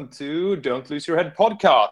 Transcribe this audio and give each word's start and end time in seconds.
welcome 0.00 0.16
to 0.16 0.56
Don't 0.56 0.88
Lose 0.88 1.06
Your 1.06 1.18
Head 1.18 1.36
podcast. 1.36 1.90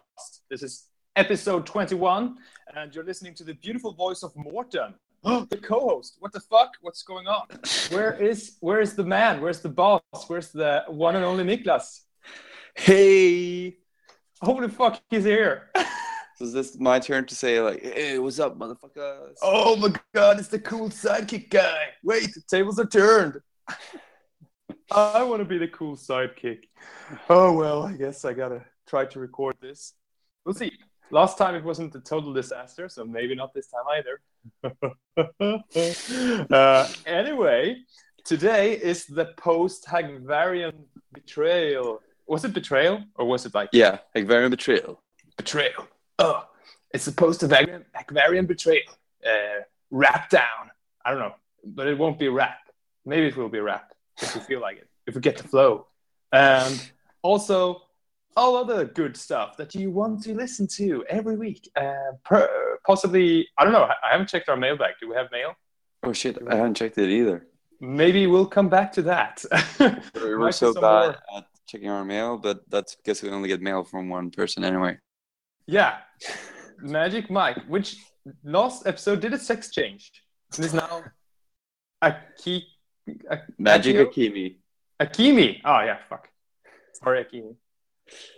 This 0.49 0.63
is 0.63 0.87
episode 1.15 1.67
21, 1.67 2.37
and 2.75 2.95
you're 2.95 3.03
listening 3.03 3.35
to 3.35 3.43
the 3.43 3.53
beautiful 3.53 3.93
voice 3.93 4.23
of 4.23 4.35
Morten, 4.35 4.95
the 5.23 5.59
co-host. 5.61 6.15
What 6.17 6.33
the 6.33 6.39
fuck? 6.39 6.71
What's 6.81 7.03
going 7.03 7.27
on? 7.27 7.45
Where 7.91 8.13
is 8.13 8.57
where 8.61 8.81
is 8.81 8.95
the 8.95 9.03
man? 9.03 9.41
Where's 9.41 9.59
the 9.59 9.69
boss? 9.69 10.01
Where's 10.25 10.49
the 10.49 10.85
one 10.87 11.17
and 11.17 11.23
only 11.23 11.43
Niklas? 11.43 11.99
Hey, 12.73 13.77
Holy 14.41 14.69
fuck, 14.69 14.99
he's 15.11 15.25
here! 15.25 15.69
so 15.75 16.45
is 16.45 16.53
this 16.53 16.79
my 16.79 16.97
turn 16.97 17.27
to 17.27 17.35
say 17.35 17.61
like, 17.61 17.83
hey, 17.83 18.17
what's 18.17 18.39
up, 18.39 18.57
motherfuckers? 18.57 19.35
oh 19.43 19.75
my 19.75 19.93
god, 20.15 20.39
it's 20.39 20.47
the 20.47 20.57
cool 20.57 20.89
sidekick 20.89 21.51
guy. 21.51 21.89
Wait, 22.03 22.33
the 22.33 22.41
tables 22.49 22.79
are 22.79 22.87
turned. 22.87 23.37
I 24.91 25.23
want 25.23 25.41
to 25.41 25.45
be 25.45 25.57
the 25.57 25.67
cool 25.67 25.95
sidekick. 25.95 26.63
Oh 27.29 27.53
well, 27.53 27.83
I 27.83 27.93
guess 27.93 28.25
I 28.25 28.33
gotta 28.33 28.63
try 28.87 29.05
to 29.05 29.19
record 29.19 29.55
this. 29.61 29.93
We'll 30.45 30.55
see. 30.55 30.71
Last 31.11 31.37
time 31.37 31.55
it 31.55 31.63
wasn't 31.63 31.95
a 31.95 31.99
total 31.99 32.33
disaster, 32.33 32.87
so 32.89 33.03
maybe 33.05 33.35
not 33.35 33.53
this 33.53 33.67
time 33.67 33.85
either. 33.97 34.21
uh, 36.51 36.87
anyway, 37.05 37.77
today 38.23 38.73
is 38.73 39.05
the 39.05 39.25
post 39.37 39.85
Hagvarian 39.87 40.73
betrayal. 41.13 42.01
Was 42.27 42.45
it 42.45 42.53
betrayal 42.53 43.03
or 43.15 43.25
was 43.25 43.45
it 43.45 43.53
like 43.55 43.69
Yeah, 43.71 43.99
like 44.13 44.27
very 44.27 44.49
betrayal. 44.49 45.01
betrayal? 45.37 45.87
Oh, 46.19 46.45
it's 46.93 47.05
the 47.05 47.11
post 47.11 47.41
Hagvarian, 47.41 47.85
Hagvarian 47.95 48.47
betrayal. 48.47 48.83
Uh, 49.25 49.61
rap 49.91 50.29
down. 50.29 50.69
I 51.03 51.09
don't 51.11 51.19
know, 51.19 51.35
but 51.65 51.87
it 51.87 51.97
won't 51.97 52.19
be 52.19 52.27
rap. 52.27 52.59
Maybe 53.05 53.27
it 53.27 53.35
will 53.37 53.49
be 53.49 53.59
rap 53.59 53.93
if 54.21 54.35
we 54.35 54.41
feel 54.41 54.61
like 54.61 54.77
it, 54.77 54.87
if 55.07 55.15
we 55.15 55.21
get 55.21 55.37
the 55.37 55.47
flow. 55.47 55.87
And 56.31 56.91
also, 57.21 57.81
all 58.37 58.55
other 58.57 58.85
good 58.85 59.17
stuff 59.17 59.57
that 59.57 59.73
you 59.75 59.91
want 59.91 60.23
to 60.23 60.33
listen 60.35 60.67
to 60.75 61.03
every 61.09 61.35
week. 61.35 61.69
Uh, 61.75 61.93
per, 62.23 62.77
possibly, 62.85 63.47
I 63.57 63.63
don't 63.63 63.73
know. 63.73 63.83
I 63.83 64.11
haven't 64.11 64.29
checked 64.29 64.49
our 64.49 64.55
mailbag. 64.57 64.93
Do 65.01 65.09
we 65.09 65.15
have 65.15 65.27
mail? 65.31 65.53
Oh 66.03 66.13
shit, 66.13 66.37
I 66.49 66.55
haven't 66.55 66.75
checked 66.75 66.97
it 66.97 67.09
either. 67.09 67.47
Maybe 67.81 68.27
we'll 68.27 68.45
come 68.45 68.69
back 68.69 68.91
to 68.93 69.01
that. 69.03 69.43
We're, 69.79 69.89
Might 69.89 70.23
we're 70.23 70.45
be 70.47 70.51
so 70.53 70.73
bad 70.73 70.81
more- 70.81 71.37
at 71.37 71.45
checking 71.67 71.89
our 71.89 72.03
mail, 72.05 72.37
but 72.37 72.61
that's 72.69 72.95
because 72.95 73.21
we 73.21 73.29
only 73.29 73.47
get 73.49 73.61
mail 73.61 73.83
from 73.83 74.09
one 74.09 74.31
person 74.31 74.63
anyway. 74.63 74.97
Yeah, 75.65 75.97
Magic 76.81 77.29
Mike, 77.29 77.57
which 77.67 77.97
last 78.43 78.87
episode 78.87 79.19
did 79.21 79.33
a 79.33 79.39
sex 79.39 79.69
change 79.71 80.11
and 80.55 80.65
is 80.65 80.73
now 80.73 81.03
a 82.01 82.07
A- 82.07 82.63
Magic 83.57 83.95
Akio? 83.95 84.05
Akimi. 84.07 84.55
Akimi. 84.99 85.61
Oh 85.65 85.81
yeah, 85.81 85.97
fuck. 86.09 86.29
Sorry, 86.93 87.23
Akimi. 87.25 87.55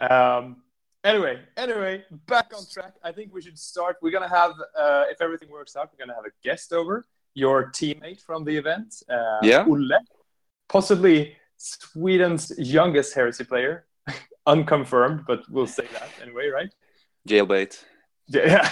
Um. 0.09 0.58
Anyway, 1.03 1.39
anyway, 1.58 2.03
back 2.28 2.52
on 2.55 2.63
track. 2.72 2.94
I 3.03 3.11
think 3.11 3.33
we 3.33 3.41
should 3.41 3.58
start. 3.58 3.97
We're 4.03 4.11
gonna 4.11 4.30
have, 4.30 4.52
uh, 4.78 5.05
if 5.09 5.19
everything 5.19 5.50
works 5.50 5.75
out, 5.75 5.89
we're 5.91 6.05
gonna 6.05 6.16
have 6.16 6.25
a 6.25 6.33
guest 6.44 6.73
over, 6.73 7.05
your 7.33 7.72
teammate 7.72 8.22
from 8.22 8.44
the 8.44 8.55
event, 8.55 9.02
uh, 9.09 9.39
Yeah. 9.41 9.66
Ulle, 9.66 9.97
possibly 10.69 11.35
Sweden's 11.58 12.53
youngest 12.59 13.16
heresy 13.16 13.45
player, 13.45 13.88
unconfirmed, 14.45 15.25
but 15.25 15.50
we'll 15.50 15.66
say 15.66 15.88
that 15.94 16.09
anyway, 16.22 16.50
right? 16.50 16.74
Jailbait. 17.28 17.84
Yeah. 18.28 18.72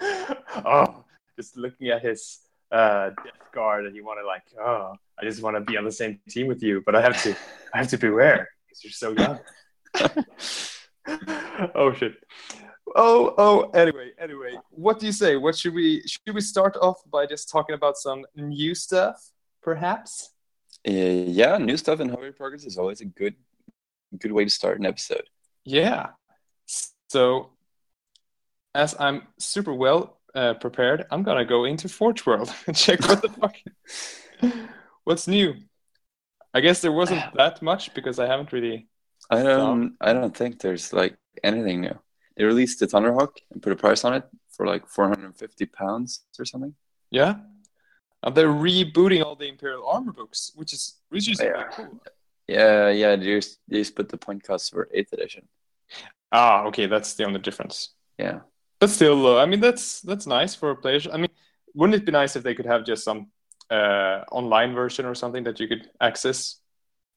oh, 0.64 1.04
just 1.38 1.56
looking 1.58 1.88
at 1.88 2.02
his 2.02 2.38
uh, 2.76 3.10
death 3.24 3.52
guard, 3.54 3.86
and 3.86 3.96
you 3.96 4.04
want 4.04 4.20
to 4.20 4.26
like, 4.26 4.42
oh, 4.60 4.94
I 5.18 5.24
just 5.24 5.42
want 5.42 5.56
to 5.56 5.60
be 5.62 5.76
on 5.76 5.84
the 5.84 5.92
same 5.92 6.20
team 6.28 6.46
with 6.46 6.62
you, 6.62 6.82
but 6.84 6.94
I 6.94 7.00
have 7.00 7.20
to, 7.22 7.34
I 7.74 7.78
have 7.78 7.88
to 7.88 7.98
beware 7.98 8.48
because 8.66 8.84
you're 8.84 8.92
so 8.92 9.12
young. 9.12 9.38
oh 11.74 11.92
shit. 11.94 12.14
Oh, 12.94 13.34
oh. 13.38 13.70
Anyway, 13.70 14.10
anyway, 14.18 14.58
what 14.70 15.00
do 15.00 15.06
you 15.06 15.12
say? 15.12 15.36
What 15.36 15.56
should 15.56 15.74
we 15.74 16.02
should 16.06 16.34
we 16.34 16.40
start 16.40 16.76
off 16.76 16.98
by 17.10 17.26
just 17.26 17.48
talking 17.48 17.74
about 17.74 17.96
some 17.96 18.24
new 18.36 18.74
stuff, 18.74 19.30
perhaps? 19.62 20.30
Uh, 20.86 20.92
yeah, 20.92 21.56
new 21.58 21.76
stuff 21.76 22.00
in 22.00 22.10
Hobby 22.10 22.32
Progress 22.32 22.64
is 22.64 22.78
always 22.78 23.00
a 23.00 23.06
good 23.06 23.34
good 24.18 24.32
way 24.32 24.44
to 24.44 24.50
start 24.50 24.78
an 24.78 24.86
episode. 24.86 25.24
Yeah. 25.64 26.10
So, 27.08 27.50
as 28.74 28.94
I'm 28.98 29.22
super 29.38 29.72
well 29.72 30.15
uh, 30.36 30.54
prepared, 30.54 31.06
I'm 31.10 31.22
gonna 31.22 31.44
go 31.44 31.64
into 31.64 31.88
Forge 31.88 32.24
World 32.26 32.54
and 32.66 32.76
check 32.76 33.00
what 33.08 33.22
the 33.22 33.28
fuck, 33.30 33.56
what's 35.04 35.26
new. 35.26 35.54
I 36.54 36.60
guess 36.60 36.80
there 36.80 36.92
wasn't 36.92 37.24
that 37.34 37.62
much 37.62 37.92
because 37.94 38.18
I 38.18 38.26
haven't 38.26 38.52
really. 38.52 38.88
I 39.30 39.42
don't 39.42 39.96
I 40.00 40.12
don't 40.12 40.36
think 40.36 40.60
there's 40.60 40.92
like 40.92 41.16
anything 41.42 41.80
new. 41.80 41.98
They 42.36 42.44
released 42.44 42.78
the 42.80 42.86
Thunderhawk 42.86 43.32
and 43.50 43.62
put 43.62 43.72
a 43.72 43.76
price 43.76 44.04
on 44.04 44.14
it 44.14 44.24
for 44.50 44.66
like 44.66 44.86
450 44.86 45.66
pounds 45.66 46.20
or 46.38 46.44
something. 46.44 46.74
Yeah. 47.10 47.36
And 48.22 48.34
they're 48.34 48.48
rebooting 48.48 49.24
all 49.24 49.36
the 49.36 49.48
Imperial 49.48 49.86
Armor 49.86 50.12
books, 50.12 50.52
which 50.54 50.72
is 50.72 50.96
which 51.08 51.28
is 51.30 51.40
Yeah. 51.40 51.64
cool. 51.72 52.00
Yeah, 52.48 52.90
yeah, 52.90 53.16
they 53.16 53.24
just, 53.24 53.58
they 53.66 53.78
just 53.78 53.96
put 53.96 54.08
the 54.08 54.16
point 54.18 54.44
cost 54.44 54.70
for 54.72 54.88
8th 54.94 55.12
edition. 55.14 55.48
Ah, 56.30 56.64
okay, 56.66 56.86
that's 56.86 57.14
the 57.14 57.24
only 57.24 57.40
difference. 57.40 57.94
Yeah. 58.18 58.40
But 58.78 58.90
still, 58.90 59.26
uh, 59.26 59.42
I 59.42 59.46
mean, 59.46 59.60
that's 59.60 60.00
that's 60.02 60.26
nice 60.26 60.54
for 60.54 60.74
players. 60.74 61.06
I 61.10 61.16
mean, 61.16 61.30
wouldn't 61.74 61.94
it 62.00 62.04
be 62.06 62.12
nice 62.12 62.36
if 62.36 62.42
they 62.42 62.54
could 62.54 62.66
have 62.66 62.84
just 62.84 63.04
some 63.04 63.28
uh, 63.70 64.22
online 64.30 64.74
version 64.74 65.06
or 65.06 65.14
something 65.14 65.44
that 65.44 65.58
you 65.60 65.68
could 65.68 65.90
access? 66.00 66.56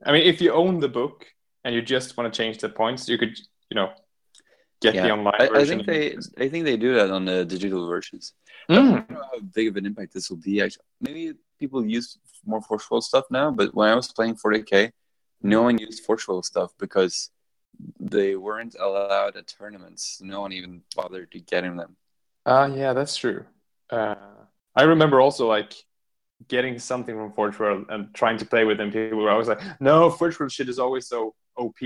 I 0.06 0.12
mean, 0.14 0.24
if 0.24 0.40
you 0.42 0.54
own 0.54 0.80
the 0.80 0.88
book 0.88 1.26
and 1.64 1.76
you 1.76 1.82
just 1.82 2.16
want 2.18 2.34
to 2.34 2.38
change 2.38 2.60
the 2.60 2.70
points, 2.70 3.10
you 3.10 3.18
could, 3.18 3.38
you 3.70 3.76
know, 3.76 3.90
get 4.82 4.94
the 4.94 5.12
online 5.12 5.36
I, 5.42 5.50
I 5.62 5.66
think 5.66 5.86
they 5.86 6.16
I 6.38 6.48
think 6.48 6.64
they 6.64 6.78
do 6.78 6.96
that 6.96 7.12
on 7.12 7.26
the 7.26 7.44
digital 7.46 7.88
versions. 7.88 8.34
I 8.70 8.74
Mm. 8.74 8.90
don't 8.92 9.10
know 9.12 9.24
how 9.32 9.40
big 9.40 9.68
of 9.68 9.76
an 9.76 9.86
impact 9.86 10.14
this 10.14 10.30
will 10.30 10.38
be. 10.38 10.62
Actually, 10.62 10.86
maybe 11.02 11.34
people 11.60 11.86
use 11.86 12.18
more 12.46 12.62
Forge 12.62 12.90
World 12.90 13.04
stuff 13.04 13.26
now, 13.30 13.52
but 13.52 13.74
when 13.76 13.90
I 13.90 13.96
was 13.96 14.12
playing 14.14 14.36
40k, 14.36 14.92
no 15.42 15.64
one 15.64 15.78
used 15.78 16.04
Forge 16.06 16.26
World 16.28 16.46
stuff 16.46 16.72
because 16.78 17.32
they 18.00 18.36
weren't 18.36 18.76
allowed 18.80 19.36
at 19.36 19.48
tournaments. 19.48 20.20
No 20.22 20.42
one 20.42 20.52
even 20.54 20.82
bothered 20.96 21.32
to 21.32 21.40
get 21.40 21.64
in 21.64 21.78
them. 21.78 21.96
Ah, 22.46 22.66
yeah, 22.68 22.94
that's 22.94 23.16
true. 23.16 23.46
Uh, 23.90 24.16
I 24.76 24.84
remember 24.84 25.22
also 25.22 25.48
like 25.48 25.74
getting 26.48 26.80
something 26.80 27.16
from 27.16 27.34
Forge 27.34 27.60
World 27.60 27.86
and 27.90 28.14
trying 28.14 28.38
to 28.38 28.46
play 28.46 28.64
with 28.66 28.78
them. 28.78 28.92
People 28.92 29.20
were 29.20 29.30
always 29.32 29.48
like, 29.48 29.62
"No, 29.80 30.10
Forge 30.10 30.40
World 30.40 30.52
shit 30.52 30.70
is 30.70 30.80
always 30.80 31.08
so 31.08 31.36
OP." 31.58 31.78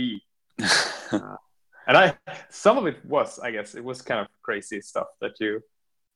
And 1.85 1.97
I, 1.97 2.17
some 2.49 2.77
of 2.77 2.85
it 2.87 3.03
was, 3.05 3.39
I 3.39 3.51
guess, 3.51 3.75
it 3.75 3.83
was 3.83 4.01
kind 4.01 4.21
of 4.21 4.27
crazy 4.41 4.79
stuff 4.79 5.07
that 5.19 5.33
you, 5.41 5.61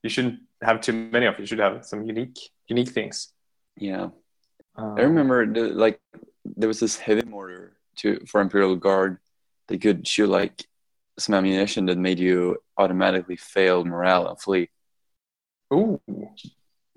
you 0.01 0.09
shouldn't 0.09 0.39
have 0.63 0.79
too 0.79 0.93
many 0.93 1.25
of. 1.25 1.37
You 1.39 1.45
should 1.45 1.59
have 1.59 1.85
some 1.85 2.05
unique, 2.05 2.37
unique 2.69 2.89
things. 2.89 3.33
yeah, 3.75 4.09
Um, 4.77 4.93
I 4.97 5.01
remember 5.01 5.45
the, 5.45 5.63
like 5.75 5.99
there 6.45 6.69
was 6.69 6.79
this 6.79 6.97
heavy 6.97 7.23
mortar 7.27 7.75
to 7.97 8.21
for 8.27 8.39
Imperial 8.39 8.75
Guard. 8.77 9.17
They 9.67 9.77
could 9.77 10.07
shoot 10.07 10.27
like 10.27 10.65
some 11.19 11.35
ammunition 11.35 11.85
that 11.87 11.97
made 11.97 12.19
you 12.19 12.57
automatically 12.77 13.35
fail 13.35 13.83
morale 13.83 14.27
and 14.27 14.39
flee. 14.39 14.69
Ooh, 15.73 15.99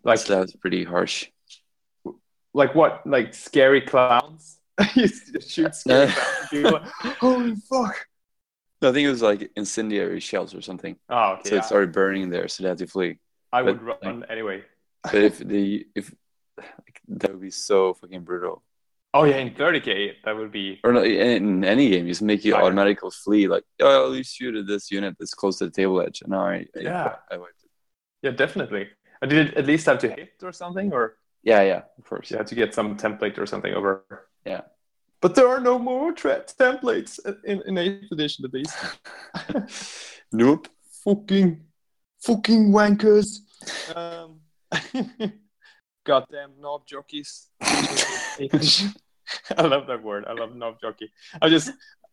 like, 0.04 0.18
so 0.18 0.34
that 0.34 0.40
was 0.42 0.56
pretty 0.56 0.84
harsh. 0.84 1.28
like 2.54 2.74
what? 2.74 3.06
Like 3.06 3.34
scary 3.34 3.80
clowns. 3.80 4.58
you 4.94 5.08
shoot 5.40 5.74
scary 5.74 6.06
clowns. 6.12 6.36
and 6.40 6.50
people 6.50 6.76
are 6.76 6.80
like, 6.80 7.16
Holy 7.16 7.56
fuck! 7.56 8.06
No, 8.80 8.90
I 8.90 8.92
think 8.92 9.06
it 9.06 9.10
was 9.10 9.22
like 9.22 9.50
incendiary 9.56 10.20
shells 10.20 10.54
or 10.54 10.62
something. 10.62 10.96
Oh, 11.08 11.32
okay. 11.32 11.48
So 11.48 11.54
yeah. 11.54 11.60
it 11.60 11.64
started 11.64 11.92
burning 11.92 12.30
there, 12.30 12.48
so 12.48 12.62
they 12.62 12.68
had 12.68 12.78
to 12.78 12.86
flee. 12.86 13.18
I 13.52 13.62
would 13.62 13.84
but, 13.84 14.04
run 14.04 14.24
anyway. 14.30 14.62
But 15.02 15.14
if 15.16 15.38
the 15.38 15.86
if 15.94 16.14
like, 16.56 17.00
that 17.08 17.32
would 17.32 17.40
be 17.40 17.50
so 17.50 17.94
fucking 17.94 18.22
brutal. 18.22 18.62
Oh 19.12 19.24
yeah, 19.24 19.36
in 19.38 19.50
30k 19.54 20.14
that 20.24 20.36
would 20.36 20.52
be. 20.52 20.78
Or 20.84 20.92
not, 20.92 21.04
in, 21.06 21.64
any 21.64 21.90
game, 21.90 22.06
you 22.06 22.12
just 22.12 22.22
make 22.22 22.44
you 22.44 22.54
Right. 22.54 22.62
automatically 22.62 23.10
flee. 23.10 23.48
Like, 23.48 23.64
oh, 23.80 24.14
I'll 24.14 24.22
shoot 24.22 24.54
at 24.54 24.66
this 24.66 24.90
unit 24.90 25.16
that's 25.18 25.34
close 25.34 25.58
to 25.58 25.64
the 25.64 25.70
table 25.72 26.00
edge, 26.00 26.22
and 26.22 26.34
I, 26.34 26.66
I 26.76 26.80
Yeah. 26.80 27.16
I 27.30 27.36
wiped 27.36 27.62
it. 27.64 27.70
Yeah, 28.22 28.30
definitely. 28.30 28.88
Uh, 29.20 29.26
Did 29.26 29.48
it 29.48 29.54
at 29.56 29.66
least 29.66 29.86
have 29.86 29.98
to 30.00 30.08
hit 30.08 30.34
or 30.42 30.52
something, 30.52 30.92
or 30.92 31.16
Yeah, 31.42 31.62
yeah, 31.62 31.82
of 31.98 32.04
course. 32.04 32.30
you 32.30 32.36
had 32.36 32.46
to 32.48 32.54
get 32.54 32.72
some 32.74 32.96
template 32.96 33.36
or 33.38 33.46
something 33.46 33.74
over? 33.74 34.04
Yeah. 34.46 34.62
But 35.20 35.34
there 35.34 35.48
are 35.48 35.60
no 35.60 35.78
more 35.78 36.12
tra- 36.12 36.44
templates 36.46 37.18
in 37.44 37.62
in 37.66 37.76
eighth 37.78 38.12
edition 38.12 38.44
at 38.44 38.54
least. 38.54 38.74
nope. 40.32 40.68
fucking 41.04 41.60
fucking 42.22 42.70
wankers. 42.72 43.38
Um, 43.96 44.40
goddamn 46.14 46.50
knob 46.60 46.80
jockeys. 46.92 47.30
I 47.62 49.62
love 49.74 49.86
that 49.86 50.02
word. 50.02 50.24
I 50.30 50.32
love 50.32 50.56
knob 50.56 50.80
jockey. 50.80 51.08
I 51.40 51.48
just 51.48 51.70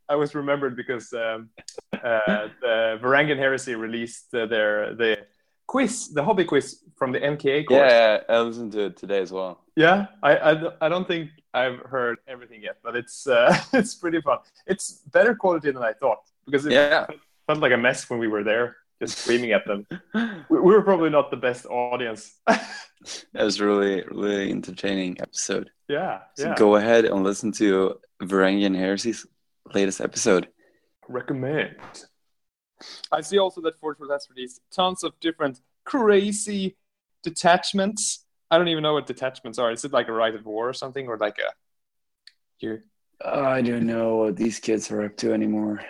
I 0.07 0.15
was 0.15 0.35
remembered 0.35 0.75
because 0.81 1.11
um, 1.13 1.49
uh, 1.93 2.47
the 2.61 2.99
Varangian 3.01 3.37
Heresy 3.37 3.73
released 3.75 4.27
uh, 4.35 4.45
their 4.45 4.93
the 5.01 5.11
quiz, 5.65 6.09
the 6.17 6.23
hobby 6.23 6.45
quiz 6.45 6.65
from 6.95 7.11
the 7.11 7.19
MKA 7.19 7.65
course. 7.67 7.91
Yeah, 7.91 8.21
I 8.29 8.39
listened 8.41 8.71
to 8.73 8.81
it 8.89 8.97
today 8.97 9.21
as 9.21 9.31
well. 9.31 9.61
Yeah, 9.75 10.07
I, 10.21 10.31
I, 10.49 10.51
I 10.85 10.89
don't 10.89 11.07
think 11.07 11.29
I've 11.53 11.79
heard 11.93 12.17
everything 12.27 12.61
yet, 12.61 12.77
but 12.83 12.95
it's 12.95 13.25
uh, 13.27 13.49
it's 13.73 13.95
pretty 13.95 14.21
fun. 14.21 14.39
It's 14.67 14.85
better 15.17 15.33
quality 15.35 15.71
than 15.71 15.83
I 15.91 15.93
thought 15.93 16.21
because 16.45 16.65
it 16.67 16.73
Yeah. 16.73 17.07
felt 17.47 17.59
like 17.65 17.73
a 17.73 17.77
mess 17.87 18.09
when 18.09 18.19
we 18.19 18.27
were 18.27 18.43
there, 18.43 18.75
just 19.01 19.19
screaming 19.19 19.51
at 19.51 19.65
them. 19.65 19.85
We, 20.49 20.59
we 20.59 20.73
were 20.73 20.81
probably 20.81 21.09
not 21.09 21.31
the 21.31 21.37
best 21.37 21.65
audience. 21.65 22.33
That 23.33 23.43
was 23.43 23.61
really, 23.61 24.03
really 24.09 24.49
entertaining 24.49 25.17
episode. 25.21 25.69
yeah, 25.87 26.21
So 26.35 26.47
yeah. 26.47 26.55
go 26.55 26.75
ahead 26.77 27.05
and 27.05 27.23
listen 27.23 27.51
to 27.53 27.99
Varangian 28.23 28.75
Heresy's 28.75 29.25
latest 29.73 30.01
episode. 30.01 30.47
Recommend. 31.07 31.75
I 33.11 33.21
see 33.21 33.37
also 33.37 33.61
that 33.61 33.79
Forge 33.79 33.97
has 34.09 34.27
released 34.35 34.61
tons 34.71 35.03
of 35.03 35.13
different 35.19 35.61
crazy 35.85 36.75
detachments. 37.23 38.25
I 38.49 38.57
don't 38.57 38.67
even 38.67 38.83
know 38.83 38.93
what 38.93 39.05
detachments 39.05 39.59
are. 39.59 39.71
Is 39.71 39.85
it 39.85 39.93
like 39.93 40.07
a 40.07 40.13
rite 40.13 40.35
of 40.35 40.45
war 40.45 40.67
or 40.67 40.73
something, 40.73 41.07
or 41.07 41.17
like 41.17 41.37
a 41.37 41.51
you 42.59 42.81
Oh, 43.21 43.45
I 43.45 43.61
don't 43.61 43.87
know 43.87 44.17
what 44.17 44.35
these 44.35 44.59
kids 44.59 44.91
are 44.91 45.03
up 45.03 45.17
to 45.17 45.33
anymore. 45.33 45.81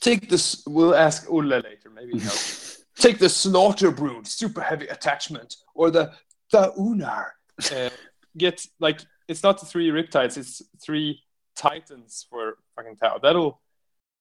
Take 0.00 0.28
this? 0.28 0.62
We'll 0.66 0.94
ask 0.94 1.28
Ulle 1.30 1.60
later. 1.60 1.90
Maybe 1.94 2.12
he 2.12 2.18
knows. 2.18 2.84
take 2.96 3.18
the 3.18 3.28
slaughter 3.28 3.90
brood 3.92 4.26
super 4.26 4.60
heavy 4.60 4.86
attachment 4.88 5.54
or 5.74 5.88
the 5.90 6.12
the 6.50 6.72
unar 6.76 7.26
uh, 7.72 7.90
get 8.36 8.66
like 8.80 9.00
it's 9.28 9.42
not 9.44 9.60
the 9.60 9.66
three 9.66 9.88
riptides 9.90 10.36
it's 10.36 10.62
three 10.84 11.22
titans 11.54 12.26
for 12.28 12.58
fucking 12.74 12.96
tau 12.96 13.16
that'll 13.22 13.60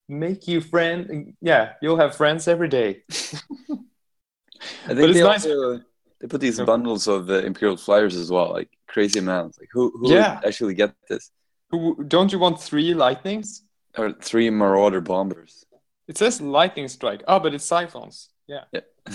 make 0.08 0.48
you 0.48 0.62
friend 0.62 1.34
yeah 1.42 1.74
you'll 1.82 1.98
have 1.98 2.16
friends 2.16 2.48
every 2.48 2.68
day 2.68 3.02
I 3.10 4.90
But 4.90 4.98
think 4.98 5.10
it's 5.10 5.14
they 5.20 5.24
nice- 5.24 5.46
also 5.46 5.82
they 6.20 6.28
put 6.28 6.42
these 6.42 6.60
bundles 6.62 7.08
of 7.08 7.30
uh, 7.30 7.36
Imperial 7.40 7.78
Flyers 7.78 8.16
as 8.16 8.32
well, 8.32 8.50
like 8.52 8.70
crazy 8.88 9.20
amounts. 9.20 9.60
Like 9.60 9.70
who 9.72 9.92
who 9.98 10.12
Yeah. 10.14 10.36
would 10.36 10.46
actually 10.48 10.74
get 10.74 10.96
this? 11.10 11.30
Who- 11.70 12.04
don't 12.08 12.32
you 12.32 12.40
want 12.40 12.60
three 12.60 12.94
lightnings 12.96 13.64
Or 13.98 14.14
three 14.14 14.50
Marauder 14.50 15.02
bombers. 15.02 15.66
It 16.08 16.18
says 16.18 16.42
lightning 16.42 16.88
strike 16.88 17.24
oh 17.28 17.40
but 17.40 17.54
it's 17.54 17.66
siphons 17.66 18.30
yeah 18.48 18.64
Yeah. 18.72 18.82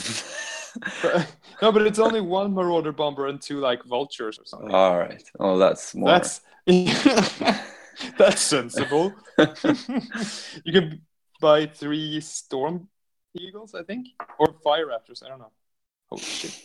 But- 1.02 1.36
no 1.60 1.70
but 1.70 1.82
it's 1.82 1.98
only 1.98 2.22
one 2.22 2.54
marauder 2.54 2.92
bomber 2.92 3.26
and 3.26 3.40
two 3.40 3.60
like 3.60 3.84
vultures 3.84 4.38
or 4.38 4.46
something 4.46 4.70
All 4.74 4.96
right. 4.98 5.22
Oh, 5.38 5.58
that's 5.58 5.94
more. 5.94 6.08
that's 6.12 6.40
that's 8.18 8.40
sensible 8.40 9.12
you 10.64 10.72
can 10.72 11.02
buy 11.40 11.66
three 11.66 12.20
storm 12.20 12.88
eagles, 13.34 13.74
I 13.74 13.82
think, 13.82 14.08
or 14.38 14.54
fire 14.64 14.86
raptors. 14.86 15.22
I 15.24 15.28
don't 15.28 15.40
know. 15.40 15.52
Holy 16.08 16.22
shit! 16.22 16.60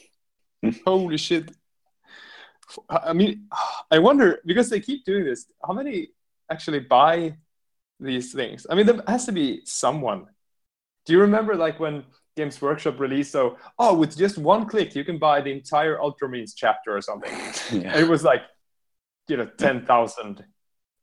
Holy 0.85 1.17
shit! 1.17 1.51
I 2.89 3.13
mean, 3.13 3.47
I 3.89 3.99
wonder 3.99 4.39
because 4.45 4.69
they 4.69 4.79
keep 4.79 5.03
doing 5.05 5.25
this. 5.25 5.47
How 5.65 5.73
many 5.73 6.09
actually 6.51 6.79
buy 6.81 7.35
these 7.99 8.33
things? 8.33 8.65
I 8.69 8.75
mean, 8.75 8.85
there 8.85 9.01
has 9.07 9.25
to 9.25 9.31
be 9.31 9.61
someone. 9.65 10.25
Do 11.05 11.13
you 11.13 11.21
remember 11.21 11.55
like 11.55 11.79
when 11.79 12.03
Games 12.35 12.61
Workshop 12.61 12.99
released? 12.99 13.31
So, 13.31 13.57
oh, 13.79 13.95
with 13.95 14.17
just 14.17 14.37
one 14.37 14.67
click, 14.67 14.95
you 14.95 15.03
can 15.03 15.17
buy 15.17 15.41
the 15.41 15.51
entire 15.51 15.97
Ultramarines 15.97 16.51
chapter 16.55 16.95
or 16.95 17.01
something. 17.01 17.31
yeah. 17.81 17.97
It 17.97 18.07
was 18.07 18.23
like, 18.23 18.41
you 19.27 19.37
know, 19.37 19.45
ten 19.57 19.85
thousand. 19.85 20.43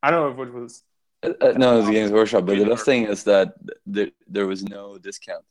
I 0.03 0.11
don't 0.11 0.37
know 0.37 0.43
if 0.43 0.49
it 0.49 0.55
was 0.55 0.83
Uh, 1.23 1.33
uh, 1.41 1.53
no, 1.57 1.81
it's 1.81 1.89
Games 1.89 2.13
Workshop. 2.13 2.45
But 2.47 2.59
the 2.59 2.67
best 2.67 2.85
thing 2.85 3.07
is 3.07 3.25
that 3.25 3.55
there, 3.87 4.11
there 4.29 4.47
was 4.47 4.63
no 4.63 4.99
discount. 4.99 5.45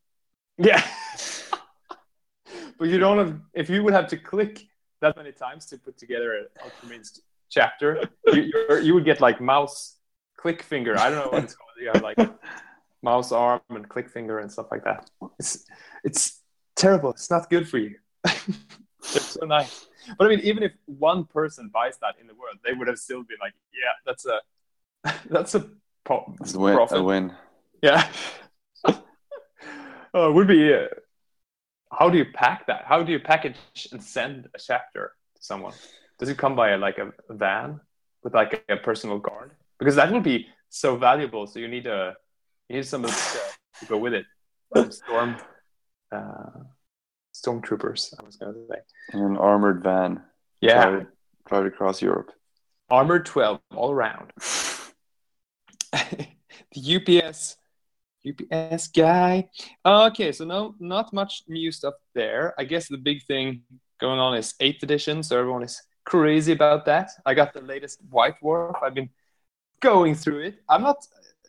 Yeah. 0.58 0.86
but 2.78 2.88
you 2.88 3.00
don't 3.00 3.18
have, 3.18 3.40
if 3.54 3.70
you 3.70 3.84
would 3.84 3.94
have 3.94 4.08
to 4.10 4.18
click 4.18 4.68
that 5.02 5.18
many 5.18 5.32
times 5.32 5.66
to 5.68 5.78
put 5.78 5.98
together 5.98 6.38
an 6.38 6.46
Ultramarines 6.64 7.20
chapter, 7.50 8.04
you, 8.28 8.52
you're, 8.54 8.80
you 8.80 8.94
would 8.94 9.06
get 9.06 9.20
like 9.20 9.42
mouse 9.42 9.96
click 10.38 10.64
finger. 10.64 10.98
I 10.98 11.10
don't 11.10 11.26
know 11.26 11.32
what 11.32 11.44
it's 11.44 11.56
called. 11.56 11.70
You 11.80 11.92
have 11.94 12.02
like 12.02 12.18
mouse 13.02 13.32
arm 13.32 13.62
and 13.70 13.88
click 13.88 14.10
finger 14.10 14.40
and 14.40 14.52
stuff 14.52 14.68
like 14.72 14.84
that. 14.84 15.10
It's, 15.40 15.66
it's 16.04 16.42
terrible. 16.76 17.12
It's 17.12 17.30
not 17.30 17.50
good 17.50 17.68
for 17.68 17.78
you. 17.78 17.96
They're 18.24 19.22
so 19.22 19.46
nice. 19.46 19.88
But 20.18 20.28
I 20.28 20.30
mean, 20.30 20.40
even 20.42 20.64
if 20.64 20.74
one 20.86 21.26
person 21.26 21.70
buys 21.74 21.98
that 22.02 22.16
in 22.20 22.28
the 22.28 22.36
world, 22.36 22.58
they 22.66 22.74
would 22.74 22.88
have 22.88 23.00
still 23.00 23.24
been 23.24 23.38
like, 23.42 23.54
yeah, 23.74 23.92
that's 24.06 24.26
a, 24.26 24.40
that's 25.30 25.56
a 25.56 25.70
po- 26.04 26.36
It's 26.42 26.54
a 26.54 26.60
win. 26.60 26.76
profit. 26.76 26.98
A 26.98 27.04
win. 27.04 27.34
Yeah. 27.82 28.08
oh, 30.14 30.30
it 30.30 30.34
would 30.34 30.48
be. 30.48 30.74
Uh, 30.74 30.88
how 31.92 32.10
do 32.10 32.18
you 32.18 32.26
pack 32.34 32.68
that? 32.68 32.86
How 32.86 33.04
do 33.04 33.12
you 33.12 33.20
package 33.20 33.56
and 33.92 34.02
send 34.02 34.50
a 34.56 34.60
chapter 34.60 35.14
to 35.36 35.44
someone? 35.44 35.74
Does 36.20 36.30
it 36.30 36.38
come 36.38 36.56
by 36.56 36.72
a, 36.72 36.78
like 36.78 36.98
a 36.98 37.12
van 37.30 37.80
with 38.24 38.34
like 38.34 38.64
a, 38.70 38.78
personal 38.78 39.20
guard? 39.20 39.52
Because 39.80 39.96
that 39.96 40.12
would 40.12 40.24
be 40.24 40.48
so 40.70 40.96
valuable. 40.96 41.48
So 41.48 41.60
you 41.60 41.68
need 41.68 41.88
a 41.88 42.16
you 42.70 42.78
need 42.78 42.86
somebody 42.86 43.14
to, 43.14 43.40
to 43.80 43.86
go 43.86 43.98
with 43.98 44.14
it. 44.14 44.26
Um, 44.76 44.92
storm, 44.92 45.38
uh, 46.12 46.60
stormtroopers. 47.34 48.14
I 48.20 48.24
was 48.26 48.38
going 48.38 48.54
to 48.54 48.66
say. 48.70 48.80
In 49.14 49.20
an 49.20 49.38
armored 49.38 49.84
van. 49.84 50.22
Yeah, 50.62 50.90
Drive, 50.90 51.08
drive 51.48 51.66
across 51.66 52.02
Europe. 52.02 52.32
armored 52.90 53.26
twelve 53.26 53.60
all 53.76 53.92
around. 53.92 54.32
the 55.92 56.96
UPS 56.96 57.58
UPS 58.28 58.88
guy. 58.88 59.50
Okay, 59.86 60.32
so 60.32 60.46
no, 60.46 60.76
not 60.80 61.12
much 61.14 61.44
new 61.48 61.72
stuff 61.72 61.96
there. 62.16 62.54
I 62.58 62.64
guess 62.64 62.88
the 62.88 62.98
big 62.98 63.24
thing 63.26 63.64
going 64.00 64.20
on 64.20 64.36
is 64.38 64.56
eighth 64.60 64.84
edition, 64.84 65.24
so 65.24 65.38
everyone 65.38 65.64
is 65.64 65.82
crazy 66.06 66.54
about 66.54 66.86
that. 66.86 67.12
I 67.26 67.34
got 67.34 67.54
the 67.54 67.62
latest 67.62 68.00
White 68.10 68.36
Dwarf. 68.42 68.82
I've 68.82 68.94
been 68.94 69.10
going 69.84 70.16
through 70.16 70.40
it. 70.48 70.56
I'm 70.70 70.82
not, 70.82 70.98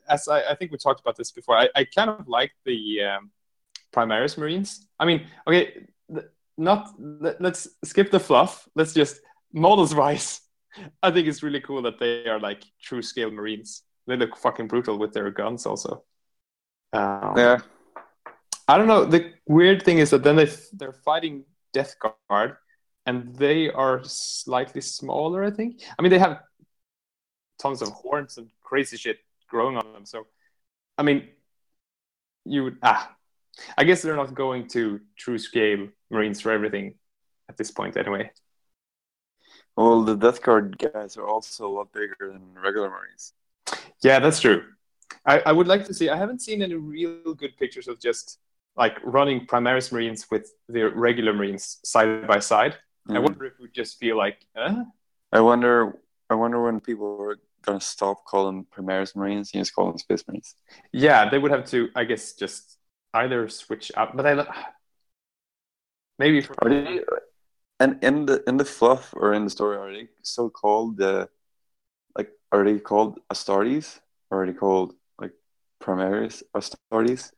as 0.09 0.29
I, 0.29 0.51
I 0.51 0.55
think 0.57 0.73
we 0.73 0.79
talked 0.79 1.01
about 1.01 1.17
this 1.17 1.31
before. 1.31 1.57
I, 1.57 1.69
I 1.75 1.85
kind 1.85 2.11
of 2.11 2.29
like 2.29 2.53
the 2.65 3.03
um, 3.03 3.31
Primaris 3.95 4.37
Marines. 4.37 4.87
I 4.99 5.05
mean, 5.07 5.27
okay, 5.47 5.87
not 6.59 6.91
let, 6.99 7.41
let's 7.41 7.69
skip 7.85 8.11
the 8.11 8.21
fluff. 8.21 8.69
Let's 8.75 8.93
just 8.93 9.21
models 9.53 9.95
wise. 9.95 10.41
I 11.03 11.11
think 11.11 11.29
it's 11.29 11.43
really 11.43 11.61
cool 11.61 11.83
that 11.83 11.99
they 11.99 12.27
are 12.27 12.41
like 12.41 12.63
true 12.83 13.03
scale 13.03 13.31
Marines. 13.31 13.83
They 14.07 14.17
look 14.17 14.37
fucking 14.37 14.69
brutal 14.69 14.99
with 14.99 15.13
their 15.13 15.31
guns, 15.31 15.65
also. 15.67 16.05
Um, 16.93 17.35
Yeah. 17.37 17.59
I 18.67 18.79
don't 18.79 18.89
know. 18.89 19.05
The 19.05 19.33
weird 19.47 19.83
thing 19.83 19.99
is 19.99 20.11
that 20.11 20.23
then 20.23 20.37
they 20.37 20.49
they're 20.73 20.99
fighting 21.05 21.45
Death 21.73 21.97
Guard, 22.31 22.57
and 23.05 23.35
they 23.37 23.71
are 23.71 24.01
slightly 24.05 24.81
smaller. 24.81 25.45
I 25.45 25.51
think. 25.51 25.83
I 25.99 26.03
mean, 26.03 26.11
they 26.11 26.19
have 26.19 26.41
tons 27.59 27.83
of 27.83 27.89
horns 27.91 28.39
and 28.39 28.49
crazy 28.63 28.97
shit 28.97 29.19
growing 29.49 29.77
on 29.77 29.93
them. 29.93 30.05
So, 30.05 30.27
I 30.99 31.03
mean, 31.03 31.29
you 32.45 32.65
would 32.65 32.79
ah. 32.83 33.15
I 33.79 33.85
guess 33.85 34.03
they're 34.03 34.17
not 34.17 34.35
going 34.35 34.67
to 34.69 35.01
true 35.17 35.39
scale 35.39 35.87
Marines 36.11 36.41
for 36.41 36.51
everything 36.51 36.95
at 37.49 37.57
this 37.57 37.71
point, 37.71 37.97
anyway. 37.97 38.33
Well, 39.77 40.03
the 40.03 40.17
Death 40.17 40.43
Guard 40.43 40.77
guys 40.79 41.17
are 41.17 41.27
also 41.27 41.67
a 41.69 41.73
lot 41.73 41.93
bigger 41.93 42.17
than 42.21 42.55
regular 42.55 42.91
Marines. 42.91 43.33
Yeah, 44.03 44.19
that's 44.19 44.41
true. 44.41 44.65
I, 45.25 45.41
I 45.47 45.53
would 45.53 45.69
like 45.69 45.85
to 45.87 45.95
see. 45.95 46.09
I 46.09 46.17
haven't 46.17 46.43
seen 46.43 46.63
any 46.63 46.75
real 46.75 47.35
good 47.35 47.57
pictures 47.57 47.87
of 47.89 48.01
just 48.01 48.39
like 48.77 48.99
running 49.05 49.47
Primaris 49.47 49.93
Marines 49.93 50.27
with 50.31 50.53
the 50.69 50.85
regular 50.91 51.33
Marines 51.33 51.79
side 51.85 52.27
by 52.27 52.41
side. 52.41 52.77
I 53.09 53.15
Mhm. 53.15 53.23
wonder 53.23 53.45
if 53.47 53.53
we 53.61 53.69
just 53.69 53.99
feel 53.99 54.17
like, 54.17 54.45
uh, 54.57 54.85
I 55.33 55.41
wonder. 55.41 56.01
I 56.31 56.35
wonder 56.35 56.63
when 56.63 56.81
people 56.81 57.19
are 57.21 57.37
gonna 57.63 57.81
stop 57.81 58.25
calling 58.25 58.67
Primaris 58.75 59.17
Marines 59.17 59.51
and 59.55 59.61
just 59.61 59.75
call 59.75 59.89
them 59.89 59.99
Space 59.99 60.25
Marines. 60.29 60.55
yeah, 60.93 61.29
they 61.29 61.39
would 61.39 61.51
have 61.51 61.65
to, 61.67 61.89
I 61.95 62.05
guess, 62.05 62.33
just 62.33 62.79
either 63.13 63.49
switch 63.49 63.93
up. 63.97 64.17
But 64.17 64.27
I 64.27 64.47
maybe 66.19 66.41
for, 66.41 66.55
Are 66.63 66.71
they? 66.71 67.01
And 67.81 68.03
in 68.03 68.27
the 68.27 68.43
in 68.47 68.57
the 68.57 68.65
fluff 68.65 69.13
or 69.15 69.35
in 69.35 69.45
the 69.45 69.51
story, 69.51 69.77
are 69.77 69.93
they 69.93 70.09
so 70.23 70.49
called 70.49 70.97
the 70.97 71.29
like? 72.17 72.31
Are 72.53 72.65
they 72.65 72.79
called 72.79 73.19
Astartes 73.33 74.01
or 74.31 74.43
are 74.43 74.47
they 74.47 74.53
called 74.53 74.95
like 75.19 75.33
Primaris 75.83 76.43
Astartes? 76.55 77.33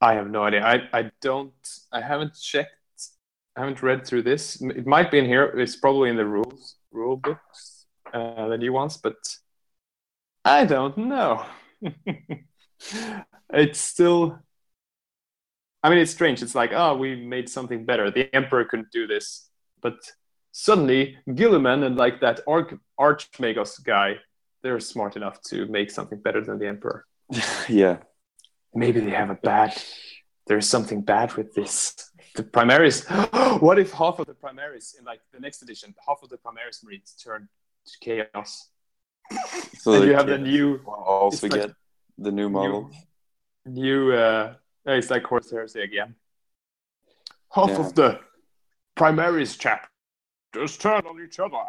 I 0.00 0.14
have 0.14 0.28
no 0.28 0.42
idea. 0.42 0.64
I, 0.64 0.88
I 0.92 1.10
don't. 1.20 1.52
I 1.92 2.00
haven't 2.00 2.34
checked. 2.34 2.70
I 3.56 3.60
haven't 3.60 3.82
read 3.82 4.04
through 4.04 4.22
this. 4.22 4.60
It 4.60 4.86
might 4.86 5.10
be 5.12 5.18
in 5.18 5.26
here. 5.26 5.44
It's 5.44 5.76
probably 5.76 6.10
in 6.10 6.16
the 6.16 6.26
rules 6.26 6.76
rule 6.92 7.16
books, 7.16 7.86
uh, 8.12 8.48
the 8.48 8.58
new 8.58 8.72
ones, 8.72 8.96
but 8.96 9.16
I 10.44 10.64
don't 10.64 10.96
know. 10.96 11.44
it's 13.52 13.80
still. 13.80 14.38
I 15.84 15.90
mean, 15.90 15.98
it's 15.98 16.12
strange. 16.12 16.42
It's 16.42 16.54
like, 16.54 16.70
oh, 16.72 16.96
we 16.96 17.16
made 17.16 17.48
something 17.48 17.84
better. 17.84 18.10
The 18.10 18.32
Emperor 18.34 18.64
couldn't 18.64 18.92
do 18.92 19.08
this, 19.08 19.48
but 19.80 19.96
suddenly 20.52 21.16
Guilliman 21.28 21.84
and 21.84 21.96
like 21.96 22.20
that 22.20 22.40
Arch 22.46 22.72
Archmagos 22.98 23.78
guy, 23.78 24.16
they're 24.62 24.80
smart 24.80 25.16
enough 25.16 25.40
to 25.42 25.66
make 25.66 25.90
something 25.90 26.20
better 26.20 26.42
than 26.44 26.58
the 26.58 26.68
Emperor 26.68 27.04
yeah. 27.68 27.98
maybe 28.74 29.00
they 29.00 29.10
have 29.10 29.30
a 29.30 29.34
bad 29.34 29.74
there's 30.46 30.68
something 30.68 31.02
bad 31.02 31.34
with 31.34 31.54
this 31.54 32.10
the 32.34 32.42
Primaris. 32.42 33.60
what 33.62 33.78
if 33.78 33.92
half 33.92 34.18
of 34.18 34.26
the 34.26 34.34
Primaris 34.34 34.98
in 34.98 35.04
like 35.04 35.20
the 35.32 35.40
next 35.40 35.62
edition, 35.62 35.94
half 36.06 36.22
of 36.22 36.28
the 36.28 36.36
Primaris 36.38 36.84
Marines 36.84 37.14
turn 37.22 37.48
to 37.86 37.92
Chaos? 38.00 38.68
So 39.78 39.94
and 39.94 40.04
you 40.04 40.14
have 40.14 40.26
the 40.26 40.38
new 40.38 40.80
also 40.86 41.48
like- 41.48 41.60
get 41.60 41.70
the 42.18 42.30
new 42.32 42.48
model. 42.50 42.90
new 43.66 44.12
uh 44.12 44.54
uh, 44.86 44.92
it's 44.92 45.10
like 45.10 45.24
Horus 45.24 45.50
heresy 45.50 45.80
again 45.82 46.14
half 47.52 47.68
Yeah. 47.70 47.80
of 47.80 47.94
the 47.94 48.20
Primaris 48.96 49.58
chapters 49.58 50.76
turn 50.78 51.06
on 51.06 51.20
each 51.24 51.38
other 51.38 51.64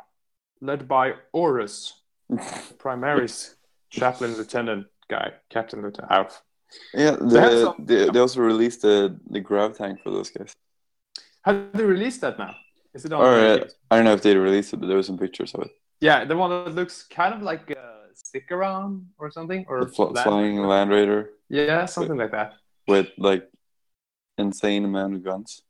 led 0.61 0.87
by 0.87 1.13
Horus 1.31 2.01
Primaris 2.31 3.55
chaplain 3.89 4.33
lieutenant 4.35 4.87
guy 5.09 5.33
captain 5.49 5.81
lieutenant 5.83 6.11
Alf. 6.11 6.41
Yeah, 6.93 7.11
They 7.11 7.25
the, 7.27 7.73
they, 7.79 8.09
they 8.09 8.19
also 8.19 8.41
released 8.41 8.81
the 8.81 9.19
the 9.29 9.39
grav 9.39 9.77
tank 9.77 9.99
for 10.03 10.11
those 10.11 10.29
guys. 10.29 10.53
have 11.45 11.73
they 11.73 11.83
released 11.85 12.21
that 12.21 12.37
now 12.37 12.55
is 12.93 13.05
it 13.05 13.13
on 13.13 13.21
Or 13.21 13.33
uh. 13.33 13.57
I 13.91 13.95
don't 13.95 14.05
know 14.05 14.13
if 14.13 14.21
they 14.21 14.35
released 14.35 14.73
it, 14.73 14.77
but 14.79 14.87
there 14.87 14.97
were 14.97 15.03
some 15.11 15.17
pictures 15.17 15.53
of 15.55 15.61
it. 15.65 15.71
yeah 16.01 16.25
the 16.25 16.35
one 16.35 16.49
that 16.51 16.75
looks 16.75 17.03
kind 17.19 17.33
of 17.33 17.41
like 17.41 17.69
a 17.71 17.83
stick 18.13 18.51
around 18.51 19.05
or 19.19 19.31
something 19.31 19.65
or 19.67 19.87
fl- 19.87 20.11
Land 20.13 20.23
flying. 20.25 20.55
Land 20.67 20.89
Raider 20.91 21.29
yeah 21.49 21.85
something 21.85 22.17
like 22.17 22.31
that 22.31 22.53
with 22.87 23.07
like 23.17 23.43
insane 24.37 24.85
amount 24.85 25.13
of 25.15 25.21
guns. 25.23 25.61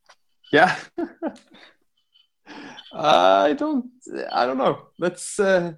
yeah 0.52 0.72
i 2.92 3.52
don't 3.58 3.86
i 4.32 4.46
don't 4.46 4.58
know 4.58 4.76
let's 4.98 5.38
uh 5.40 5.72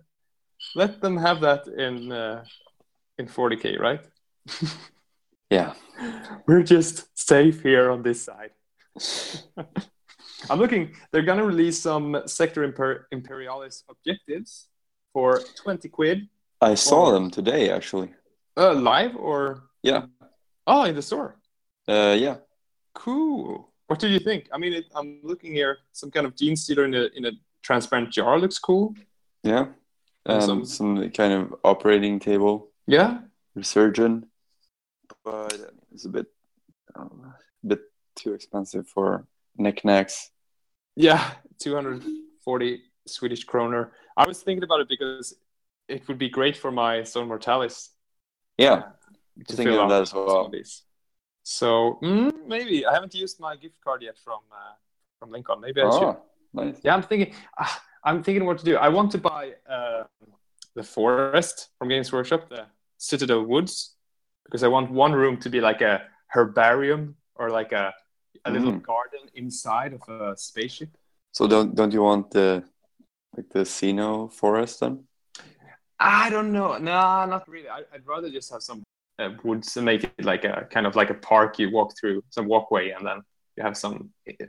let 0.74 1.00
them 1.00 1.16
have 1.16 1.40
that 1.40 1.62
in 1.86 2.12
uh 2.12 2.44
in 3.18 3.26
40k 3.26 3.78
right 3.80 4.02
Yeah. 5.50 5.74
we're 6.46 6.62
just 6.62 7.06
safe 7.18 7.62
here 7.62 7.90
on 7.90 8.02
this 8.02 8.22
side 8.22 8.50
i'm 10.50 10.58
looking 10.58 10.94
they're 11.10 11.22
gonna 11.22 11.44
release 11.44 11.80
some 11.80 12.22
sector 12.26 12.66
Imper- 12.68 13.04
imperialis 13.12 13.84
objectives 13.88 14.68
for 15.12 15.40
20 15.62 15.88
quid 15.88 16.28
I 16.60 16.74
saw 16.74 17.06
Or- 17.06 17.12
them 17.12 17.30
today 17.30 17.70
actually. 17.70 18.10
uh 18.56 18.72
live 18.74 19.14
or 19.16 19.64
Yeah. 19.82 20.06
oh 20.66 20.84
in 20.84 20.94
the 20.94 21.02
store 21.02 21.36
Uh, 21.88 22.16
yeah. 22.18 22.36
Cool. 22.94 23.70
What 23.88 24.00
do 24.00 24.08
you 24.08 24.18
think? 24.18 24.48
I 24.54 24.58
mean, 24.58 24.72
it, 24.72 24.86
I'm 24.98 25.20
looking 25.22 25.52
here. 25.52 25.72
Some 25.92 26.10
kind 26.10 26.26
of 26.26 26.34
gene 26.34 26.56
stealer 26.56 26.84
in 26.90 26.94
a 26.94 27.04
in 27.18 27.24
a 27.30 27.32
transparent 27.62 28.10
jar 28.16 28.40
looks 28.40 28.58
cool. 28.58 28.94
Yeah. 29.44 29.64
And 30.24 30.42
some- 30.42 30.64
some 30.64 30.92
kind 31.20 31.32
of 31.38 31.42
operating 31.62 32.18
table 32.18 32.54
Yeah. 32.96 33.10
resurgent, 33.54 34.24
but 35.24 35.72
it's 35.92 36.04
a 36.04 36.08
bit, 36.08 36.26
um, 36.94 37.32
a 37.64 37.66
bit 37.66 37.80
too 38.14 38.32
expensive 38.34 38.88
for 38.88 39.26
knickknacks. 39.56 40.30
Yeah. 40.94 41.30
240 41.58 42.82
Swedish 43.06 43.44
kroner. 43.44 43.92
I 44.16 44.26
was 44.26 44.42
thinking 44.42 44.64
about 44.64 44.80
it 44.80 44.88
because 44.88 45.34
it 45.88 46.06
would 46.08 46.18
be 46.18 46.28
great 46.28 46.56
for 46.56 46.70
my 46.70 47.02
Zone 47.02 47.28
Mortalis 47.28 47.90
Yeah, 48.58 48.82
to 49.46 49.56
thinking 49.56 49.78
of 49.78 49.88
that 49.88 50.02
as 50.02 50.14
well. 50.14 50.48
these. 50.48 50.82
So 51.42 51.98
mm, 52.02 52.32
maybe 52.46 52.84
I 52.86 52.92
haven't 52.92 53.14
used 53.14 53.38
my 53.40 53.56
gift 53.56 53.76
card 53.84 54.02
yet 54.02 54.18
from 54.18 54.40
uh, 54.50 54.74
from 55.18 55.30
Lincoln. 55.30 55.60
Maybe 55.60 55.80
I 55.80 55.90
should. 55.90 56.02
Oh, 56.02 56.22
nice. 56.52 56.80
Yeah, 56.82 56.94
I'm 56.94 57.02
thinking. 57.02 57.34
ah, 57.58 57.82
I'm 58.02 58.22
thinking 58.22 58.44
what 58.46 58.58
to 58.58 58.64
do. 58.64 58.76
I 58.76 58.88
want 58.88 59.10
to 59.12 59.18
buy 59.18 59.54
uh, 59.68 60.04
the 60.74 60.82
forest 60.82 61.70
from 61.78 61.88
Games 61.88 62.12
Workshop, 62.12 62.48
the 62.48 62.66
Citadel 62.98 63.42
Woods, 63.44 63.95
because 64.46 64.62
I 64.62 64.68
want 64.68 64.90
one 64.90 65.12
room 65.12 65.36
to 65.40 65.50
be 65.50 65.60
like 65.60 65.80
a 65.82 66.02
herbarium 66.28 67.16
or 67.34 67.50
like 67.50 67.72
a 67.72 67.92
a 68.44 68.50
little 68.50 68.72
Mm. 68.72 68.82
garden 68.82 69.20
inside 69.34 69.92
of 69.92 70.02
a 70.08 70.36
spaceship. 70.36 70.90
So 71.32 71.46
don't 71.48 71.74
don't 71.74 71.92
you 71.92 72.02
want 72.02 72.30
the 72.30 72.62
like 73.36 73.48
the 73.50 73.64
Sino 73.64 74.28
forest 74.28 74.80
then? 74.80 75.04
I 75.98 76.30
don't 76.30 76.52
know. 76.52 76.78
No, 76.78 77.26
not 77.26 77.48
really. 77.48 77.68
I, 77.68 77.80
I'd 77.92 78.06
rather 78.06 78.30
just 78.30 78.52
have 78.52 78.62
some 78.62 78.82
uh, 79.18 79.30
woods 79.44 79.76
and 79.76 79.86
make 79.86 80.04
it 80.04 80.24
like 80.24 80.44
a 80.44 80.66
kind 80.70 80.86
of 80.86 80.94
like 80.94 81.10
a 81.10 81.14
park 81.14 81.58
you 81.58 81.70
walk 81.70 81.92
through, 81.98 82.22
some 82.30 82.46
walkway, 82.48 82.90
and 82.90 83.04
then 83.06 83.22
you 83.56 83.62
have 83.64 83.76
some 83.76 84.10
uh, 84.28 84.46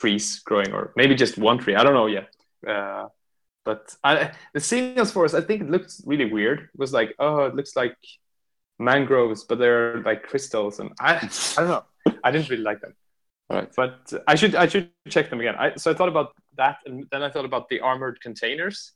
trees 0.00 0.40
growing, 0.40 0.72
or 0.72 0.92
maybe 0.96 1.14
just 1.14 1.38
one 1.38 1.58
tree. 1.58 1.76
I 1.76 1.84
don't 1.84 1.94
know 1.94 2.06
yet. 2.06 2.28
Uh, 2.66 3.06
but 3.64 3.94
I, 4.02 4.32
the 4.54 4.60
Seniors 4.60 5.12
Forest, 5.12 5.34
I 5.34 5.40
think 5.42 5.62
it 5.62 5.70
looks 5.70 6.02
really 6.06 6.24
weird. 6.32 6.60
It 6.60 6.78
was 6.78 6.92
like, 6.92 7.14
oh, 7.18 7.44
it 7.46 7.54
looks 7.54 7.76
like 7.76 7.96
mangroves, 8.82 9.44
but 9.44 9.58
they're 9.58 10.02
like 10.02 10.22
crystals, 10.24 10.80
and 10.80 10.92
I, 11.00 11.16
I 11.16 11.60
don't 11.60 11.68
know. 11.68 11.84
I 12.24 12.30
didn't 12.30 12.48
really 12.50 12.62
like 12.62 12.80
them. 12.80 12.94
Right. 13.48 13.68
But 13.76 14.12
I 14.26 14.34
should, 14.34 14.54
I 14.54 14.66
should 14.66 14.90
check 15.08 15.30
them 15.30 15.40
again. 15.40 15.54
I, 15.58 15.74
so 15.76 15.90
I 15.90 15.94
thought 15.94 16.08
about 16.08 16.34
that, 16.56 16.78
and 16.86 17.06
then 17.10 17.22
I 17.22 17.30
thought 17.30 17.44
about 17.44 17.68
the 17.68 17.80
armored 17.80 18.20
containers. 18.20 18.92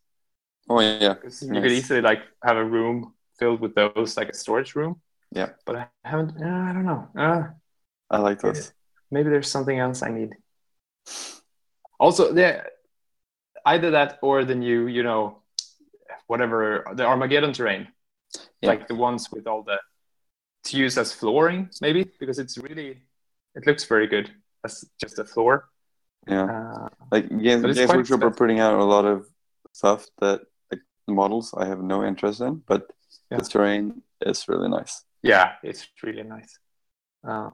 Oh 0.68 0.80
yeah. 0.80 1.14
You 1.40 1.60
could 1.60 1.72
easily 1.72 2.00
like 2.00 2.22
have 2.44 2.56
a 2.56 2.64
room 2.64 3.14
filled 3.38 3.60
with 3.60 3.74
those, 3.74 4.16
like 4.16 4.30
a 4.30 4.34
storage 4.34 4.74
room. 4.74 5.00
Yeah. 5.32 5.50
But 5.64 5.76
I 5.76 5.86
haven't. 6.04 6.42
Uh, 6.42 6.46
I 6.46 6.72
don't 6.72 6.86
know. 6.86 7.08
Uh, 7.16 7.42
I 8.10 8.18
like 8.18 8.40
those. 8.40 8.72
maybe 9.10 9.30
there's 9.30 9.50
something 9.50 9.78
else 9.78 10.02
I 10.02 10.10
need. 10.10 10.30
Also, 11.98 12.32
there, 12.32 12.68
either 13.64 13.92
that 13.92 14.18
or 14.22 14.44
the 14.44 14.54
new, 14.54 14.86
you 14.86 15.02
know, 15.02 15.42
whatever 16.26 16.84
the 16.94 17.04
Armageddon 17.04 17.52
terrain, 17.52 17.88
Yeah. 18.60 18.70
like 18.70 18.88
the 18.88 18.94
ones 18.94 19.30
with 19.32 19.46
all 19.46 19.62
the 19.62 19.78
to 20.64 20.76
use 20.76 20.98
as 20.98 21.12
flooring, 21.12 21.70
maybe 21.80 22.10
because 22.18 22.38
it's 22.38 22.58
really, 22.58 23.02
it 23.54 23.66
looks 23.66 23.84
very 23.84 24.06
good 24.08 24.30
as 24.64 24.84
just 25.00 25.18
a 25.18 25.24
floor. 25.24 25.68
Yeah. 26.26 26.44
Uh, 26.44 26.88
Like 27.12 27.28
Games, 27.28 27.62
Games 27.76 27.88
Workshop 27.92 28.22
are 28.24 28.32
putting 28.32 28.58
out 28.58 28.74
a 28.74 28.84
lot 28.84 29.04
of 29.04 29.28
stuff 29.72 30.06
that 30.20 30.40
like 30.72 30.80
models 31.06 31.54
I 31.56 31.66
have 31.66 31.82
no 31.82 32.04
interest 32.04 32.40
in, 32.40 32.62
but 32.66 32.82
Yeah. 33.30 33.38
the 33.38 33.44
terrain 33.44 34.02
is 34.20 34.48
really 34.48 34.68
nice. 34.68 35.04
yeah, 35.22 35.54
it's 35.62 35.86
really 36.02 36.22
nice. 36.22 36.58
Um, 37.24 37.52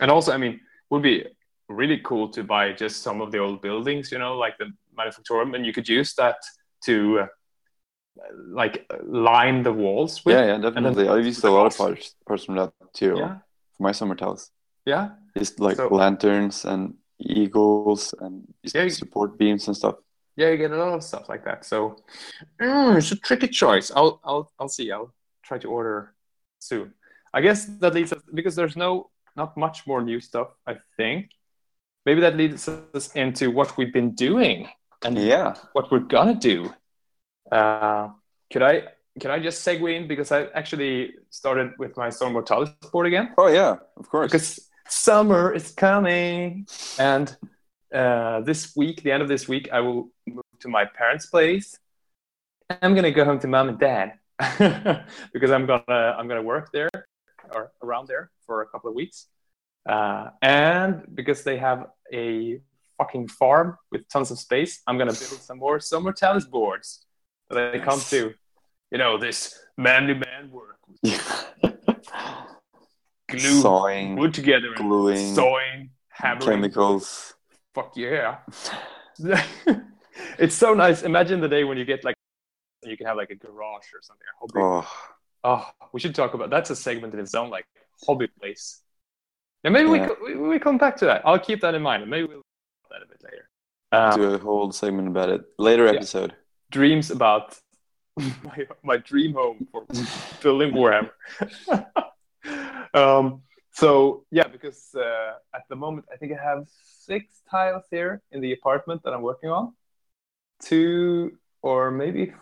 and 0.00 0.10
also, 0.10 0.32
I 0.32 0.38
mean, 0.38 0.60
would 0.90 1.02
be 1.02 1.26
really 1.68 1.98
cool 1.98 2.28
to 2.30 2.42
buy 2.42 2.72
just 2.72 3.02
some 3.02 3.20
of 3.20 3.30
the 3.32 3.38
old 3.38 3.60
buildings, 3.60 4.10
you 4.12 4.18
know, 4.18 4.36
like 4.38 4.56
the 4.58 4.72
manufactorum, 4.98 5.54
and 5.54 5.64
you 5.66 5.72
could 5.72 5.88
use 5.88 6.14
that 6.14 6.36
to 6.84 7.20
uh, 7.20 7.26
like 8.60 8.90
line 9.04 9.62
the 9.62 9.72
walls 9.72 10.24
with. 10.24 10.34
Yeah, 10.36 10.46
yeah, 10.46 10.58
definitely. 10.58 11.08
I've 11.08 11.24
used 11.26 11.44
a 11.44 11.50
lot 11.50 11.66
of 11.66 11.76
parts 11.76 12.14
parts 12.26 12.44
from 12.44 12.56
that 12.56 12.72
too 12.92 13.14
yeah, 13.18 13.38
for 13.76 13.82
my 13.82 13.92
Zone 13.92 14.08
Mortalis. 14.08 14.50
yeah. 14.86 15.10
Just 15.36 15.60
like 15.60 15.76
So- 15.76 15.88
lanterns 15.88 16.64
and 16.64 16.94
eagles 17.20 18.14
and 18.20 18.42
Yeah, 18.74 18.88
support 18.88 19.38
beams 19.38 19.66
and 19.68 19.76
stuff. 19.76 19.96
yeah, 20.36 20.50
you 20.50 20.56
get 20.56 20.70
a 20.72 20.76
lot 20.76 20.94
of 20.94 21.02
stuff 21.02 21.28
like 21.28 21.44
that. 21.44 21.64
So 21.64 21.96
mm, 22.60 22.96
it's 22.96 23.12
a 23.12 23.16
tricky 23.16 23.48
choice. 23.48 23.90
I'll, 23.94 24.20
I'll, 24.24 24.50
I'll 24.58 24.68
see. 24.68 24.90
I'll 24.92 25.12
try 25.42 25.58
to 25.58 25.68
order 25.68 26.14
soon. 26.60 26.94
I 27.34 27.40
guess 27.40 27.66
that 27.80 27.94
leads 27.94 28.12
us 28.12 28.22
because 28.34 28.54
there's 28.56 28.76
no 28.76 29.10
not 29.36 29.56
much 29.56 29.86
more 29.86 30.02
new 30.02 30.20
stuff. 30.20 30.48
I 30.66 30.76
think 30.96 31.30
maybe 32.06 32.20
that 32.22 32.36
leads 32.36 32.68
us 32.68 33.12
into 33.14 33.50
what 33.50 33.76
we've 33.76 33.92
been 33.92 34.12
doing 34.14 34.68
and 35.04 35.16
Yeah. 35.18 35.54
what 35.74 35.90
we're 35.92 36.08
gonna 36.16 36.34
do. 36.34 36.72
Uh, 37.50 38.08
could 38.52 38.62
I 38.62 38.82
can 39.20 39.30
I 39.30 39.38
just 39.40 39.66
segue 39.66 39.94
in? 39.94 40.06
Because 40.06 40.30
I 40.32 40.44
actually 40.54 41.14
started 41.30 41.72
with 41.78 41.96
my 41.96 42.10
Zone 42.10 42.32
Mortalis 42.32 42.70
board 42.92 43.06
again. 43.06 43.34
Oh 43.36 43.48
yeah, 43.48 43.76
of 43.96 44.08
course. 44.08 44.30
because 44.30 44.68
summer 44.88 45.52
is 45.52 45.72
coming. 45.72 46.66
And 46.98 47.36
uh, 47.94 48.40
this 48.40 48.76
week 48.76 49.02
the 49.02 49.10
end 49.10 49.22
of 49.22 49.28
this 49.28 49.48
week 49.48 49.68
i 49.72 49.80
will 49.80 50.10
move 50.26 50.44
to 50.60 50.68
my 50.68 50.84
parents 50.84 51.26
place. 51.26 51.78
I'm 52.82 52.94
gonna 52.94 53.10
go 53.10 53.24
home 53.24 53.38
to 53.40 53.46
mom 53.46 53.68
and 53.70 53.78
dad. 53.78 54.12
Because 55.32 55.50
i'm 55.50 55.66
gonna 55.66 56.14
i'm 56.16 56.28
gonna 56.28 56.42
work 56.42 56.70
there 56.72 56.90
or 57.54 57.72
around 57.82 58.08
there 58.08 58.30
for 58.46 58.62
a 58.62 58.66
couple 58.66 58.90
of 58.90 58.94
weeks. 58.94 59.26
Uh, 59.88 60.28
and 60.42 61.02
because 61.14 61.44
they 61.44 61.56
have 61.56 61.86
a 62.12 62.60
fucking 62.98 63.28
farm 63.28 63.78
with 63.90 64.06
tons 64.08 64.30
of 64.30 64.38
space 64.38 64.82
i'm 64.86 64.98
gonna 64.98 65.12
build 65.12 65.40
some 65.40 65.58
more 65.58 65.80
Zone 65.80 66.02
Mortalis 66.02 66.44
boards 66.44 67.06
that 67.50 67.72
they 67.72 67.78
come 67.80 68.00
to 68.00 68.34
you 68.90 68.98
know 68.98 69.18
this 69.18 69.58
manly 69.76 70.14
man 70.14 70.50
work 70.50 70.78
glue 73.28 73.60
Sawing, 73.60 74.16
wood 74.16 74.34
together 74.34 74.68
gluing, 74.76 75.34
sawing, 75.34 75.90
hammering. 76.08 76.46
chemicals. 76.48 77.34
Fuck 77.74 77.96
yeah. 77.96 78.38
it's 80.38 80.54
so 80.54 80.74
nice. 80.74 81.02
Imagine 81.02 81.40
the 81.40 81.48
day 81.48 81.64
when 81.64 81.76
you 81.76 81.84
get 81.84 82.04
like, 82.04 82.16
you 82.82 82.96
can 82.96 83.06
have 83.06 83.16
like 83.16 83.30
a 83.30 83.34
garage 83.34 83.84
or 83.94 84.00
something. 84.02 84.26
A 84.34 84.38
hobby. 84.40 84.84
Oh. 84.84 84.90
Oh, 85.44 85.66
we 85.92 86.00
should 86.00 86.14
talk 86.14 86.34
about 86.34 86.50
that's 86.50 86.70
a 86.70 86.76
segment 86.76 87.14
in 87.14 87.20
its 87.20 87.34
own, 87.34 87.48
like 87.50 87.64
hobby 88.06 88.26
place. 88.40 88.82
And 89.62 89.72
maybe 89.72 89.88
we, 89.88 89.98
Yeah. 89.98 90.08
co- 90.08 90.16
we 90.24 90.34
we 90.34 90.58
come 90.58 90.78
back 90.78 90.96
to 90.98 91.04
that. 91.06 91.22
I'll 91.24 91.38
keep 91.38 91.60
that 91.60 91.74
in 91.74 91.82
mind. 91.82 92.02
and 92.02 92.10
Maybe 92.10 92.26
we'll 92.26 92.36
talk 92.38 92.90
about 92.90 93.00
that 93.00 93.06
a 93.06 93.08
bit 93.08 93.22
later. 93.22 93.48
Uh, 93.92 94.16
do 94.16 94.34
a 94.34 94.38
whole 94.38 94.72
segment 94.72 95.06
about 95.08 95.28
it. 95.28 95.42
Later 95.58 95.86
episode. 95.86 96.34
Dreams 96.70 97.10
about 97.10 97.56
my, 98.16 98.66
my 98.82 98.96
dream 98.96 99.34
home 99.34 99.66
for 99.70 99.84
building 100.42 100.72
Warhammer. 100.72 101.10
um, 102.94 103.42
so 103.72 104.24
yeah, 104.30 104.48
because 104.48 104.94
uh, 104.94 105.34
at 105.54 105.62
the 105.68 105.76
moment 105.76 106.06
I 106.12 106.16
think 106.16 106.32
I 106.32 106.42
have 106.42 106.66
six 106.82 107.42
tiles 107.50 107.84
here 107.90 108.22
in 108.32 108.40
the 108.40 108.52
apartment 108.52 109.02
that 109.04 109.12
I'm 109.12 109.22
working 109.22 109.50
on. 109.50 109.74
Two 110.60 111.38
or 111.62 111.90
maybe 111.90 112.32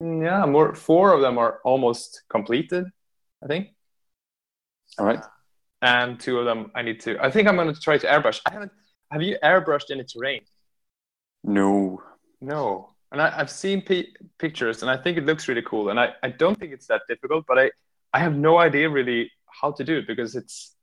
yeah, 0.00 0.44
more 0.46 0.74
four 0.74 1.12
of 1.12 1.20
them 1.20 1.38
are 1.38 1.60
almost 1.64 2.22
completed. 2.28 2.86
I 3.42 3.46
think. 3.46 3.68
All 4.98 5.06
right. 5.06 5.20
And 5.80 6.20
two 6.20 6.38
of 6.38 6.44
them 6.44 6.70
I 6.74 6.82
need 6.82 7.00
to. 7.00 7.22
I 7.22 7.30
think 7.30 7.48
I'm 7.48 7.56
going 7.56 7.72
to 7.72 7.80
try 7.80 7.98
to 7.98 8.06
airbrush. 8.06 8.40
I 8.46 8.52
haven't. 8.52 8.72
Have 9.10 9.22
you 9.22 9.36
airbrushed 9.42 9.90
any 9.90 10.04
terrain? 10.04 10.42
No. 11.44 12.02
No. 12.40 12.91
And 13.12 13.20
I, 13.20 13.30
have 13.30 13.50
seen 13.50 13.82
p- 13.82 14.16
pictures, 14.38 14.82
and 14.82 14.90
I 14.90 14.96
think 14.96 15.18
it 15.18 15.26
looks 15.26 15.46
really 15.46 15.62
cool. 15.62 15.90
And 15.90 16.00
I, 16.00 16.14
I 16.22 16.30
don't 16.30 16.58
think 16.58 16.72
it's 16.72 16.86
that 16.86 17.02
difficult, 17.08 17.44
but 17.46 17.58
I, 17.58 17.70
I 18.14 18.18
have 18.18 18.34
no 18.34 18.58
idea 18.58 18.88
really 18.88 19.30
how 19.60 19.70
to 19.72 19.84
do 19.84 19.98
it 19.98 20.06
because 20.06 20.34
it's 20.34 20.74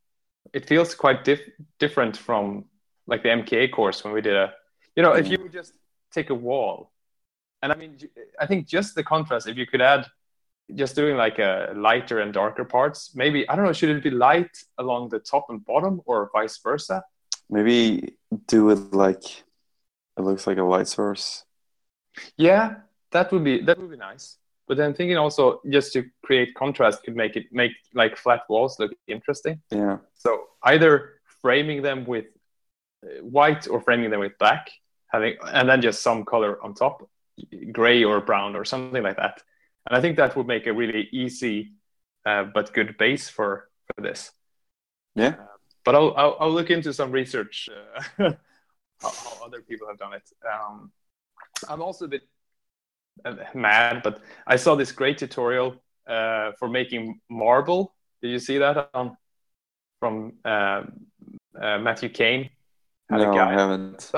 it 0.54 0.68
feels 0.68 0.96
quite 0.96 1.24
diff- 1.24 1.50
different 1.80 2.18
from 2.18 2.66
like 3.08 3.24
the 3.24 3.30
MKA 3.30 3.72
course 3.72 4.04
when 4.04 4.14
we 4.14 4.22
did 4.22 4.36
a 4.36 4.54
you 4.96 5.04
know 5.04 5.14
if 5.14 5.28
you 5.28 5.38
would 5.42 5.52
just 5.52 5.74
take 6.12 6.30
a 6.30 6.36
wall. 6.36 6.92
And 7.62 7.72
I 7.72 7.76
mean 7.76 7.98
I 8.40 8.46
think 8.46 8.68
just 8.68 8.96
the 8.96 9.04
contrast 9.04 9.48
if 9.48 9.58
you 9.58 9.66
could 9.66 9.82
add 9.82 10.06
just 10.76 10.96
doing 10.96 11.18
like 11.18 11.40
a 11.40 11.74
lighter 11.76 12.20
and 12.20 12.32
darker 12.32 12.64
parts 12.64 13.16
maybe 13.16 13.48
I 13.50 13.56
don't 13.56 13.66
know 13.66 13.74
should 13.74 13.90
it 13.90 14.04
be 14.04 14.12
light 14.12 14.56
along 14.78 15.10
the 15.10 15.20
top 15.20 15.48
and 15.50 15.66
bottom 15.66 16.02
or 16.06 16.30
vice 16.32 16.60
versa? 16.60 17.04
Maybe 17.50 18.14
do 18.48 18.70
it 18.70 18.94
like 18.94 19.24
it 20.18 20.22
looks 20.22 20.46
like 20.46 20.58
a 20.58 20.64
light 20.64 20.88
source 20.88 21.44
yeah 22.38 22.76
that 23.12 23.32
would 23.32 23.44
be 23.44 23.62
that 23.62 23.78
would 23.78 23.90
be 23.90 23.98
nice 23.98 24.40
but 24.70 24.78
then 24.78 24.94
thinking 24.94 25.18
also 25.18 25.62
just 25.68 25.92
to 25.94 26.06
create 26.24 26.54
contrast 26.54 27.04
could 27.04 27.16
make 27.16 27.36
it 27.36 27.48
make 27.52 27.72
like 27.96 28.16
flat 28.16 28.42
walls 28.48 28.78
look 28.80 28.92
interesting. 29.08 29.60
Yeah. 29.72 29.98
So 30.14 30.44
either 30.64 31.16
framing 31.42 31.82
them 31.82 32.06
with 32.06 32.26
uh, 33.04 33.24
white 33.24 33.68
or 33.68 33.82
framing 33.82 34.12
them 34.12 34.20
with 34.20 34.38
black, 34.38 34.70
having 35.08 35.38
and 35.44 35.68
then 35.68 35.82
just 35.82 36.04
some 36.04 36.24
color 36.24 36.64
on 36.64 36.76
top, 36.76 37.10
gray 37.72 38.04
or 38.04 38.22
brown 38.22 38.56
or 38.56 38.64
something 38.64 39.02
like 39.02 39.18
that. 39.18 39.42
And 39.88 39.98
I 39.98 40.02
think 40.02 40.18
that 40.18 40.36
would 40.36 40.46
make 40.46 40.68
a 40.68 40.74
really 40.74 41.10
easy 41.12 41.74
uh, 42.28 42.44
but 42.44 42.72
good 42.72 42.96
base 43.00 43.28
for 43.28 43.70
for 43.88 44.02
this. 44.04 44.32
Yeah. 45.16 45.30
Uh, 45.30 45.46
but 45.84 45.96
I'll, 45.96 46.14
I'll, 46.16 46.38
I'll 46.42 46.52
look 46.52 46.70
into 46.70 46.94
some 46.94 47.12
research 47.12 47.70
uh, 47.74 48.02
how, 49.02 49.10
how, 49.10 49.46
other 49.46 49.62
people 49.62 49.88
have 49.88 49.98
done 49.98 50.14
it. 50.14 50.30
Um, 50.46 50.92
I'm 51.68 51.82
also 51.82 52.06
a 52.06 52.08
bit 52.08 52.22
uh, 53.26 53.36
mad, 53.54 54.02
but 54.04 54.22
I 54.48 54.56
saw 54.56 54.76
this 54.76 54.92
great 54.92 55.18
tutorial 55.18 55.76
uh, 56.08 56.52
for 56.58 56.68
making 56.68 57.20
marble. 57.30 57.94
Did 58.22 58.32
you 58.32 58.40
see 58.40 58.58
that 58.58 58.90
on 58.94 59.18
from 60.00 60.34
uh, 60.46 60.84
uh, 61.60 61.78
Matthew 61.80 62.10
Kane? 62.10 62.50
No, 63.10 63.34
I 63.38 63.52
haven't. 63.52 64.12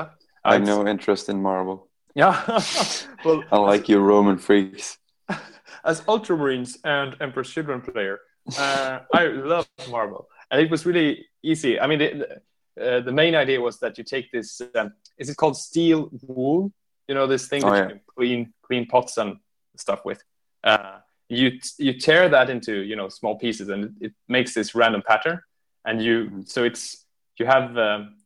I 0.44 0.54
have 0.54 0.64
no 0.64 0.86
interest 0.86 1.28
in 1.28 1.40
marble. 1.40 1.88
Yeah, 2.14 2.42
well, 3.24 3.42
I 3.50 3.56
like 3.58 3.88
you 3.88 3.98
Roman 3.98 4.36
freaks. 4.36 4.98
As 5.84 6.02
Ultramarines 6.02 6.76
and 6.84 7.16
Emperor's 7.20 7.50
Children 7.50 7.80
player, 7.80 8.20
uh, 8.58 9.00
I 9.14 9.26
love 9.28 9.66
marble, 9.90 10.28
and 10.50 10.60
it 10.60 10.70
was 10.70 10.84
really 10.84 11.26
easy. 11.42 11.80
I 11.80 11.86
mean, 11.86 12.00
the, 12.00 12.40
uh, 12.80 13.00
the 13.00 13.12
main 13.12 13.34
idea 13.34 13.60
was 13.60 13.78
that 13.80 13.96
you 13.96 14.04
take 14.04 14.30
this. 14.30 14.60
Um, 14.74 14.92
is 15.16 15.30
it 15.30 15.36
called 15.36 15.56
steel 15.56 16.10
wool? 16.22 16.72
You 17.12 17.18
know 17.18 17.26
this 17.26 17.46
thing 17.46 17.62
oh, 17.62 17.70
that 17.70 17.76
yeah. 17.76 17.82
you 17.82 17.88
can 17.90 18.00
clean 18.16 18.52
clean 18.62 18.86
pots 18.86 19.18
and 19.18 19.36
stuff 19.76 20.02
with. 20.02 20.24
Uh, 20.64 21.00
you 21.28 21.60
you 21.76 21.92
tear 21.92 22.30
that 22.30 22.48
into 22.48 22.74
you 22.80 22.96
know 22.96 23.10
small 23.10 23.36
pieces 23.38 23.68
and 23.68 23.84
it, 23.84 23.90
it 24.00 24.12
makes 24.28 24.54
this 24.54 24.74
random 24.74 25.02
pattern. 25.06 25.38
And 25.84 26.02
you 26.02 26.24
mm-hmm. 26.24 26.40
so 26.46 26.64
it's 26.64 27.04
you 27.36 27.44
have 27.44 27.76
um, 27.76 28.16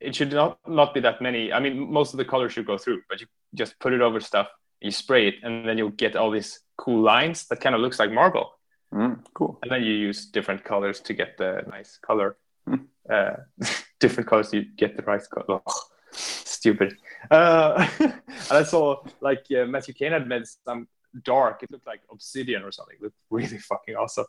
it 0.00 0.16
should 0.16 0.32
not 0.32 0.58
not 0.66 0.94
be 0.94 1.00
that 1.00 1.22
many. 1.22 1.52
I 1.52 1.60
mean, 1.60 1.92
most 1.92 2.12
of 2.12 2.18
the 2.18 2.24
colors 2.24 2.52
should 2.52 2.66
go 2.66 2.76
through, 2.76 3.02
but 3.08 3.20
you 3.20 3.28
just 3.54 3.78
put 3.78 3.92
it 3.92 4.00
over 4.00 4.18
stuff, 4.18 4.48
you 4.80 4.90
spray 4.90 5.28
it, 5.28 5.36
and 5.44 5.64
then 5.64 5.78
you'll 5.78 5.90
get 5.90 6.16
all 6.16 6.32
these 6.32 6.58
cool 6.76 7.02
lines 7.02 7.46
that 7.50 7.60
kind 7.60 7.76
of 7.76 7.80
looks 7.80 8.00
like 8.00 8.10
marble. 8.10 8.50
Mm, 8.92 9.24
cool. 9.32 9.60
And 9.62 9.70
then 9.70 9.84
you 9.84 9.92
use 9.92 10.26
different 10.26 10.64
colors 10.64 10.98
to 11.02 11.14
get 11.14 11.38
the 11.38 11.62
nice 11.70 11.98
color. 11.98 12.36
Mm. 12.68 12.86
Uh, 13.08 13.36
different 14.00 14.28
colors, 14.28 14.52
you 14.52 14.64
get 14.64 14.96
the 14.96 15.04
right 15.04 15.22
color. 15.30 15.60
Oh, 15.64 15.82
stupid. 16.10 16.96
Uh, 17.30 17.88
and 18.00 18.12
I 18.50 18.62
saw 18.62 19.02
like 19.20 19.44
uh, 19.56 19.66
Matthew 19.66 19.94
Kane 19.94 20.12
had 20.12 20.28
made 20.28 20.44
some 20.66 20.88
dark. 21.24 21.62
It 21.62 21.70
looked 21.70 21.86
like 21.86 22.00
obsidian 22.10 22.62
or 22.62 22.72
something. 22.72 22.96
It 22.96 23.02
looked 23.02 23.16
really 23.30 23.58
fucking 23.58 23.96
awesome. 23.96 24.26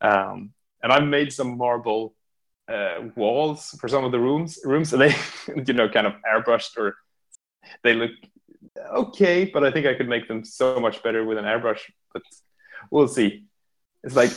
Um, 0.00 0.50
and 0.82 0.92
I 0.92 1.00
made 1.00 1.32
some 1.32 1.56
marble 1.56 2.14
uh, 2.68 2.96
walls 3.16 3.76
for 3.80 3.88
some 3.88 4.04
of 4.04 4.12
the 4.12 4.20
rooms. 4.20 4.58
Rooms, 4.64 4.92
and 4.92 5.02
they, 5.02 5.14
you 5.66 5.72
know, 5.72 5.88
kind 5.88 6.06
of 6.06 6.14
airbrushed 6.30 6.76
or 6.76 6.96
they 7.82 7.94
look 7.94 8.10
okay, 8.94 9.44
but 9.44 9.64
I 9.64 9.70
think 9.70 9.86
I 9.86 9.94
could 9.94 10.08
make 10.08 10.28
them 10.28 10.44
so 10.44 10.80
much 10.80 11.02
better 11.02 11.24
with 11.24 11.38
an 11.38 11.44
airbrush. 11.44 11.80
But 12.12 12.22
we'll 12.90 13.08
see. 13.08 13.44
It's 14.02 14.16
like, 14.16 14.30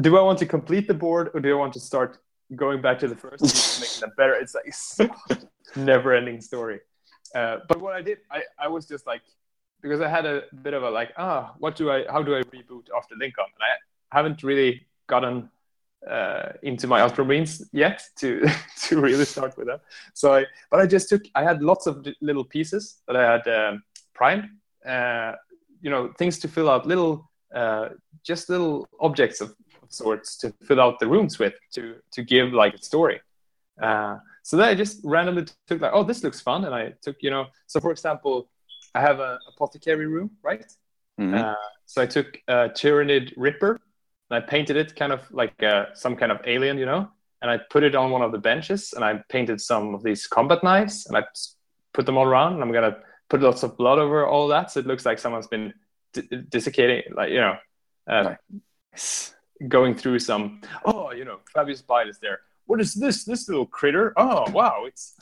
do 0.00 0.16
I 0.16 0.22
want 0.22 0.38
to 0.38 0.46
complete 0.46 0.88
the 0.88 0.94
board 0.94 1.30
or 1.34 1.40
do 1.40 1.50
I 1.52 1.58
want 1.58 1.74
to 1.74 1.80
start 1.80 2.18
going 2.54 2.80
back 2.80 2.98
to 3.00 3.08
the 3.08 3.16
first 3.16 3.42
and 3.42 3.80
making 3.80 4.00
them 4.00 4.12
better? 4.16 4.34
It's 4.34 4.54
like 4.98 5.42
never-ending 5.76 6.40
story. 6.40 6.80
Uh, 7.34 7.58
but 7.68 7.80
what 7.80 7.94
I 7.94 8.02
did, 8.02 8.18
I, 8.30 8.42
I 8.58 8.68
was 8.68 8.86
just 8.86 9.06
like, 9.06 9.22
because 9.80 10.00
I 10.00 10.08
had 10.08 10.26
a 10.26 10.42
bit 10.62 10.74
of 10.74 10.82
a 10.82 10.90
like, 10.90 11.12
ah, 11.16 11.54
what 11.58 11.76
do 11.76 11.90
I, 11.90 12.04
how 12.10 12.22
do 12.22 12.34
I 12.34 12.42
reboot 12.42 12.88
after 12.96 13.14
Lincoln? 13.16 13.44
And 13.44 13.62
I 13.62 14.16
haven't 14.16 14.42
really 14.42 14.86
gotten 15.06 15.50
uh, 16.06 16.52
into 16.62 16.86
my 16.86 17.00
Ultramarines 17.00 17.62
yet 17.72 18.02
to 18.16 18.46
to 18.86 19.00
really 19.00 19.24
start 19.24 19.56
with 19.56 19.66
that. 19.66 19.80
So, 20.14 20.34
I, 20.34 20.46
but 20.70 20.80
I 20.80 20.86
just 20.86 21.08
took, 21.08 21.22
I 21.34 21.42
had 21.42 21.62
lots 21.62 21.86
of 21.86 22.06
little 22.20 22.44
pieces 22.44 22.98
that 23.06 23.16
I 23.16 23.32
had 23.32 23.48
um, 23.48 23.82
primed, 24.14 24.48
uh, 24.86 25.32
you 25.80 25.90
know, 25.90 26.12
things 26.18 26.38
to 26.40 26.48
fill 26.48 26.70
out, 26.70 26.86
little, 26.86 27.30
uh, 27.54 27.90
just 28.22 28.48
little 28.48 28.88
objects 29.00 29.40
of, 29.40 29.50
of, 29.82 29.92
sorts 29.92 30.36
to 30.36 30.52
fill 30.64 30.80
out 30.80 30.98
the 30.98 31.06
rooms 31.06 31.38
with 31.38 31.54
to 31.72 31.96
to 32.12 32.22
give 32.22 32.52
like 32.52 32.74
a 32.74 32.82
story. 32.82 33.20
Uh, 33.80 34.18
so 34.48 34.56
then 34.56 34.66
I 34.66 34.74
just 34.74 35.02
randomly 35.04 35.44
took 35.66 35.82
like, 35.82 35.92
oh, 35.92 36.02
this 36.02 36.24
looks 36.24 36.40
fun, 36.40 36.64
and 36.64 36.74
I 36.74 36.94
took, 37.02 37.16
you 37.20 37.28
know, 37.28 37.48
so 37.66 37.80
for 37.80 37.90
example, 37.90 38.48
I 38.94 39.02
have 39.02 39.20
a 39.20 39.38
apothecary 39.52 40.06
room, 40.06 40.30
right? 40.42 40.64
Mm-hmm. 41.20 41.34
Uh, 41.34 41.68
so 41.84 42.00
I 42.00 42.06
took 42.06 42.38
a 42.48 42.70
Tyranid 42.70 43.34
Ripper, 43.36 43.78
and 44.30 44.32
I 44.38 44.40
painted 44.40 44.78
it 44.78 44.96
kind 44.96 45.12
of 45.12 45.20
like 45.30 45.62
uh, 45.62 45.92
some 45.92 46.16
kind 46.16 46.32
of 46.32 46.40
alien, 46.46 46.78
you 46.78 46.86
know, 46.86 47.10
and 47.42 47.50
I 47.50 47.58
put 47.58 47.82
it 47.82 47.94
on 47.94 48.10
one 48.10 48.22
of 48.22 48.32
the 48.32 48.38
benches, 48.38 48.94
and 48.94 49.04
I 49.04 49.22
painted 49.28 49.60
some 49.60 49.94
of 49.94 50.02
these 50.02 50.26
combat 50.26 50.64
knives, 50.64 51.04
and 51.04 51.18
I 51.18 51.24
put 51.92 52.06
them 52.06 52.16
all 52.16 52.24
around, 52.24 52.54
and 52.54 52.62
I'm 52.62 52.72
gonna 52.72 52.96
put 53.28 53.42
lots 53.42 53.64
of 53.64 53.76
blood 53.76 53.98
over 53.98 54.26
all 54.26 54.48
that, 54.48 54.70
so 54.70 54.80
it 54.80 54.86
looks 54.86 55.04
like 55.04 55.18
someone's 55.18 55.48
been 55.48 55.74
d- 56.14 56.26
desiccating, 56.48 57.02
like 57.14 57.28
you 57.32 57.40
know, 57.42 57.58
uh, 58.06 58.34
nice. 58.92 59.34
going 59.68 59.94
through 59.94 60.20
some. 60.20 60.62
Oh, 60.86 61.12
you 61.12 61.26
know, 61.26 61.40
Fabius 61.54 61.82
Bile 61.82 62.08
is 62.08 62.18
there 62.18 62.40
what 62.68 62.82
is 62.82 62.92
this? 62.92 63.24
This 63.24 63.48
little 63.48 63.66
critter? 63.66 64.12
Oh, 64.16 64.48
wow, 64.50 64.84
it's 64.84 65.16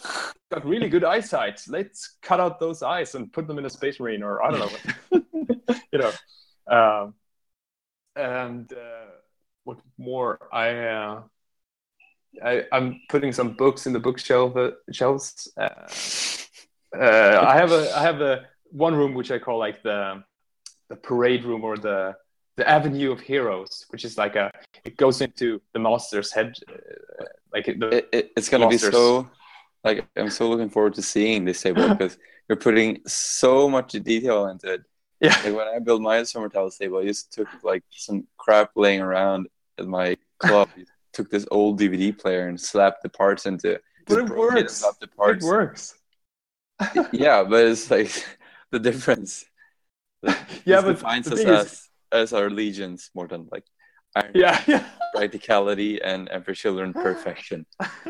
got 0.50 0.66
really 0.66 0.88
good 0.88 1.04
eyesight. 1.04 1.62
Let's 1.68 2.16
cut 2.20 2.40
out 2.40 2.58
those 2.58 2.82
eyes 2.82 3.14
and 3.14 3.32
put 3.32 3.46
them 3.46 3.58
in 3.58 3.64
a 3.64 3.70
space 3.70 4.00
marine, 4.00 4.24
or 4.24 4.42
I 4.42 4.50
don't 4.50 4.60
know, 5.12 5.22
you 5.92 5.98
know. 6.00 6.12
Um, 6.66 7.14
and 8.16 8.70
uh, 8.72 9.12
what 9.62 9.78
more? 9.96 10.40
I, 10.52 10.70
uh, 10.70 11.22
I 12.44 12.64
am 12.72 13.00
putting 13.08 13.30
some 13.32 13.52
books 13.52 13.86
in 13.86 13.92
the 13.92 14.00
bookshelf 14.00 14.56
uh, 14.56 14.72
shelves. 14.90 15.48
Uh, 15.56 15.68
uh, 16.98 17.46
I 17.48 17.54
have 17.54 17.70
a 17.70 17.96
I 17.96 18.02
have 18.02 18.20
a 18.20 18.46
one 18.72 18.96
room 18.96 19.14
which 19.14 19.30
I 19.30 19.38
call 19.38 19.58
like 19.58 19.84
the 19.84 20.24
the 20.88 20.96
parade 20.96 21.44
room 21.44 21.62
or 21.62 21.76
the 21.76 22.16
the 22.56 22.68
Avenue 22.68 23.12
of 23.12 23.20
Heroes, 23.20 23.86
which 23.90 24.04
is 24.04 24.16
like 24.16 24.36
a 24.36 24.50
it 24.84 24.96
goes 24.96 25.20
into 25.20 25.60
the 25.72 25.78
master's 25.78 26.32
head, 26.32 26.56
uh, 26.68 27.24
like 27.52 27.66
the 27.66 27.88
it, 27.88 28.08
it, 28.12 28.32
it's 28.36 28.48
gonna 28.48 28.68
be 28.68 28.78
so 28.78 29.28
like 29.84 30.06
I'm 30.16 30.30
so 30.30 30.48
looking 30.48 30.70
forward 30.70 30.94
to 30.94 31.02
seeing 31.02 31.44
this 31.44 31.62
table 31.62 31.88
because 31.96 32.18
you're 32.48 32.56
putting 32.56 33.00
so 33.06 33.68
much 33.68 33.92
detail 33.92 34.48
into 34.48 34.74
it. 34.74 34.82
Yeah, 35.20 35.34
like 35.44 35.54
when 35.54 35.68
I 35.68 35.78
built 35.78 36.02
my 36.02 36.22
summer 36.24 36.48
tiles 36.48 36.76
table, 36.76 36.98
I 36.98 37.06
just 37.06 37.32
took 37.32 37.48
like 37.62 37.82
some 37.90 38.26
crap 38.36 38.70
laying 38.74 39.00
around 39.00 39.48
at 39.78 39.86
my 39.86 40.16
club. 40.38 40.68
took 41.12 41.30
this 41.30 41.46
old 41.50 41.80
DVD 41.80 42.16
player 42.16 42.46
and 42.48 42.60
slapped 42.60 43.02
the 43.02 43.08
parts 43.08 43.46
into. 43.46 43.80
But 44.06 44.18
it 44.18 44.28
works. 44.28 44.84
It, 44.84 45.00
the 45.00 45.06
parts. 45.08 45.44
it 45.44 45.48
works. 45.48 45.94
yeah, 47.12 47.42
but 47.42 47.64
it's 47.64 47.90
like 47.90 48.12
the 48.70 48.78
difference. 48.78 49.46
yeah, 50.66 50.82
but 50.82 50.92
defines 50.92 51.32
us 51.32 51.85
as 52.12 52.32
our 52.32 52.50
legions 52.50 53.10
more 53.14 53.26
than 53.26 53.48
like 53.50 53.64
yeah, 54.34 54.62
yeah. 54.66 54.86
practicality 55.14 56.00
and 56.00 56.28
and 56.28 56.44
for 56.44 56.54
children 56.54 56.92
perfection 56.92 57.66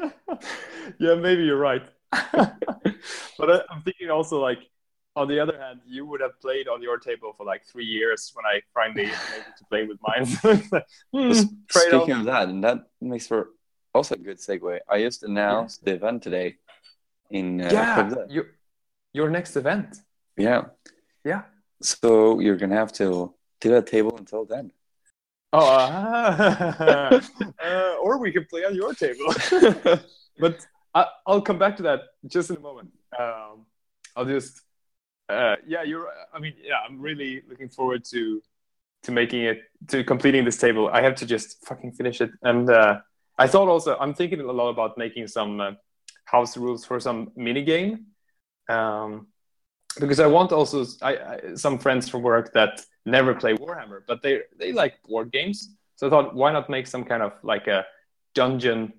yeah 1.01 1.15
maybe 1.15 1.43
you're 1.43 1.59
right 1.59 1.83
but 2.13 3.51
I, 3.51 3.61
am 3.75 3.83
thinking 3.83 4.11
also 4.11 4.41
like 4.41 4.61
on 5.17 5.29
the 5.29 5.41
other 5.41 5.59
hand, 5.59 5.81
you 5.87 6.05
would 6.07 6.21
have 6.21 6.39
played 6.41 6.69
on 6.69 6.83
your 6.83 6.99
table 6.99 7.35
for 7.37 7.47
like 7.47 7.65
three 7.65 7.87
years 7.87 8.33
when 8.35 8.45
I 8.45 8.61
finally 8.75 9.05
able 9.35 9.55
to 9.57 9.65
play 9.71 9.87
with 9.87 9.99
mine. 10.07 10.27
hmm, 11.13 11.33
Speaking 11.71 12.13
of 12.13 12.25
that, 12.27 12.49
and 12.51 12.63
that 12.63 12.87
makes 13.01 13.27
for 13.27 13.49
also 13.95 14.15
a 14.15 14.19
good 14.19 14.37
segue. 14.37 14.79
I 14.89 15.01
just 15.01 15.23
announced 15.23 15.85
the 15.85 15.95
event 15.95 16.23
today 16.23 16.57
in 17.31 17.63
uh, 17.63 17.71
yeah, 17.73 18.15
your 18.29 18.47
your 19.15 19.31
next 19.31 19.57
event. 19.57 19.97
Yeah. 20.37 20.65
Yeah. 21.25 21.43
So 21.81 22.41
you're 22.41 22.57
gonna 22.57 22.77
have 22.77 22.93
to 22.95 23.35
do 23.61 23.71
that 23.71 23.87
table 23.87 24.17
until 24.17 24.45
then. 24.45 24.71
Oh, 25.53 25.67
uh, 25.67 27.21
uh, 27.65 27.95
or 28.03 28.19
we 28.19 28.33
can 28.33 28.45
play 28.45 28.65
on 28.65 28.75
your 28.75 28.95
table. 28.95 29.33
but 30.39 30.67
I, 30.95 31.07
I'll 31.27 31.41
come 31.41 31.59
back 31.59 31.77
to 31.79 31.83
that 31.85 32.01
just 32.27 32.51
in 32.51 32.57
a 32.57 32.61
moment. 32.61 32.91
Um, 33.19 33.67
I'll 34.15 34.25
just, 34.25 34.61
uh, 35.29 35.57
yeah, 35.67 35.83
you're. 35.83 36.09
I 36.33 36.39
mean, 36.39 36.55
yeah, 36.63 36.77
I'm 36.87 37.01
really 37.01 37.43
looking 37.49 37.69
forward 37.69 38.05
to 38.07 38.43
to 39.03 39.13
making 39.13 39.45
it 39.45 39.63
to 39.89 40.05
completing 40.05 40.45
this 40.45 40.59
table. 40.59 40.89
I 40.93 41.01
have 41.03 41.15
to 41.17 41.27
just 41.27 41.65
fucking 41.67 41.93
finish 41.93 42.21
it. 42.21 42.31
And 42.43 42.69
uh, 42.71 43.01
I 43.39 43.47
thought 43.47 43.69
also, 43.69 43.97
I'm 43.99 44.15
thinking 44.15 44.41
a 44.41 44.53
lot 44.53 44.69
about 44.69 44.99
making 44.99 45.29
some 45.29 45.61
uh, 45.61 45.73
house 46.25 46.57
rules 46.57 46.85
for 46.85 47.01
some 47.01 47.31
mini 47.37 47.63
game. 47.63 48.07
Um, 48.69 49.29
because 50.01 50.21
I 50.21 50.27
want 50.27 50.53
also 50.53 50.85
I, 51.03 51.13
I, 51.17 51.55
some 51.55 51.79
friends 51.79 52.09
from 52.09 52.23
work 52.23 52.53
that 52.55 52.85
never 53.05 53.35
play 53.35 53.55
Warhammer, 53.55 54.01
but 54.07 54.23
they 54.23 54.43
they 54.59 54.73
like 54.73 55.03
board 55.09 55.31
games. 55.33 55.59
So 55.97 56.07
I 56.07 56.11
thought, 56.11 56.35
why 56.35 56.53
not 56.53 56.69
make 56.69 56.87
some 56.87 57.05
kind 57.05 57.23
of 57.23 57.33
like 57.43 57.67
a 57.69 57.87
dungeon, 58.35 58.93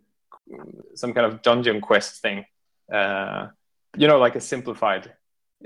some 0.95 1.13
kind 1.13 1.25
of 1.27 1.41
dungeon 1.41 1.79
quest 1.81 2.21
thing, 2.21 2.45
uh, 2.91 3.47
you 3.95 4.07
know, 4.07 4.17
like 4.17 4.35
a 4.35 4.41
simplified, 4.41 5.13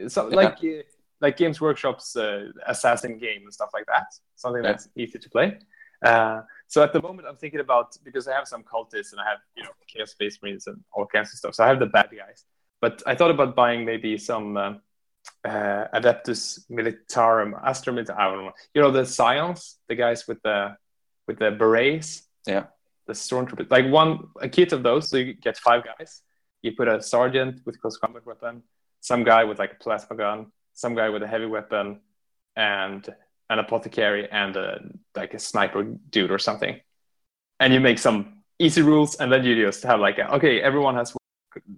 so 0.07 0.29
Yeah. 0.29 0.35
like 0.35 0.57
uh, 0.63 0.83
like 1.21 1.37
Games 1.37 1.61
Workshop's 1.61 2.15
uh, 2.15 2.51
assassin 2.67 3.17
game 3.17 3.41
and 3.43 3.53
stuff 3.53 3.69
like 3.73 3.85
that. 3.93 4.07
Something 4.35 4.63
Yeah. 4.63 4.71
that's 4.71 4.89
easy 4.95 5.19
to 5.19 5.29
play. 5.29 5.59
Uh, 6.03 6.41
so 6.67 6.81
at 6.81 6.91
the 6.93 7.01
moment, 7.01 7.27
I'm 7.29 7.37
thinking 7.37 7.59
about 7.59 7.95
because 8.03 8.27
I 8.27 8.33
have 8.33 8.47
some 8.47 8.63
cultists 8.63 9.11
and 9.11 9.21
I 9.21 9.25
have 9.31 9.39
you 9.55 9.63
know 9.63 9.69
Chaos 9.87 10.11
Space 10.11 10.39
Marines 10.41 10.65
and 10.67 10.77
all 10.93 11.05
kinds 11.05 11.29
of 11.31 11.37
stuff. 11.37 11.53
So 11.55 11.63
I 11.63 11.67
have 11.67 11.79
the 11.79 11.91
bad 11.97 12.09
guys, 12.23 12.43
but 12.81 13.03
I 13.05 13.13
thought 13.15 13.31
about 13.31 13.55
buying 13.55 13.85
maybe 13.85 14.17
some. 14.17 14.57
Uh, 15.43 15.87
Adeptus 15.93 16.69
Militarum, 16.69 17.59
Astra 17.63 17.91
Militarum. 17.93 18.17
I 18.17 18.31
don't 18.31 18.45
know. 18.45 18.51
You 18.73 18.81
know 18.81 18.91
the 18.91 19.05
Scions, 19.05 19.77
the 19.87 19.95
guys 19.95 20.27
with 20.27 20.41
the 20.43 20.75
with 21.27 21.39
the 21.39 21.51
berets. 21.51 22.23
Yeah. 22.45 22.65
The 23.07 23.13
stormtroopers, 23.13 23.71
like 23.71 23.87
one 23.87 24.27
a 24.39 24.47
kit 24.47 24.71
of 24.71 24.83
those, 24.83 25.09
so 25.09 25.17
you 25.17 25.33
get 25.33 25.57
five 25.57 25.83
guys. 25.83 26.21
You 26.61 26.75
put 26.75 26.87
a 26.87 27.01
sergeant 27.01 27.61
with 27.65 27.81
close 27.81 27.97
combat 27.97 28.25
weapon, 28.25 28.63
some 28.99 29.23
guy 29.23 29.43
with 29.43 29.57
like 29.57 29.73
a 29.73 29.83
plasma 29.83 30.15
gun, 30.15 30.51
some 30.73 30.93
guy 30.95 31.09
with 31.09 31.23
a 31.23 31.27
heavy 31.27 31.47
weapon, 31.47 32.01
and 32.55 33.07
an 33.49 33.59
apothecary 33.59 34.29
and 34.31 34.55
a 34.55 34.79
like 35.15 35.33
a 35.33 35.39
sniper 35.39 35.83
dude 36.09 36.31
or 36.31 36.39
something. 36.39 36.79
And 37.59 37.73
you 37.73 37.79
make 37.79 37.99
some 37.99 38.43
easy 38.59 38.81
rules, 38.81 39.15
and 39.15 39.31
then 39.31 39.43
you 39.43 39.65
just 39.65 39.83
have 39.83 39.99
like 39.99 40.19
a, 40.19 40.35
okay, 40.35 40.61
everyone 40.61 40.95
has 40.95 41.13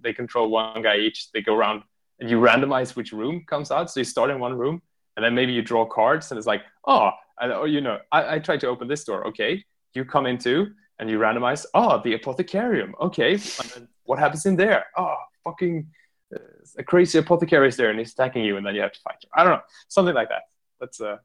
they 0.02 0.12
control 0.12 0.50
one 0.50 0.82
guy 0.82 0.96
each. 0.98 1.32
They 1.32 1.40
go 1.40 1.54
around 1.54 1.82
and 2.20 2.30
you 2.30 2.38
randomize 2.40 2.96
which 2.96 3.12
room 3.12 3.44
comes 3.46 3.70
out. 3.70 3.90
So 3.90 4.00
you 4.00 4.04
start 4.04 4.30
in 4.30 4.38
one 4.38 4.56
room, 4.56 4.82
and 5.16 5.24
then 5.24 5.34
maybe 5.34 5.52
you 5.52 5.62
draw 5.62 5.84
cards, 5.84 6.30
and 6.30 6.38
it's 6.38 6.46
like, 6.46 6.62
oh, 6.86 7.10
I, 7.38 7.50
or 7.50 7.66
you 7.66 7.80
know, 7.80 7.98
I, 8.12 8.36
I 8.36 8.38
tried 8.38 8.60
to 8.60 8.68
open 8.68 8.88
this 8.88 9.04
door. 9.04 9.26
Okay, 9.28 9.64
you 9.94 10.04
come 10.04 10.26
into, 10.26 10.72
and 10.98 11.10
you 11.10 11.18
randomize. 11.18 11.66
Oh, 11.74 12.00
the 12.02 12.16
apothecarium. 12.16 12.92
Okay, 13.00 13.32
and 13.32 13.70
then 13.74 13.88
what 14.04 14.18
happens 14.18 14.46
in 14.46 14.56
there? 14.56 14.86
Oh, 14.96 15.16
fucking 15.44 15.88
uh, 16.34 16.38
a 16.78 16.82
crazy 16.82 17.18
apothecary 17.18 17.68
is 17.68 17.76
there, 17.76 17.90
and 17.90 17.98
he's 17.98 18.12
attacking 18.12 18.44
you, 18.44 18.56
and 18.56 18.66
then 18.66 18.74
you 18.74 18.80
have 18.80 18.92
to 18.92 19.00
fight. 19.00 19.24
I 19.34 19.44
don't 19.44 19.54
know, 19.54 19.62
something 19.88 20.14
like 20.14 20.28
that. 20.28 20.42
That's 20.80 21.00
uh, 21.00 21.16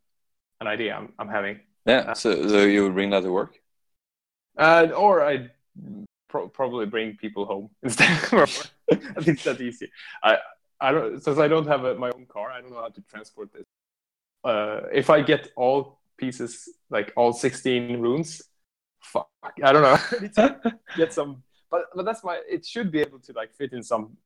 an 0.61 0.67
idea 0.67 0.95
I'm, 0.95 1.13
I'm 1.19 1.29
having. 1.29 1.59
Yeah. 1.85 2.13
So 2.13 2.47
so 2.47 2.63
you 2.63 2.83
would 2.83 2.93
bring 2.93 3.11
that 3.11 3.21
to 3.21 3.31
work. 3.31 3.59
Uh, 4.57 4.87
or 4.95 5.25
I 5.25 5.49
pro- 6.27 6.49
probably 6.49 6.85
bring 6.85 7.15
people 7.15 7.45
home 7.45 7.69
instead. 7.83 8.09
I 8.91 9.21
think 9.21 9.41
that's 9.43 9.61
easy. 9.61 9.89
I 10.23 10.37
I 10.81 10.91
don't 10.91 11.23
since 11.23 11.37
I 11.37 11.47
don't 11.47 11.67
have 11.67 11.83
a, 11.85 11.95
my 11.95 12.11
own 12.11 12.25
car. 12.27 12.51
I 12.51 12.61
don't 12.61 12.71
know 12.71 12.81
how 12.81 12.89
to 12.89 13.01
transport 13.01 13.51
this. 13.53 13.65
Uh, 14.43 14.81
if 14.93 15.09
I 15.09 15.21
get 15.21 15.51
all 15.55 15.99
pieces, 16.17 16.69
like 16.89 17.11
all 17.15 17.33
sixteen 17.33 17.99
runes, 17.99 18.41
fuck, 19.01 19.29
I 19.63 19.71
don't 19.71 19.81
know. 19.81 19.97
I 20.11 20.21
need 20.21 20.33
to 20.35 20.79
get 20.95 21.13
some, 21.13 21.43
but 21.69 21.85
but 21.95 22.05
that's 22.05 22.23
my. 22.23 22.41
It 22.49 22.65
should 22.65 22.91
be 22.91 23.01
able 23.01 23.19
to 23.19 23.33
like 23.33 23.53
fit 23.53 23.73
in 23.73 23.83
some 23.83 24.17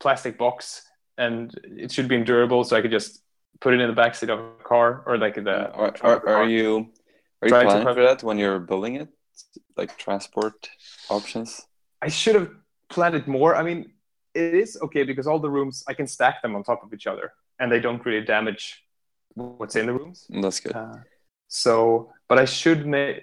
plastic 0.00 0.36
box, 0.36 0.82
and 1.16 1.52
it 1.64 1.90
should 1.92 2.08
be 2.08 2.22
durable, 2.22 2.64
so 2.64 2.76
I 2.76 2.82
could 2.82 2.90
just 2.90 3.22
put 3.60 3.72
it 3.72 3.80
in 3.80 3.92
the 3.92 4.00
backseat 4.00 4.28
of 4.28 4.38
a 4.38 4.64
car 4.64 5.02
or 5.06 5.16
like 5.16 5.36
the. 5.36 5.72
Are, 5.72 5.90
trunk 5.90 6.24
are, 6.24 6.42
are 6.42 6.48
you 6.48 6.90
are 7.42 7.48
you 7.48 7.50
Trying 7.50 7.66
to 7.66 7.72
planning 7.72 7.94
for 7.94 8.02
that 8.02 8.22
when 8.22 8.38
you're 8.38 8.58
building 8.58 8.96
it? 8.96 9.08
Like 9.76 9.96
transport 9.98 10.70
options? 11.10 11.66
I 12.00 12.08
should 12.08 12.34
have 12.34 12.50
planned 12.88 13.14
it 13.14 13.28
more. 13.28 13.54
I 13.54 13.62
mean, 13.62 13.92
it 14.36 14.54
is 14.54 14.70
okay 14.86 15.04
because 15.10 15.26
all 15.26 15.40
the 15.46 15.54
rooms 15.58 15.84
I 15.90 15.94
can 15.94 16.06
stack 16.06 16.36
them 16.42 16.54
on 16.56 16.62
top 16.62 16.80
of 16.84 16.92
each 16.96 17.06
other, 17.12 17.26
and 17.58 17.66
they 17.72 17.80
don't 17.80 18.04
really 18.06 18.24
damage 18.24 18.64
what's 19.34 19.76
in 19.76 19.86
the 19.86 19.92
rooms. 20.00 20.26
That's 20.42 20.60
good. 20.60 20.74
Uh, 20.74 20.98
so, 21.48 22.10
but 22.28 22.38
I 22.38 22.46
should 22.58 22.86
make 22.86 23.16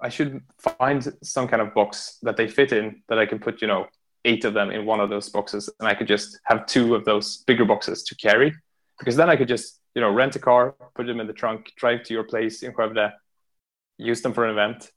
I 0.00 0.10
should 0.10 0.42
find 0.58 1.00
some 1.22 1.46
kind 1.48 1.62
of 1.62 1.68
box 1.72 2.18
that 2.26 2.36
they 2.36 2.48
fit 2.48 2.72
in 2.72 3.02
that 3.08 3.18
I 3.18 3.26
can 3.26 3.38
put, 3.38 3.62
you 3.62 3.68
know, 3.68 3.86
eight 4.24 4.44
of 4.44 4.52
them 4.54 4.70
in 4.70 4.84
one 4.86 5.00
of 5.00 5.08
those 5.08 5.28
boxes, 5.30 5.70
and 5.78 5.88
I 5.88 5.94
could 5.94 6.08
just 6.08 6.38
have 6.44 6.66
two 6.66 6.94
of 6.94 7.04
those 7.04 7.26
bigger 7.46 7.64
boxes 7.64 8.02
to 8.04 8.14
carry, 8.16 8.52
because 8.98 9.16
then 9.16 9.30
I 9.30 9.36
could 9.36 9.48
just, 9.48 9.80
you 9.94 10.02
know, 10.02 10.10
rent 10.10 10.36
a 10.36 10.38
car, 10.38 10.74
put 10.94 11.06
them 11.06 11.20
in 11.20 11.26
the 11.26 11.32
trunk, 11.32 11.72
drive 11.76 12.02
to 12.04 12.14
your 12.14 12.24
place 12.24 12.62
in 12.62 12.72
Skövde, 12.72 13.12
use 13.98 14.20
them 14.22 14.34
for 14.34 14.44
an 14.44 14.50
event, 14.50 14.90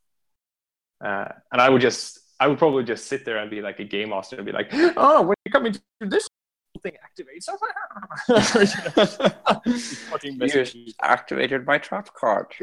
uh, 1.08 1.30
and 1.52 1.62
I 1.62 1.70
would 1.70 1.82
just, 1.82 2.20
I 2.40 2.48
would 2.48 2.58
probably 2.60 2.84
just 2.84 3.08
sit 3.08 3.26
there 3.26 3.38
and 3.38 3.50
be 3.50 3.62
like 3.62 3.80
a 3.80 3.84
game 3.84 4.10
master 4.10 4.36
and 4.38 4.46
be 4.46 4.52
like, 4.52 4.70
oh, 4.96 5.24
when 5.24 5.36
you 5.46 5.52
come 5.52 5.66
into 5.66 5.82
this 6.02 6.28
thing 6.84 6.94
activates, 7.08 7.48
You 10.76 10.94
activated 11.02 11.66
my 11.66 11.78
trap 11.80 12.14
card. 12.14 12.48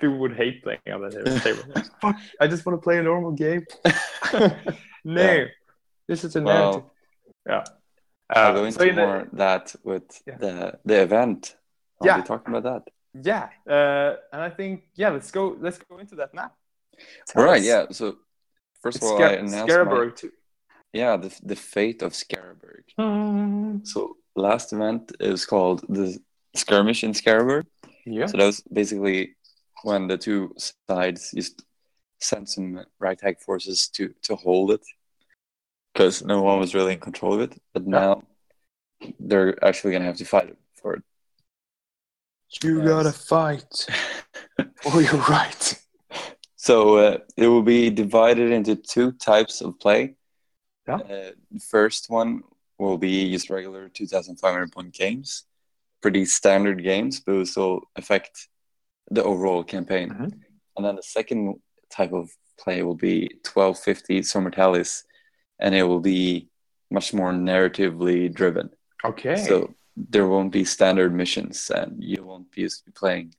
People 0.00 0.18
would 0.18 0.34
hate 0.36 0.62
playing 0.62 0.78
on 0.92 1.02
that 1.02 1.40
table. 1.42 1.62
Fuck, 2.00 2.16
I 2.40 2.46
just 2.46 2.64
want 2.64 2.78
to 2.78 2.82
play 2.82 2.98
a 2.98 3.02
normal 3.02 3.32
game. 3.32 3.64
no, 5.04 5.12
Yeah. 5.22 5.44
this 6.08 6.24
is 6.24 6.36
a 6.36 6.42
Well, 6.42 6.70
narrative. 6.72 6.90
Yeah. 7.46 7.64
I'll 8.30 8.50
Uh, 8.50 8.54
go 8.54 8.58
so 8.58 8.64
into 8.64 8.88
in 8.88 8.96
the- 8.96 9.06
more 9.06 9.28
that 9.34 9.74
with 9.84 10.22
Yeah. 10.26 10.36
the 10.38 10.78
the 10.84 11.02
event. 11.02 11.56
I'll 12.00 12.06
Yeah. 12.08 12.16
be 12.18 12.22
talking 12.26 12.54
about 12.54 12.84
that. 12.84 12.92
yeah, 13.24 13.48
uh, 13.70 14.16
and 14.32 14.42
I 14.42 14.50
think 14.50 14.84
yeah, 14.94 15.10
let's 15.10 15.30
go. 15.30 15.56
Let's 15.60 15.78
go 15.78 15.98
into 15.98 16.16
that 16.16 16.34
now. 16.34 16.50
All 16.98 17.24
Tell 17.28 17.44
right, 17.44 17.60
us. 17.60 17.66
yeah. 17.66 17.86
So 17.90 18.16
first 18.82 18.96
It's 18.98 19.06
of 19.06 19.12
all, 19.12 19.22
I 19.22 19.34
Scar- 19.34 19.38
announced 19.38 19.90
my, 19.90 20.08
too. 20.14 20.30
yeah 20.92 21.16
the 21.16 21.30
the 21.42 21.56
fate 21.56 22.02
of 22.02 22.12
Skaraborg. 22.12 22.84
Hmm. 22.98 23.78
So 23.84 24.16
last 24.34 24.72
event 24.72 25.12
is 25.20 25.44
called 25.46 25.84
the 25.88 26.18
skirmish 26.54 27.04
in 27.04 27.12
Skaraborg. 27.12 27.64
Yeah. 28.04 28.26
So 28.26 28.36
that 28.38 28.46
was 28.46 28.60
basically 28.72 29.36
when 29.82 30.06
the 30.08 30.16
two 30.18 30.54
sides 30.88 31.30
just 31.34 31.62
sent 32.20 32.48
some 32.48 32.84
ragtag 32.98 33.40
forces 33.40 33.88
to 33.96 34.14
to 34.22 34.36
hold 34.36 34.70
it 34.70 34.84
because 35.92 36.24
no 36.24 36.42
one 36.42 36.58
was 36.58 36.74
really 36.74 36.92
in 36.94 37.00
control 37.00 37.34
of 37.34 37.40
it. 37.40 37.52
But 37.74 37.82
Yeah. 37.84 37.90
now 38.00 38.22
they're 39.20 39.54
actually 39.64 39.92
gonna 39.92 40.06
have 40.06 40.16
to 40.18 40.24
fight 40.24 40.56
for 40.80 40.94
it. 40.96 41.02
You 42.62 42.78
Yes. 42.78 42.88
gotta 42.88 43.12
fight. 43.12 43.86
oh, 44.86 44.98
you're 45.00 45.26
right. 45.28 45.82
So 46.66 46.96
uh, 46.96 47.18
it 47.36 47.46
will 47.46 47.62
be 47.62 47.90
divided 47.90 48.50
into 48.50 48.74
two 48.74 49.12
types 49.12 49.60
of 49.60 49.78
play. 49.78 50.16
Yeah. 50.88 50.96
Uh, 50.96 51.30
the 51.52 51.60
first 51.60 52.10
one 52.10 52.42
will 52.76 52.98
be 52.98 53.30
just 53.30 53.50
regular 53.50 53.88
2,500 53.88 54.72
point 54.72 54.92
games, 54.92 55.44
pretty 56.02 56.24
standard 56.24 56.82
games, 56.82 57.20
but 57.20 57.48
will 57.56 57.82
affect 57.94 58.48
the 59.12 59.22
overall 59.22 59.62
campaign. 59.62 60.10
Mhm. 60.10 60.32
And 60.76 60.84
then 60.84 60.96
the 60.96 61.04
second 61.04 61.62
type 61.88 62.12
of 62.12 62.30
play 62.58 62.82
will 62.82 62.96
be 62.96 63.30
1250 63.44 64.22
Zone 64.22 64.42
Mortalis, 64.42 65.04
and 65.60 65.72
it 65.72 65.84
will 65.84 66.00
be 66.00 66.48
much 66.90 67.14
more 67.14 67.32
narratively 67.32 68.34
driven. 68.34 68.70
Okay. 69.04 69.36
So 69.36 69.72
there 69.96 70.26
won't 70.26 70.50
be 70.50 70.64
standard 70.64 71.14
missions, 71.14 71.70
and 71.70 72.02
you 72.02 72.24
won't 72.24 72.50
be 72.50 72.62
used 72.62 72.84
to 72.86 72.90
playing 72.90 73.36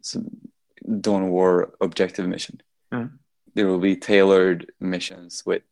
some 0.00 0.51
Dawn 1.00 1.24
of 1.24 1.28
War 1.30 1.74
objective 1.80 2.26
mission. 2.28 2.60
Mm. 2.92 3.18
There 3.54 3.66
will 3.68 3.78
be 3.78 3.96
tailored 3.96 4.72
missions 4.80 5.42
with 5.46 5.62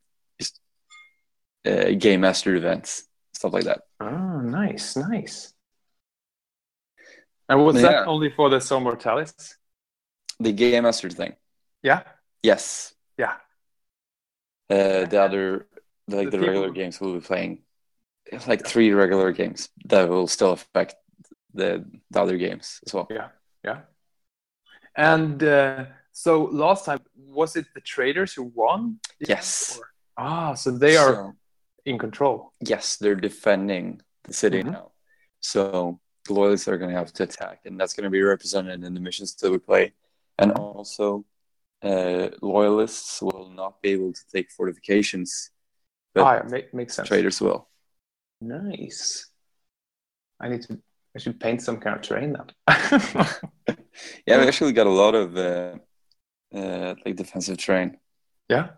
uh, 1.66 1.90
game 1.98 2.20
master 2.20 2.54
events, 2.54 3.04
stuff 3.34 3.52
like 3.52 3.64
that. 3.64 3.82
oh, 4.00 4.40
nice, 4.40 4.96
nice. 4.96 5.52
And 7.48 7.64
was 7.64 7.76
Yeah. 7.76 7.82
that 7.92 8.06
only 8.06 8.30
for 8.30 8.48
the 8.48 8.60
Zone 8.60 8.84
Mortalis? 8.84 9.56
The 10.38 10.52
game 10.52 10.84
master 10.84 11.10
thing, 11.10 11.34
Yeah. 11.82 12.02
yes. 12.42 12.94
Yeah. 13.18 13.36
Uh, 14.70 15.04
the 15.06 15.20
other, 15.20 15.66
like 16.08 16.30
The 16.30 16.38
the, 16.38 16.40
regular 16.40 16.68
people- 16.68 16.74
games, 16.82 17.00
we'll 17.00 17.14
be 17.14 17.20
playing 17.20 17.62
like 18.46 18.64
three 18.64 18.92
regular 18.92 19.32
games 19.32 19.68
that 19.86 20.08
will 20.08 20.28
still 20.28 20.52
affect 20.52 20.94
the, 21.52 21.84
the 22.10 22.20
other 22.20 22.36
games 22.38 22.80
as 22.86 22.94
well. 22.94 23.08
Yeah, 23.10 23.28
yeah. 23.64 23.80
And 24.96 25.42
uh, 25.42 25.86
so 26.12 26.44
last 26.44 26.84
time 26.84 27.00
was 27.16 27.56
it 27.56 27.66
the 27.74 27.80
traitors 27.80 28.32
who 28.34 28.44
won? 28.54 29.00
Yes. 29.18 29.78
Or- 29.78 29.88
ah, 30.16 30.54
so 30.54 30.70
they 30.70 30.96
are 30.96 31.14
So, 31.14 31.32
in 31.84 31.98
control. 31.98 32.52
yes, 32.60 32.96
they're 32.96 33.14
defending 33.14 34.02
the 34.24 34.32
city 34.34 34.62
Mhm. 34.62 34.72
now. 34.72 34.92
So 35.40 36.00
the 36.26 36.34
loyalists 36.34 36.68
are 36.68 36.76
going 36.76 36.90
to 36.90 36.96
have 36.96 37.12
to 37.14 37.22
attack, 37.22 37.60
and 37.64 37.80
that's 37.80 37.94
going 37.94 38.04
to 38.04 38.10
be 38.10 38.20
represented 38.22 38.84
in 38.84 38.94
the 38.94 39.00
missions 39.00 39.34
that 39.36 39.50
we 39.50 39.58
play. 39.58 39.94
And 40.38 40.52
also, 40.52 41.24
uh, 41.82 42.28
loyalists 42.42 43.22
will 43.22 43.48
not 43.50 43.80
be 43.80 43.90
able 43.90 44.12
to 44.12 44.20
take 44.32 44.50
fortifications, 44.50 45.50
but 46.14 46.22
ah, 46.26 46.34
yeah, 46.34 46.42
make, 46.50 46.74
makes 46.74 46.94
sense. 46.94 47.08
traitors 47.08 47.40
will. 47.40 47.68
Nice. 48.40 49.30
I 50.40 50.48
need 50.48 50.62
to. 50.62 50.80
I 51.14 51.18
should 51.18 51.40
paint 51.40 51.62
some 51.62 51.78
kind 51.78 51.96
of 51.96 52.02
terrain 52.02 52.36
then. 52.66 53.26
Yeah, 54.26 54.38
we 54.38 54.46
actually 54.46 54.72
got 54.72 54.86
a 54.86 54.90
lot 54.90 55.14
of 55.14 55.36
uh, 55.36 55.76
uh, 56.54 56.94
like 57.04 57.16
defensive 57.16 57.58
terrain, 57.58 57.98
yeah. 58.48 58.70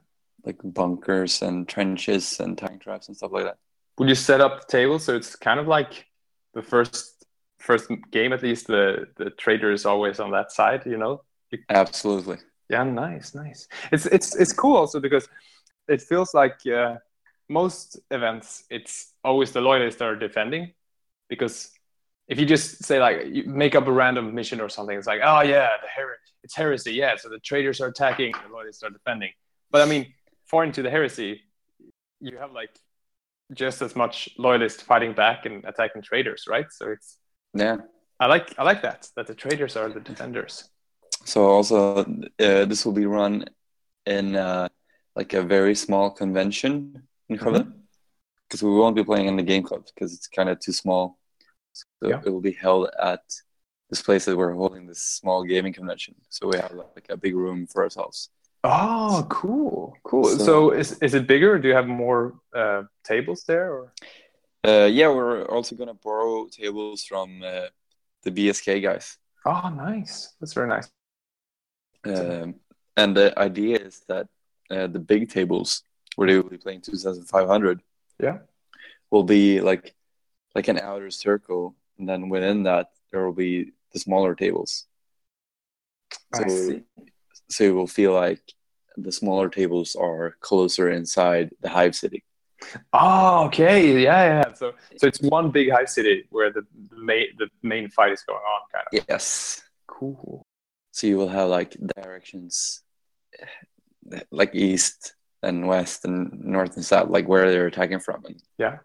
like 0.45 0.59
bunkers 0.65 1.43
and 1.43 1.69
trenches 1.69 2.41
and 2.41 2.57
tank 2.57 2.83
traps 2.83 3.09
and 3.09 3.17
stuff 3.17 3.33
like 3.33 3.45
that. 3.45 3.59
Would 3.99 4.09
you 4.09 4.15
set 4.15 4.41
up 4.41 4.63
the 4.63 4.67
table 4.67 4.99
so 4.99 5.15
it's 5.15 5.37
kind 5.37 5.61
of 5.61 5.69
like 5.69 6.07
the 6.55 6.63
first 6.63 7.27
first 7.59 7.91
game 8.11 8.33
at 8.33 8.43
least 8.43 8.67
the 8.67 9.07
the 9.17 9.31
traitor 9.31 9.71
is 9.71 9.87
always 9.87 10.19
on 10.19 10.31
that 10.33 10.53
side, 10.53 10.85
you 10.87 10.97
know? 10.97 11.23
Absolutely. 11.69 12.39
Yeah, 12.69 12.85
nice, 12.85 13.35
nice. 13.35 13.69
It's 13.91 14.07
it's 14.07 14.35
it's 14.35 14.53
cool 14.53 14.77
also 14.77 15.01
because 15.01 15.29
it 15.89 16.01
feels 16.01 16.33
like 16.35 16.67
uh, 16.67 16.97
most 17.49 18.01
events 18.11 18.65
it's 18.71 19.13
always 19.23 19.53
the 19.53 19.61
loyalists 19.61 19.99
that 19.99 20.09
are 20.09 20.17
defending 20.17 20.73
because 21.29 21.71
if 22.33 22.39
you 22.41 22.47
just 22.47 22.83
say 22.83 22.99
like 22.99 23.27
you 23.27 23.45
make 23.45 23.75
up 23.75 23.87
a 23.87 23.93
random 23.93 24.35
mission 24.35 24.59
or 24.59 24.71
something, 24.71 24.97
it's 24.97 25.07
like 25.07 25.21
oh 25.23 25.43
yeah, 25.43 25.69
the 25.83 25.89
her- 25.97 26.19
it's 26.43 26.57
heresy, 26.57 26.93
yeah. 26.95 27.15
So 27.21 27.29
the 27.29 27.39
traitors 27.39 27.79
are 27.83 27.89
attacking, 27.89 28.33
the 28.33 28.53
loyalists 28.57 28.83
are 28.83 28.89
defending. 28.99 29.33
But 29.71 29.83
I 29.83 29.87
mean, 29.93 30.15
foreign 30.47 30.73
to 30.73 30.83
the 30.83 30.91
heresy, 30.91 31.43
you 32.21 32.39
have 32.39 32.53
like 32.53 32.71
just 33.53 33.83
as 33.83 33.95
much 33.95 34.31
loyalists 34.39 34.83
fighting 34.83 35.13
back 35.13 35.45
and 35.45 35.63
attacking 35.67 36.01
traitors, 36.01 36.45
right? 36.49 36.69
So 36.79 36.83
it's 36.95 37.19
Yeah. 37.65 37.77
I 38.19 38.27
like 38.35 38.47
I 38.59 38.63
like 38.71 38.81
that 38.89 39.01
that 39.17 39.27
the 39.27 39.35
traitors 39.35 39.77
are 39.77 39.91
the 39.91 40.01
defenders. 40.01 40.55
So 41.33 41.39
also, 41.57 41.77
uh, 42.47 42.65
this 42.71 42.81
will 42.87 42.97
be 43.05 43.07
run 43.21 43.45
in 44.07 44.37
uh, 44.37 44.69
like 45.19 45.35
a 45.35 45.43
very 45.43 45.75
small 45.75 46.11
convention 46.11 47.03
in 47.29 47.37
because 47.37 48.63
we 48.63 48.71
won't 48.71 48.97
be 48.97 49.05
playing 49.05 49.29
in 49.29 49.37
the 49.37 49.49
game 49.53 49.63
club 49.63 49.83
because 49.91 50.15
it's 50.15 50.29
kind 50.39 50.49
of 50.49 50.59
too 50.61 50.73
small. 50.73 51.19
So 51.73 51.85
Yeah. 52.09 52.21
it 52.25 52.31
will 52.31 52.41
be 52.41 52.53
held 52.53 52.91
at 53.01 53.23
this 53.91 54.03
place 54.03 54.25
that 54.27 54.37
we're 54.37 54.53
holding 54.53 54.87
this 54.87 55.01
small 55.03 55.45
gaming 55.45 55.73
convention. 55.73 56.15
So 56.29 56.49
we 56.49 56.57
have 56.59 56.73
like 56.73 57.07
a 57.11 57.17
big 57.17 57.35
room 57.35 57.67
for 57.67 57.83
ourselves. 57.83 58.31
Oh, 58.65 59.27
cool, 59.29 59.97
cool. 60.05 60.25
So, 60.25 60.39
So- 60.45 60.71
is 60.73 60.99
is 61.03 61.15
it 61.15 61.27
bigger? 61.27 61.59
Do 61.59 61.69
you 61.69 61.75
have 61.75 61.89
more 61.89 62.35
uh, 62.55 62.83
tables 63.05 63.45
there? 63.45 63.67
Or 63.77 63.93
Uh, 64.65 64.87
yeah, 64.99 65.09
we're 65.09 65.45
also 65.57 65.75
gonna 65.75 65.95
borrow 66.09 66.47
tables 66.49 67.05
from 67.05 67.43
uh, 67.43 67.67
the 68.23 68.31
BSK 68.31 68.81
guys. 68.81 69.19
oh, 69.45 69.69
nice. 69.71 70.15
That's 70.39 70.53
very 70.55 70.69
nice. 70.69 70.89
Um, 72.05 72.55
and 72.97 73.17
the 73.17 73.37
idea 73.39 73.79
is 73.79 74.01
that 74.09 74.27
uh, 74.71 74.87
the 74.87 74.99
big 75.01 75.31
tables 75.31 75.83
where 76.17 76.29
they 76.29 76.37
will 76.39 76.49
be 76.49 76.59
playing 76.59 76.81
2,500 76.83 77.83
Yeah. 78.21 78.39
will 79.11 79.25
be 79.25 79.61
like 79.61 79.95
like 80.55 80.69
an 80.69 80.79
outer 80.79 81.11
circle, 81.11 81.75
and 81.99 82.09
then 82.09 82.29
within 82.29 82.65
that 82.65 82.91
there 83.11 83.25
will 83.25 83.33
be 83.33 83.73
the 83.93 83.99
smaller 83.99 84.35
tables. 84.35 84.87
So, 86.35 86.45
I 86.45 86.49
see. 86.49 86.83
so 87.49 87.65
it 87.65 87.75
will 87.75 87.87
feel 87.87 88.13
like 88.13 88.41
the 88.97 89.13
smaller 89.13 89.49
tables 89.49 89.97
are 89.97 90.37
closer 90.41 90.91
inside 90.91 91.51
the 91.61 91.69
hive 91.69 91.95
city. 91.95 92.25
Oh, 92.93 93.47
okay. 93.47 94.03
Yeah, 94.03 94.25
yeah. 94.25 94.53
So 94.55 94.73
so 94.97 95.07
it's 95.07 95.21
one 95.21 95.51
big 95.51 95.71
hive 95.71 95.89
city 95.89 96.27
where 96.31 96.53
the, 96.53 96.63
the 96.91 96.99
main 96.99 97.27
the 97.39 97.49
main 97.63 97.89
fight 97.89 98.13
is 98.13 98.23
going 98.23 98.39
on, 98.39 98.61
kind 98.73 98.87
of. 98.93 99.05
Yes. 99.09 99.63
Cool. 99.87 100.47
So 100.93 101.07
you 101.07 101.17
will 101.17 101.29
have 101.29 101.49
like 101.49 101.77
directions 101.97 102.83
like 104.31 104.55
east 104.55 105.15
and 105.43 105.67
west 105.67 106.05
and 106.05 106.45
north 106.45 106.77
and 106.77 106.85
south, 106.85 107.09
like 107.09 107.27
where 107.27 107.51
they're 107.51 107.67
attacking 107.67 108.01
from 108.01 108.25
and 108.27 108.41
Yeah. 108.59 108.79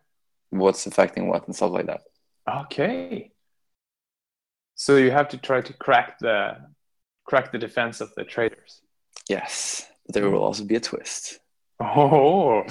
What's 0.49 0.85
affecting 0.87 1.27
what 1.27 1.45
and 1.47 1.55
stuff 1.55 1.71
like 1.71 1.87
that. 1.87 2.01
Okay. 2.47 3.31
So 4.75 4.95
you 4.97 5.11
have 5.11 5.29
to 5.29 5.37
try 5.37 5.61
to 5.61 5.73
crack 5.73 6.19
the 6.19 6.57
crack 7.25 7.51
the 7.51 7.57
defense 7.57 7.99
of 8.01 8.13
the 8.15 8.23
traitors. 8.23 8.81
Yes. 9.27 9.85
But 10.05 10.13
there 10.15 10.29
will 10.29 10.43
also 10.43 10.63
be 10.63 10.75
a 10.75 10.79
twist. 10.79 11.39
Oh, 11.79 12.63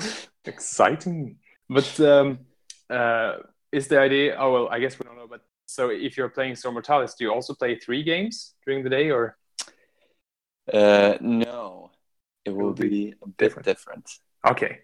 exciting! 0.45 1.37
But 1.69 2.01
um, 2.01 2.39
uh, 2.91 3.37
is 3.71 3.89
the 3.89 4.01
idea? 4.01 4.37
Oh 4.39 4.53
well, 4.53 4.69
I 4.69 4.79
guess 4.81 4.99
we 4.99 5.05
don't 5.05 5.17
know. 5.17 5.29
But 5.29 5.43
so 5.67 5.91
if 5.91 6.17
you're 6.17 6.29
playing 6.31 6.55
Zone 6.57 6.75
Mortalis, 6.75 7.15
do 7.15 7.25
you 7.25 7.33
also 7.33 7.55
play 7.55 7.77
three 7.79 8.03
games 8.03 8.55
during 8.65 8.83
the 8.83 8.91
day, 8.91 9.11
or 9.11 9.37
Uh, 10.73 11.19
no, 11.21 11.91
it 12.45 12.51
will 12.51 12.67
will 12.67 12.73
be 12.73 12.89
be 12.89 13.15
a 13.23 13.27
bit 13.27 13.37
different. 13.39 13.67
different. 13.67 14.11
okay? 14.47 14.81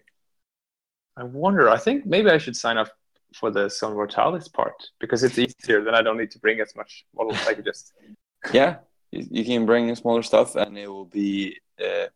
I 1.17 1.23
wonder. 1.23 1.69
I 1.69 1.77
think 1.77 2.05
maybe 2.05 2.29
I 2.29 2.37
should 2.37 2.55
sign 2.55 2.77
up 2.77 2.89
for 3.35 3.51
the 3.51 3.69
Zone 3.69 3.93
Mortalis 3.93 4.47
part 4.47 4.73
because 4.99 5.23
it's 5.23 5.37
easier. 5.37 5.83
Then 5.83 5.95
I 5.95 6.01
don't 6.01 6.17
need 6.17 6.31
to 6.31 6.39
bring 6.39 6.59
as 6.59 6.75
much 6.75 7.05
models. 7.15 7.39
I 7.47 7.53
could 7.53 7.65
just 7.65 7.93
Yeah, 8.53 8.77
you, 9.11 9.27
you 9.29 9.45
can 9.45 9.65
bring 9.65 9.93
smaller 9.95 10.23
stuff, 10.23 10.55
and 10.55 10.77
it 10.77 10.87
will 10.87 11.05
be 11.05 11.59
uh, 11.79 12.07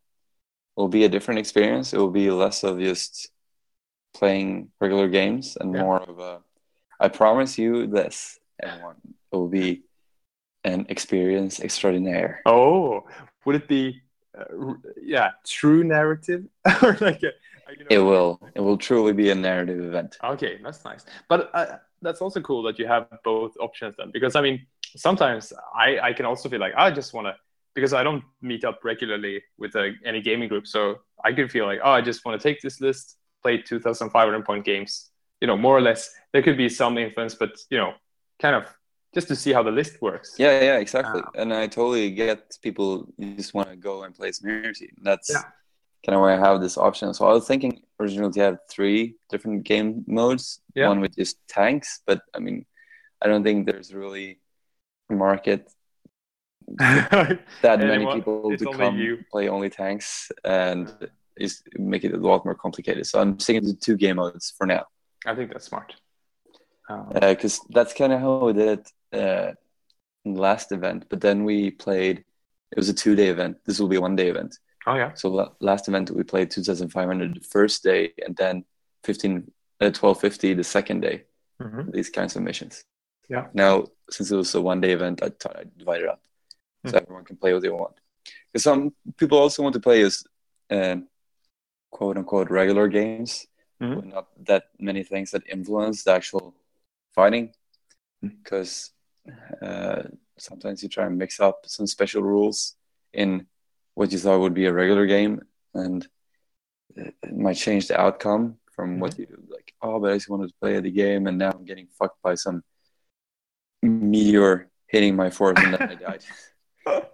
will 0.76 0.88
be 0.88 1.06
a 1.06 1.10
different 1.10 1.40
experience. 1.40 1.94
It 1.94 1.98
will 1.98 2.12
be 2.12 2.30
less 2.30 2.64
of 2.64 2.80
just 2.80 3.30
playing 4.14 4.70
regular 4.80 5.08
games 5.08 5.58
and 5.60 5.74
Yeah. 5.74 5.82
more 5.82 6.00
of 6.02 6.20
a. 6.20 6.42
I 7.00 7.10
promise 7.10 7.58
you 7.58 7.88
this, 7.88 8.40
everyone. 8.62 8.96
It 9.32 9.36
will 9.36 9.50
be 9.50 9.84
an 10.64 10.88
experience 10.90 11.60
extraordinaire. 11.60 12.42
Oh, 12.46 13.06
would 13.46 13.56
it 13.56 13.68
be, 13.68 14.02
uh, 14.38 14.74
yeah, 15.02 15.32
true 15.46 15.84
narrative 15.84 16.46
or 16.82 16.98
like 17.00 17.22
a, 17.24 17.32
you 17.72 17.78
know- 17.80 17.88
It 17.90 18.00
will. 18.00 18.40
It 18.56 18.62
will 18.62 18.78
truly 18.78 19.14
be 19.14 19.30
a 19.32 19.36
narrative 19.36 19.80
event. 19.82 20.18
Okay, 20.24 20.60
that's 20.64 20.84
nice. 20.86 21.06
But 21.30 21.50
uh, 21.54 21.78
that's 22.02 22.22
also 22.22 22.42
cool 22.42 22.62
that 22.64 22.78
you 22.80 22.88
have 22.88 23.08
both 23.24 23.54
options 23.60 23.96
then, 23.98 24.12
because 24.12 24.36
I 24.36 24.42
mean, 24.42 24.66
sometimes 24.96 25.54
I 25.76 26.00
I 26.10 26.14
can 26.14 26.26
also 26.26 26.50
feel 26.50 26.60
like 26.60 26.74
I 26.76 26.92
just 26.92 27.14
want 27.14 27.28
to 27.28 27.36
because 27.76 27.94
I 27.94 28.04
don't 28.04 28.24
meet 28.42 28.64
up 28.64 28.84
regularly 28.84 29.44
with 29.58 29.76
uh, 29.76 29.90
any 30.06 30.22
gaming 30.22 30.50
group, 30.50 30.66
so 30.68 31.00
I 31.24 31.32
could 31.34 31.52
feel 31.52 31.66
like 31.66 31.80
oh, 31.84 31.92
I 31.92 32.02
just 32.02 32.26
want 32.26 32.40
to 32.42 32.44
take 32.50 32.60
this 32.62 32.82
list, 32.82 33.18
play 33.44 33.58
2,500 33.62 34.46
point 34.46 34.66
games, 34.66 35.12
you 35.42 35.48
know, 35.48 35.58
more 35.58 35.78
or 35.78 35.82
less. 35.82 36.10
There 36.34 36.42
could 36.42 36.58
be 36.58 36.70
some 36.70 36.98
influence, 36.98 37.36
but 37.36 37.52
you 37.70 37.78
know, 37.78 37.94
kind 38.42 38.56
of 38.56 38.64
just 39.14 39.28
to 39.30 39.36
see 39.36 39.54
how 39.54 39.64
the 39.64 39.72
list 39.72 40.02
works. 40.02 40.36
Yeah, 40.38 40.62
yeah, 40.62 40.78
exactly. 40.78 41.22
Ah. 41.26 41.32
and 41.42 41.54
I 41.54 41.68
totally 41.68 42.12
get 42.12 42.58
people 42.62 43.08
just 43.20 43.54
want 43.54 43.70
to 43.70 43.76
go 43.76 44.04
and 44.04 44.14
play 44.14 44.32
some 44.32 44.50
heresy. 44.50 44.90
That's 45.02 45.30
Yeah. 45.30 45.44
Kind 46.06 46.16
of 46.16 46.22
why 46.22 46.34
I 46.34 46.40
have 46.40 46.62
this 46.62 46.78
option. 46.78 47.14
So 47.14 47.28
I 47.28 47.34
was 47.34 47.48
thinking 47.48 47.82
originally 48.00 48.32
to 48.34 48.40
have 48.42 48.60
three 48.70 49.16
different 49.30 49.64
game 49.64 50.04
modes. 50.08 50.62
Yeah. 50.76 50.90
One 50.90 51.02
with 51.02 51.16
just 51.16 51.38
tanks, 51.48 52.02
but 52.06 52.22
I 52.34 52.40
mean, 52.40 52.66
I 53.22 53.28
don't 53.28 53.44
think 53.44 53.66
there's 53.66 53.94
really 53.94 54.40
market 55.10 55.72
that 56.68 57.40
many 57.64 58.06
people 58.06 58.52
it's 58.52 58.64
to 58.64 58.72
come 58.72 58.98
you. 58.98 59.24
play 59.32 59.48
only 59.48 59.70
tanks 59.70 60.32
and 60.44 60.92
is 61.38 61.64
make 61.78 62.04
it 62.04 62.14
a 62.14 62.18
lot 62.18 62.46
more 62.46 62.56
complicated. 62.56 63.06
So 63.06 63.22
I'm 63.22 63.40
sticking 63.40 63.66
to 63.66 63.74
two 63.74 63.96
game 63.96 64.18
modes 64.18 64.54
for 64.58 64.68
now. 64.68 64.86
I 65.26 65.36
think 65.36 65.52
that's 65.52 65.66
smart. 65.66 65.96
Um, 66.90 67.10
because 67.14 67.62
that's 67.70 67.94
kind 67.94 68.14
of 68.14 68.20
how 68.20 68.46
we 68.46 68.54
did 68.54 68.80
it 68.80 68.92
uh, 69.14 69.54
in 70.26 70.34
the 70.34 70.42
last 70.42 70.72
event. 70.72 71.06
But 71.10 71.22
then 71.22 71.44
we 71.44 71.72
played. 71.72 72.24
It 72.72 72.78
was 72.78 72.90
a 72.90 72.94
two-day 72.94 73.30
event. 73.30 73.58
This 73.66 73.80
will 73.80 73.88
be 73.88 73.96
a 73.96 74.02
one-day 74.02 74.28
event. 74.30 74.58
Oh 74.88 74.95
yeah. 74.95 75.13
So 75.13 75.54
last 75.60 75.88
event 75.88 76.10
we 76.12 76.23
played 76.23 76.50
2,500 76.52 77.36
the 77.36 77.41
first 77.41 77.84
day, 77.84 78.13
and 78.26 78.36
then 78.36 78.65
15, 79.04 79.52
uh, 79.82 79.91
1250 79.91 80.54
the 80.56 80.63
second 80.63 81.02
day. 81.02 81.26
Mhm. 81.62 81.91
These 81.91 82.10
kinds 82.10 82.36
of 82.36 82.41
missions. 82.43 82.84
Yeah. 83.30 83.47
Now, 83.54 83.73
since 84.10 84.32
it 84.32 84.38
was 84.38 84.56
a 84.56 84.62
one-day 84.62 84.93
event, 84.93 85.21
I 85.21 85.30
thought 85.30 85.58
I'd 85.60 85.78
divide 85.78 86.02
it 86.02 86.10
up 86.10 86.21
so 86.86 86.93
Mhm. 86.93 87.02
everyone 87.02 87.26
can 87.26 87.38
play 87.38 87.54
what 87.54 87.62
they 87.62 87.69
want. 87.69 87.95
Because 88.52 88.63
some 88.63 88.93
people 89.17 89.38
also 89.38 89.63
want 89.63 89.73
to 89.73 89.80
play 89.88 90.02
as 90.02 90.23
um, 90.69 91.08
quote 91.91 92.17
unquote 92.17 92.50
regular 92.50 92.88
games, 93.00 93.47
Mhm. 93.82 93.95
with 93.95 94.06
not 94.06 94.28
that 94.45 94.63
many 94.80 95.04
things 95.04 95.32
that 95.32 95.43
influence 95.47 96.04
the 96.04 96.12
actual 96.12 96.54
fighting. 97.17 97.54
Because 98.21 98.91
uh, 99.62 100.04
sometimes 100.38 100.82
you 100.84 100.89
try 100.89 101.06
and 101.06 101.17
mix 101.17 101.39
up 101.39 101.65
some 101.65 101.88
special 101.88 102.21
rules 102.23 102.76
in 103.13 103.47
what 103.98 104.12
you 104.12 104.20
thought 104.20 104.40
would 104.42 104.54
be 104.54 104.66
a 104.68 104.74
regular 104.74 105.06
game, 105.08 105.42
and 105.74 106.08
it 106.96 107.16
it 107.24 107.38
might 107.46 107.58
change 107.68 107.88
the 107.88 108.00
outcome 108.00 108.58
from 108.76 109.00
what 109.02 109.18
you 109.20 109.28
like. 109.56 109.74
Oh, 109.82 110.00
but 110.02 110.12
I 110.12 110.16
just 110.18 110.30
wanted 110.30 110.50
to 110.50 110.56
play 110.62 110.80
the 110.82 110.92
game, 110.92 111.28
and 111.28 111.38
now 111.38 111.52
I'm 111.52 111.66
getting 111.66 111.88
fucked 112.00 112.22
by 112.24 112.36
some 112.36 112.64
meteor 113.82 114.70
hitting 114.88 115.16
my 115.16 115.30
force, 115.30 115.62
and 115.62 115.74
then 115.74 115.82
I 115.90 115.96
died. 115.96 116.24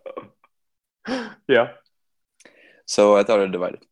yeah, 1.48 1.74
So 2.86 3.16
I 3.18 3.24
thought 3.24 3.40
I'd 3.42 3.52
divide 3.52 3.74
it. 3.76 3.86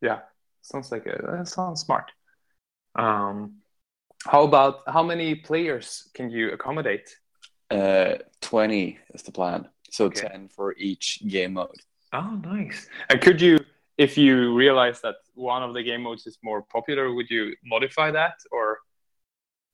yeah. 0.00 0.20
Sounds 0.62 0.92
like 0.92 1.06
a, 1.06 1.18
that 1.36 1.48
sounds 1.48 1.80
smart. 1.80 2.10
Um, 2.94 3.58
how 4.26 4.44
about 4.44 4.80
how 4.88 5.02
many 5.02 5.36
players 5.36 6.10
can 6.14 6.30
you 6.30 6.52
accommodate? 6.52 7.16
Uh, 7.70 8.16
Twenty 8.40 8.98
is 9.14 9.22
the 9.22 9.32
plan. 9.32 9.68
So 9.90 10.08
Okay. 10.08 10.20
ten 10.20 10.48
for 10.48 10.74
each 10.76 11.20
game 11.26 11.54
mode. 11.54 11.80
Oh, 12.12 12.40
nice. 12.42 12.86
And 13.10 13.20
could 13.20 13.40
you, 13.40 13.58
if 13.98 14.16
you 14.16 14.54
realize 14.54 15.00
that 15.02 15.16
one 15.34 15.62
of 15.62 15.74
the 15.74 15.82
game 15.82 16.02
modes 16.02 16.26
is 16.26 16.38
more 16.42 16.62
popular, 16.62 17.12
would 17.14 17.28
you 17.30 17.54
modify 17.64 18.10
that, 18.12 18.34
or 18.50 18.78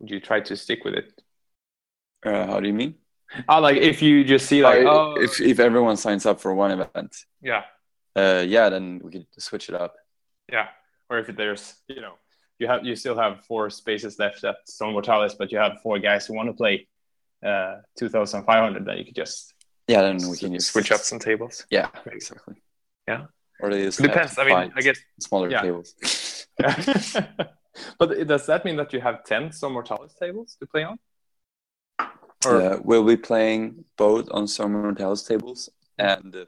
would 0.00 0.10
you 0.10 0.20
try 0.20 0.40
to 0.40 0.56
stick 0.56 0.84
with 0.84 0.94
it? 0.94 1.12
Uh, 2.24 2.46
how 2.46 2.60
do 2.60 2.66
you 2.66 2.74
mean? 2.74 2.94
Oh, 3.48 3.60
like 3.60 3.76
if 3.76 4.00
you 4.02 4.24
just 4.24 4.46
see 4.46 4.62
like, 4.62 4.84
Uh, 4.86 4.90
oh, 4.90 5.14
if 5.20 5.40
if 5.40 5.58
everyone 5.58 5.96
signs 5.96 6.24
up 6.26 6.40
for 6.40 6.54
one 6.54 6.70
event, 6.70 7.16
yeah, 7.42 7.64
uh, 8.16 8.44
yeah, 8.46 8.68
then 8.68 9.00
we 9.02 9.10
could 9.10 9.26
switch 9.38 9.68
it 9.68 9.74
up. 9.74 9.94
yeah, 10.52 10.68
or 11.10 11.18
if 11.18 11.26
there's, 11.36 11.74
you 11.88 12.00
know, 12.00 12.14
you 12.58 12.66
have 12.68 12.84
you 12.84 12.94
still 12.96 13.16
have 13.16 13.44
four 13.44 13.70
spaces 13.70 14.18
left 14.18 14.44
at 14.44 14.56
Zone 14.68 14.92
Mortalis, 14.92 15.34
but 15.34 15.50
you 15.50 15.58
have 15.58 15.80
four 15.82 15.98
guys 15.98 16.26
who 16.26 16.34
want 16.34 16.48
to 16.48 16.52
play 16.54 16.86
uh 17.44 17.76
2,500, 17.98 18.84
then 18.86 18.98
you 18.98 19.04
could 19.04 19.14
just 19.16 19.53
Yeah, 19.86 20.02
then 20.02 20.18
we 20.30 20.36
can 20.36 20.52
use 20.52 20.66
switch 20.66 20.90
up 20.92 21.00
some 21.00 21.18
tables. 21.18 21.66
Yeah, 21.70 21.88
exactly. 22.06 22.54
Yeah. 23.06 23.26
Or 23.60 23.70
they 23.70 23.84
just 23.84 24.00
Depends. 24.00 24.38
I 24.38 24.44
mean, 24.44 24.72
I 24.74 24.80
guess. 24.80 24.98
smaller 25.20 25.50
yeah. 25.50 25.62
tables. 25.62 25.94
but 27.98 28.26
does 28.26 28.46
that 28.46 28.64
mean 28.64 28.76
that 28.76 28.92
you 28.92 29.00
have 29.00 29.24
10 29.24 29.52
Zone 29.52 29.72
Mortalis 29.72 30.14
tables 30.14 30.56
to 30.60 30.66
play 30.66 30.84
on? 30.84 30.98
Or 32.46 32.60
Uh, 32.60 32.78
we'll 32.82 33.04
be 33.04 33.16
playing 33.16 33.84
both 33.96 34.28
on 34.30 34.46
Zone 34.46 34.72
Mortalis 34.72 35.22
tables 35.22 35.68
and 35.98 36.34
uh, 36.34 36.44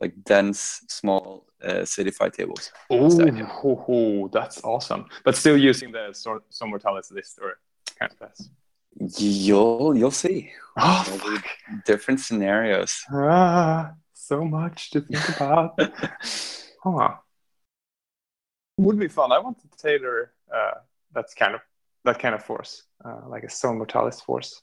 like 0.00 0.14
dense, 0.24 0.82
small 0.88 1.46
uh, 1.62 1.84
city 1.84 2.10
fight 2.10 2.34
tables. 2.34 2.72
Oh, 2.90 3.10
the 3.10 3.24
idea. 3.24 3.44
ho, 3.44 3.74
ho, 3.74 4.28
that's 4.28 4.62
awesome. 4.62 5.06
But 5.24 5.36
still 5.36 5.56
using 5.56 5.92
the 5.92 6.12
Zone 6.14 6.40
Mortalis 6.62 7.10
list 7.10 7.38
or 7.42 7.58
kind 7.98 8.12
of. 8.20 8.32
You'll 9.00 9.96
you'll 9.96 10.10
see. 10.10 10.50
Oh, 10.76 11.02
fuck. 11.04 11.44
different 11.84 12.20
scenarios. 12.20 13.02
Ah, 13.12 13.92
so 14.14 14.44
much 14.44 14.90
to 14.90 15.00
think 15.00 15.28
about. 15.36 15.78
huh. 16.82 17.14
Would 18.78 18.98
be 18.98 19.08
fun. 19.08 19.32
I 19.32 19.38
want 19.40 19.58
to 19.60 19.68
tailor 19.76 20.32
uh, 20.54 20.78
that's 21.12 21.34
kind 21.34 21.54
of 21.54 21.60
that 22.04 22.18
kind 22.20 22.34
of 22.34 22.44
force, 22.44 22.84
uh, 23.04 23.22
like 23.28 23.42
a 23.42 23.50
Zone 23.50 23.78
Mortalis 23.78 24.20
force. 24.20 24.62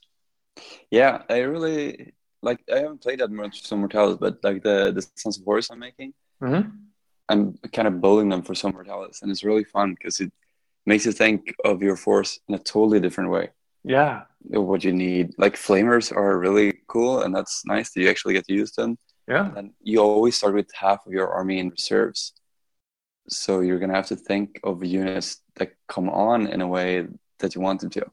Yeah, 0.90 1.22
I 1.28 1.40
really 1.40 2.14
like. 2.42 2.60
I 2.72 2.78
haven't 2.78 3.02
played 3.02 3.20
that 3.20 3.30
much 3.30 3.66
Zone 3.66 3.80
Mortalis, 3.80 4.16
but 4.18 4.42
like 4.42 4.62
the 4.62 4.90
the 4.92 5.06
Sons 5.16 5.38
of 5.38 5.44
Horus 5.44 5.70
I'm 5.70 5.78
making, 5.78 6.14
Mm-hmm. 6.42 6.68
I'm 7.28 7.58
kind 7.72 7.88
of 7.88 8.00
building 8.00 8.28
them 8.30 8.42
for 8.42 8.54
Zone 8.54 8.72
Mortalis, 8.72 9.20
and 9.22 9.30
it's 9.30 9.44
really 9.44 9.64
fun 9.64 9.94
because 9.94 10.20
it 10.20 10.32
makes 10.86 11.04
you 11.04 11.12
think 11.12 11.54
of 11.64 11.82
your 11.82 11.96
force 11.96 12.38
in 12.48 12.54
a 12.54 12.58
totally 12.58 13.00
different 13.00 13.30
way. 13.30 13.50
Yeah. 13.86 14.22
What 14.48 14.82
you 14.84 14.92
need, 14.92 15.34
like 15.38 15.54
flamers, 15.56 16.10
are 16.14 16.38
really 16.38 16.80
cool, 16.88 17.22
and 17.22 17.34
that's 17.34 17.64
nice 17.66 17.90
that 17.92 18.00
you 18.02 18.08
actually 18.10 18.34
get 18.34 18.44
to 18.46 18.52
use 18.52 18.72
them. 18.72 18.98
Yeah. 19.28 19.52
And 19.56 19.72
you 19.82 20.00
always 20.00 20.36
start 20.36 20.54
with 20.54 20.70
half 20.74 21.06
of 21.06 21.12
your 21.12 21.28
army 21.32 21.58
in 21.58 21.68
reserves. 21.70 22.32
So 23.28 23.60
you're 23.60 23.78
gonna 23.78 23.94
have 23.94 24.06
to 24.08 24.16
think 24.16 24.60
of 24.64 24.84
units 24.84 25.40
that 25.56 25.72
come 25.88 26.08
on 26.10 26.46
in 26.48 26.60
a 26.60 26.66
way 26.66 27.06
that 27.38 27.54
you 27.54 27.60
want 27.60 27.80
them 27.80 27.90
to. 27.90 28.06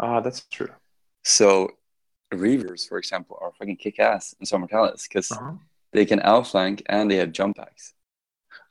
Ah, 0.00 0.20
that's 0.20 0.44
true. 0.46 0.70
So 1.24 1.70
Reavers, 2.32 2.88
for 2.88 2.98
example, 2.98 3.38
are 3.40 3.52
fucking 3.58 3.76
kick 3.76 3.98
ass 3.98 4.34
in 4.38 4.44
Zone 4.46 4.60
Mortalis 4.60 5.08
because 5.08 5.30
Uh-huh. 5.32 5.54
they 5.92 6.04
can 6.04 6.20
outflank 6.20 6.82
and 6.86 7.10
they 7.10 7.16
have 7.16 7.32
jump 7.32 7.56
packs. 7.56 7.94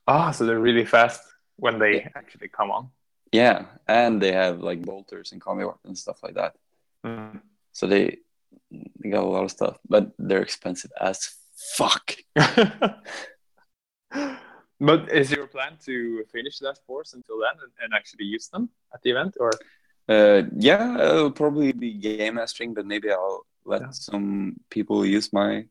Ah, 0.07 0.31
so 0.31 0.45
they're 0.45 0.59
really 0.69 0.85
fast 0.85 1.21
when 1.57 1.79
they 1.79 1.93
Yeah. 2.01 2.09
actually 2.15 2.47
come 2.49 2.71
on. 2.71 2.91
Yeah, 3.31 3.65
and 3.87 4.21
they 4.21 4.31
have 4.31 4.59
like 4.59 4.81
bolters 4.81 5.31
and 5.31 5.41
weapons 5.45 5.79
and 5.85 5.97
stuff 5.97 6.23
like 6.23 6.35
that. 6.35 6.55
Mm. 7.05 7.41
So 7.71 7.87
they 7.87 8.17
they 8.71 9.09
got 9.09 9.23
a 9.23 9.27
lot 9.27 9.43
of 9.43 9.51
stuff, 9.51 9.77
but 9.87 10.11
they're 10.17 10.41
expensive 10.41 10.91
as 10.99 11.35
fuck. 11.75 12.15
but 14.79 15.11
is 15.11 15.31
your 15.31 15.47
plan 15.47 15.77
to 15.85 16.23
finish 16.31 16.59
that 16.59 16.77
force 16.85 17.13
until 17.13 17.39
then 17.39 17.61
and, 17.63 17.71
and 17.81 17.93
actually 17.93 18.25
use 18.25 18.47
them 18.49 18.69
at 18.93 19.01
the 19.01 19.11
event, 19.11 19.35
or 19.39 19.51
Uh, 20.09 20.43
yeah, 20.55 20.95
it'll 21.03 21.31
probably 21.31 21.73
be 21.73 21.91
game 21.93 22.35
mastering, 22.35 22.73
but 22.73 22.85
maybe 22.85 23.11
I'll 23.11 23.45
let 23.65 23.81
Yeah. 23.81 23.91
some 23.91 24.55
people 24.69 25.05
use 25.05 25.33
my, 25.33 25.65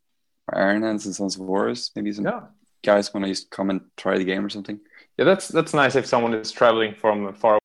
my 0.53 0.61
Iron 0.61 0.83
Hands 0.83 1.07
and 1.07 1.15
Sons 1.15 1.37
of 1.41 1.47
Horus. 1.47 1.91
Maybe 1.97 2.13
some 2.13 2.27
yeah, 2.27 2.43
guys 2.85 3.13
want 3.15 3.25
to 3.25 3.31
just 3.33 3.49
come 3.51 3.71
and 3.71 3.81
try 3.97 4.19
the 4.19 4.25
game 4.25 4.45
or 4.45 4.51
something. 4.51 4.79
Yeah, 5.17 5.25
that's 5.25 5.49
that's 5.49 5.75
nice 5.75 5.95
if 5.97 6.07
someone 6.07 6.35
is 6.35 6.51
traveling 6.53 6.95
from 6.95 7.33
far 7.35 7.53
away, 7.55 7.61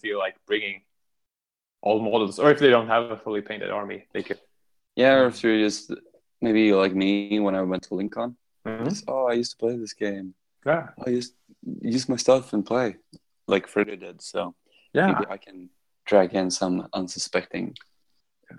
feel 0.00 0.18
like 0.18 0.36
bringing 0.46 0.82
all 1.82 2.00
models, 2.00 2.38
or 2.38 2.50
if 2.50 2.58
they 2.58 2.70
don't 2.70 2.88
have 2.88 3.10
a 3.10 3.16
fully 3.16 3.40
painted 3.40 3.70
army, 3.70 4.06
they 4.12 4.22
could. 4.22 4.38
Yeah, 4.96 5.14
or 5.14 5.26
if 5.26 5.42
you're 5.42 5.58
just 5.58 5.92
maybe 6.40 6.72
like 6.72 6.94
me 6.94 7.38
when 7.40 7.54
I 7.54 7.62
went 7.62 7.82
to 7.84 7.94
Lincoln. 7.94 8.36
Mhm. 8.66 8.84
Just, 8.84 9.04
oh, 9.08 9.26
I 9.26 9.32
used 9.34 9.52
to 9.52 9.56
play 9.56 9.76
this 9.76 9.94
game. 9.94 10.34
Yeah, 10.66 10.88
I 11.06 11.10
just 11.12 11.34
use 11.80 12.08
my 12.08 12.16
stuff 12.16 12.52
and 12.52 12.64
play, 12.64 12.96
like 13.46 13.66
Freddy 13.66 13.96
did. 13.96 14.20
So 14.20 14.54
yeah. 14.92 15.06
maybe 15.06 15.24
I 15.30 15.38
can 15.38 15.70
drag 16.04 16.34
in 16.34 16.50
some 16.50 16.88
unsuspecting. 16.92 17.74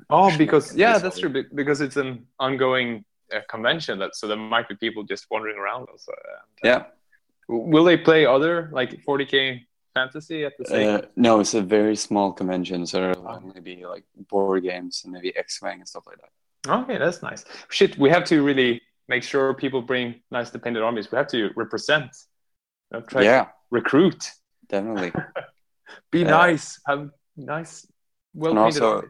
Oh, 0.10 0.36
because 0.38 0.76
yeah, 0.76 0.98
that's 0.98 1.20
true. 1.20 1.30
be- 1.30 1.46
Because 1.54 1.82
it's 1.82 1.98
an 1.98 2.26
ongoing 2.40 3.06
uh, 3.32 3.42
convention, 3.50 4.00
that 4.00 4.16
so 4.16 4.28
there 4.28 4.38
might 4.38 4.68
be 4.68 4.76
people 4.76 5.04
just 5.04 5.28
wandering 5.30 5.58
around. 5.58 5.88
Also, 5.90 6.12
and, 6.64 6.72
uh, 6.72 6.80
Yeah. 6.80 6.86
Will 7.48 7.84
they 7.84 7.98
play 7.98 8.26
other 8.26 8.70
like 8.72 9.04
40k 9.06 9.62
fantasy 9.94 10.46
at 10.46 10.54
the 10.58 10.66
same? 10.66 10.96
Uh, 10.96 11.02
no, 11.16 11.40
it's 11.42 11.54
a 11.54 11.62
very 11.62 11.96
small 11.96 12.32
convention, 12.32 12.86
so 12.86 13.02
there'll 13.02 13.28
Oh. 13.28 13.40
only 13.44 13.60
be 13.62 13.86
like 13.86 14.04
board 14.30 14.64
games 14.64 15.02
and 15.04 15.12
maybe 15.14 15.36
X-Wing 15.36 15.80
and 15.80 15.88
stuff 15.88 16.06
like 16.08 16.18
that. 16.22 16.32
Okay, 16.84 16.98
that's 16.98 17.22
nice. 17.24 17.44
Shit, 17.70 17.98
we 17.98 18.10
have 18.10 18.24
to 18.26 18.44
really 18.44 18.82
make 19.10 19.24
sure 19.24 19.54
people 19.54 19.82
bring 19.82 20.22
nice 20.32 20.50
dependent 20.52 20.86
armies. 20.86 21.12
We 21.12 21.18
have 21.18 21.28
to 21.30 21.50
represent. 21.56 22.12
You 22.92 23.00
know, 23.00 23.06
try 23.06 23.22
to 23.22 23.26
yeah, 23.26 23.48
recruit. 23.72 24.30
definitely. 24.70 25.12
Be 26.12 26.24
Uh, 26.26 26.30
nice. 26.30 26.80
Have 26.88 27.10
nice, 27.36 27.86
well 28.34 28.52
and 28.52 28.60
also, 28.60 29.04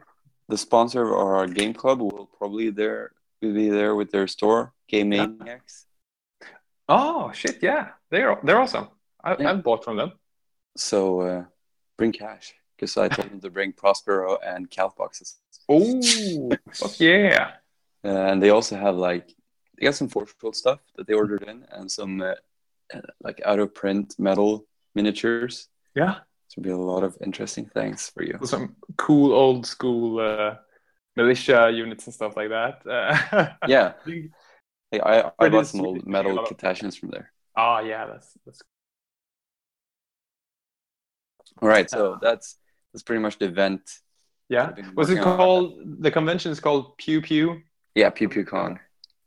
the 0.47 0.57
sponsor 0.57 1.03
of 1.05 1.13
our 1.13 1.45
game 1.47 1.73
club 1.73 1.99
will 2.01 2.27
probably 2.37 2.69
there 2.71 3.11
will 3.41 3.53
be 3.53 3.69
there 3.69 3.93
with 3.95 4.09
their 4.11 4.27
store, 4.27 4.73
Game. 4.87 5.09
Maniacs. 5.09 5.85
Oh 6.93 7.31
shit, 7.31 7.57
yeah, 7.63 7.83
they're 8.09 8.37
they're 8.43 8.59
awesome. 8.59 8.87
I, 9.23 9.35
Yeah. 9.39 9.49
I've 9.51 9.63
bought 9.63 9.83
from 9.83 9.97
them. 9.97 10.11
So 10.75 11.21
uh, 11.21 11.43
bring 11.97 12.11
cash 12.11 12.53
because 12.75 12.97
I 12.97 13.07
told 13.07 13.29
them 13.31 13.39
to 13.41 13.49
bring 13.49 13.71
Prospero 13.73 14.37
and 14.43 14.69
Calth 14.69 14.95
boxes. 14.97 15.37
Oh, 15.69 16.01
fuck 16.73 16.99
yeah. 16.99 17.51
Uh, 18.03 18.09
and 18.29 18.41
they 18.43 18.49
also 18.49 18.75
have 18.75 18.95
like 18.95 19.27
they 19.77 19.85
got 19.85 19.95
some 19.95 20.09
Forge 20.09 20.33
World 20.41 20.55
stuff 20.55 20.79
that 20.95 21.05
they 21.07 21.13
ordered 21.13 21.43
in 21.43 21.65
and 21.71 21.89
some 21.89 22.21
uh, 22.21 22.33
uh, 22.93 23.01
like 23.21 23.39
out 23.45 23.59
of 23.59 23.73
print 23.73 24.15
metal 24.19 24.65
miniatures. 24.95 25.69
Yeah, 25.95 26.15
there'll 26.55 26.63
be 26.63 26.71
a 26.83 26.85
lot 26.93 27.03
of 27.03 27.15
interesting 27.21 27.65
things 27.73 28.09
for 28.13 28.23
you. 28.23 28.37
some 28.43 28.75
cool 28.97 29.31
old 29.33 29.65
school 29.65 30.19
uh, 30.19 30.55
militia 31.15 31.69
units 31.73 32.05
and 32.07 32.13
stuff 32.13 32.35
like 32.35 32.49
that. 32.49 32.81
Uh, 32.85 33.49
Yeah, 33.67 33.93
I, 34.99 35.31
I 35.39 35.49
bought 35.49 35.67
some 35.67 35.81
old 35.85 36.05
metal 36.05 36.33
lot 36.35 36.47
from 36.49 37.09
there. 37.11 37.31
oh 37.57 37.79
yeah, 37.79 38.05
that's 38.07 38.37
that's 38.45 38.61
All 41.61 41.69
right, 41.69 41.89
so 41.89 42.17
that's 42.21 42.57
that's 42.93 43.03
pretty 43.03 43.21
much 43.21 43.37
the 43.37 43.45
event. 43.45 43.81
yeah. 44.49 44.71
Was 44.95 45.09
it 45.09 45.15
working 45.15 45.31
on. 45.31 45.37
called? 45.37 45.79
The 46.03 46.11
convention 46.11 46.51
is 46.51 46.59
called 46.59 46.97
Pew 46.97 47.21
Pew. 47.21 47.61
Yeah, 47.95 48.09
Pew 48.09 48.29
Pew 48.29 48.45
Con. 48.45 48.79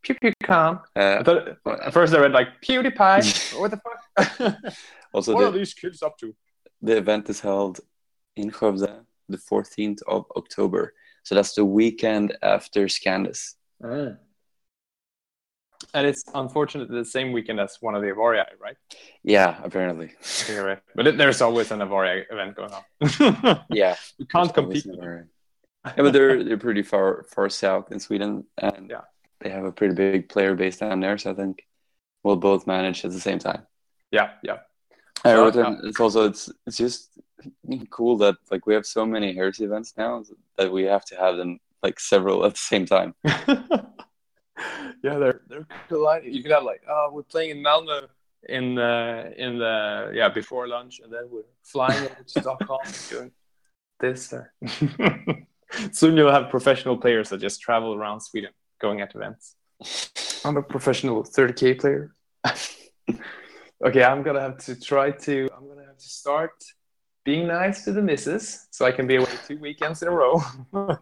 Pew 0.02 0.14
Pew 0.20 0.32
Con. 0.42 0.80
I 0.96 1.00
Uh, 1.00 1.24
thought 1.24 1.48
at 1.86 1.92
first 1.92 2.14
I 2.14 2.18
read 2.18 2.32
like 2.32 2.60
PewDiePie. 2.62 3.58
what 3.60 3.70
the 3.70 3.80
fuck? 3.84 4.56
also, 5.14 5.34
what 5.34 5.44
are 5.44 5.50
these 5.52 5.74
kids 5.74 6.02
up 6.02 6.18
to? 6.18 6.34
the 6.82 6.96
event 6.98 7.30
is 7.30 7.40
held 7.40 7.80
in 8.36 8.50
Skövde 8.50 9.04
the 9.28 9.38
14th 9.38 10.02
of 10.06 10.26
October. 10.36 10.92
So 11.22 11.34
that's 11.34 11.54
the 11.54 11.64
weekend 11.64 12.36
after 12.42 12.88
Scandus. 12.88 13.54
And 15.94 16.06
it's 16.06 16.24
unfortunately 16.34 16.98
the 16.98 17.04
same 17.04 17.32
weekend 17.32 17.60
as 17.60 17.78
one 17.80 17.94
of 17.94 18.02
the 18.02 18.08
Avaria, 18.08 18.46
right? 18.60 18.76
Yeah, 19.22 19.56
apparently. 19.62 20.12
Yeah, 20.48 20.58
right. 20.58 20.78
But 20.96 21.06
it, 21.06 21.16
there's 21.18 21.40
always 21.40 21.70
an 21.70 21.78
Avaria 21.78 22.24
event 22.30 22.56
going 22.56 22.72
on. 22.72 23.60
Yeah, 23.70 23.94
you 24.18 24.26
can't 24.26 24.52
compete. 24.52 24.84
yeah, 24.86 25.22
but 25.96 26.12
they're 26.12 26.42
they're 26.42 26.58
pretty 26.58 26.82
far 26.82 27.24
far 27.34 27.48
south 27.48 27.92
in 27.92 28.00
Sweden, 28.00 28.44
and 28.58 28.90
Yeah. 28.90 29.02
they 29.40 29.50
have 29.50 29.64
a 29.64 29.72
pretty 29.72 29.94
big 29.94 30.28
player 30.28 30.54
base 30.56 30.78
down 30.78 30.98
there. 31.00 31.16
So 31.16 31.30
I 31.30 31.34
think 31.34 31.64
we'll 32.24 32.36
both 32.36 32.66
manage 32.66 33.04
at 33.04 33.12
the 33.12 33.20
same 33.20 33.38
time. 33.38 33.62
Yeah, 34.10 34.30
yeah. 34.42 34.58
I 35.24 35.30
So, 35.32 35.42
wrote 35.44 35.84
it's 35.84 36.00
also 36.00 36.26
it's 36.26 36.50
it's 36.66 36.76
just 36.76 37.10
cool 37.90 38.16
that 38.18 38.34
like 38.50 38.66
we 38.66 38.74
have 38.74 38.86
so 38.86 39.06
many 39.06 39.32
heresy 39.32 39.64
events 39.64 39.94
now 39.96 40.24
that 40.58 40.72
we 40.72 40.84
have 40.84 41.04
to 41.06 41.16
have 41.16 41.36
them 41.36 41.60
like 41.84 42.00
several 42.00 42.44
at 42.46 42.52
the 42.52 42.58
same 42.72 42.84
time. 42.86 43.14
yeah, 45.02 45.18
they're 45.18 45.40
they're 45.48 45.66
colliding. 45.88 46.32
You 46.32 46.42
could 46.42 46.52
have 46.52 46.64
like, 46.64 46.82
oh, 46.88 47.10
we're 47.12 47.22
playing 47.22 47.50
in 47.50 47.62
Malmo 47.62 48.08
in 48.48 48.74
the 48.74 49.32
in 49.36 49.58
the 49.58 50.12
yeah 50.14 50.28
before 50.28 50.68
lunch, 50.68 51.00
and 51.02 51.12
then 51.12 51.24
we're 51.30 51.42
flying 51.62 52.04
over 52.04 52.22
to 52.26 52.40
Stockholm 52.40 52.80
doing 53.10 53.30
this. 54.00 54.32
uh. 54.32 54.44
Soon 55.92 56.16
you'll 56.16 56.30
have 56.30 56.50
professional 56.50 56.96
players 56.96 57.30
that 57.30 57.38
just 57.38 57.60
travel 57.60 57.94
around 57.94 58.20
Sweden 58.20 58.50
going 58.80 59.00
at 59.00 59.14
events. 59.14 59.56
I'm 60.44 60.56
a 60.56 60.62
professional 60.62 61.24
30k 61.24 61.80
player. 61.80 62.14
okay, 63.84 64.04
I'm 64.04 64.22
gonna 64.22 64.40
have 64.40 64.58
to 64.66 64.78
try 64.78 65.10
to. 65.10 65.48
I'm 65.56 65.66
gonna 65.68 65.86
have 65.86 65.98
to 65.98 66.08
start 66.08 66.52
being 67.24 67.46
nice 67.48 67.84
to 67.84 67.92
the 67.92 68.02
missus 68.02 68.66
so 68.70 68.84
I 68.84 68.92
can 68.92 69.06
be 69.06 69.16
away 69.16 69.32
two 69.48 69.58
weekends 69.58 70.02
in 70.02 70.08
a 70.08 70.12
row. 70.12 70.42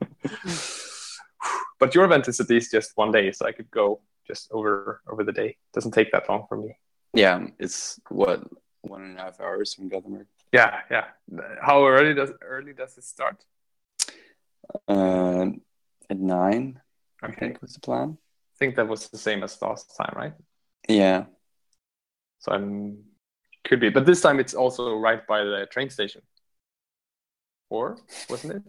but 1.83 1.95
your 1.97 2.05
event 2.05 2.29
is 2.29 2.41
at 2.41 2.49
least 2.49 2.71
just 2.71 2.97
one 2.97 3.11
day, 3.19 3.33
so 3.33 3.47
I 3.51 3.53
could 3.57 3.71
go 3.71 4.01
just 4.31 4.45
over 4.53 5.01
over 5.11 5.23
the 5.25 5.33
day. 5.43 5.51
Doesn't 5.75 5.95
take 5.99 6.11
that 6.13 6.29
long 6.29 6.47
for 6.49 6.57
me. 6.57 6.71
Yeah, 7.15 7.39
it's 7.59 8.01
what 8.09 8.39
one 8.83 9.03
and 9.03 9.19
a 9.19 9.23
half 9.23 9.41
hours 9.41 9.75
from 9.75 9.89
Gothenburg. 9.89 10.27
Yeah, 10.53 10.81
yeah. 10.91 11.07
How 11.61 11.79
early 11.87 12.15
does 12.15 12.33
early 12.55 12.73
does 12.73 12.97
it 12.99 13.05
start? 13.05 13.45
Uh, 14.89 15.47
at 16.11 16.19
nine, 16.19 16.81
I 17.23 17.27
Okay, 17.27 17.41
think 17.41 17.61
was 17.63 17.75
the 17.75 17.81
plan. 17.81 18.19
I 18.55 18.57
think 18.59 18.77
that 18.77 18.89
was 18.89 19.09
the 19.09 19.19
same 19.19 19.43
as 19.43 19.61
last 19.63 19.97
time, 19.97 20.15
right? 20.17 20.35
Yeah, 20.89 21.27
So 22.39 22.53
I'm 22.53 23.05
could 23.65 23.81
be, 23.81 23.91
but 23.91 24.07
this 24.07 24.21
time 24.21 24.41
it's 24.41 24.55
also 24.55 24.95
right 24.97 25.27
by 25.27 25.45
the 25.45 25.67
train 25.71 25.91
station. 25.91 26.23
Or 27.71 27.99
wasn't 28.29 28.53
it? 28.55 28.63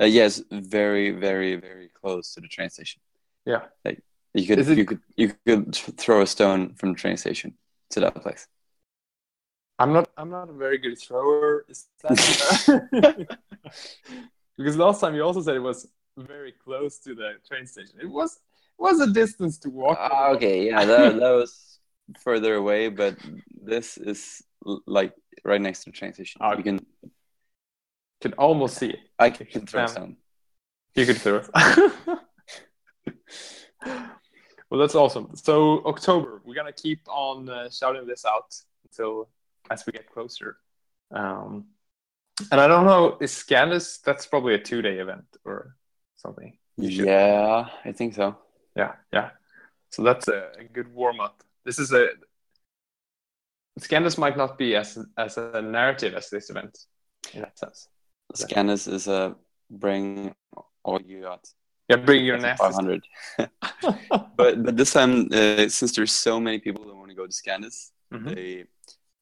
Uh, 0.00 0.04
yes, 0.04 0.42
very, 0.50 1.10
very, 1.10 1.56
very 1.56 1.88
close 2.00 2.34
to 2.34 2.40
the 2.40 2.48
train 2.48 2.70
station. 2.70 3.00
Yeah. 3.44 3.62
Like 3.84 4.02
you 4.34 4.46
could, 4.46 4.58
it- 4.60 4.78
you 4.78 4.84
could, 4.84 5.00
you 5.16 5.28
could 5.46 5.74
throw 5.74 6.22
a 6.22 6.26
stone 6.26 6.74
from 6.74 6.92
the 6.92 6.98
train 6.98 7.16
station 7.16 7.54
to 7.90 8.00
that 8.00 8.14
place. 8.22 8.46
I'm 9.78 9.92
not. 9.94 10.10
I'm 10.16 10.30
not 10.30 10.50
a 10.50 10.52
very 10.52 10.76
good 10.78 10.98
thrower. 10.98 11.64
Is 11.68 11.86
that 12.02 12.18
because 14.58 14.76
last 14.76 15.00
time 15.00 15.14
you 15.14 15.22
also 15.22 15.40
said 15.40 15.56
it 15.56 15.60
was 15.60 15.88
very 16.18 16.52
close 16.52 16.98
to 16.98 17.14
the 17.14 17.34
train 17.48 17.66
station. 17.66 17.94
It 18.00 18.10
was 18.10 18.34
it 18.36 18.82
was 18.82 19.00
a 19.00 19.10
distance 19.10 19.58
to 19.60 19.70
walk. 19.70 19.96
Ah, 19.98 20.28
okay, 20.30 20.66
yeah, 20.66 20.84
that, 20.84 21.16
that 21.16 21.30
was 21.30 21.78
further 22.20 22.54
away, 22.56 22.88
but 22.88 23.16
this 23.62 23.96
is 23.96 24.42
l- 24.66 24.82
like 24.86 25.14
right 25.44 25.60
next 25.60 25.84
to 25.84 25.90
the 25.90 25.96
train 25.96 26.12
station. 26.12 26.40
Ah, 26.42 26.56
You 26.56 26.62
can, 26.62 26.80
Can 28.20 28.32
almost 28.34 28.76
see 28.76 28.90
it. 28.90 29.00
I 29.18 29.30
can 29.30 29.66
throw 29.66 29.82
Um, 29.82 29.88
stone. 29.88 30.16
You 30.94 31.06
could 31.06 31.18
throw 31.18 31.36
it. 31.36 31.48
well, 34.70 34.80
that's 34.80 34.94
awesome. 34.94 35.34
So 35.36 35.84
October, 35.84 36.42
we're 36.44 36.54
gonna 36.54 36.72
keep 36.72 37.00
on 37.08 37.48
uh, 37.48 37.70
shouting 37.70 38.06
this 38.06 38.24
out 38.24 38.54
until 38.84 39.28
as 39.70 39.84
we 39.86 39.92
get 39.92 40.10
closer. 40.10 40.58
Um, 41.10 41.66
and 42.50 42.60
I 42.60 42.66
don't 42.66 42.86
know, 42.86 43.16
is 43.20 43.32
Scandus? 43.32 44.00
That's 44.02 44.26
probably 44.26 44.54
a 44.54 44.58
two-day 44.58 44.98
event 44.98 45.24
or 45.44 45.76
something. 46.16 46.56
Yeah, 46.76 47.68
I 47.84 47.92
think 47.92 48.14
so. 48.14 48.36
yeah, 48.76 48.92
yeah. 49.12 49.30
So 49.90 50.02
that's 50.02 50.28
a, 50.28 50.50
a 50.58 50.64
good 50.64 50.92
warm-up. 50.94 51.42
This 51.64 51.78
is 51.78 51.92
a 51.92 52.08
Scandus 53.78 54.18
might 54.18 54.36
not 54.36 54.58
be 54.58 54.76
as 54.76 54.98
as 55.16 55.36
a 55.38 55.62
narrative 55.62 56.14
as 56.14 56.28
this 56.30 56.50
event 56.50 56.78
in 57.32 57.40
that 57.42 57.58
sense. 57.58 57.88
Scandus 58.34 58.86
is 58.88 59.08
a 59.08 59.36
bring 59.70 60.34
all 60.84 61.00
you 61.00 61.22
got. 61.22 61.48
Yeah, 61.88 61.96
bring 61.96 62.24
your 62.24 62.38
nasty. 62.38 62.64
500. 62.64 63.04
but 64.36 64.62
but 64.62 64.76
this 64.76 64.92
time, 64.92 65.28
uh, 65.32 65.68
since 65.68 65.92
there's 65.96 66.12
so 66.12 66.38
many 66.40 66.58
people 66.58 66.84
that 66.86 66.94
want 66.94 67.10
to 67.10 67.16
go 67.16 67.26
to 67.26 67.32
Scandus, 67.32 67.90
Mhm. 68.12 68.34
they 68.34 68.64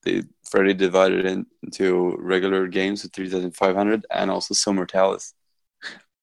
they 0.04 0.22
fairly 0.50 0.74
divided 0.74 1.26
it 1.26 1.46
into 1.62 2.16
regular 2.18 2.66
games 2.68 3.02
with 3.02 3.12
3,500 3.12 4.06
and 4.10 4.30
also 4.30 4.54
Zone 4.54 4.76
Mortalis. 4.76 5.34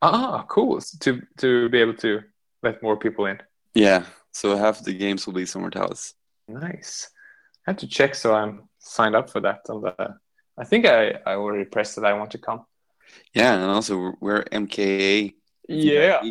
Ah, 0.01 0.45
cool. 0.47 0.81
So 0.81 0.97
to 1.01 1.21
to 1.37 1.69
be 1.69 1.79
able 1.79 1.95
to 1.97 2.21
let 2.63 2.81
more 2.81 2.97
people 2.97 3.25
in. 3.25 3.39
Yeah, 3.73 4.05
so 4.31 4.55
half 4.55 4.83
the 4.83 4.93
games 4.93 5.25
will 5.25 5.33
be 5.33 5.45
Zone 5.45 5.63
Mortalis. 5.63 6.13
Nice. 6.47 7.09
I 7.67 7.71
have 7.71 7.77
to 7.77 7.87
check 7.87 8.13
so 8.15 8.33
I'm 8.35 8.69
signed 8.79 9.15
up 9.15 9.29
for 9.29 9.41
that 9.41 9.61
on 9.69 9.81
the. 9.81 10.15
I 10.57 10.63
think 10.63 10.85
I 10.85 11.19
I 11.25 11.33
already 11.35 11.65
pressed 11.65 11.95
that 11.95 12.05
I 12.05 12.13
want 12.13 12.31
to 12.31 12.37
come. 12.37 12.65
Yeah, 13.33 13.55
and 13.55 13.63
also 13.65 14.13
we're, 14.19 14.43
MKA. 14.43 15.33
Yeah, 15.67 16.21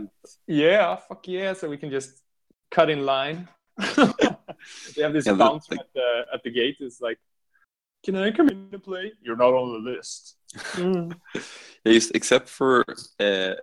yeah, 0.46 0.96
fuck 0.96 1.26
yeah! 1.26 1.52
So 1.54 1.68
we 1.68 1.76
can 1.76 1.90
just 1.90 2.22
cut 2.70 2.88
in 2.88 3.04
line. 3.04 3.48
they 3.78 5.02
have 5.02 5.12
this 5.12 5.26
Yeah, 5.26 5.34
bouncer 5.34 5.74
at 5.74 5.86
the 5.94 6.24
at 6.32 6.42
the 6.44 6.50
gate. 6.50 6.76
Is 6.80 7.00
like, 7.00 7.18
can 8.04 8.16
I 8.16 8.30
come 8.30 8.48
in 8.48 8.68
and 8.72 8.82
play? 8.82 9.12
You're 9.20 9.36
not 9.36 9.54
on 9.54 9.72
the 9.72 9.90
list. 9.90 10.36
Mm. 10.74 11.12
Yes, 11.84 12.10
except 12.14 12.48
for 12.48 12.84
uh, 13.18 13.54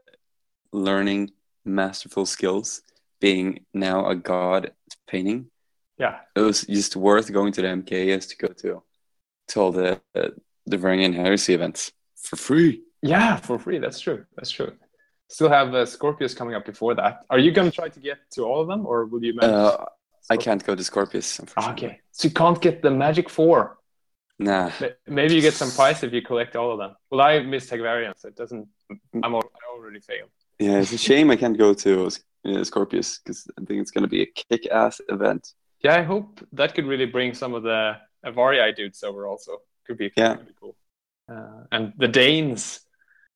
learning 0.73 1.31
masterful 1.63 2.25
skills, 2.25 2.81
being 3.21 3.65
now 3.73 4.09
a 4.09 4.15
god 4.15 4.65
at 4.65 4.73
painting. 5.07 5.49
Yeah, 5.97 6.19
It 6.35 6.41
was 6.41 6.65
just 6.65 6.95
worth 6.95 7.31
going 7.31 7.53
to 7.53 7.61
the 7.61 7.67
MKS 7.69 8.29
to 8.29 8.37
go 8.37 8.53
to, 8.53 8.83
to 9.49 9.59
all 9.59 9.71
the 9.71 10.01
uh, 10.15 10.29
the 10.65 10.77
Varangian 10.77 11.13
Heresy 11.15 11.53
events 11.53 11.91
for 12.15 12.35
free. 12.35 12.81
Yeah, 13.01 13.35
for 13.37 13.57
free. 13.59 13.79
That's 13.79 13.99
true. 13.99 14.25
That's 14.35 14.51
true. 14.51 14.73
Still 15.27 15.49
have 15.49 15.73
uh, 15.73 15.85
Scorpius 15.85 16.33
coming 16.33 16.55
up 16.55 16.65
before 16.65 16.93
that. 16.95 17.21
Are 17.29 17.39
you 17.39 17.51
gonna 17.51 17.71
try 17.71 17.89
to 17.89 17.99
get 17.99 18.17
to 18.33 18.43
all 18.43 18.61
of 18.61 18.67
them, 18.67 18.85
or 18.85 19.05
will 19.05 19.23
you 19.23 19.33
manage? 19.33 19.55
Uh, 19.55 19.85
I 20.29 20.37
can't 20.37 20.63
go 20.63 20.75
to 20.75 20.83
Scorpius, 20.83 21.39
okay, 21.69 21.99
so 22.11 22.27
you 22.27 22.33
can't 22.33 22.61
get 22.61 22.81
the 22.81 22.91
Magic 22.91 23.29
Four. 23.29 23.77
Nah. 24.39 24.71
Maybe 25.07 25.35
you 25.35 25.41
get 25.41 25.53
some 25.53 25.69
prize 25.71 26.03
if 26.03 26.11
you 26.13 26.21
collect 26.21 26.55
all 26.55 26.71
of 26.71 26.79
them. 26.79 26.95
Well, 27.09 27.21
I 27.21 27.39
missed 27.39 27.69
Hagvarian, 27.69 28.13
so 28.17 28.27
it 28.27 28.35
doesn't. 28.35 28.67
I'm 29.23 29.33
al- 29.35 29.51
I 29.55 29.77
already 29.77 29.99
failed. 29.99 30.29
Yeah, 30.59 30.79
it's 30.79 30.91
a 30.93 30.97
shame 30.97 31.29
I 31.31 31.35
can't 31.35 31.57
go 31.57 31.73
to 31.73 32.07
uh, 32.45 32.63
Scorpius 32.63 33.19
because 33.19 33.47
I 33.57 33.63
think 33.65 33.81
it's 33.81 33.91
going 33.91 34.03
to 34.03 34.07
be 34.07 34.21
a 34.23 34.25
kick-ass 34.25 34.99
event. 35.09 35.53
Yeah, 35.83 35.95
I 35.95 36.01
hope 36.03 36.39
that 36.53 36.73
could 36.75 36.85
really 36.87 37.05
bring 37.05 37.33
some 37.33 37.53
of 37.53 37.63
the 37.63 37.97
Avarii 38.25 38.75
dudes 38.75 39.03
over. 39.03 39.27
Also, 39.27 39.57
could 39.85 39.97
be 39.97 40.11
Yeah. 40.17 40.35
could 40.35 40.47
be 40.47 40.53
cool. 40.59 40.75
Uh, 41.29 41.63
and 41.71 41.93
the 41.97 42.07
Danes, 42.07 42.81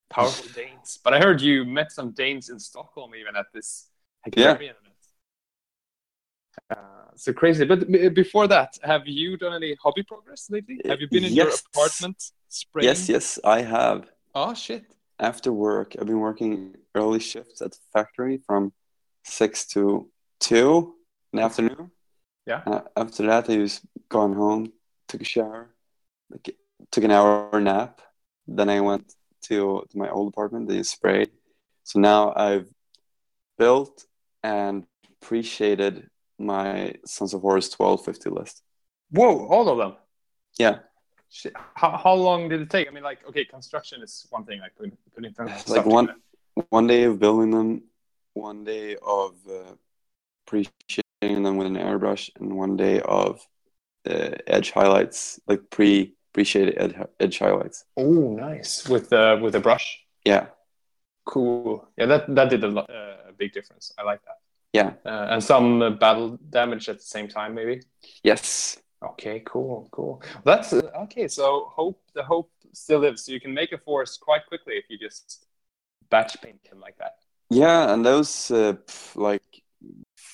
powerful 0.10 0.45
Danes. 0.56 0.99
But 1.03 1.14
I 1.14 1.20
heard 1.20 1.41
you 1.41 1.66
met 1.66 1.91
some 1.91 2.12
Danes 2.12 2.49
in 2.49 2.60
Stockholm 2.60 3.14
even 3.16 3.36
at 3.36 3.47
this 3.53 3.89
Yeah. 4.36 4.53
Event. 4.53 4.78
Uh, 6.70 6.78
so 7.16 7.34
crazy. 7.34 7.66
But 7.66 7.91
b- 7.91 8.10
before 8.10 8.47
that, 8.47 8.78
have 8.84 9.08
you 9.08 9.38
done 9.38 9.53
any 9.53 9.76
hobby 9.84 10.03
progress 10.03 10.49
lately? 10.49 10.80
Have 10.86 10.99
you 11.01 11.08
been 11.10 11.26
in 11.26 11.34
your 11.34 11.49
apartment 11.74 12.32
spraying? 12.49 12.86
Yes, 12.88 13.10
yes, 13.10 13.39
I 13.43 13.62
have. 13.62 14.10
Oh 14.34 14.53
shit. 14.53 14.86
After 15.20 15.51
work, 15.53 15.95
I've 15.99 16.08
been 16.08 16.20
working 16.20 16.76
early 16.93 17.20
shifts 17.20 17.62
at 17.62 17.72
the 17.72 17.78
factory 17.93 18.38
from 18.38 18.74
six 19.24 19.66
to 19.68 20.10
two 20.39 20.95
in 21.32 21.38
the 21.38 21.43
afternoon. 21.43 21.91
Yeah. 22.45 22.62
Uh, 22.66 22.82
after 22.97 23.26
that, 23.28 23.49
I 23.49 23.56
just 23.56 23.82
gone 24.10 24.34
home, 24.34 24.72
took 25.08 25.22
a 25.22 25.26
shower, 25.26 25.74
like, 26.30 26.56
took 26.91 27.03
an 27.03 27.12
hour 27.12 27.60
nap. 27.60 28.01
Then 28.47 28.70
I 28.70 28.82
went 28.82 29.14
to, 29.48 29.86
to 29.89 29.98
my 29.98 30.10
old 30.10 30.34
apartment. 30.34 30.68
They 30.68 30.84
sprayed. 30.84 31.32
So 31.84 32.00
now 32.00 32.34
I've 32.36 32.68
built 33.58 34.06
and 34.43 34.86
pre-shaded 35.22 36.10
my 36.38 36.93
Sons 37.06 37.34
of 37.34 37.41
Horus 37.41 37.72
1250 37.78 38.30
list. 38.30 38.62
Whoa, 39.12 39.48
all 39.48 39.70
of 39.70 39.78
them. 39.78 39.96
Yeah, 40.58 40.80
How, 41.76 41.98
how 41.98 42.14
long 42.14 42.50
did 42.50 42.62
it 42.62 42.70
take? 42.70 42.88
I 42.88 42.91
mean, 42.91 43.04
like, 43.04 43.20
okay, 43.28 43.46
construction 43.46 44.02
is 44.02 44.26
one 44.30 44.46
thing, 44.46 44.60
like 44.62 44.76
putting, 44.76 44.98
putting 45.14 45.34
Like 45.68 45.86
one- 45.86 46.08
together. 46.08 46.20
one 46.70 46.88
day 46.88 47.04
of 47.04 47.20
building 47.20 47.52
them, 47.52 47.84
one 48.34 48.64
day 48.64 48.96
of 49.02 49.36
uh, 49.50 49.74
pre-shading 50.48 51.43
them 51.43 51.58
with 51.58 51.68
an 51.68 51.76
airbrush, 51.76 52.30
and 52.39 52.56
one 52.56 52.78
day 52.78 53.02
of 53.02 53.46
uh, 54.10 54.32
edge 54.48 54.72
highlights, 54.72 55.39
like 55.48 55.70
pre 55.70 56.14
pre-shaded 56.36 56.76
edge, 56.78 56.96
edge 57.20 57.40
highlights. 57.40 57.86
Oh, 57.96 58.36
nice 58.48 58.88
with 58.90 59.10
the 59.10 59.40
with 59.42 59.54
the 59.54 59.60
brush. 59.62 59.88
Yeah, 60.26 60.48
Cool. 61.26 61.88
Yeah, 61.98 62.08
that 62.08 62.24
that 62.36 62.50
did 62.50 62.64
a, 62.64 62.68
lo- 62.68 62.90
uh, 62.90 63.30
a 63.30 63.34
big 63.42 63.52
difference. 63.54 63.92
I 63.98 64.04
like 64.04 64.22
that. 64.28 64.40
yeah, 64.74 64.90
Uh, 65.12 65.34
and 65.34 65.42
some 65.44 65.82
uh, 65.82 65.90
battle 65.92 66.38
damage 66.50 66.90
at 66.90 66.98
the 66.98 67.04
same 67.16 67.28
time, 67.30 67.52
maybe. 67.56 67.82
yes, 68.24 68.78
Okay, 69.02 69.42
cool, 69.46 69.88
cool. 69.92 70.22
That's 70.44 70.74
uh, 70.74 71.04
okay. 71.06 71.28
So 71.28 71.72
hope 71.80 72.00
the 72.14 72.24
hope 72.24 72.50
still 72.74 73.00
lives. 73.00 73.24
So 73.24 73.32
you 73.32 73.40
can 73.40 73.54
make 73.54 73.72
a 73.72 73.78
force 73.78 74.18
quite 74.28 74.44
quickly 74.48 74.74
if 74.82 74.86
you 74.90 74.98
just 74.98 75.46
batch 76.10 76.34
paint 76.42 76.60
him 76.72 76.80
like 76.82 76.98
that. 76.98 77.14
yeah, 77.50 77.94
and 77.94 78.04
those 78.06 78.52
uh, 78.52 78.74
like 79.16 79.64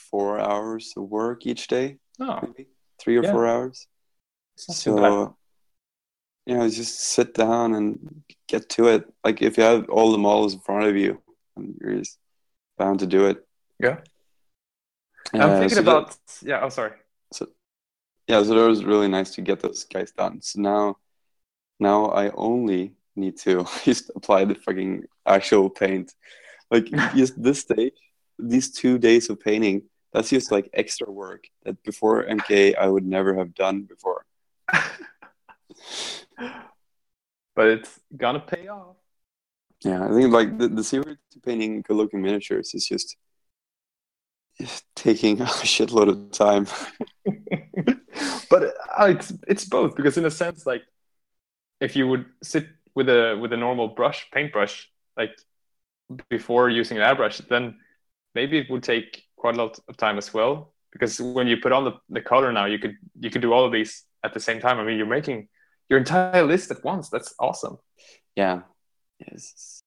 four 0.09 0.39
hours 0.39 0.93
of 0.97 1.03
work 1.09 1.45
each 1.45 1.67
day, 1.67 1.97
Oh, 2.19 2.39
maybe 2.41 2.67
three 3.01 3.17
or 3.19 3.23
Yeah. 3.23 3.31
four 3.33 3.45
hours. 3.47 3.87
it's 4.55 4.67
not 4.69 4.77
too 4.77 4.95
bad. 4.95 5.11
So 5.11 5.37
you 6.45 6.57
know, 6.57 6.67
just 6.69 6.99
sit 6.99 7.33
down 7.33 7.75
and 7.75 8.23
get 8.47 8.67
to 8.69 8.87
it. 8.87 9.05
Like 9.23 9.41
if 9.41 9.57
you 9.57 9.63
have 9.63 9.89
all 9.89 10.11
the 10.11 10.17
models 10.17 10.53
in 10.53 10.59
front 10.59 10.85
of 10.87 10.95
you, 10.97 11.21
you're 11.79 11.97
just 11.99 12.17
bound 12.77 12.99
to 12.99 13.07
do 13.07 13.27
it. 13.27 13.45
Yeah. 13.79 13.97
I'm 15.33 15.41
Uh, 15.41 15.59
thinking 15.59 15.69
so 15.77 15.81
that- 15.83 15.91
about. 15.91 16.17
yeah. 16.41 16.59
Oh, 16.63 16.69
sorry. 16.69 16.93
So 17.31 17.47
yeah, 18.27 18.41
so 18.43 18.55
that 18.55 18.67
was 18.67 18.83
really 18.83 19.07
nice 19.07 19.31
to 19.35 19.41
get 19.41 19.59
those 19.59 19.83
guys 19.85 20.11
done. 20.11 20.41
So 20.41 20.59
now, 20.61 20.97
now 21.79 22.05
I 22.07 22.31
only 22.31 22.93
need 23.15 23.37
to 23.39 23.65
just 23.85 24.09
apply 24.15 24.45
the 24.45 24.55
fucking 24.55 25.03
actual 25.25 25.69
paint. 25.69 26.13
Like 26.71 26.85
just 27.15 27.41
this 27.41 27.59
stage, 27.59 27.93
these 28.39 28.71
two 28.71 28.97
days 28.97 29.29
of 29.29 29.39
painting, 29.39 29.83
that's 30.13 30.29
just 30.29 30.51
like 30.51 30.69
extra 30.73 31.09
work 31.09 31.45
that 31.63 31.81
before 31.83 32.25
MK 32.25 32.75
I 32.77 32.87
would 32.87 33.05
never 33.05 33.35
have 33.35 33.53
done 33.53 33.83
before. 33.83 34.25
but 37.55 37.67
it's 37.67 37.99
gonna 38.15 38.39
pay 38.39 38.67
off. 38.67 38.97
Yeah, 39.83 40.05
I 40.05 40.09
think 40.09 40.31
like 40.31 40.57
the, 40.57 40.67
the 40.67 40.83
secret 40.83 41.17
to 41.31 41.39
painting 41.39 41.81
good 41.81 41.97
looking 41.97 42.21
miniatures 42.21 42.73
is 42.73 42.85
just, 42.85 43.17
just 44.59 44.85
taking 44.95 45.41
a 45.41 45.45
shitload 45.45 46.09
of 46.09 46.31
time. 46.31 46.67
but 48.49 48.63
uh, 48.99 49.05
it's 49.05 49.33
it's 49.47 49.65
both 49.65 49.95
because 49.95 50.17
in 50.17 50.25
a 50.25 50.31
sense, 50.31 50.65
like 50.65 50.83
if 51.79 51.95
you 51.95 52.07
would 52.07 52.25
sit 52.43 52.67
with 52.95 53.09
a 53.09 53.37
with 53.41 53.53
a 53.53 53.57
normal 53.57 53.89
brush, 53.89 54.27
paintbrush, 54.31 54.89
like 55.17 55.31
before 56.29 56.69
using 56.69 56.97
an 56.97 57.03
airbrush, 57.03 57.47
then 57.47 57.79
maybe 58.35 58.57
it 58.57 58.69
would 58.69 58.83
take 58.83 59.23
quite 59.35 59.55
a 59.55 59.57
lot 59.57 59.79
of 59.87 59.97
time 59.97 60.17
as 60.17 60.33
well. 60.33 60.73
Because 60.91 61.19
when 61.21 61.47
you 61.47 61.57
put 61.57 61.71
on 61.71 61.85
the, 61.85 61.93
the 62.09 62.21
color 62.21 62.51
now, 62.51 62.65
you 62.65 62.77
could 62.77 62.97
you 63.19 63.29
could 63.29 63.41
do 63.41 63.53
all 63.53 63.65
of 63.65 63.71
these 63.71 64.03
at 64.23 64.33
the 64.33 64.39
same 64.39 64.59
time. 64.59 64.77
I 64.77 64.83
mean, 64.83 64.97
you're 64.97 65.07
making 65.07 65.47
your 65.91 65.99
entire 65.99 66.43
list 66.43 66.71
at 66.71 66.83
once. 66.83 67.09
That's 67.09 67.35
awesome. 67.37 67.77
Yeah, 68.35 68.61
yes, 69.19 69.83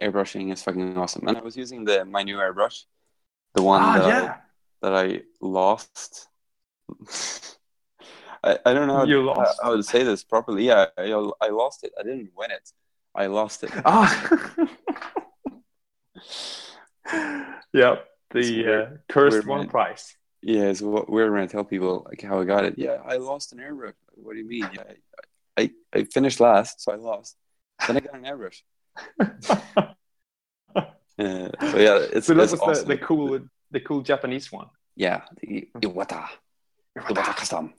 airbrushing 0.00 0.52
is 0.52 0.62
fucking 0.62 0.96
awesome. 0.96 1.26
And 1.26 1.38
I 1.38 1.40
was 1.40 1.56
using 1.56 1.84
the 1.84 2.04
my 2.04 2.22
new 2.22 2.36
airbrush, 2.36 2.84
the 3.54 3.62
one 3.62 3.82
ah, 3.82 3.98
that 3.98 4.24
I- 4.24 4.38
that 4.82 4.94
I 4.94 5.22
lost. 5.40 6.28
I, 8.44 8.58
I 8.64 8.74
don't 8.74 8.86
know 8.86 8.98
how, 8.98 9.04
You 9.04 9.24
lost? 9.24 9.58
how 9.62 9.74
to 9.74 9.82
say 9.82 10.04
this 10.04 10.22
properly. 10.22 10.66
Yeah, 10.66 10.86
I, 10.96 11.10
I 11.40 11.48
lost 11.48 11.82
it. 11.82 11.92
I 11.98 12.02
didn't 12.02 12.30
win 12.36 12.50
it. 12.50 12.70
I 13.14 13.26
lost 13.26 13.64
it. 13.64 13.70
Ah. 13.84 14.54
yeah, 17.72 17.96
the 18.30 18.74
uh, 18.74 18.96
cursed 19.08 19.46
one 19.46 19.60
man. 19.60 19.68
prize. 19.68 20.14
Yeah, 20.42 20.64
it's 20.64 20.82
what 20.82 21.10
weird 21.10 21.32
when 21.32 21.40
I 21.40 21.46
tell 21.46 21.64
people 21.64 22.06
like 22.08 22.20
how 22.20 22.38
I 22.38 22.44
got 22.44 22.64
it. 22.64 22.74
Yeah, 22.76 22.98
I 23.04 23.16
lost 23.16 23.52
an 23.52 23.58
airbrush. 23.58 23.94
What 24.12 24.34
do 24.34 24.38
you 24.38 24.46
mean? 24.46 24.68
Yeah, 24.74 24.82
I, 24.82 24.94
I, 25.56 25.70
I 25.92 26.04
finished 26.04 26.40
last, 26.40 26.82
so 26.82 26.92
I 26.92 26.96
lost. 26.96 27.36
Then 27.86 27.96
I 27.96 28.00
got 28.00 28.14
an 28.14 28.24
airbrush. 28.24 28.62
Uh, 31.18 31.48
so 31.70 31.78
yeah, 31.78 31.98
it's, 32.12 32.26
so 32.26 32.34
that 32.34 32.42
it's 32.42 32.52
was 32.52 32.60
awesome. 32.60 32.88
the, 32.88 32.96
the 32.96 33.02
cool 33.02 33.40
the 33.70 33.80
cool 33.80 34.02
Japanese 34.02 34.52
one. 34.52 34.66
Yeah, 34.96 35.22
the 35.40 35.66
Iwata. 35.80 36.28
Iwata 36.98 37.36
custom. 37.36 37.72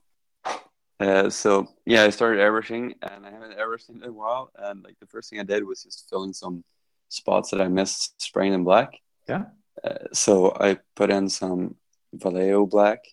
Uh, 0.99 1.29
so 1.29 1.67
yeah, 1.85 2.03
I 2.03 2.09
started 2.09 2.39
airbrushing, 2.39 2.95
and 3.01 3.25
I 3.25 3.31
haven't 3.31 3.57
airbrushed 3.57 3.89
in 3.89 4.03
a 4.03 4.11
while. 4.11 4.49
And 4.55 4.83
like 4.83 4.95
the 4.99 5.05
first 5.05 5.29
thing 5.29 5.39
I 5.39 5.43
did 5.43 5.63
was 5.63 5.83
just 5.83 6.09
filling 6.09 6.33
some 6.33 6.63
spots 7.09 7.51
that 7.51 7.61
I 7.61 7.67
missed, 7.67 8.19
spraying 8.19 8.53
in 8.53 8.63
black. 8.63 8.93
Yeah. 9.29 9.45
Uh, 9.83 10.05
so 10.13 10.55
I 10.59 10.79
put 10.95 11.11
in 11.11 11.29
some 11.29 11.75
Vallejo 12.13 12.65
black, 12.65 13.03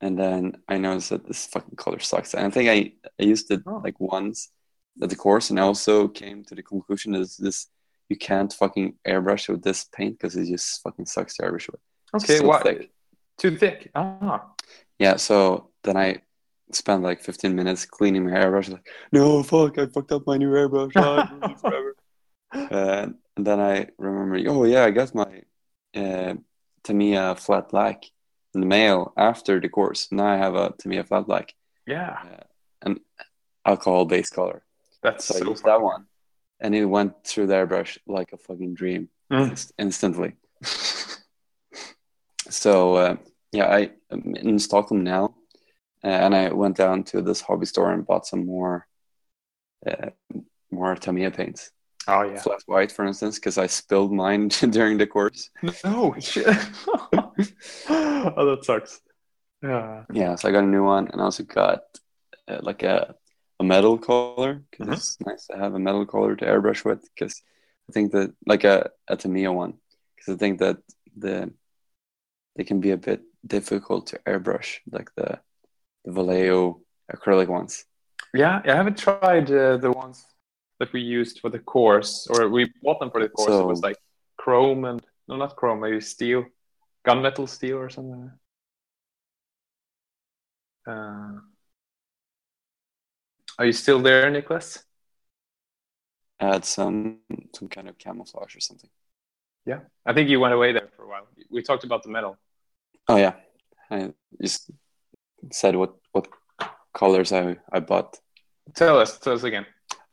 and 0.00 0.18
then 0.18 0.56
I 0.68 0.78
noticed 0.78 1.10
that 1.10 1.26
this 1.26 1.46
fucking 1.46 1.76
color 1.76 1.98
sucks. 2.00 2.34
And 2.34 2.46
I 2.46 2.50
think 2.50 2.68
I, 2.68 2.92
I 3.20 3.24
used 3.24 3.50
it 3.50 3.62
Oh. 3.66 3.80
like 3.84 3.98
once 4.00 4.50
at 5.02 5.10
the 5.10 5.16
course, 5.16 5.50
and 5.50 5.58
I 5.58 5.62
also 5.62 6.08
came 6.08 6.44
to 6.44 6.54
the 6.54 6.62
conclusion 6.62 7.12
that 7.12 7.30
this 7.38 7.68
you 8.10 8.16
can't 8.16 8.52
fucking 8.52 8.94
airbrush 9.08 9.48
with 9.48 9.62
this 9.62 9.84
paint 9.84 10.18
because 10.18 10.36
it 10.36 10.46
just 10.46 10.82
fucking 10.82 11.06
sucks 11.06 11.36
to 11.36 11.42
airbrush 11.42 11.68
with. 11.70 11.80
Okay, 12.14 12.38
so 12.38 12.46
why 12.46 12.60
thick. 12.62 12.90
too 13.38 13.56
thick? 13.56 13.90
Ah, 13.94 14.50
Yeah, 14.98 15.16
so 15.16 15.70
then 15.84 15.96
I 15.96 16.20
spent 16.70 17.02
like 17.02 17.22
15 17.22 17.54
minutes 17.54 17.86
cleaning 17.86 18.24
my 18.26 18.32
airbrush. 18.32 18.70
Like, 18.70 18.86
no, 19.10 19.42
fuck, 19.42 19.78
I 19.78 19.86
fucked 19.86 20.12
up 20.12 20.26
my 20.26 20.36
new 20.36 20.50
airbrush. 20.50 20.92
Oh, 20.96 21.16
I've 21.16 21.30
been 21.30 21.50
using 21.50 21.56
it 21.56 21.60
forever. 21.60 21.96
Uh, 22.52 23.06
and 23.36 23.46
then 23.46 23.58
I 23.58 23.88
remember, 23.98 24.38
oh 24.50 24.64
yeah, 24.64 24.84
I 24.84 24.90
got 24.90 25.14
my 25.14 25.42
uh, 25.96 26.34
Tamiya 26.84 27.36
flat 27.36 27.70
black 27.70 28.04
in 28.54 28.60
the 28.60 28.66
mail 28.66 29.12
after 29.16 29.60
the 29.60 29.68
course. 29.68 30.08
Now 30.10 30.26
I 30.26 30.36
have 30.36 30.54
a 30.54 30.72
Tamiya 30.78 31.04
flat 31.04 31.26
black 31.26 31.54
yeah, 31.86 32.18
an 32.82 33.00
alcohol 33.66 34.04
based 34.06 34.32
color. 34.34 34.62
that's 35.02 35.26
So 35.26 35.36
I 35.36 35.48
used 35.48 35.64
that 35.64 35.80
one, 35.82 36.06
and 36.60 36.74
it 36.74 36.84
went 36.86 37.12
through 37.26 37.48
the 37.48 37.54
airbrush 37.54 37.98
like 38.06 38.32
a 38.32 38.38
fucking 38.38 38.74
dream 38.74 39.08
Mm. 39.32 39.50
inst- 39.50 39.72
instantly. 39.78 40.32
so 42.48 42.94
uh, 42.96 43.16
yeah, 43.52 43.66
I 43.66 43.90
am 44.10 44.34
in 44.36 44.58
Stockholm 44.58 45.02
now, 45.02 45.34
uh, 46.04 46.08
and 46.08 46.34
I 46.34 46.52
went 46.52 46.76
down 46.76 47.04
to 47.04 47.22
this 47.22 47.40
hobby 47.40 47.66
store 47.66 47.92
and 47.92 48.06
bought 48.06 48.26
some 48.26 48.44
more, 48.46 48.86
uh, 49.86 50.10
more 50.70 50.94
Tamiya 50.94 51.30
paints, 51.30 51.70
Oh 52.06 52.22
yeah. 52.22 52.40
flat 52.40 52.60
white, 52.66 52.92
for 52.92 53.04
instance, 53.06 53.38
because 53.38 53.58
I 53.58 53.66
spilled 53.66 54.12
mine 54.12 54.48
during 54.70 54.98
the 54.98 55.06
course. 55.06 55.50
No 55.84 56.14
oh, 57.88 58.46
that 58.46 58.60
sucks. 58.62 59.00
Yeah. 59.62 60.04
Yeah, 60.12 60.34
so 60.34 60.48
I 60.48 60.52
got 60.52 60.64
a 60.64 60.66
new 60.66 60.84
one, 60.84 61.08
and 61.08 61.20
I 61.20 61.24
also 61.24 61.44
got 61.44 61.80
uh, 62.48 62.60
like 62.62 62.82
a 62.82 63.14
a 63.60 63.64
metal 63.64 63.96
color 63.98 64.62
because 64.70 64.88
Mhm. 64.88 64.92
it's 64.92 65.16
nice 65.26 65.46
to 65.46 65.56
have 65.56 65.74
a 65.74 65.78
metal 65.78 66.04
color 66.06 66.36
to 66.36 66.44
airbrush 66.44 66.84
with. 66.84 67.02
Because 67.14 67.42
I 67.88 67.92
think 67.92 68.12
that 68.12 68.34
like 68.46 68.64
a 68.64 68.90
a 69.08 69.16
Tamiya 69.16 69.52
one, 69.52 69.74
because 70.16 70.34
I 70.34 70.38
think 70.38 70.58
that 70.58 70.78
the 71.16 71.52
they 72.56 72.64
can 72.64 72.80
be 72.80 72.90
a 72.90 72.96
bit 72.96 73.22
difficult 73.46 74.08
to 74.08 74.18
airbrush, 74.26 74.80
like 74.90 75.10
the 75.16 75.40
the 76.04 76.12
Vallejo 76.12 76.80
acrylic 77.14 77.48
ones. 77.48 77.84
Yeah, 78.34 78.60
I 78.64 78.74
haven't 78.74 78.98
tried 78.98 79.50
uh, 79.50 79.76
the 79.78 79.92
ones 79.92 80.26
that 80.80 80.92
we 80.92 81.00
used 81.00 81.40
for 81.40 81.50
the 81.50 81.58
course, 81.58 82.26
or 82.30 82.48
we 82.48 82.70
bought 82.82 83.00
them 83.00 83.10
for 83.10 83.20
the 83.20 83.28
course. 83.28 83.48
So- 83.52 83.60
it 83.60 83.66
was 83.66 83.82
like 83.82 83.98
chrome 84.36 84.84
and 84.84 85.00
no, 85.28 85.36
not 85.36 85.56
chrome, 85.56 85.80
maybe 85.80 86.00
steel, 86.00 86.44
gunmetal 87.06 87.48
steel 87.48 87.78
or 87.78 87.88
something. 87.88 88.30
Uh, 90.86 91.38
are 93.58 93.64
you 93.66 93.72
still 93.72 94.00
there, 94.02 94.30
Nicholas? 94.30 94.84
Add 96.40 96.64
some 96.64 97.20
some 97.54 97.68
kind 97.68 97.88
of 97.88 97.96
camouflage 97.96 98.54
or 98.56 98.60
something. 98.60 98.90
Yeah, 99.64 99.80
I 100.04 100.12
think 100.12 100.28
you 100.28 100.40
went 100.40 100.52
away 100.52 100.72
there 100.72 100.88
for 100.94 101.04
a 101.04 101.08
while. 101.08 101.26
We 101.50 101.62
talked 101.62 101.84
about 101.84 102.02
the 102.02 102.10
metal. 102.10 102.36
Oh 103.08 103.16
yeah, 103.16 103.34
I 103.90 104.12
just 104.42 104.70
said 105.52 105.76
what 105.76 105.94
what 106.12 106.28
colors 106.92 107.32
I 107.32 107.56
I 107.72 107.80
bought. 107.80 108.18
Tell 108.74 108.98
us, 108.98 109.18
tell 109.18 109.32
us 109.34 109.44
again. 109.44 109.64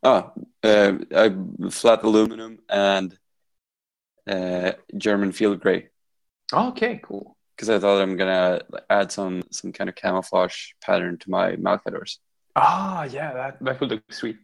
Oh, 0.03 0.33
uh, 0.63 0.93
I 1.15 1.35
flat 1.69 2.03
aluminum 2.03 2.59
and 2.69 3.17
uh, 4.27 4.71
German 4.97 5.31
field 5.31 5.59
gray 5.59 5.89
okay, 6.53 6.99
cool. 7.03 7.35
because 7.55 7.69
I 7.69 7.79
thought 7.79 8.01
I'm 8.01 8.17
gonna 8.17 8.61
add 8.89 9.11
some 9.11 9.43
some 9.51 9.71
kind 9.71 9.89
of 9.89 9.95
camouflage 9.95 10.71
pattern 10.83 11.17
to 11.19 11.29
my 11.29 11.55
Malcadors. 11.55 12.17
Ah, 12.55 13.03
yeah, 13.03 13.33
that 13.33 13.63
that 13.63 13.79
would 13.79 13.91
look 13.91 14.03
sweet. 14.11 14.37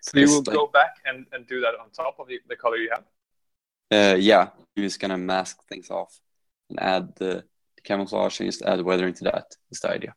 So 0.00 0.18
you 0.18 0.28
will 0.28 0.42
like- 0.46 0.56
go 0.56 0.66
back 0.66 0.96
and, 1.04 1.26
and 1.32 1.46
do 1.46 1.60
that 1.60 1.74
on 1.80 1.90
top 1.90 2.18
of 2.18 2.28
the, 2.28 2.38
the 2.48 2.56
color 2.56 2.76
you 2.76 2.90
have. 2.90 3.04
Uh, 3.90 4.16
yeah, 4.16 4.50
I'm 4.76 4.82
just 4.82 5.00
gonna 5.00 5.18
mask 5.18 5.62
things 5.68 5.90
off 5.90 6.18
and 6.70 6.80
add 6.80 7.14
the, 7.16 7.44
the 7.76 7.82
camouflage 7.82 8.40
and 8.40 8.48
just 8.48 8.62
add 8.62 8.80
weathering 8.82 9.14
to 9.14 9.24
that. 9.24 9.46
Is 9.70 9.80
the 9.80 9.90
idea 9.90 10.14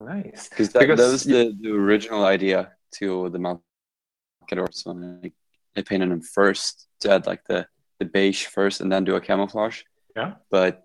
Nice. 0.00 0.48
because 0.48 0.70
that, 0.72 0.80
Because 0.80 0.98
that 0.98 1.12
was 1.12 1.24
the, 1.24 1.56
the 1.60 1.72
original 1.72 2.24
idea 2.24 2.72
to 2.98 3.28
the 3.30 3.38
Malcadors 3.38 4.84
when 4.86 5.20
I, 5.24 5.32
I 5.78 5.82
painted 5.82 6.10
them 6.10 6.20
first 6.22 6.88
to 7.00 7.12
add 7.12 7.26
like 7.26 7.44
the 7.44 7.66
the 7.98 8.04
beige 8.06 8.46
first 8.46 8.80
and 8.80 8.90
then 8.90 9.04
do 9.04 9.14
a 9.14 9.20
camouflage. 9.20 9.82
Yeah. 10.16 10.34
But 10.50 10.82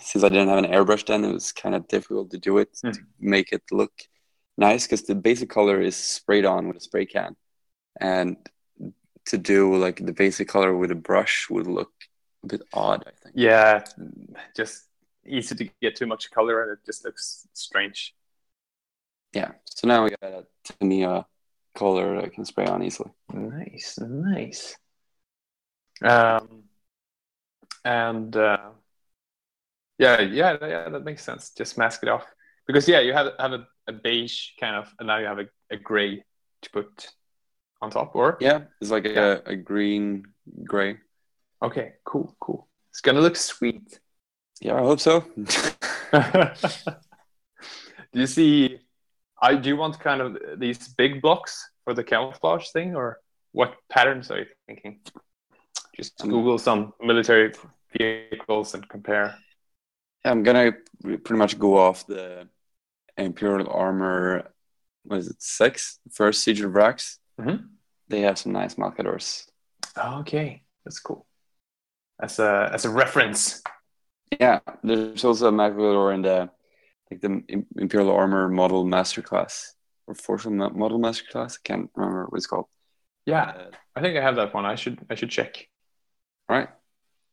since 0.00 0.22
I 0.22 0.28
didn't 0.28 0.48
have 0.48 0.62
an 0.64 0.70
airbrush 0.70 1.06
then, 1.06 1.24
it 1.24 1.32
was 1.32 1.50
kind 1.50 1.74
of 1.74 1.88
difficult 1.88 2.30
to 2.32 2.38
do 2.38 2.58
it 2.58 2.74
to 2.80 2.88
Mhm. 2.88 3.06
make 3.18 3.52
it 3.52 3.62
look 3.72 3.92
nice 4.58 4.84
because 4.86 5.04
the 5.04 5.14
basic 5.14 5.48
color 5.48 5.80
is 5.80 5.96
sprayed 5.96 6.44
on 6.44 6.68
with 6.68 6.76
a 6.76 6.80
spray 6.80 7.06
can, 7.06 7.36
and 8.00 8.36
to 9.30 9.38
do 9.38 9.76
like 9.76 10.04
the 10.04 10.12
basic 10.12 10.46
color 10.48 10.76
with 10.76 10.90
a 10.90 10.94
brush 11.10 11.48
would 11.48 11.66
look 11.66 11.92
a 12.44 12.46
bit 12.48 12.62
odd. 12.74 13.00
I 13.06 13.12
think. 13.22 13.34
Yeah, 13.34 13.84
just 14.54 14.88
easy 15.26 15.54
to 15.54 15.64
get 15.80 15.96
too 15.96 16.06
much 16.06 16.30
color 16.30 16.62
and 16.62 16.72
it 16.72 16.84
just 16.84 17.04
looks 17.04 17.46
strange. 17.54 18.14
Yeah. 19.32 19.52
So 19.64 19.86
now 19.88 20.04
we 20.04 20.10
got 20.10 20.32
a 20.32 20.46
Tamiya 20.64 21.26
color 21.78 22.16
that 22.16 22.24
I 22.24 22.28
can 22.28 22.44
spray 22.44 22.66
on 22.66 22.82
easily. 22.82 23.10
Nice, 23.32 23.98
nice. 24.00 24.76
Um, 26.02 26.68
and 27.84 28.36
uh, 28.36 28.70
yeah, 29.98 30.20
yeah, 30.20 30.56
yeah, 30.60 30.88
that 30.88 31.04
makes 31.04 31.24
sense. 31.24 31.50
Just 31.56 31.76
mask 31.78 32.02
it 32.02 32.08
off 32.08 32.24
because 32.66 32.88
yeah, 32.88 33.00
you 33.00 33.12
have 33.12 33.32
have 33.38 33.52
a, 33.52 33.66
a 33.88 33.92
beige 33.92 34.50
kind 34.60 34.76
of, 34.76 34.92
and 34.98 35.08
now 35.08 35.18
you 35.18 35.26
have 35.26 35.38
a, 35.38 35.46
a 35.70 35.76
gray 35.76 36.22
to 36.62 36.70
put 36.70 37.08
on 37.82 37.90
top, 37.90 38.14
or 38.14 38.38
Yeah, 38.40 38.62
it's 38.80 38.90
like 38.90 39.06
a, 39.06 39.42
a 39.46 39.56
green 39.56 40.24
gray. 40.64 40.98
okay, 41.62 41.94
cool, 42.04 42.36
cool. 42.40 42.68
It's 42.90 43.00
gonna 43.00 43.20
look 43.20 43.36
sweet. 43.36 44.00
Yeah, 44.60 44.74
I 44.76 44.80
hope 44.80 45.00
so. 45.00 45.24
do 48.12 48.20
you 48.20 48.26
see? 48.26 48.78
I 49.40 49.54
do 49.54 49.68
you 49.68 49.76
want 49.76 49.98
kind 50.00 50.20
of 50.20 50.36
these 50.58 50.88
big 50.88 51.22
blocks 51.22 51.70
for 51.84 51.94
the 51.94 52.04
camouflage 52.04 52.70
thing, 52.70 52.96
or 52.96 53.20
what 53.52 53.74
patterns 53.88 54.30
are 54.30 54.38
you 54.40 54.46
thinking? 54.66 55.00
Just 55.96 56.20
Um, 56.22 56.30
Google 56.30 56.58
some 56.58 56.92
military 57.00 57.52
vehicles 57.96 58.74
and 58.74 58.88
compare. 58.88 59.36
I'm 60.24 60.42
gonna 60.42 60.72
pretty 61.02 61.34
much 61.38 61.58
go 61.58 61.78
off 61.78 62.06
the 62.06 62.48
Imperial 63.16 63.68
Armor. 63.70 64.52
What 65.04 65.18
is 65.20 65.28
it? 65.28 65.40
Six 65.42 66.00
first 66.12 66.42
Siege 66.42 66.60
of 66.60 66.72
Vrax. 66.72 67.18
Mhm. 67.40 67.68
They 68.08 68.20
have 68.22 68.38
some 68.38 68.52
nice 68.52 68.74
Malcadors. 68.76 69.46
Okay, 69.96 70.64
that's 70.84 71.00
cool. 71.00 71.26
As 72.20 72.38
a 72.38 72.70
as 72.72 72.84
a 72.84 72.90
reference. 72.90 73.62
Yeah, 74.40 74.60
there's 74.82 75.24
also 75.24 75.48
a 75.48 75.52
Malcador 75.52 76.14
in 76.14 76.22
the 76.22 76.50
like 77.10 77.20
the 77.20 77.42
Imperial 77.76 78.10
Armor 78.12 78.48
Model 78.48 78.84
Masterclass 78.84 79.72
or 80.06 80.14
Ma- 80.50 80.68
Model 80.70 80.98
Masterclass. 80.98 81.58
I 81.58 81.62
can't 81.64 81.90
remember 81.94 82.26
what 82.26 82.36
it's 82.36 82.46
called. 82.46 82.66
Yeah, 83.26 83.44
Uh, 83.44 83.70
I 83.96 84.00
think 84.00 84.16
I 84.16 84.22
have 84.22 84.36
that 84.36 84.54
one. 84.54 84.64
I 84.64 84.74
should 84.74 84.98
I 85.10 85.14
should 85.14 85.30
check. 85.30 85.68
right. 86.48 86.68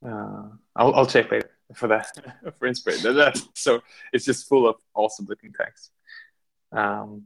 Uh, 0.05 0.49
I'll 0.75 0.93
I'll 0.93 1.05
check 1.07 1.31
later 1.31 1.49
for 1.73 1.87
that 1.87 2.07
for 2.59 2.67
inspiration. 2.67 3.15
So 3.53 3.81
it's 4.13 4.25
just 4.25 4.47
full 4.47 4.67
of 4.67 4.75
awesome 4.93 5.25
looking 5.27 5.53
tanks. 5.53 5.89
Um, 6.71 7.23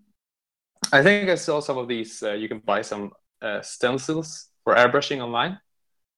I 0.93 1.02
think 1.04 1.30
I 1.30 1.36
saw 1.36 1.60
some 1.62 1.78
of 1.78 1.88
these. 1.88 2.22
Uh, 2.24 2.34
you 2.34 2.47
can 2.47 2.60
buy 2.60 2.82
some 2.84 3.12
uh, 3.41 3.62
stencils 3.62 4.50
for 4.64 4.76
airbrushing 4.76 5.20
online, 5.22 5.60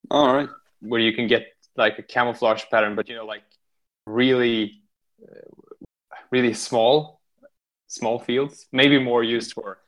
All 0.09 0.33
right. 0.35 0.49
where 0.81 0.99
you 1.01 1.13
can 1.13 1.27
get 1.27 1.43
like 1.77 1.97
a 1.99 2.03
camouflage 2.03 2.63
pattern, 2.69 2.95
but 2.95 3.07
you 3.09 3.15
know, 3.15 3.25
like 3.25 3.43
really, 4.05 4.83
uh, 5.23 5.70
really 6.31 6.53
small, 6.53 7.21
small 7.87 8.19
fields. 8.19 8.67
Maybe 8.71 8.97
more 8.99 9.23
used 9.23 9.53
for, 9.53 9.79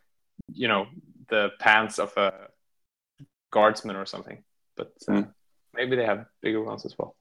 you 0.54 0.68
know, 0.68 0.88
the 1.30 1.50
pants 1.60 2.00
of 2.00 2.16
a 2.18 2.48
guardsman 3.52 3.96
or 3.96 4.06
something. 4.06 4.44
But 4.76 4.92
uh, 5.08 5.12
Mm. 5.14 5.34
maybe 5.74 5.96
they 5.96 6.06
have 6.06 6.26
bigger 6.42 6.64
ones 6.64 6.86
as 6.86 6.96
well. 6.98 7.16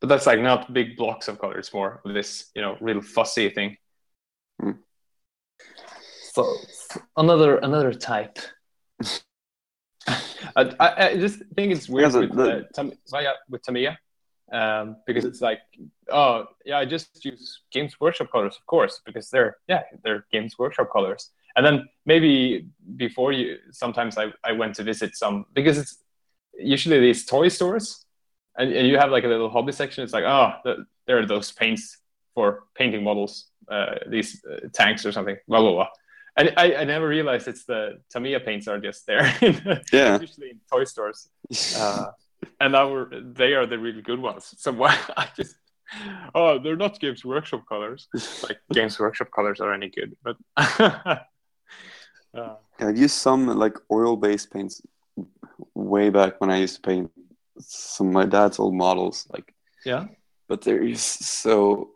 But 0.00 0.08
that's 0.08 0.26
like 0.26 0.40
not 0.40 0.72
big 0.72 0.96
blocks 0.96 1.28
of 1.28 1.38
color. 1.38 1.58
It's 1.58 1.72
more 1.72 2.00
of 2.04 2.12
this, 2.14 2.50
you 2.54 2.62
know, 2.62 2.76
real 2.80 3.00
fussy 3.00 3.48
thing. 3.50 3.76
Mm. 4.60 4.78
So 6.32 6.42
another 7.16 7.58
another 7.58 7.92
type. 7.94 8.38
I, 10.56 10.62
I, 10.78 11.06
I 11.08 11.16
just 11.16 11.38
think 11.56 11.72
it's 11.72 11.88
weird 11.88 12.12
Yeah, 12.12 12.20
the- 12.20 12.26
with, 12.26 12.36
the- 12.36 12.56
uh, 12.58 12.62
Tam- 12.74 12.92
Maya, 13.12 13.32
with 13.48 13.62
Tamiya 13.62 13.96
um, 14.54 14.96
because 15.04 15.24
it's 15.24 15.40
like, 15.40 15.60
oh 16.10 16.46
yeah, 16.64 16.78
I 16.78 16.84
just 16.84 17.24
use 17.24 17.60
Games 17.72 17.98
Workshop 18.00 18.30
colors, 18.30 18.56
of 18.56 18.64
course, 18.66 19.00
because 19.04 19.28
they're 19.28 19.56
yeah 19.68 19.82
they're 20.04 20.24
Games 20.32 20.58
Workshop 20.58 20.88
colors. 20.92 21.30
And 21.56 21.66
then 21.66 21.88
maybe 22.06 22.68
before 22.96 23.32
you, 23.32 23.58
sometimes 23.70 24.16
I, 24.16 24.32
I 24.42 24.52
went 24.52 24.76
to 24.76 24.82
visit 24.84 25.16
some 25.16 25.46
because 25.52 25.76
it's 25.76 25.98
usually 26.56 27.00
these 27.00 27.24
toy 27.26 27.48
stores, 27.48 28.04
and, 28.56 28.72
and 28.72 28.86
you 28.86 28.96
have 28.96 29.10
like 29.10 29.24
a 29.24 29.28
little 29.28 29.50
hobby 29.50 29.72
section. 29.72 30.04
It's 30.04 30.12
like 30.12 30.24
oh 30.24 30.52
the, 30.64 30.86
there 31.06 31.18
are 31.18 31.26
those 31.26 31.50
paints 31.50 31.98
for 32.34 32.64
painting 32.76 33.02
models, 33.02 33.46
uh, 33.68 33.96
these 34.08 34.44
uh, 34.44 34.68
tanks 34.72 35.04
or 35.04 35.10
something, 35.10 35.36
blah 35.48 35.60
blah 35.60 35.72
blah. 35.72 35.88
And 36.36 36.52
I, 36.56 36.74
I 36.76 36.84
never 36.84 37.06
realized 37.08 37.46
it's 37.48 37.64
the 37.64 38.00
Tamiya 38.10 38.40
paints 38.40 38.66
are 38.68 38.78
just 38.80 39.06
there. 39.06 39.32
Yeah. 39.92 40.20
usually 40.20 40.50
in 40.50 40.60
toy 40.70 40.84
stores 40.84 41.28
uh, 41.76 42.06
and 42.60 42.72
we're, 42.72 43.20
they 43.20 43.54
are 43.54 43.66
the 43.66 43.78
really 43.78 44.02
good 44.02 44.20
ones. 44.20 44.54
So 44.58 44.72
why 44.72 44.98
I 45.16 45.28
just 45.36 45.56
oh 46.34 46.58
they're 46.58 46.76
not 46.76 47.00
Games 47.00 47.24
Workshop 47.24 47.64
colors. 47.68 48.08
Like 48.42 48.58
Games 48.72 48.98
Workshop 48.98 49.28
colors 49.34 49.60
are 49.60 49.72
any 49.72 49.88
good, 49.88 50.16
but 50.22 50.36
uh, 50.56 51.16
I've 52.80 52.98
used 52.98 53.16
some 53.16 53.46
like 53.46 53.76
oil-based 53.90 54.52
paints 54.52 54.82
way 55.74 56.10
back 56.10 56.40
when 56.40 56.50
I 56.50 56.58
used 56.58 56.76
to 56.76 56.82
paint 56.82 57.10
some 57.58 58.08
of 58.08 58.12
my 58.12 58.24
dad's 58.24 58.58
old 58.58 58.74
models. 58.74 59.26
Like, 59.30 59.54
yeah, 59.84 60.06
but 60.48 60.62
they're 60.62 60.86
just 60.86 61.24
so 61.24 61.90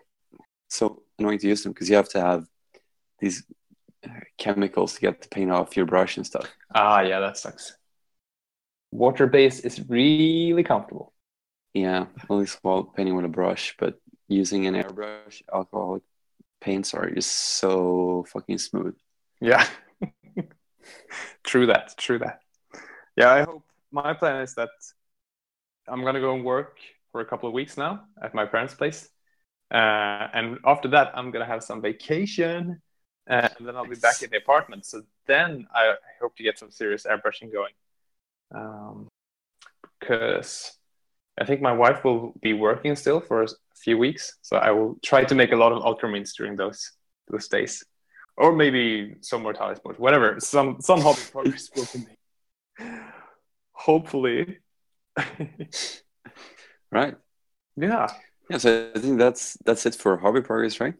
so 0.69 1.03
annoying 1.19 1.39
to 1.39 1.49
use 1.49 1.63
them 1.63 1.73
because 1.73 1.89
you 1.89 1.97
have 1.97 2.09
to 2.11 2.21
have 2.21 2.47
these 3.19 3.45
chemicals 4.39 4.95
to 4.95 5.01
get 5.01 5.21
the 5.21 5.29
paint 5.29 5.51
off 5.51 5.77
your 5.77 5.87
brush 5.87 6.17
and 6.17 6.27
stuff. 6.27 6.47
ah 6.75 7.01
yeah, 7.01 7.21
that 7.21 7.37
sucks. 7.37 7.77
Water 8.91 9.27
base 9.27 9.61
is 9.61 9.83
really 9.89 10.63
comfortable. 10.63 11.13
Yeah, 11.75 12.07
at 12.23 12.31
least 12.31 12.59
while 12.63 12.85
painting 12.85 13.15
with 13.15 13.25
a 13.25 13.29
brush, 13.29 13.77
but 13.79 14.01
using 14.27 14.67
an 14.67 14.75
airbrush, 14.75 15.43
alcoholic 15.53 16.03
paints 16.61 16.95
are 16.95 17.11
just 17.11 17.31
so 17.31 18.25
fucking 18.33 18.59
smooth. 18.59 18.97
Yeah, 19.41 19.67
true 21.45 21.67
that. 21.67 21.97
True 21.97 22.19
that. 22.19 22.41
Yeah, 23.17 23.33
I 23.33 23.43
hope 23.43 23.63
my 23.91 24.15
plan 24.15 24.43
is 24.43 24.55
that 24.55 24.71
I'm 25.87 26.05
gonna 26.05 26.21
go 26.21 26.35
and 26.35 26.45
work 26.45 26.79
for 27.13 27.21
a 27.21 27.25
couple 27.25 27.49
of 27.49 27.55
weeks 27.55 27.77
now 27.77 28.05
at 28.23 28.35
my 28.35 28.47
parents' 28.47 28.75
place, 28.75 29.09
uh, 29.71 30.29
and 30.33 30.59
after 30.65 30.89
that 30.89 31.13
I'm 31.15 31.31
gonna 31.31 31.47
have 31.47 31.63
some 31.63 31.83
vacation, 31.83 32.81
uh, 33.29 33.49
and 33.59 33.69
then 33.69 33.77
I'll 33.77 33.87
be 33.87 33.97
back 33.97 34.23
in 34.23 34.31
the 34.31 34.39
apartment. 34.39 34.87
So 34.87 35.03
then 35.27 35.67
I, 35.75 35.91
I 35.91 35.95
hope 36.21 36.37
to 36.37 36.43
get 36.43 36.59
some 36.59 36.71
serious 36.71 37.05
airbrushing 37.05 37.53
going, 37.53 37.73
um, 38.55 39.09
because 40.01 40.73
I 41.41 41.45
think 41.45 41.61
my 41.61 41.73
wife 41.73 42.05
will 42.05 42.35
be 42.41 42.53
working 42.53 42.97
still 42.97 43.21
for 43.21 43.43
a 43.43 43.49
few 43.77 43.99
weeks. 43.99 44.37
So 44.43 44.57
I 44.57 44.71
will 44.71 44.99
try 45.03 45.25
to 45.25 45.35
make 45.35 45.53
a 45.53 45.57
lot 45.57 45.73
of 45.73 45.83
ultramarines 45.83 46.33
during 46.37 46.57
those 46.57 46.93
those 47.31 47.49
days 47.49 47.85
or 48.39 48.53
maybe 48.53 49.17
some 49.21 49.43
more 49.43 49.53
tally 49.53 49.75
sports, 49.75 49.99
whatever. 49.99 50.41
Some 50.41 50.81
some 50.81 51.01
hobby 51.01 51.21
progress 51.33 51.69
will 51.75 51.89
be 51.93 52.07
made. 52.07 53.01
Hopefully. 53.73 54.59
Right. 56.91 57.17
yeah. 57.77 58.07
Yeah, 58.49 58.57
so 58.57 58.91
I 58.95 58.99
think 58.99 59.19
that's 59.19 59.59
that's 59.63 59.85
it 59.85 59.95
for 59.95 60.17
hobby 60.17 60.41
progress, 60.41 60.81
right? 60.81 60.95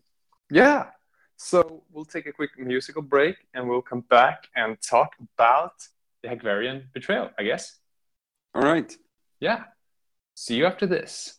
Yeah. 0.51 0.91
So 1.37 1.83
we'll 1.91 2.05
take 2.05 2.27
a 2.27 2.33
quick 2.33 2.51
musical 2.59 3.01
break 3.01 3.37
and 3.55 3.67
we'll 3.67 3.81
come 3.81 4.03
back 4.03 4.49
and 4.55 4.77
talk 4.83 5.13
about 5.19 5.73
the 6.23 6.29
Hagvarian 6.29 6.93
betrayal, 6.93 7.31
I 7.39 7.45
guess. 7.45 7.79
All 8.55 8.63
right. 8.63 8.95
Yeah. 9.41 9.65
See 10.35 10.57
you 10.57 10.67
after 10.67 10.87
this. 10.87 11.39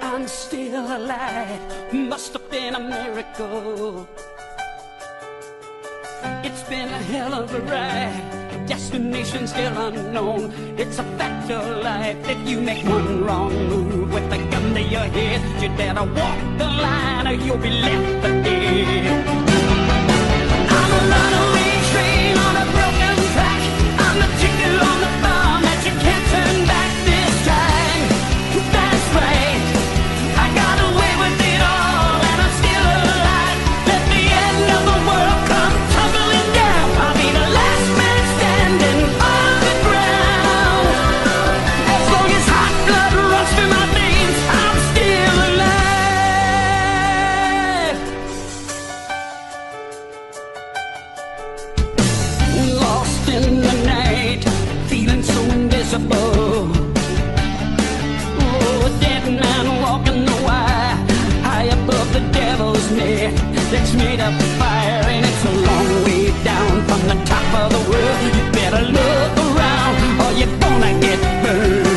I'm 0.00 0.26
still 0.26 0.96
alive. 0.96 1.92
Must 1.92 2.32
have 2.32 2.50
been 2.50 2.74
a 2.74 2.80
miracle. 2.80 4.08
It's 6.42 6.62
been 6.64 6.88
a 6.88 7.02
hell 7.12 7.34
of 7.34 7.54
a 7.54 7.60
ride. 7.60 8.47
Destination 8.68 9.46
still 9.46 9.76
unknown. 9.78 10.52
It's 10.76 10.98
a 10.98 11.02
fact 11.16 11.50
of 11.50 11.82
life 11.82 12.22
that 12.24 12.46
you 12.46 12.60
make 12.60 12.84
one 12.84 13.24
wrong 13.24 13.50
move 13.68 14.12
with 14.12 14.30
a 14.30 14.38
gun 14.50 14.74
to 14.74 14.82
your 14.82 15.00
head. 15.00 15.62
You 15.62 15.70
better 15.70 16.04
walk 16.04 16.38
the 16.58 16.66
line 16.66 17.26
or 17.28 17.32
you'll 17.32 17.56
be 17.56 17.70
left 17.70 18.26
for 18.26 18.42
dead. 18.42 19.37
The 67.08 67.24
top 67.24 67.48
of 67.54 67.70
the 67.72 67.90
world. 67.90 68.18
You 68.36 68.52
better 68.52 68.82
look 68.82 69.32
around 69.46 69.94
or 70.22 70.32
you're 70.38 70.58
gonna 70.60 71.00
get 71.00 71.18
burned. 71.42 71.87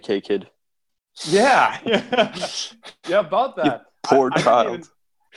40k 0.00 0.22
kid. 0.22 0.50
Yeah, 1.24 1.78
yeah, 3.08 3.20
about 3.20 3.56
that. 3.56 3.80
You 3.80 3.86
poor 4.04 4.30
I, 4.32 4.42
child. 4.42 4.88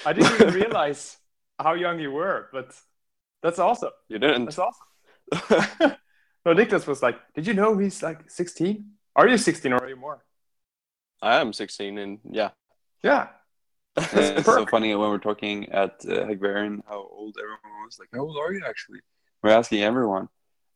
I 0.06 0.14
didn't, 0.14 0.26
even, 0.26 0.36
I 0.36 0.36
didn't 0.36 0.42
even 0.42 0.54
realize 0.54 1.18
how 1.60 1.74
young 1.74 2.00
you 2.00 2.12
were, 2.12 2.50
but 2.52 2.74
that's 3.42 3.60
awesome. 3.60 3.92
You 4.08 4.20
didn't. 4.20 4.46
That's 4.46 4.60
awesome. 4.60 5.98
no, 6.46 6.54
Nicholas 6.54 6.88
was 6.88 7.02
like, 7.02 7.18
"Did 7.34 7.48
you 7.48 7.54
know 7.54 7.78
he's 7.78 8.02
like 8.04 8.30
16? 8.30 8.86
Are 9.16 9.28
you 9.28 9.38
16 9.38 9.74
or 9.74 9.78
are 9.78 9.90
you 9.90 9.96
more?" 9.96 10.24
I 11.22 11.40
am 11.42 11.54
16, 11.54 11.98
and 11.98 12.20
yeah, 12.30 12.52
yeah. 13.04 13.30
it's 13.98 14.46
so 14.46 14.66
funny 14.66 14.96
when 14.96 15.10
we're 15.10 15.20
talking 15.20 15.70
at 15.70 16.04
uh, 16.10 16.26
how 16.88 17.08
old 17.12 17.38
everyone 17.40 17.84
was. 17.86 18.00
Like, 18.00 18.10
how 18.14 18.22
old 18.22 18.38
are 18.38 18.54
you 18.54 18.64
actually? 18.68 19.00
We're 19.42 19.52
asking 19.52 19.84
everyone, 19.84 20.30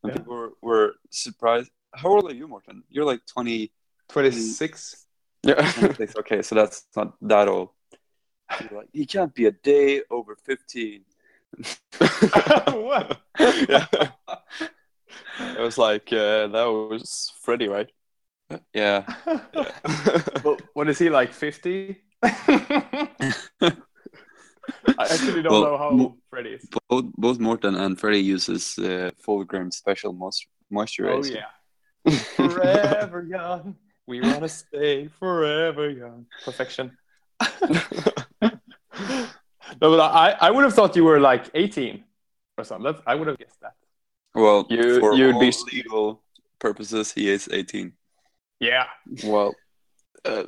and 0.04 0.12
yeah. 0.12 0.18
people 0.18 0.36
were, 0.36 0.52
were 0.62 0.94
surprised 1.10 1.72
how 1.94 2.10
old 2.10 2.30
are 2.30 2.34
you, 2.34 2.48
Morten? 2.48 2.84
You're 2.90 3.06
like 3.06 3.22
20. 3.26 3.72
26. 4.10 5.06
yeah. 5.44 5.72
26. 5.74 6.16
okay, 6.18 6.42
so 6.42 6.56
that's 6.56 6.86
not 6.96 7.14
that 7.22 7.48
old. 7.48 7.70
You're 8.70 8.80
like, 8.80 8.90
he 8.94 9.06
can't 9.06 9.34
be 9.34 9.46
a 9.48 9.52
day 9.52 10.02
over 10.10 10.36
15. 10.36 11.02
what? 12.70 13.20
yeah. 13.40 13.86
It 15.40 15.60
was 15.60 15.78
like 15.78 16.12
uh, 16.14 16.48
that 16.48 16.66
was 16.66 17.32
Freddy, 17.42 17.68
right? 17.68 17.90
Yeah. 18.74 19.04
Well, 20.44 20.58
what 20.74 20.88
is 20.90 21.00
he 21.00 21.10
like 21.10 21.34
50? 21.34 21.98
I 22.24 22.94
actually 25.00 25.42
don't 25.42 25.52
Well, 25.52 25.62
know 25.64 25.78
how 25.78 25.90
mo- 25.92 26.18
Freddy 26.30 26.52
is. 26.52 26.66
both, 26.90 27.06
both 27.18 27.40
Morten 27.40 27.76
and 27.76 28.00
Freddie 28.00 28.20
uses 28.24 28.78
uh, 28.80 29.12
Fulgrim 29.26 29.72
special 29.74 30.14
moist- 30.14 30.48
Oh 30.72 30.76
moisturizer. 30.76 31.36
yeah. 31.36 31.46
Forever 32.12 33.24
young. 33.30 33.76
We 34.06 34.22
want 34.22 34.40
to 34.42 34.50
stay 34.50 35.08
forever 35.20 35.90
young. 35.90 36.26
Perfection. 36.46 36.98
no, 38.42 38.52
but 39.80 40.00
I, 40.00 40.36
I 40.40 40.52
would 40.52 40.64
have 40.64 40.74
thought 40.74 40.96
you 40.96 41.04
were 41.04 41.20
like 41.20 41.50
18 41.54 42.04
or 42.58 42.64
something. 42.64 42.86
That's, 42.92 43.02
I 43.06 43.16
would 43.16 43.28
have 43.28 43.38
guessed 43.38 43.60
that. 43.62 43.74
Well, 44.34 44.66
You- 44.70 45.00
for 45.00 45.14
you'd 45.14 45.36
all 45.36 45.42
be- 45.42 45.54
legal 45.74 46.24
purposes, 46.60 47.12
he 47.12 47.30
is 47.30 47.50
18. 47.52 47.94
Yeah. 48.60 48.86
Well, 49.24 49.54
uh, 50.26 50.44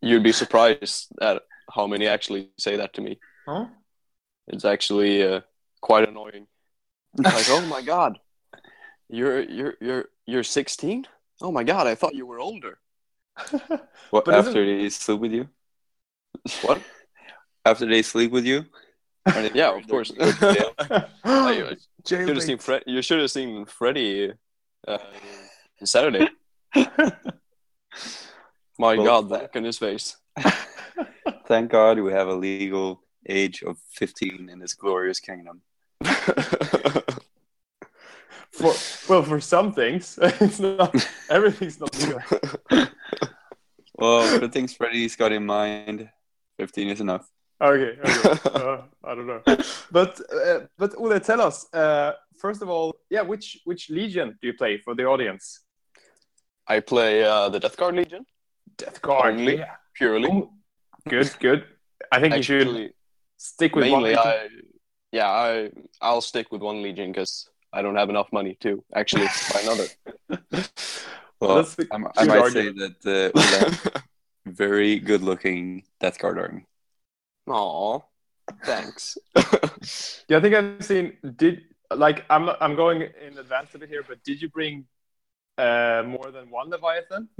you'd 0.00 0.22
be 0.22 0.32
surprised 0.32 1.08
at 1.20 1.42
how 1.72 1.86
many 1.86 2.06
actually 2.06 2.50
say 2.58 2.76
that 2.76 2.94
to 2.94 3.00
me. 3.00 3.18
Huh? 3.46 3.66
It's 4.48 4.64
actually 4.64 5.22
uh, 5.22 5.40
quite 5.80 6.08
annoying. 6.08 6.46
It's 7.18 7.24
like, 7.50 7.60
oh 7.60 7.66
my 7.66 7.82
god, 7.82 8.18
you're 9.08 9.40
you're 9.42 9.74
you're 9.80 10.04
you're 10.26 10.42
16. 10.42 11.06
Oh 11.40 11.52
my 11.52 11.64
god, 11.64 11.86
I 11.86 11.94
thought 11.94 12.14
you 12.14 12.26
were 12.26 12.40
older. 12.40 12.78
What, 14.10 14.24
But 14.24 14.34
after 14.34 14.62
isn't- 14.62 14.78
they 14.82 14.88
sleep 14.90 15.20
with 15.20 15.32
you? 15.32 15.48
What? 16.62 16.80
After 17.64 17.86
they 17.86 18.02
sleep 18.02 18.30
with 18.30 18.44
you? 18.46 18.64
They- 19.24 19.50
Yeah, 19.54 19.76
of 19.76 19.86
course. 19.88 20.10
they 20.10 20.16
go 20.16 20.32
to 20.32 21.08
jail? 22.04 22.20
you 22.20 22.26
should 22.26 22.28
have 22.36 22.42
seen 22.42 22.58
Fred. 22.58 22.82
You 22.86 23.02
should 23.02 23.20
have 23.20 23.30
seen 23.30 23.64
Freddy 23.66 24.32
uh, 24.86 24.98
Saturday. 25.84 26.28
My 28.78 28.94
Well, 28.96 29.04
God, 29.04 29.28
the 29.28 29.38
look 29.38 29.56
on 29.56 29.64
his 29.64 29.78
face. 29.78 30.16
Thank 31.48 31.70
God 31.70 31.98
we 31.98 32.12
have 32.12 32.28
a 32.28 32.34
legal 32.34 33.02
age 33.28 33.62
of 33.62 33.78
15 33.92 34.48
in 34.52 34.58
this 34.60 34.74
glorious 34.74 35.18
kingdom. 35.20 35.62
For 38.58 38.72
well, 39.12 39.22
for 39.22 39.40
some 39.40 39.72
things, 39.72 40.18
it's 40.22 40.58
not 40.60 40.94
everything's 41.30 41.78
not 41.80 41.92
good. 41.92 42.88
Well, 43.98 44.40
the 44.40 44.48
things 44.50 44.74
Freddie's 44.74 45.16
got 45.16 45.32
in 45.32 45.46
mind, 45.46 46.10
15 46.58 46.88
is 46.90 47.00
enough. 47.00 47.26
Okay, 47.62 47.98
okay. 48.04 48.50
Uh, 48.60 48.82
I 49.02 49.14
don't 49.14 49.26
know, 49.26 49.40
but 49.90 50.20
uh, 50.30 50.60
but 50.76 50.94
Ole, 50.98 51.18
tell 51.20 51.40
us 51.40 51.66
uh, 51.72 52.12
first 52.38 52.60
of 52.60 52.68
all, 52.68 52.94
yeah, 53.08 53.22
which 53.22 53.58
which 53.64 53.88
legion 53.88 54.36
do 54.42 54.48
you 54.48 54.54
play 54.54 54.76
for 54.84 54.94
the 54.94 55.04
audience? 55.06 55.60
I 56.68 56.80
play 56.80 57.24
uh, 57.24 57.48
the 57.48 57.58
Death 57.58 57.76
Guard 57.78 57.94
Legion 57.96 58.26
Death 58.76 59.00
Guard, 59.00 59.34
Only? 59.34 59.56
yeah. 59.58 59.76
purely. 59.94 60.28
Oh, 60.30 60.50
Good, 61.08 61.30
good. 61.40 61.64
I 62.12 62.20
think 62.20 62.36
you 62.36 62.42
should 62.42 62.92
stick 63.38 63.74
with 63.76 63.88
one. 63.90 64.02
mainly, 64.02 64.16
legion. 64.16 64.26
I 64.26 64.48
yeah, 65.12 65.28
I 65.30 65.70
I'll 66.02 66.20
stick 66.20 66.52
with 66.52 66.60
one 66.60 66.82
Legion 66.82 67.12
because 67.12 67.48
I 67.76 67.82
don't 67.82 67.96
have 67.96 68.08
enough 68.10 68.32
money 68.32 68.54
to 68.60 68.82
actually 68.94 69.26
buy 69.52 69.60
another. 69.66 69.86
Well, 71.38 71.56
That's 71.56 71.74
the 71.74 71.86
I'm, 71.92 72.06
I 72.06 72.10
good 72.24 72.28
might 72.28 72.50
say 72.52 72.72
that 72.72 72.96
uh, 73.04 73.30
Ole, 73.38 73.70
very 74.46 74.98
good 74.98 75.20
looking 75.22 75.82
Death 76.00 76.18
Guard 76.18 76.38
army. 76.38 76.64
Aw, 77.48 78.00
thanks. 78.64 79.18
Yeah, 80.28 80.38
I 80.38 80.40
think 80.40 80.54
I've 80.54 80.82
seen. 80.82 81.12
Did 81.36 81.64
like 81.94 82.24
I'm 82.30 82.48
I'm 82.64 82.74
going 82.74 83.02
in 83.02 83.36
advance 83.36 83.74
a 83.74 83.78
bit 83.78 83.90
here, 83.90 84.02
but 84.08 84.24
did 84.24 84.40
you 84.40 84.48
bring 84.48 84.86
uh, 85.58 86.02
more 86.06 86.30
than 86.30 86.48
one 86.50 86.70
Leviathan? 86.70 87.28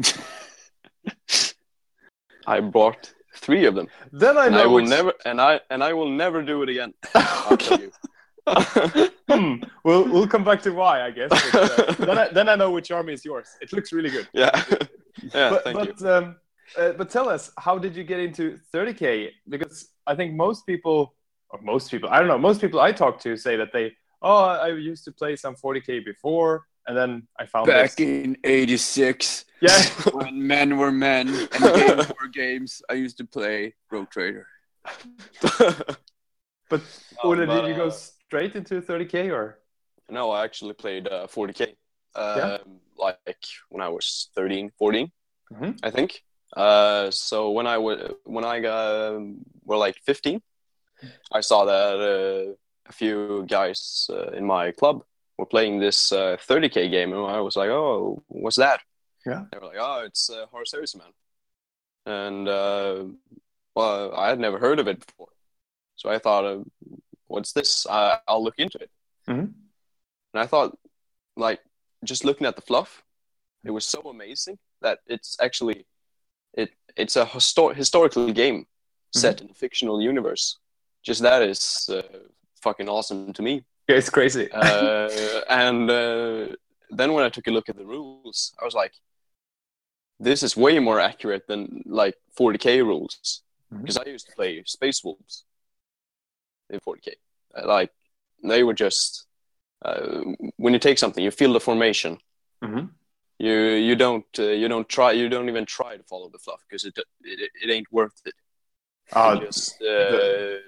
I 2.46 2.60
bought 2.60 3.14
three 3.36 3.64
of 3.64 3.74
them, 3.74 3.88
Then 4.12 4.36
I 4.36 4.46
and 4.46 4.54
know 4.56 4.62
I 4.62 4.66
will 4.66 4.74
which- 4.74 4.90
never 4.90 5.14
and 5.24 5.40
I 5.40 5.60
and 5.70 5.82
I 5.82 5.94
will 5.94 6.10
never 6.10 6.42
do 6.42 6.62
it 6.62 6.68
again. 6.68 6.92
I'll 7.14 7.56
tell 7.56 7.80
you. 7.80 7.90
Hmm. 8.46 9.56
We'll 9.84 10.04
we'll 10.04 10.28
come 10.28 10.44
back 10.44 10.62
to 10.62 10.70
why 10.70 11.02
I 11.02 11.10
guess. 11.10 11.30
But, 11.52 11.54
uh, 11.54 11.92
then 12.06 12.18
I 12.18 12.28
then 12.28 12.48
I 12.48 12.54
know 12.54 12.70
which 12.70 12.90
army 12.90 13.12
is 13.12 13.24
yours. 13.24 13.48
It 13.60 13.72
looks 13.72 13.92
really 13.92 14.10
good. 14.10 14.28
yeah, 14.32 14.50
yeah. 15.34 15.50
but 15.50 15.64
thank 15.64 15.78
you. 15.78 15.94
but 15.98 16.10
um, 16.10 16.36
uh, 16.78 16.92
but 16.92 17.10
tell 17.10 17.28
us, 17.28 17.50
how 17.58 17.78
did 17.78 17.96
you 17.96 18.04
get 18.04 18.20
into 18.20 18.58
30k? 18.72 19.30
Because 19.48 19.88
I 20.06 20.14
think 20.14 20.34
most 20.34 20.66
people, 20.66 21.14
or 21.50 21.60
most 21.60 21.90
people, 21.90 22.08
I 22.08 22.18
don't 22.18 22.28
know, 22.28 22.38
most 22.38 22.60
people 22.60 22.80
I 22.80 22.92
talk 22.92 23.20
to 23.20 23.36
say 23.36 23.56
that 23.56 23.72
they, 23.72 23.92
oh, 24.22 24.44
I 24.44 24.68
used 24.68 25.04
to 25.04 25.12
play 25.12 25.36
some 25.36 25.54
40k 25.54 26.04
before, 26.04 26.64
and 26.86 26.96
then 26.96 27.26
I 27.38 27.46
found 27.46 27.66
this. 27.66 27.92
Back 27.94 28.00
in 28.00 28.36
86, 28.42 29.44
Yeah. 29.60 29.82
when 30.12 30.46
men 30.46 30.76
were 30.76 30.92
men 30.92 31.28
and 31.28 31.50
games 31.50 32.08
were 32.20 32.28
games, 32.32 32.82
I 32.90 32.94
used 32.94 33.18
to 33.18 33.24
play 33.24 33.74
Rogue 33.90 34.10
Trader. 34.10 34.46
But 36.68 36.82
No, 37.22 37.30
Ole, 37.30 37.46
but, 37.46 37.62
did 37.62 37.68
you 37.68 37.76
go 37.76 37.90
straight 38.26 38.54
into 38.56 38.80
30k 38.80 39.30
or? 39.30 39.58
No, 40.08 40.30
I 40.30 40.44
actually 40.44 40.74
played 40.74 41.08
uh, 41.08 41.26
40k. 41.26 41.76
Um, 42.14 42.36
Yeah. 42.36 42.58
Like 42.98 43.44
when 43.68 43.82
I 43.82 43.88
was 43.88 44.30
13, 44.34 44.70
14, 44.78 45.12
Mhm. 45.52 45.78
I 45.82 45.90
think. 45.90 46.22
Uh, 46.56 47.10
so 47.10 47.50
when 47.50 47.66
I 47.66 47.78
was 47.78 47.98
when 48.24 48.44
I 48.44 48.60
got 48.60 49.14
um, 49.16 49.38
were 49.64 49.76
like 49.76 49.96
15, 50.06 50.40
I 51.32 51.40
saw 51.42 51.64
that 51.66 51.96
uh, 52.00 52.54
a 52.88 52.92
few 52.92 53.44
guys 53.48 54.08
uh, 54.10 54.30
in 54.38 54.46
my 54.46 54.72
club 54.72 55.02
were 55.36 55.46
playing 55.46 55.80
this 55.80 56.12
uh, 56.12 56.36
30k 56.48 56.90
game, 56.90 57.12
and 57.12 57.20
I 57.26 57.40
was 57.40 57.56
like, 57.56 57.68
"Oh, 57.70 58.22
what's 58.28 58.56
that?" 58.56 58.80
Yeah. 59.26 59.44
They 59.52 59.58
were 59.58 59.66
like, 59.66 59.78
"Oh, 59.80 60.04
it's 60.06 60.30
uh, 60.30 60.46
Heresy 60.72 60.98
Man," 60.98 61.12
and 62.06 62.48
uh, 62.48 63.04
well, 63.74 64.14
I 64.14 64.28
had 64.30 64.40
never 64.40 64.58
heard 64.58 64.78
of 64.80 64.88
it 64.88 65.04
before, 65.06 65.28
so 65.96 66.08
I 66.08 66.18
thought, 66.18 66.44
uh, 66.44 66.64
"What's 67.26 67.52
this? 67.52 67.86
I, 67.88 68.18
I'll 68.28 68.42
look 68.44 68.58
into 68.58 68.78
it." 68.78 68.90
Mhm. 69.28 69.52
And 70.32 70.42
I 70.42 70.46
thought, 70.46 70.78
like, 71.36 71.60
just 72.04 72.24
looking 72.24 72.46
at 72.46 72.56
the 72.56 72.62
fluff, 72.62 73.04
it 73.64 73.70
was 73.70 73.84
so 73.84 74.00
amazing 74.02 74.58
that 74.82 74.98
it's 75.06 75.36
actually 75.40 75.86
it 76.54 76.70
it's 76.96 77.16
a 77.16 77.24
histor- 77.26 77.74
historical 77.74 78.32
game 78.32 78.66
set 79.12 79.40
in 79.40 79.50
a 79.50 79.54
fictional 79.54 80.00
universe. 80.02 80.58
Just 81.02 81.22
that 81.22 81.42
is 81.42 81.88
uh, 81.88 82.02
fucking 82.62 82.88
awesome 82.88 83.32
to 83.32 83.42
me. 83.42 83.64
Yeah, 83.88 83.96
it's 83.96 84.10
crazy. 84.10 84.50
Uh, 84.52 85.08
and 85.48 85.90
uh, 85.90 86.48
then 86.90 87.12
when 87.12 87.24
I 87.24 87.28
took 87.30 87.46
a 87.46 87.50
look 87.50 87.68
at 87.68 87.76
the 87.76 87.86
rules, 87.86 88.52
I 88.60 88.64
was 88.64 88.74
like, 88.74 88.92
this 90.18 90.42
is 90.42 90.56
way 90.56 90.78
more 90.78 91.00
accurate 91.00 91.46
than 91.46 91.82
like 91.86 92.16
40k 92.38 92.84
rules 92.84 93.42
because 93.70 93.96
I 93.96 94.04
used 94.06 94.26
to 94.28 94.32
play 94.34 94.62
Space 94.64 95.02
Wolves 95.04 95.44
in 96.70 96.80
40k. 96.80 97.14
Uh, 97.56 97.66
Like 97.66 97.90
they 98.42 98.62
were 98.62 98.74
just 98.74 99.26
uh, 99.84 100.20
when 100.56 100.72
you 100.72 100.78
take 100.78 100.98
something, 100.98 101.22
you 101.24 101.30
feel 101.30 101.52
the 101.52 101.60
formation. 101.60 102.18
Mhm. 102.64 102.90
You 103.38 103.52
you 103.88 103.96
don't 103.96 104.38
uh, 104.38 104.42
you 104.60 104.68
don't 104.68 104.88
try 104.88 105.12
you 105.12 105.28
don't 105.28 105.48
even 105.48 105.66
try 105.66 105.96
to 105.96 106.02
follow 106.04 106.30
the 106.30 106.38
fluff 106.38 106.62
because 106.68 106.84
it, 106.88 106.98
it 107.22 107.50
it 107.62 107.70
ain't 107.70 107.92
worth 107.92 108.20
it. 108.24 108.34
Ah, 109.12 109.34
You 109.34 109.46
just 109.46 109.80
uh, 109.82 110.58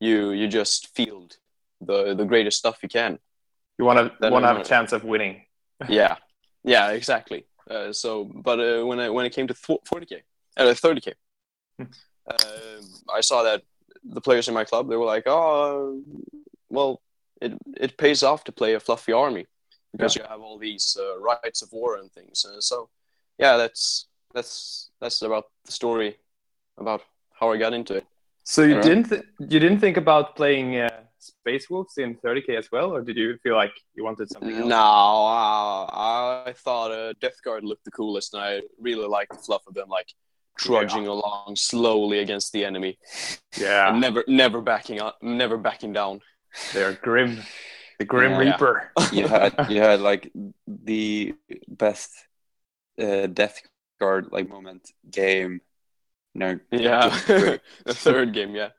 you 0.00 0.32
you 0.32 0.48
just 0.48 0.94
field 0.94 1.38
the 1.80 2.14
the 2.14 2.24
greatest 2.24 2.58
stuff 2.58 2.78
you 2.82 2.88
can. 2.88 3.18
you 3.78 3.84
want 3.86 3.98
to 4.20 4.30
want 4.30 4.42
to 4.42 4.48
have 4.48 4.60
a 4.60 4.64
chance 4.64 4.92
of 4.92 5.02
winning. 5.04 5.46
yeah, 5.88 6.16
yeah, 6.64 6.90
exactly. 6.90 7.46
Uh, 7.70 7.92
so, 7.92 8.24
but 8.24 8.58
uh, 8.60 8.84
when 8.86 9.00
I 9.00 9.08
when 9.10 9.26
it 9.26 9.32
came 9.34 9.46
to 9.48 9.54
forty 9.54 10.06
k, 10.06 10.22
uh, 10.56 10.74
thirty 10.74 11.00
k, 11.00 11.14
Hmm. 11.78 11.90
uh, 12.30 12.80
I 13.18 13.20
saw 13.22 13.42
that 13.42 13.62
the 14.08 14.20
players 14.20 14.48
in 14.48 14.54
my 14.54 14.64
club 14.64 14.88
they 14.88 14.96
were 14.96 15.04
like, 15.04 15.24
oh, 15.26 16.02
well, 16.68 17.00
it 17.40 17.52
it 17.76 17.96
pays 17.98 18.22
off 18.22 18.44
to 18.44 18.52
play 18.52 18.74
a 18.74 18.80
fluffy 18.80 19.12
army 19.12 19.46
because 19.92 20.16
you 20.16 20.22
have 20.28 20.40
all 20.40 20.58
these 20.58 20.96
uh, 21.00 21.18
rites 21.18 21.62
of 21.62 21.72
war 21.72 21.96
and 21.96 22.12
things. 22.12 22.44
Uh, 22.44 22.60
so, 22.60 22.88
yeah, 23.38 23.56
that's 23.56 24.06
that's 24.34 24.90
that's 25.00 25.22
about 25.22 25.44
the 25.64 25.72
story 25.72 26.16
about 26.78 27.02
how 27.38 27.52
I 27.52 27.56
got 27.56 27.72
into 27.72 27.94
it. 27.94 28.06
So 28.44 28.62
you 28.62 28.80
didn't 28.80 29.08
th- 29.08 29.24
you 29.38 29.58
didn't 29.58 29.80
think 29.80 29.96
about 29.96 30.36
playing 30.36 30.76
uh, 30.76 31.00
Space 31.18 31.68
Wolves 31.68 31.98
in 31.98 32.14
30k 32.16 32.56
as 32.56 32.70
well, 32.70 32.94
or 32.94 33.02
did 33.02 33.16
you 33.16 33.38
feel 33.42 33.56
like 33.56 33.72
you 33.94 34.04
wanted 34.04 34.30
something 34.30 34.54
else? 34.54 34.68
No, 34.68 34.76
uh, 34.76 35.86
I 36.46 36.54
thought 36.56 36.92
uh, 36.92 37.12
Death 37.20 37.42
Guard 37.44 37.64
looked 37.64 37.84
the 37.84 37.90
coolest, 37.90 38.34
and 38.34 38.42
I 38.42 38.60
really 38.78 39.06
liked 39.08 39.32
the 39.32 39.38
fluff 39.38 39.66
of 39.66 39.74
them, 39.74 39.88
like 39.88 40.08
trudging 40.56 41.06
along 41.06 41.56
slowly 41.56 42.18
against 42.20 42.52
the 42.52 42.64
enemy, 42.64 42.98
Yeah, 43.56 43.88
and 43.88 44.00
never, 44.00 44.24
never 44.28 44.60
backing 44.60 45.00
up, 45.00 45.18
never 45.22 45.56
backing 45.58 45.92
down. 45.92 46.20
they're 46.72 46.92
grim. 46.92 47.42
The 47.98 48.04
Grim 48.04 48.36
Yeah. 48.38 48.38
Reaper. 48.38 48.92
You 49.10 49.26
had 49.28 49.54
you 49.68 49.80
had 49.80 50.00
like 50.00 50.30
the 50.66 51.34
best 51.68 52.12
uh, 53.00 53.26
Death 53.26 53.62
Guard 54.00 54.28
like 54.32 54.48
moment 54.48 54.90
game. 55.10 55.60
No, 56.34 56.58
Yeah, 56.70 57.08
the 57.86 57.94
third 57.94 58.32
game, 58.34 58.54
yeah. 58.54 58.70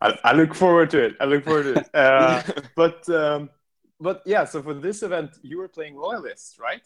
I, 0.00 0.18
I 0.24 0.32
look 0.32 0.54
forward 0.54 0.90
to 0.90 1.04
it. 1.04 1.16
I 1.20 1.24
look 1.26 1.44
forward 1.44 1.64
to 1.64 1.74
it. 1.74 1.88
Uh, 1.94 2.42
but 2.74 3.08
um, 3.08 3.50
but 4.00 4.22
yeah, 4.26 4.44
so 4.44 4.62
for 4.62 4.74
this 4.74 5.02
event, 5.02 5.30
you 5.42 5.58
were 5.58 5.68
playing 5.68 5.96
Loyalists, 5.96 6.58
right? 6.58 6.82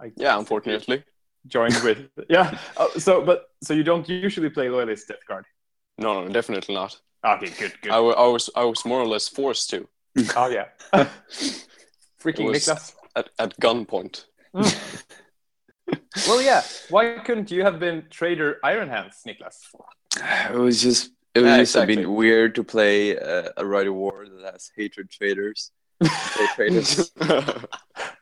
I 0.00 0.12
yeah, 0.16 0.38
guess 0.38 0.38
unfortunately. 0.38 1.04
You 1.44 1.50
Joined 1.50 1.80
with 1.84 2.08
yeah. 2.28 2.58
Oh, 2.76 2.90
so 2.98 3.22
but 3.24 3.50
so 3.62 3.74
you 3.74 3.84
don't 3.84 4.08
usually 4.08 4.50
play 4.50 4.68
Loyalist 4.68 5.08
Death 5.08 5.24
Guard. 5.26 5.44
No, 5.98 6.22
no, 6.24 6.28
definitely 6.28 6.74
not. 6.74 6.98
Okay, 7.24 7.50
good, 7.58 7.72
good. 7.82 7.90
I, 7.92 7.98
was, 7.98 8.48
I 8.54 8.64
was 8.64 8.84
more 8.84 9.00
or 9.00 9.06
less 9.06 9.28
forced 9.28 9.70
to 9.70 9.88
oh 10.36 10.48
yeah. 10.48 10.66
Freaking 12.22 12.46
It 12.46 12.50
was- 12.50 12.66
Niklas. 12.66 12.94
at, 13.16 13.28
at 13.38 13.58
gunpoint. 13.60 14.24
Well, 16.26 16.42
yeah. 16.42 16.62
Why 16.90 17.18
couldn't 17.24 17.50
you 17.50 17.62
have 17.64 17.78
been 17.80 18.04
Traitor 18.10 18.58
Iron 18.62 18.88
Hands, 18.88 19.14
Niklas? 19.26 19.56
it 20.52 20.56
was 20.58 20.82
just 20.82 21.10
it 21.34 21.40
was 21.40 21.48
Yeah, 21.50 21.58
just 21.58 21.76
a 21.76 21.82
exactly. 21.82 21.96
bit 21.96 22.10
weird 22.10 22.54
to 22.56 22.64
play 22.64 23.18
uh, 23.18 23.50
a 23.56 23.64
Rite 23.64 23.86
of 23.86 23.94
War 23.94 24.26
that 24.42 24.52
has 24.52 24.70
hatred 24.76 25.10
traitors. 25.10 25.70
Traitors. 26.54 27.10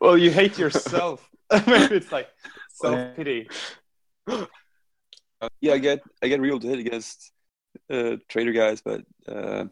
Well, 0.01 0.17
you 0.17 0.31
hate 0.31 0.59
yourself. 0.59 1.29
Maybe 1.67 1.97
it's 1.97 2.13
like 2.13 2.29
self 2.71 3.17
pity. 3.17 3.49
yeah, 5.61 5.73
I 5.73 5.79
get 5.79 6.03
I 6.23 6.29
get 6.29 6.41
real 6.41 6.59
to 6.61 6.67
hit 6.67 6.79
against 6.79 7.33
uh, 7.91 8.17
traitor 8.29 8.53
guys, 8.53 8.81
but 8.81 9.03
uh, 9.29 9.65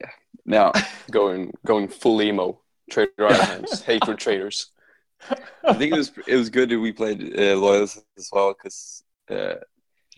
yeah, 0.00 0.10
now 0.44 0.72
going, 1.10 1.52
going 1.66 1.88
full 1.88 2.22
emo. 2.22 2.60
Traitor 2.90 3.12
Iron 3.26 3.40
Hands, 3.40 3.82
hatred 3.82 4.18
traitors. 4.18 4.70
I 5.66 5.72
think 5.72 5.94
it 5.94 5.96
was 5.96 6.12
it 6.26 6.36
was 6.36 6.50
good 6.50 6.68
that 6.68 6.78
we 6.78 6.92
played 6.92 7.38
uh, 7.38 7.56
loyalists 7.56 8.04
as 8.18 8.28
well 8.30 8.52
because 8.52 9.02
uh, 9.30 9.54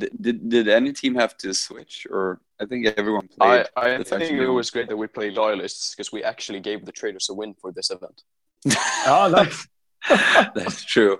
did, 0.01 0.11
did 0.21 0.49
did 0.49 0.69
any 0.69 0.93
team 0.93 1.15
have 1.15 1.37
to 1.39 1.55
switch 1.55 2.09
or 2.11 2.41
I 2.61 2.67
think 2.67 2.87
everyone 2.87 3.29
played. 3.29 3.67
I 3.77 3.91
That's 3.91 4.11
think 4.11 4.33
it 4.33 4.49
was 4.49 4.71
great 4.71 4.89
that 4.89 4.97
we 4.97 5.07
played 5.07 5.35
loyalists 5.35 5.95
because 5.95 6.11
we 6.11 6.25
actually 6.25 6.61
gave 6.61 6.85
the 6.85 6.93
traitors 6.93 7.29
a 7.29 7.35
win 7.35 7.55
for 7.55 7.71
this 7.71 7.91
event. 7.91 8.23
Oh, 9.07 9.29
nice. 9.31 9.69
That's 10.55 10.85
true. 10.85 11.19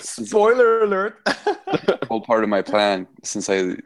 Spoiler 0.00 0.82
alert. 0.84 1.18
Whole 2.08 2.22
part 2.22 2.42
of 2.44 2.50
my 2.50 2.62
plan 2.62 3.06
since 3.22 3.48
I 3.50 3.76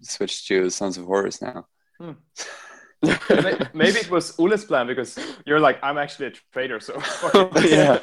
switched 0.00 0.46
to 0.48 0.70
Sons 0.70 0.96
of 0.98 1.04
Horus 1.06 1.42
now. 1.42 1.66
May- 2.00 3.58
Maybe 3.74 3.98
it 3.98 4.10
was 4.10 4.38
Ule's 4.38 4.64
plan 4.64 4.86
because 4.86 5.18
you're 5.46 5.60
like, 5.60 5.78
I'm 5.82 5.98
actually 5.98 6.28
a 6.28 6.32
traitor, 6.52 6.80
so 6.80 6.94
yeah. 7.62 7.98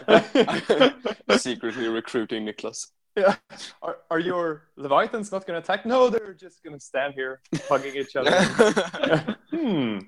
Secretly 1.37 1.87
recruiting 1.87 2.45
Niklas. 2.45 2.87
Yeah. 3.15 3.35
Are, 3.81 3.97
are 4.09 4.19
your 4.19 4.67
Leviathans 4.77 5.31
not 5.31 5.45
going 5.45 5.61
to 5.61 5.63
attack? 5.63 5.85
No, 5.85 6.09
they're 6.09 6.33
just 6.33 6.63
going 6.63 6.77
to 6.77 6.79
stand 6.83 7.13
here 7.13 7.41
hugging 7.67 7.95
each 7.95 8.15
other. 8.15 8.31
hmm. 9.49 9.99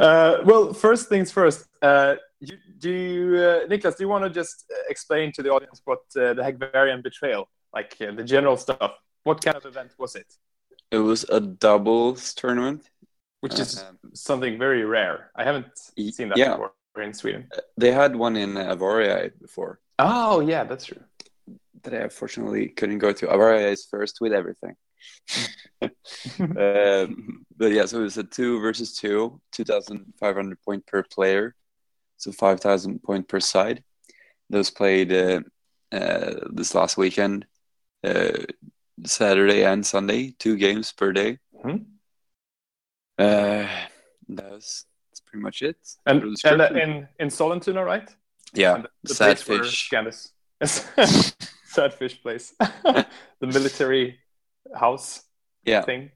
uh, 0.00 0.38
well, 0.44 0.72
first 0.72 1.08
things 1.08 1.30
first. 1.30 1.66
Uh, 1.82 2.16
you, 2.40 2.56
do 2.78 2.90
you, 2.90 3.36
uh, 3.36 3.66
Niklas, 3.66 3.96
do 3.96 4.04
you 4.04 4.08
want 4.08 4.24
to 4.24 4.30
just 4.30 4.64
uh, 4.70 4.76
explain 4.88 5.32
to 5.32 5.42
the 5.42 5.50
audience 5.50 5.80
what 5.84 6.00
uh, 6.16 6.34
the 6.34 6.42
Hagvarian 6.42 7.02
betrayal, 7.02 7.48
like 7.74 7.96
uh, 8.00 8.12
the 8.12 8.24
general 8.24 8.56
stuff? 8.56 8.92
What 9.24 9.42
kind 9.44 9.56
of 9.56 9.64
event 9.66 9.92
was 9.98 10.14
it? 10.14 10.32
It 10.90 10.98
was 10.98 11.24
a 11.24 11.40
doubles 11.40 12.34
tournament. 12.34 12.90
Which 13.40 13.58
is 13.58 13.82
Um, 13.82 13.98
something 14.14 14.58
very 14.58 14.84
rare. 14.84 15.30
I 15.36 15.44
haven't 15.44 15.66
seen 15.76 16.28
that 16.30 16.38
yeah. 16.38 16.52
before 16.56 16.72
in 17.02 17.12
Sweden. 17.12 17.48
They 17.76 17.92
had 17.92 18.16
one 18.16 18.36
in 18.36 18.54
Avaria 18.54 19.30
before 19.40 19.80
Oh, 19.98 20.40
yeah, 20.40 20.64
that's 20.64 20.86
true. 20.86 21.02
that 21.82 21.94
I 21.94 21.98
unfortunately 21.98 22.68
couldn't 22.68 22.98
go 22.98 23.12
to. 23.12 23.26
Avaria 23.26 23.70
is 23.72 23.86
first 23.86 24.20
with 24.20 24.32
everything. 24.32 24.74
um, 26.40 27.46
but 27.56 27.72
yeah, 27.72 27.86
so 27.86 28.00
it 28.00 28.02
was 28.02 28.18
a 28.18 28.24
two 28.24 28.60
versus 28.60 28.96
two, 28.96 29.40
2,500 29.52 30.62
point 30.62 30.86
per 30.86 31.02
player. 31.02 31.54
So 32.16 32.32
5,000 32.32 33.02
point 33.02 33.28
per 33.28 33.40
side. 33.40 33.82
Those 34.48 34.70
played 34.70 35.12
uh, 35.12 35.40
uh, 35.92 36.34
this 36.50 36.74
last 36.74 36.96
weekend, 36.96 37.46
uh, 38.04 38.32
Saturday 39.04 39.64
and 39.64 39.84
Sunday, 39.84 40.34
two 40.38 40.56
games 40.56 40.92
per 40.92 41.12
day. 41.12 41.38
Mhm. 41.64 41.84
Uh, 43.18 43.66
that 44.28 44.50
was 44.50 44.84
that's 45.10 45.20
pretty 45.20 45.42
much 45.42 45.62
it. 45.62 45.76
And, 46.06 46.22
and 46.44 46.60
uh, 46.60 46.68
in, 46.74 47.08
in 47.18 47.28
Sollentuna, 47.28 47.84
right? 47.84 48.14
yeah, 48.54 48.76
And 48.76 48.88
the 49.02 49.14
sad 49.14 49.38
place 49.38 49.88
fish. 49.88 49.90
Sad 51.66 51.92
fish 51.92 52.22
place. 52.22 52.54
the 52.58 53.06
military 53.46 54.18
house 54.74 55.22
Yeah, 55.64 55.82
thing. 55.82 56.10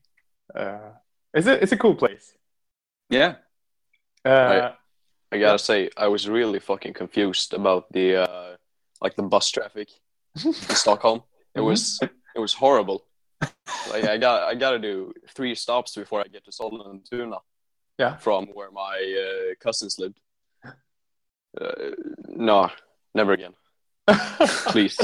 Uh, 0.54 0.92
it's 1.34 1.46
a 1.46 1.62
it's 1.62 1.72
a 1.72 1.76
cool 1.76 1.94
place. 1.94 2.34
yeah. 3.10 3.36
Uh. 4.24 4.72
I 5.32 5.38
gotta 5.38 5.58
say, 5.58 5.90
I 5.96 6.08
was 6.08 6.28
really 6.28 6.58
fucking 6.58 6.94
confused 6.94 7.54
about 7.54 7.92
the 7.92 8.16
uh, 8.28 8.56
like 9.00 9.16
the 9.16 9.22
bus 9.22 9.50
traffic 9.50 9.88
in 10.44 10.52
Stockholm. 10.82 11.22
It 11.54 11.60
was 11.60 11.98
it 12.02 12.38
was 12.38 12.54
horrible. 12.54 13.04
Like 13.90 14.04
I 14.04 14.18
got 14.18 14.42
I 14.42 14.54
gotta 14.54 14.78
do 14.78 15.12
three 15.30 15.54
stops 15.54 15.94
before 15.94 16.20
I 16.20 16.24
get 16.24 16.44
to 16.44 16.50
Sollentuna. 16.50 17.38
Yeah. 17.98 18.16
From 18.16 18.46
where 18.48 18.70
my 18.70 18.96
uh, 19.24 19.54
cousins 19.60 19.96
lived. 19.98 20.20
Uh, 21.58 21.90
no, 22.28 22.70
never 23.14 23.32
again. 23.32 23.54
Please. 24.66 24.98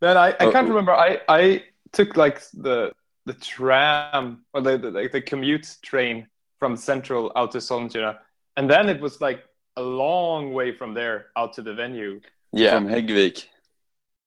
Then 0.00 0.16
I, 0.16 0.28
I 0.28 0.50
can't 0.50 0.68
remember. 0.68 0.92
I, 0.92 1.20
I 1.28 1.64
took 1.92 2.16
like 2.16 2.42
the 2.54 2.92
the 3.26 3.34
tram 3.34 4.44
or 4.52 4.62
the, 4.62 4.78
the 4.78 4.90
like 4.90 5.12
the 5.12 5.20
commute 5.20 5.76
train 5.82 6.26
from 6.58 6.76
Central 6.76 7.32
out 7.36 7.52
to 7.52 7.58
Sollentuna, 7.58 8.18
and 8.60 8.68
then 8.68 8.88
it 8.90 9.00
was 9.00 9.20
like 9.22 9.42
a 9.76 9.82
long 9.82 10.52
way 10.52 10.70
from 10.76 10.92
there 10.92 11.26
out 11.34 11.54
to 11.54 11.62
the 11.62 11.72
venue. 11.72 12.20
Yeah. 12.52 12.74
From 12.76 12.88
Häggvik. 12.88 13.46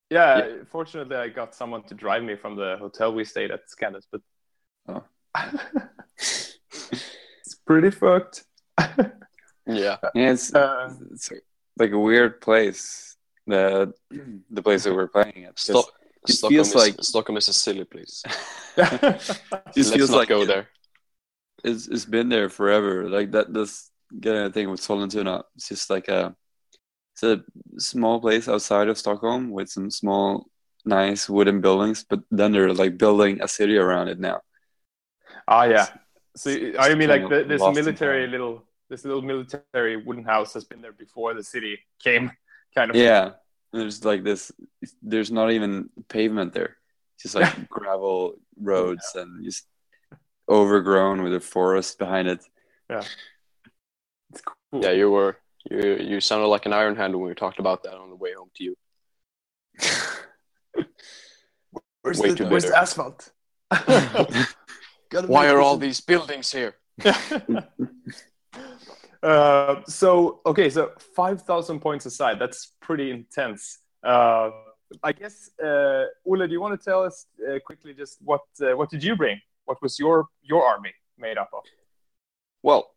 Yeah, 0.09 0.63
fortunately, 0.71 1.15
I 1.15 1.29
got 1.29 1.53
someone 1.53 1.83
to 1.83 1.93
drive 1.93 2.23
me 2.23 2.35
from 2.35 2.55
the 2.55 2.77
hotel 2.79 3.13
we 3.13 3.23
stayed 3.25 3.51
at 3.51 3.69
Scandus, 3.69 4.05
but 4.11 4.21
Oh. 4.89 5.03
it's 6.17 7.55
pretty 7.65 7.91
fucked. 7.91 8.43
Yeah. 9.65 9.95
Yeah, 10.13 10.31
it's, 10.33 10.53
Uh, 10.53 10.91
it's 11.13 11.31
like 11.79 11.91
a 11.91 11.99
weird 11.99 12.41
place. 12.41 13.15
The 13.47 13.93
the 14.51 14.61
place 14.61 14.83
that 14.83 14.93
we're 14.93 15.07
playing 15.07 15.45
at. 15.47 15.57
Sto- 15.57 15.87
it 16.27 16.33
Stockholm 16.35 16.51
feels 16.53 16.67
is, 16.69 16.75
like- 16.75 16.95
Stockholm 17.01 17.37
is 17.37 17.47
a 17.47 17.53
silly 17.53 17.85
place. 17.85 18.23
It 18.77 19.39
Let's 19.77 19.91
feels 19.95 20.09
not 20.11 20.17
like 20.17 20.27
go 20.29 20.41
it- 20.41 20.47
there. 20.47 20.67
it's 21.63 21.87
it's 21.87 22.03
been 22.05 22.27
there 22.27 22.49
forever. 22.49 23.07
Like 23.07 23.31
that 23.31 23.53
this 23.53 23.89
kind 24.21 24.37
of 24.37 24.53
thing 24.53 24.69
with 24.69 24.81
Sollentuna. 24.81 25.43
It's 25.55 25.69
just 25.69 25.89
like 25.89 26.07
a 26.07 26.35
it's 27.13 27.23
a 27.23 27.43
small 27.77 28.19
place 28.19 28.47
outside 28.47 28.87
of 28.87 28.97
Stockholm 28.97 29.51
with 29.51 29.69
some 29.69 29.91
small 29.91 30.47
nice 30.85 31.29
wooden 31.29 31.61
buildings, 31.61 32.03
but 32.07 32.21
then 32.31 32.51
they're 32.51 32.73
like 32.73 32.97
building 32.97 33.41
a 33.41 33.47
city 33.47 33.77
around 33.77 34.07
it 34.07 34.19
now. 34.19 34.41
ah, 35.47 35.63
yeah. 35.63 35.87
So 36.35 36.49
I 36.79 36.95
mean, 36.95 37.09
like 37.09 37.29
the, 37.29 37.43
this 37.43 37.61
military 37.61 38.27
little 38.27 38.65
this 38.89 39.05
little 39.05 39.21
military 39.21 39.97
wooden 39.97 40.23
house 40.23 40.53
has 40.53 40.63
been 40.63 40.81
there 40.81 40.91
before 40.93 41.33
the 41.33 41.43
city 41.43 41.79
came, 42.03 42.31
kind 42.75 42.89
of. 42.89 42.95
Yeah. 42.95 43.31
There's 43.71 44.05
like 44.05 44.23
this 44.23 44.51
there's 45.01 45.31
not 45.31 45.51
even 45.51 45.89
pavement 46.07 46.53
there. 46.53 46.77
It's 47.15 47.23
just 47.23 47.35
like 47.35 47.69
gravel 47.69 48.35
roads 48.59 49.13
and 49.15 49.43
just 49.43 49.65
overgrown 50.49 51.23
with 51.23 51.33
a 51.33 51.39
forest 51.39 51.97
behind 51.97 52.27
it. 52.27 52.43
Cool. 52.89 53.01
Yeah, 54.81 54.91
you 54.91 55.11
were 55.11 55.37
you 55.69 55.97
you 55.97 56.19
sounded 56.19 56.47
like 56.47 56.65
an 56.65 56.73
iron 56.73 56.95
hand 56.95 57.15
when 57.15 57.27
we 57.27 57.35
talked 57.35 57.59
about 57.59 57.83
that 57.83 57.93
on 57.93 58.09
the 58.09 58.15
way 58.15 58.33
home 58.33 58.49
to 58.55 58.63
you. 58.63 58.75
Where's, 62.01 62.19
Way 62.19 62.29
the, 62.29 62.35
too 62.35 62.47
where's 62.47 62.65
the 62.65 62.77
asphalt? 62.77 63.31
Why 65.27 65.47
are 65.47 65.61
all 65.61 65.77
these 65.77 66.01
buildings 66.01 66.51
here? 66.51 66.75
uh, 69.23 69.75
so 69.87 70.41
okay, 70.45 70.69
so 70.69 70.91
five 71.15 71.43
thousand 71.43 71.79
points 71.79 72.05
aside, 72.05 72.39
that's 72.39 72.73
pretty 72.81 73.09
intense. 73.09 73.79
Uh, 74.03 74.49
I 75.01 75.13
guess 75.13 75.49
uh, 75.63 76.03
do 76.25 76.47
you 76.49 76.59
want 76.59 76.77
to 76.77 76.83
tell 76.83 77.03
us 77.03 77.25
uh, 77.47 77.59
quickly 77.65 77.93
just 77.93 78.17
what 78.21 78.41
uh, 78.61 78.75
what 78.75 78.89
did 78.89 79.01
you 79.01 79.15
bring? 79.15 79.39
What 79.63 79.81
was 79.81 79.97
your 79.97 80.27
your 80.41 80.65
army 80.65 80.93
made 81.17 81.37
up 81.37 81.51
of? 81.53 81.63
Well, 82.61 82.91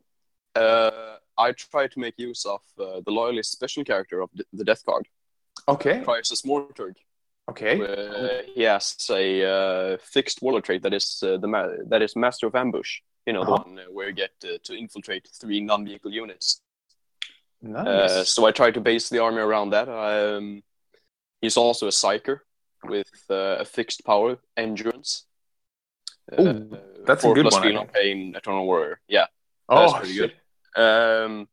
uh, 0.53 1.15
I 1.37 1.51
try 1.51 1.87
to 1.87 1.99
make 1.99 2.15
use 2.17 2.45
of 2.45 2.61
uh, 2.79 3.01
the 3.05 3.11
loyalist 3.11 3.51
special 3.51 3.83
character 3.83 4.21
of 4.21 4.29
the, 4.33 4.43
the 4.53 4.63
Death 4.63 4.83
Guard, 4.85 5.07
Okay, 5.67 6.01
Crysos 6.05 6.43
Morturg. 6.45 6.95
okay, 7.49 7.75
Uh, 7.81 8.41
he 8.55 8.63
has 8.63 8.95
a 9.09 9.43
uh, 9.45 9.97
fixed 10.01 10.41
warlord 10.41 10.63
trait 10.63 10.81
that 10.83 10.93
is 10.93 11.21
uh, 11.23 11.37
the 11.37 11.47
ma- 11.47 11.75
that 11.89 12.01
is 12.01 12.15
Master 12.15 12.47
of 12.47 12.55
Ambush. 12.55 13.01
You 13.25 13.33
know, 13.33 13.41
Uh-huh. 13.41 13.63
one 13.65 13.79
uh, 13.79 13.83
where 13.91 14.07
you 14.09 14.13
get 14.15 14.31
uh, 14.43 14.57
to 14.63 14.73
infiltrate 14.73 15.27
three 15.41 15.59
non-vehicle 15.61 16.11
units. 16.11 16.61
nice. 17.61 17.87
Uh, 17.87 18.23
so 18.23 18.45
I 18.47 18.51
try 18.51 18.71
to 18.71 18.81
base 18.81 19.09
the 19.09 19.19
army 19.19 19.41
around 19.41 19.71
that. 19.71 19.87
Um, 19.89 20.63
he's 21.41 21.57
also 21.57 21.87
a 21.87 21.91
psyker 21.91 22.39
with 22.83 23.11
uh, 23.29 23.57
a 23.59 23.65
fixed 23.65 24.05
power, 24.05 24.37
endurance. 24.55 25.25
Ooh, 26.39 26.77
that's 27.05 27.23
a 27.23 27.33
good 27.33 27.43
plus 27.43 27.53
one, 27.53 27.63
I 27.63 27.65
speed 27.67 27.77
on 27.77 27.85
think. 27.87 27.93
pain, 27.93 28.35
eternal 28.35 28.65
warrior. 28.65 28.99
Yeah, 29.07 29.27
oh, 29.69 29.79
that's 29.79 29.93
pretty 29.99 30.13
shit. 30.13 30.31
good. 30.31 30.39
Um, 30.77 31.47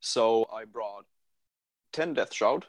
so 0.00 0.46
I 0.52 0.64
brought 0.66 1.06
ten 1.92 2.14
Death 2.14 2.34
Shroud 2.34 2.66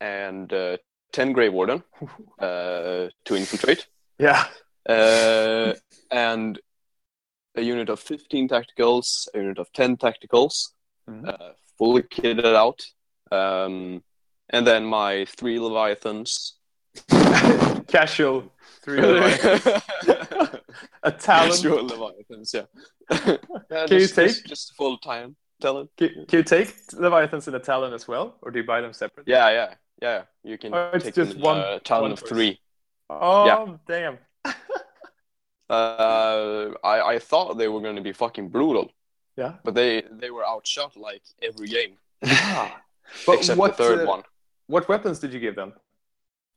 and 0.00 0.52
uh, 0.52 0.76
ten 1.12 1.32
Grave 1.32 1.52
Warden 1.52 1.82
uh, 2.38 3.08
to 3.24 3.36
infiltrate, 3.36 3.86
Yeah, 4.18 4.46
uh, 4.88 5.74
and 6.10 6.58
a 7.54 7.62
unit 7.62 7.88
of 7.88 8.00
fifteen 8.00 8.48
tacticals, 8.48 9.28
a 9.34 9.38
unit 9.38 9.58
of 9.58 9.72
ten 9.72 9.96
tacticals, 9.96 10.72
Mhm. 11.08 11.28
uh, 11.28 11.52
fully 11.78 12.02
kitted 12.02 12.54
out, 12.54 12.84
um, 13.30 14.02
and 14.50 14.66
then 14.66 14.84
my 14.84 15.24
three 15.26 15.58
Leviathans. 15.58 16.54
casual 17.88 18.52
three. 18.82 18.98
a 21.02 21.12
talon. 21.12 21.50
Casual 21.50 21.84
Leviathans, 21.84 22.52
yeah. 22.54 22.64
Yeah 23.10 23.86
Can 23.86 24.00
you 24.00 24.06
take- 24.06 24.28
just, 24.28 24.46
just 24.46 24.74
full 24.76 24.98
time 24.98 25.36
talent? 25.60 25.90
Can, 25.96 26.08
can 26.28 26.38
you 26.38 26.42
take 26.44 26.74
Leviathans 26.92 27.48
in 27.48 27.54
a 27.54 27.58
talon 27.60 27.92
as 27.92 28.06
well, 28.08 28.36
or 28.42 28.50
do 28.50 28.58
you 28.60 28.66
buy 28.66 28.80
them 28.80 28.92
separately? 28.92 29.32
Yeah, 29.32 29.50
yeah, 29.50 29.74
yeah. 30.02 30.22
You 30.44 30.58
can 30.58 30.74
Oh, 30.74 30.90
it's 30.94 31.04
take 31.04 31.14
just 31.14 31.32
them, 31.32 31.42
one- 31.42 31.58
uh, 31.58 31.78
talon 31.80 32.12
of 32.12 32.20
three. 32.20 32.60
Oh 33.10 33.46
Yeah. 33.46 33.76
damn! 33.86 34.18
Uh, 35.70 36.70
I 36.82 37.14
I 37.14 37.18
thought 37.18 37.58
they 37.58 37.68
were 37.68 37.80
going 37.82 37.96
to 37.96 38.02
be 38.02 38.12
fucking 38.12 38.48
brutal, 38.48 38.90
Yeah. 39.36 39.54
but 39.64 39.74
they 39.74 40.02
they 40.10 40.30
were 40.30 40.44
outshot 40.46 40.96
like 40.96 41.22
every 41.42 41.68
game 41.68 41.96
Ah. 42.24 42.80
But 43.26 43.36
except 43.38 43.58
what 43.58 43.76
the 43.76 43.84
third 43.84 44.00
uh, 44.00 44.06
one. 44.14 44.22
What 44.66 44.88
weapons 44.88 45.18
did 45.18 45.32
you 45.34 45.40
give 45.40 45.56
them? 45.56 45.72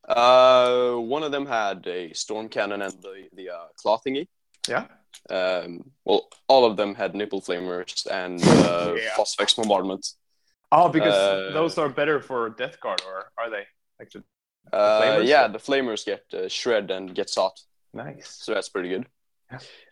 Uh, 0.07 0.95
one 0.95 1.23
of 1.23 1.31
them 1.31 1.45
had 1.45 1.85
a 1.87 2.13
storm 2.13 2.47
cannon 2.49 2.81
and 2.81 2.93
the 3.01 3.27
the 3.33 3.49
uh, 3.49 3.67
claw 3.75 3.97
thingy. 4.05 4.27
Yeah. 4.69 4.85
Um, 5.29 5.91
well, 6.05 6.27
all 6.47 6.65
of 6.65 6.77
them 6.77 6.95
had 6.95 7.15
nipple 7.15 7.41
flamers 7.41 8.05
and 8.07 8.41
uh, 8.43 8.93
Yeah. 8.97 9.09
phosphex 9.17 9.55
bombardment. 9.55 10.05
Oh, 10.71 10.89
because 10.89 11.13
Uh, 11.13 11.51
those 11.53 11.77
are 11.77 11.89
better 11.89 12.21
for 12.21 12.49
Death 12.49 12.79
Guard, 12.79 13.01
or 13.05 13.31
are 13.37 13.49
they? 13.49 13.65
Like 13.99 14.09
the... 14.11 14.23
Uh, 14.71 15.01
flamers? 15.01 15.27
yeah, 15.27 15.47
the 15.47 15.59
flamers 15.59 16.05
get 16.05 16.23
uh, 16.33 16.47
shred 16.47 16.91
and 16.91 17.13
get 17.15 17.29
shot, 17.29 17.59
Nice. 17.93 18.37
so 18.43 18.53
that's 18.53 18.69
pretty 18.69 18.89
good. 18.89 19.05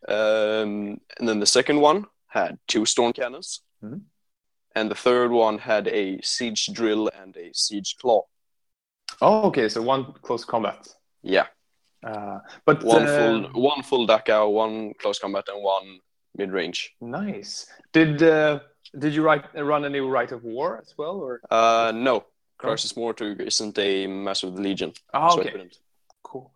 Um, 0.07 0.99
and 1.17 1.27
then 1.27 1.39
the 1.39 1.45
second 1.45 1.79
one 1.81 2.05
had 2.27 2.57
two 2.67 2.85
storm 2.85 3.13
cannons, 3.13 3.61
Mhm. 3.83 4.01
and 4.75 4.89
the 4.89 4.95
third 4.95 5.31
one 5.31 5.57
had 5.57 5.87
a 5.87 6.21
siege 6.21 6.67
drill 6.73 7.09
and 7.21 7.35
a 7.37 7.51
siege 7.53 7.95
claw. 7.99 8.23
Oh, 9.21 9.47
okay. 9.47 9.67
So 9.69 9.81
one 9.81 10.13
close 10.21 10.45
combat. 10.45 10.87
Yeah, 11.23 11.47
Uh, 12.03 12.39
but 12.65 12.83
one 12.83 13.03
uh, 13.03 13.17
full 13.17 13.61
one 13.61 13.83
full 13.83 14.07
Dachau, 14.07 14.51
one 14.51 14.93
close 14.95 15.19
combat, 15.19 15.45
and 15.49 15.61
one 15.63 15.99
mid 16.35 16.51
range. 16.51 16.95
Nice. 17.01 17.67
Did 17.91 18.23
uh, 18.23 18.59
did 18.97 19.13
you 19.13 19.21
write 19.21 19.43
run 19.55 19.85
any 19.85 19.99
rite 19.99 20.31
of 20.31 20.43
War 20.43 20.79
as 20.81 20.93
well, 20.97 21.17
or? 21.17 21.41
Uh, 21.51 21.91
no, 21.93 22.25
Crysos 22.59 22.93
Morturg 22.95 23.41
isn't 23.41 23.77
a 23.77 24.07
Master 24.07 24.47
of 24.47 24.55
the 24.55 24.61
Legion. 24.61 24.93
Oh, 25.13 25.35
so 25.35 25.41
okay. 25.41 25.69
Cool. 26.23 26.51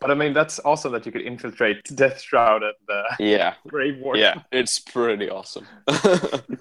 But 0.00 0.10
I 0.10 0.14
mean, 0.14 0.32
that's 0.32 0.60
awesome 0.64 0.92
that 0.92 1.06
you 1.06 1.12
could 1.12 1.22
infiltrate 1.22 1.84
Death 1.94 2.20
Shroud 2.20 2.62
and 2.62 2.74
the 2.86 3.02
Yeah, 3.20 3.54
Grave 3.66 3.98
Ward. 3.98 4.18
yeah, 4.18 4.42
it's 4.52 4.78
pretty 4.78 5.30
awesome. 5.30 5.66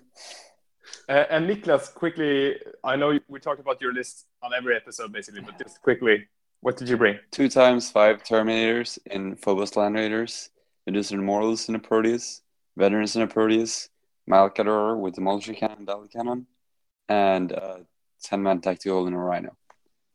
Uh, 1.09 1.23
and 1.29 1.49
Niklas, 1.49 1.93
quickly, 1.93 2.57
I 2.83 2.97
know 2.97 3.17
we 3.29 3.39
talked 3.39 3.61
about 3.61 3.79
your 3.79 3.93
list 3.93 4.25
on 4.43 4.51
every 4.53 4.75
episode, 4.75 5.13
basically, 5.13 5.39
but 5.39 5.57
just 5.57 5.81
quickly, 5.81 6.27
what 6.61 6.77
did 6.77 6.89
you 6.89 6.97
bring? 6.97 7.19
Two 7.31 7.49
times 7.49 7.89
five 7.89 8.23
Terminators 8.23 8.97
in 9.05 9.35
Phobos 9.35 9.75
Land 9.75 9.95
Raiders, 9.95 10.49
Medusan 10.87 11.19
Immortals 11.19 11.69
in 11.69 11.75
a 11.75 11.79
Proteus, 11.79 12.41
Veterans 12.75 13.15
in 13.15 13.21
a 13.21 13.27
Proteus, 13.27 13.89
Malcador 14.29 14.99
with 14.99 15.15
the 15.15 15.21
Demolition 15.21 15.55
Cannon, 15.55 15.85
Battle 15.85 16.07
Cannon, 16.11 16.47
and 17.07 17.51
uh, 17.51 17.77
10 18.23 18.43
man 18.43 18.61
tactical 18.61 19.07
in 19.07 19.13
a 19.13 19.17
Rhino. 19.17 19.55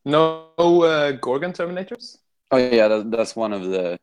No 0.04 0.50
uh, 0.58 1.12
Gorgon 1.12 1.52
Terminators? 1.52 2.18
Oh, 2.50 2.56
yeah, 2.56 2.88
that, 2.88 3.10
that's 3.10 3.36
one 3.36 3.52
of 3.52 3.64
the 3.64 3.98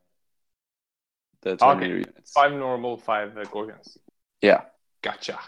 the 1.41 1.55
Terminator 1.55 1.97
units. 1.97 2.31
Five 2.31 2.51
normal, 2.53 2.97
five 2.97 3.37
uh, 3.37 3.43
Gorgons. 3.45 3.97
Yeah. 4.41 4.63
Gotcha. 5.01 5.39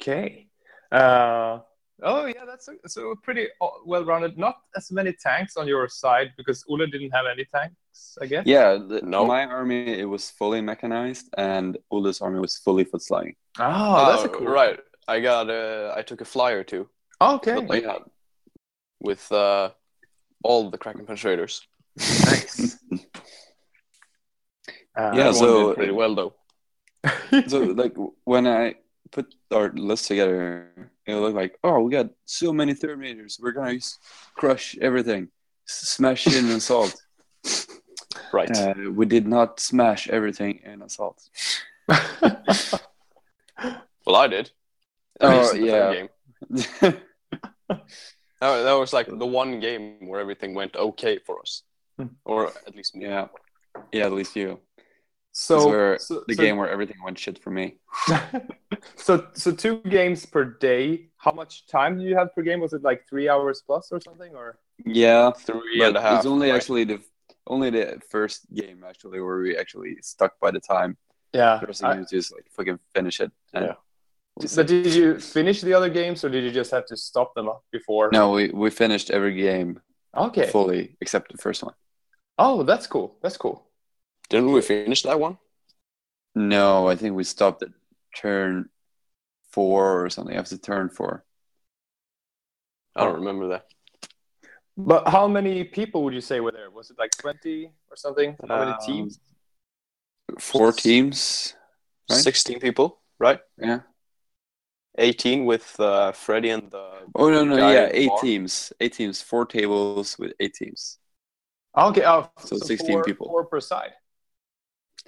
Okay. 0.00 0.48
Uh, 0.90 1.60
oh, 2.02 2.26
yeah, 2.26 2.44
that's 2.46 2.68
a, 2.68 2.74
so 2.88 3.14
pretty 3.22 3.48
uh, 3.60 3.68
well 3.84 4.04
rounded. 4.04 4.36
Not 4.38 4.56
as 4.76 4.90
many 4.92 5.12
tanks 5.12 5.56
on 5.56 5.66
your 5.66 5.88
side 5.88 6.32
because 6.36 6.64
Ula 6.68 6.86
didn't 6.86 7.10
have 7.10 7.26
any 7.26 7.44
tanks, 7.44 8.18
I 8.20 8.26
guess. 8.26 8.44
Yeah, 8.46 8.78
the, 8.88 9.00
No. 9.02 9.26
my 9.26 9.44
army 9.44 9.98
it 9.98 10.04
was 10.04 10.30
fully 10.30 10.60
mechanized, 10.60 11.26
and 11.38 11.78
Ula's 11.92 12.20
army 12.20 12.40
was 12.40 12.56
fully 12.56 12.84
foot 12.84 13.02
sliding. 13.02 13.36
Oh, 13.58 14.10
that's 14.12 14.24
a 14.24 14.28
cool. 14.28 14.46
right. 14.46 14.78
I 15.08 15.20
got. 15.20 15.48
Uh, 15.50 15.94
I 15.96 16.02
took 16.02 16.20
a 16.20 16.24
flyer 16.24 16.64
too 16.64 16.88
Okay. 17.20 17.60
But, 17.64 17.82
yeah, 17.82 17.98
with 19.00 19.30
uh, 19.32 19.70
all 20.42 20.70
the 20.70 20.78
Kraken 20.78 21.06
penetrators. 21.06 21.62
Nice. 21.96 22.78
Uh, 24.98 25.12
Yeah, 25.14 25.30
so- 25.32 25.68
did 25.68 25.76
pretty 25.76 25.92
well 25.92 26.14
though. 26.14 26.34
so 27.48 27.58
like 27.60 27.94
when 28.24 28.46
I 28.46 28.76
put 29.10 29.34
our 29.52 29.70
list 29.72 30.08
together, 30.08 30.90
it 31.06 31.14
looked 31.14 31.36
like, 31.36 31.58
oh, 31.64 31.80
we 31.80 31.92
got 31.92 32.10
so 32.24 32.52
many 32.52 32.74
Terminators, 32.74 33.40
we're 33.40 33.52
gonna 33.52 33.78
crush 34.34 34.76
everything, 34.80 35.28
smash 35.66 36.26
it 36.26 36.36
in 36.36 36.46
assault. 36.50 36.94
Right. 38.32 38.50
Uh, 38.56 38.74
we 38.92 39.06
did 39.06 39.26
not 39.26 39.60
smash 39.60 40.08
everything 40.08 40.60
in 40.64 40.82
assault. 40.82 41.22
well, 41.88 42.80
I 44.16 44.26
did. 44.26 44.50
Oh, 45.20 45.38
least 45.38 45.54
in 45.54 45.60
the 45.62 45.70
third 45.70 46.10
yeah. 46.82 46.92
That, 48.40 48.62
that 48.64 48.72
was 48.74 48.92
like 48.92 49.06
the 49.06 49.26
one 49.26 49.60
game 49.60 50.08
where 50.08 50.20
everything 50.20 50.54
went 50.54 50.76
okay 50.76 51.18
for 51.18 51.40
us, 51.40 51.62
Hmm. 51.96 52.08
or 52.24 52.52
at 52.66 52.76
least 52.76 52.94
me. 52.94 53.06
yeah, 53.06 53.28
yeah, 53.92 54.04
at 54.04 54.12
least 54.12 54.36
you. 54.36 54.60
So, 55.38 55.56
These 55.92 56.06
so 56.06 56.24
the 56.26 56.34
so- 56.34 56.42
game 56.42 56.56
where 56.56 56.70
everything 56.70 56.96
went 57.04 57.18
shit 57.18 57.38
for 57.42 57.50
me. 57.50 57.76
so 58.96 59.26
so 59.34 59.52
two 59.52 59.80
games 59.96 60.24
per 60.26 60.44
day. 60.44 61.08
How 61.18 61.32
much 61.32 61.66
time 61.66 61.98
do 61.98 62.04
you 62.04 62.16
have 62.16 62.34
per 62.34 62.42
game? 62.42 62.60
Was 62.60 62.72
it 62.72 62.82
like 62.82 63.00
three 63.08 63.28
hours 63.28 63.62
plus 63.66 63.92
or 63.92 64.00
something? 64.00 64.32
Or 64.34 64.58
Yeah, 64.84 65.32
Three 65.32 65.78
but 65.78 65.88
and 65.88 65.96
a 65.96 66.00
half. 66.00 66.16
it's 66.18 66.26
only 66.26 66.48
right? 66.50 66.56
actually 66.56 66.84
the 66.84 67.00
only 67.46 67.70
the 67.70 68.00
first 68.10 68.40
game 68.54 68.82
actually 68.88 69.20
where 69.20 69.38
we 69.38 69.56
actually 69.56 69.96
stuck 70.02 70.32
by 70.40 70.50
the 70.50 70.60
time. 70.60 70.96
yeah. 71.32 71.58
The 71.60 71.66
rest 71.66 71.82
of 71.82 71.90
the 71.90 71.94
games 71.96 72.10
just 72.10 72.32
like 72.34 72.46
fucking 72.56 72.78
finish 72.94 73.20
it. 73.20 73.30
And 73.54 73.64
Yeah. 73.66 73.74
we'll 74.36 74.48
see. 74.48 74.56
But 74.56 74.66
did 74.68 74.94
you 75.00 75.18
finish 75.20 75.60
the 75.60 75.74
other 75.78 75.90
games, 76.00 76.24
or 76.24 76.28
did 76.30 76.44
you 76.44 76.50
just 76.60 76.70
have 76.76 76.86
to 76.86 76.96
stop 76.96 77.34
them 77.34 77.48
up 77.48 77.62
before? 77.78 78.08
No, 78.12 78.30
we, 78.36 78.48
we 78.62 78.70
finished 78.70 79.10
every 79.10 79.34
game 79.34 79.80
Okay. 80.16 80.46
fully 80.46 80.96
except 81.02 81.30
the 81.32 81.38
first 81.38 81.62
one. 81.62 81.74
Oh, 82.38 82.62
that's 82.64 82.86
cool. 82.86 83.08
That's 83.22 83.36
cool. 83.36 83.56
Didn't 84.28 84.52
we 84.52 84.60
finish 84.62 85.02
that 85.02 85.20
one? 85.20 85.38
No, 86.34 86.88
I 86.88 86.96
think 86.96 87.14
we 87.16 87.24
stopped 87.24 87.62
at 87.62 87.70
turn 88.16 88.68
four 89.50 90.04
or 90.04 90.10
something 90.10 90.36
after 90.36 90.56
turn 90.56 90.88
four. 90.90 91.24
I 92.94 93.04
don't 93.04 93.16
remember 93.16 93.48
that. 93.48 93.66
But 94.76 95.08
how 95.08 95.26
many 95.28 95.64
people 95.64 96.04
would 96.04 96.12
you 96.14 96.20
say 96.20 96.40
were 96.40 96.52
there? 96.52 96.70
Was 96.70 96.90
it 96.90 96.98
like 96.98 97.10
twenty 97.18 97.72
or 97.90 97.96
something? 97.96 98.36
How 98.48 98.58
many 98.58 98.72
Um, 98.72 98.78
teams? 98.84 99.18
Four 100.38 100.72
teams. 100.72 101.54
Right. 102.10 102.18
Sixteen 102.20 102.60
people, 102.60 103.00
right? 103.18 103.40
Yeah. 103.58 103.80
Eighteen 104.98 105.44
with 105.46 105.78
uh, 105.80 106.12
Freddie 106.12 106.50
and 106.50 106.70
the. 106.70 106.90
Oh 107.14 107.30
no 107.30 107.44
no 107.44 107.56
yeah 107.70 107.88
eight 107.92 108.08
bar. 108.08 108.20
teams 108.20 108.72
eight 108.80 108.92
teams 108.94 109.22
four 109.22 109.46
tables 109.46 110.18
with 110.18 110.32
eight 110.40 110.54
teams. 110.54 110.98
Okay. 111.76 112.02
Oh, 112.04 112.30
So 112.38 112.56
16 112.56 112.86
four, 112.88 113.04
people. 113.04 113.26
Four 113.26 113.44
per 113.44 113.60
side. 113.60 113.92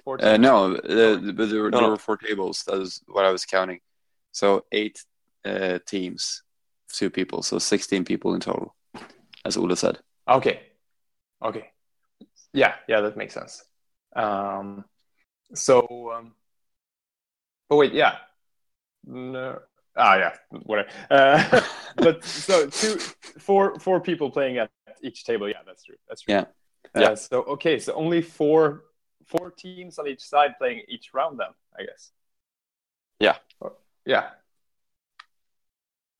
Four 0.03 0.15
Uh, 0.21 0.31
teams. 0.33 0.39
no, 0.39 0.75
uh, 0.75 1.17
but 1.33 1.49
there 1.49 1.61
were, 1.63 1.71
No, 1.71 1.77
there 1.77 1.87
no. 1.87 1.89
were 1.89 1.97
four 1.97 2.17
tables. 2.17 2.63
That 2.67 2.77
was 2.77 3.01
what 3.07 3.25
I 3.25 3.31
was 3.31 3.45
counting. 3.45 3.79
So 4.31 4.65
eight 4.71 5.03
uh, 5.45 5.79
teams, 5.85 6.43
two 6.91 7.09
people, 7.09 7.41
so 7.43 7.59
sixteen 7.59 8.05
people 8.05 8.33
in 8.35 8.39
total, 8.41 8.75
as 9.45 9.57
Ola 9.57 9.75
said. 9.75 9.99
Okay. 10.27 10.61
Okay. 11.43 11.71
Yeah, 12.53 12.75
yeah, 12.87 13.01
that 13.01 13.15
makes 13.17 13.33
sense. 13.33 13.63
Um, 14.15 14.85
so, 15.53 16.11
um, 16.13 16.33
oh 17.69 17.77
wait, 17.77 17.93
yeah. 17.93 18.17
No. 19.05 19.59
Ah, 19.95 20.15
yeah, 20.17 20.35
whatever. 20.63 20.89
Uh, 21.09 21.61
but 21.95 22.23
so 22.23 22.67
two, 22.69 22.97
four, 23.39 23.79
four 23.79 23.99
people 23.99 24.29
playing 24.31 24.57
at 24.57 24.69
each 25.01 25.23
table. 25.25 25.47
Yeah, 25.49 25.61
that's 25.65 25.83
true. 25.83 25.95
That's 26.07 26.21
true. 26.21 26.35
Yeah. 26.35 26.45
Uh, 26.95 27.01
Yeah. 27.01 27.13
So 27.15 27.43
okay, 27.43 27.79
so 27.79 27.93
only 27.93 28.21
four, 28.21 28.83
four 29.29 29.51
teams 29.51 29.99
on 29.99 30.07
each 30.07 30.21
side 30.21 30.51
playing 30.57 30.81
each 30.87 31.13
round. 31.13 31.39
Then 31.39 31.47
I 31.79 31.83
guess. 31.85 32.11
Yeah. 33.19 33.35
Yeah. 34.05 34.29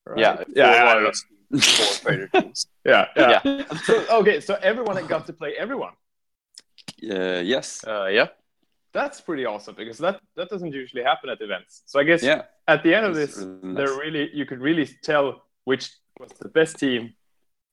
Right. 0.05 0.19
Yeah, 0.19 0.43
Yeah. 0.55 0.93
four 0.93 1.11
Yeah. 1.51 1.61
four 1.61 2.27
teams. 2.41 2.67
Yeah. 2.85 3.05
yeah. 3.15 3.65
so, 3.83 4.05
okay, 4.19 4.39
so 4.39 4.55
everyone 4.61 5.05
got 5.07 5.25
to 5.27 5.33
play 5.33 5.53
everyone. 5.57 5.93
Uh, 7.03 7.41
yes. 7.43 7.83
Uh, 7.85 8.05
yeah. 8.11 8.27
That's 8.91 9.21
pretty 9.21 9.45
awesome 9.45 9.75
because 9.75 9.99
that 9.99 10.19
that 10.35 10.49
doesn't 10.49 10.73
usually 10.73 11.03
happen 11.03 11.29
at 11.29 11.39
events. 11.41 11.83
So 11.85 11.99
I 11.99 12.03
guess 12.03 12.23
Yeah. 12.23 12.43
at 12.67 12.81
the 12.83 12.93
end 12.95 13.05
of 13.05 13.13
this, 13.15 13.37
really 13.37 13.59
nice. 13.61 13.77
there 13.77 13.93
really 13.97 14.29
you 14.33 14.45
could 14.45 14.59
really 14.61 14.87
tell 15.03 15.43
which 15.65 15.91
was 16.19 16.31
the 16.39 16.49
best 16.49 16.77
team 16.79 17.13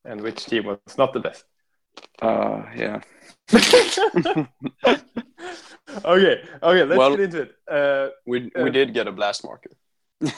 and 0.05 0.21
which 0.21 0.45
team 0.45 0.65
was 0.67 0.79
not 0.99 1.13
the 1.15 1.21
best. 1.21 1.45
Uh, 2.23 2.63
yeah. 2.77 3.01
okay, 6.05 6.43
okay, 6.63 6.85
let's 6.85 6.99
Well- 6.99 7.11
get 7.11 7.21
into 7.21 7.43
it. 7.43 7.55
Uh, 7.71 8.09
We 8.27 8.51
Uh, 8.55 8.63
we 8.65 8.71
did 8.71 8.95
get 8.95 9.07
a 9.07 9.13
blast 9.13 9.45
marker. 9.45 9.71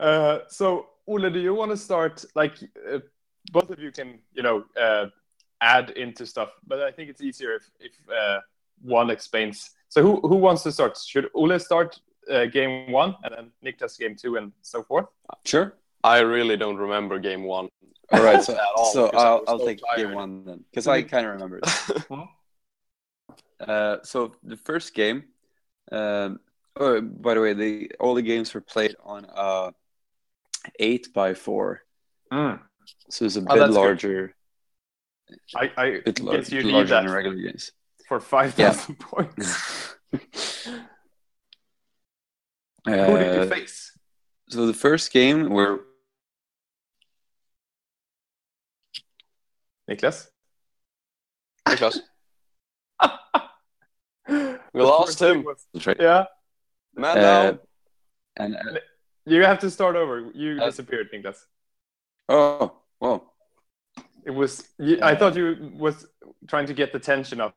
uh, 0.00 0.38
so 0.48 0.86
Ole, 1.06 1.30
do 1.30 1.38
you 1.38 1.54
want 1.54 1.70
to 1.70 1.76
start? 1.76 2.24
Like, 2.34 2.54
uh, 2.90 3.00
both 3.50 3.70
of 3.70 3.78
you 3.78 3.92
can, 3.92 4.20
you 4.34 4.42
know, 4.42 4.64
uh, 4.80 5.06
add 5.60 5.90
into 5.90 6.26
stuff, 6.26 6.50
but 6.66 6.80
I 6.80 6.90
think 6.90 7.10
it's 7.10 7.20
easier 7.20 7.54
if 7.54 7.70
if 7.80 7.92
uh, 8.10 8.40
one 8.82 9.10
explains. 9.10 9.70
So 9.88 10.02
who 10.02 10.20
who 10.28 10.36
wants 10.36 10.62
to 10.64 10.72
start? 10.72 10.98
Should 10.98 11.28
Ole 11.34 11.58
start 11.58 12.00
uh, 12.30 12.46
game 12.46 12.92
one 12.92 13.14
and 13.24 13.34
then 13.34 13.52
Niklas 13.64 13.98
game 13.98 14.16
two 14.16 14.36
and 14.36 14.52
so 14.62 14.82
forth? 14.82 15.06
Sure. 15.44 15.74
I 16.04 16.18
really 16.20 16.56
don't 16.56 16.76
remember 16.76 17.18
game 17.18 17.44
one. 17.44 17.68
All 18.12 18.22
right. 18.22 18.42
So, 18.42 18.52
At 18.56 18.60
all, 18.76 18.92
so 18.92 19.06
I 19.10 19.16
I'll, 19.16 19.44
I'll 19.46 19.58
so 19.60 19.66
take 19.66 19.80
tired. 19.94 20.06
game 20.08 20.14
one 20.14 20.44
then, 20.44 20.64
because 20.70 20.86
I 20.88 21.02
kind 21.02 21.26
of 21.26 21.32
remember 21.34 21.58
it. 21.62 21.68
Uh, 23.60 23.98
so 24.02 24.34
the 24.42 24.56
first 24.56 24.92
game, 24.92 25.22
um, 25.92 26.40
oh, 26.76 27.00
by 27.00 27.34
the 27.34 27.40
way, 27.40 27.52
the 27.54 27.92
all 28.00 28.14
the 28.14 28.22
games 28.22 28.52
were 28.54 28.60
played 28.60 28.96
on 29.04 29.24
uh, 29.32 29.70
eight 30.80 31.12
by 31.14 31.32
four, 31.32 31.82
so 32.32 32.58
it's 33.24 33.36
a 33.36 33.40
Oh, 33.40 33.44
bit 33.44 33.48
that's 33.60 33.68
good. 33.68 33.72
larger, 33.74 34.34
I, 35.54 35.70
I 35.76 36.00
bit 36.04 36.18
lar- 36.18 36.38
guess 36.38 36.50
you 36.50 36.64
need 36.64 36.88
that 36.88 37.04
than 37.04 37.12
regular 37.12 37.36
games. 37.36 37.70
for 38.08 38.18
five 38.18 38.54
thousand 38.54 38.96
points. 38.98 39.94
Who 40.10 40.20
did 42.84 43.34
you 43.34 43.40
Uh, 43.42 43.46
face? 43.46 43.96
so 44.48 44.66
the 44.66 44.74
first 44.74 45.12
game 45.12 45.50
were 45.50 45.84
Niklas? 49.92 50.28
Niklas? 51.68 51.98
We 54.74 54.80
lost 54.80 55.20
him. 55.20 55.44
was- 55.44 55.66
That's 55.74 55.86
yeah, 56.00 56.24
Man 56.94 57.18
Uh, 57.18 57.20
down. 57.20 57.58
and 58.36 58.56
uh, 58.56 58.78
you 59.26 59.44
have 59.44 59.58
to 59.60 59.70
start 59.70 59.96
over. 59.96 60.30
You 60.34 60.58
Uh, 60.62 60.66
disappeared, 60.66 61.08
Niklas. 61.12 61.44
oh, 62.28 62.72
well, 63.00 63.34
It 64.24 64.30
was. 64.30 64.66
You, 64.78 64.98
I 65.02 65.14
thought 65.16 65.34
you 65.36 65.72
was 65.74 66.06
trying 66.48 66.66
to 66.66 66.74
get 66.74 66.92
the 66.92 66.98
tension 67.00 67.40
up. 67.40 67.54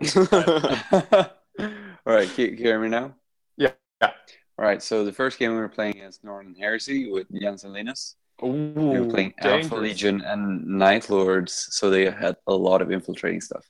All 0.16 2.12
right, 2.14 2.28
can 2.34 2.50
you 2.50 2.56
hear 2.56 2.78
me 2.80 2.88
now? 2.88 3.14
Yeah, 3.56 3.70
yeah. 4.02 4.10
All 4.58 4.64
right, 4.64 4.82
so 4.82 5.04
the 5.04 5.12
first 5.12 5.38
game 5.38 5.52
we 5.52 5.58
were 5.58 5.68
playing 5.68 5.98
is 5.98 6.18
Northern 6.22 6.54
Heresy 6.54 7.10
with 7.10 7.26
Jens 7.32 7.64
and 7.64 7.72
Linus. 7.72 8.16
Ooh, 8.42 8.72
We 8.74 9.00
were 9.00 9.06
playing 9.10 9.34
Alpha. 9.38 9.76
Legion 9.76 10.20
and 10.22 10.64
Night 10.66 11.08
Lords, 11.08 11.68
so 11.70 11.88
they 11.90 12.10
had 12.10 12.36
a 12.46 12.54
lot 12.54 12.82
of 12.82 12.90
infiltrating 12.90 13.40
stuff. 13.40 13.68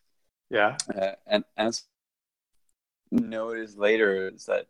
Yeah. 0.51 0.77
Uh, 0.95 1.13
and 1.27 1.45
as 1.57 1.83
noticed 3.11 3.79
later 3.79 4.29
is 4.29 4.47
that 4.47 4.67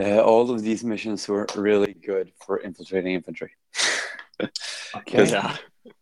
uh, 0.00 0.20
all 0.22 0.50
of 0.50 0.62
these 0.62 0.82
missions 0.82 1.28
were 1.28 1.46
really 1.54 1.94
good 1.94 2.32
for 2.44 2.58
infiltrating 2.58 3.14
infantry. 3.14 3.52
Okay. 4.96 5.28
Yeah. 5.28 5.56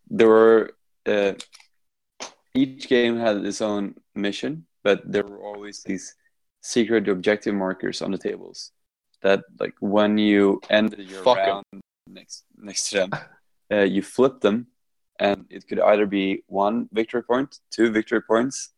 there 0.08 0.28
were 0.28 0.72
uh, 1.06 1.32
each 2.54 2.88
game 2.88 3.18
had 3.18 3.44
its 3.44 3.60
own 3.60 3.94
mission, 4.14 4.66
but 4.82 5.00
there 5.10 5.22
were 5.24 5.42
always 5.42 5.82
these 5.82 6.14
secret 6.62 7.08
objective 7.08 7.54
markers 7.54 8.00
on 8.02 8.10
the 8.10 8.18
tables 8.18 8.72
that, 9.22 9.44
like, 9.58 9.74
when 9.80 10.18
you 10.18 10.60
ended 10.70 11.10
your 11.10 11.22
Fuck 11.22 11.38
'em. 11.38 11.80
Round 12.06 12.14
next 12.14 12.44
next 12.56 12.90
to 12.90 12.96
them, 12.96 13.10
uh, 13.72 13.82
you 13.82 14.02
flip 14.02 14.40
them, 14.40 14.66
and 15.18 15.46
it 15.50 15.66
could 15.66 15.80
either 15.80 16.06
be 16.06 16.44
one 16.46 16.88
victory 16.92 17.22
point, 17.22 17.58
two 17.70 17.90
victory 17.90 18.22
points, 18.22 18.70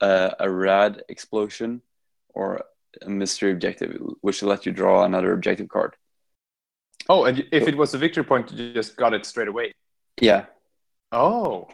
uh, 0.00 0.30
a 0.40 0.50
rad 0.50 1.02
explosion, 1.08 1.82
or 2.30 2.62
a 3.02 3.08
mystery 3.08 3.52
objective, 3.52 4.00
which 4.20 4.42
will 4.42 4.48
let 4.48 4.66
you 4.66 4.72
draw 4.72 5.04
another 5.04 5.32
objective 5.32 5.68
card. 5.68 5.96
Oh, 7.08 7.24
and 7.24 7.44
if 7.52 7.68
it 7.68 7.76
was 7.76 7.94
a 7.94 7.98
victory 7.98 8.24
point, 8.24 8.50
you 8.52 8.72
just 8.72 8.96
got 8.96 9.14
it 9.14 9.24
straight 9.24 9.48
away. 9.48 9.72
Yeah, 10.20 10.46
Oh. 11.12 11.68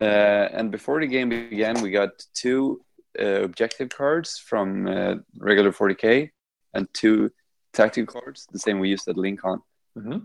Uh, 0.00 0.48
and 0.52 0.70
before 0.70 1.00
the 1.00 1.06
game 1.06 1.28
began, 1.28 1.80
we 1.80 1.90
got 1.90 2.10
two 2.34 2.82
uh, 3.20 3.42
objective 3.42 3.88
cards 3.88 4.38
from 4.38 4.86
uh, 4.86 5.14
regular 5.38 5.72
40k 5.72 6.30
and 6.74 6.88
two 6.92 7.30
tactical 7.72 8.20
cards, 8.20 8.46
the 8.52 8.58
same 8.58 8.80
we 8.80 8.88
used 8.88 9.06
at 9.08 9.16
Lincoln. 9.16 9.60
Hmm 9.94 10.18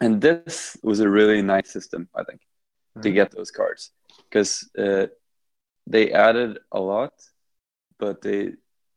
And 0.00 0.20
this 0.20 0.76
was 0.82 1.00
a 1.00 1.08
really 1.08 1.42
nice 1.42 1.70
system, 1.70 2.08
I 2.14 2.24
think, 2.24 2.40
to 3.02 3.08
Mhm. 3.10 3.14
get 3.14 3.30
those 3.30 3.50
cards 3.50 3.92
because 4.24 4.68
uh, 4.78 5.06
they 5.86 6.12
added 6.12 6.58
a 6.72 6.80
lot, 6.80 7.12
but 7.98 8.20
they 8.22 8.54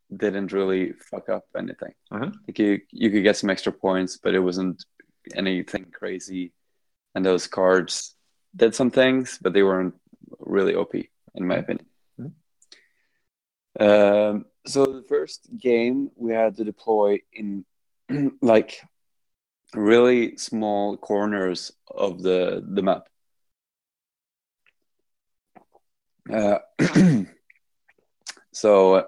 didn't 0.10 0.53
really 0.53 0.94
fuck 0.94 1.30
up 1.30 1.45
anything. 1.56 1.94
Mhm. 2.11 2.34
Like 2.48 2.60
you, 2.60 2.82
you 2.91 3.11
could 3.11 3.24
get 3.24 3.38
some 3.38 3.49
extra 3.49 3.72
points, 3.74 4.18
but 4.18 4.34
it 4.34 4.40
wasn't 4.40 4.86
anything 5.36 5.91
crazy. 5.91 6.53
And 7.14 7.26
those 7.26 7.48
cards 7.48 8.15
did 8.56 8.74
some 8.76 8.91
things, 8.91 9.38
but 9.41 9.53
they 9.53 9.64
weren't 9.64 9.95
really 10.40 10.76
OP, 10.76 11.10
in 11.36 11.48
my 11.48 11.57
opinion. 11.57 11.88
Mhm. 12.19 12.34
Um, 13.80 14.45
so 14.65 14.86
the 14.86 15.03
first 15.07 15.49
game 15.57 16.10
we 16.15 16.34
had 16.34 16.56
to 16.57 16.64
deploy 16.64 17.19
in 17.32 17.65
like 18.41 18.82
really 19.73 20.38
small 20.38 20.98
corners 20.98 21.72
of 21.89 22.22
the 22.22 22.64
the 22.68 22.81
map. 22.81 23.07
Uh, 26.31 26.60
so 28.52 29.07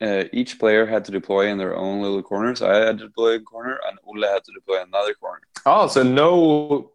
uh, 0.00 0.24
each 0.32 0.58
player 0.58 0.86
had 0.86 1.04
to 1.04 1.12
deploy 1.12 1.48
in 1.48 1.58
their 1.58 1.76
own 1.76 2.00
little 2.02 2.22
corners. 2.22 2.62
I 2.62 2.76
had 2.76 2.98
to 2.98 3.06
deploy 3.08 3.34
a 3.34 3.40
corner, 3.40 3.78
and 3.88 3.98
Ole 4.04 4.22
had 4.26 4.44
to 4.44 4.52
deploy 4.52 4.82
another 4.82 5.14
corner. 5.14 5.42
Oh, 5.66 5.88
so 5.88 6.02
no, 6.02 6.92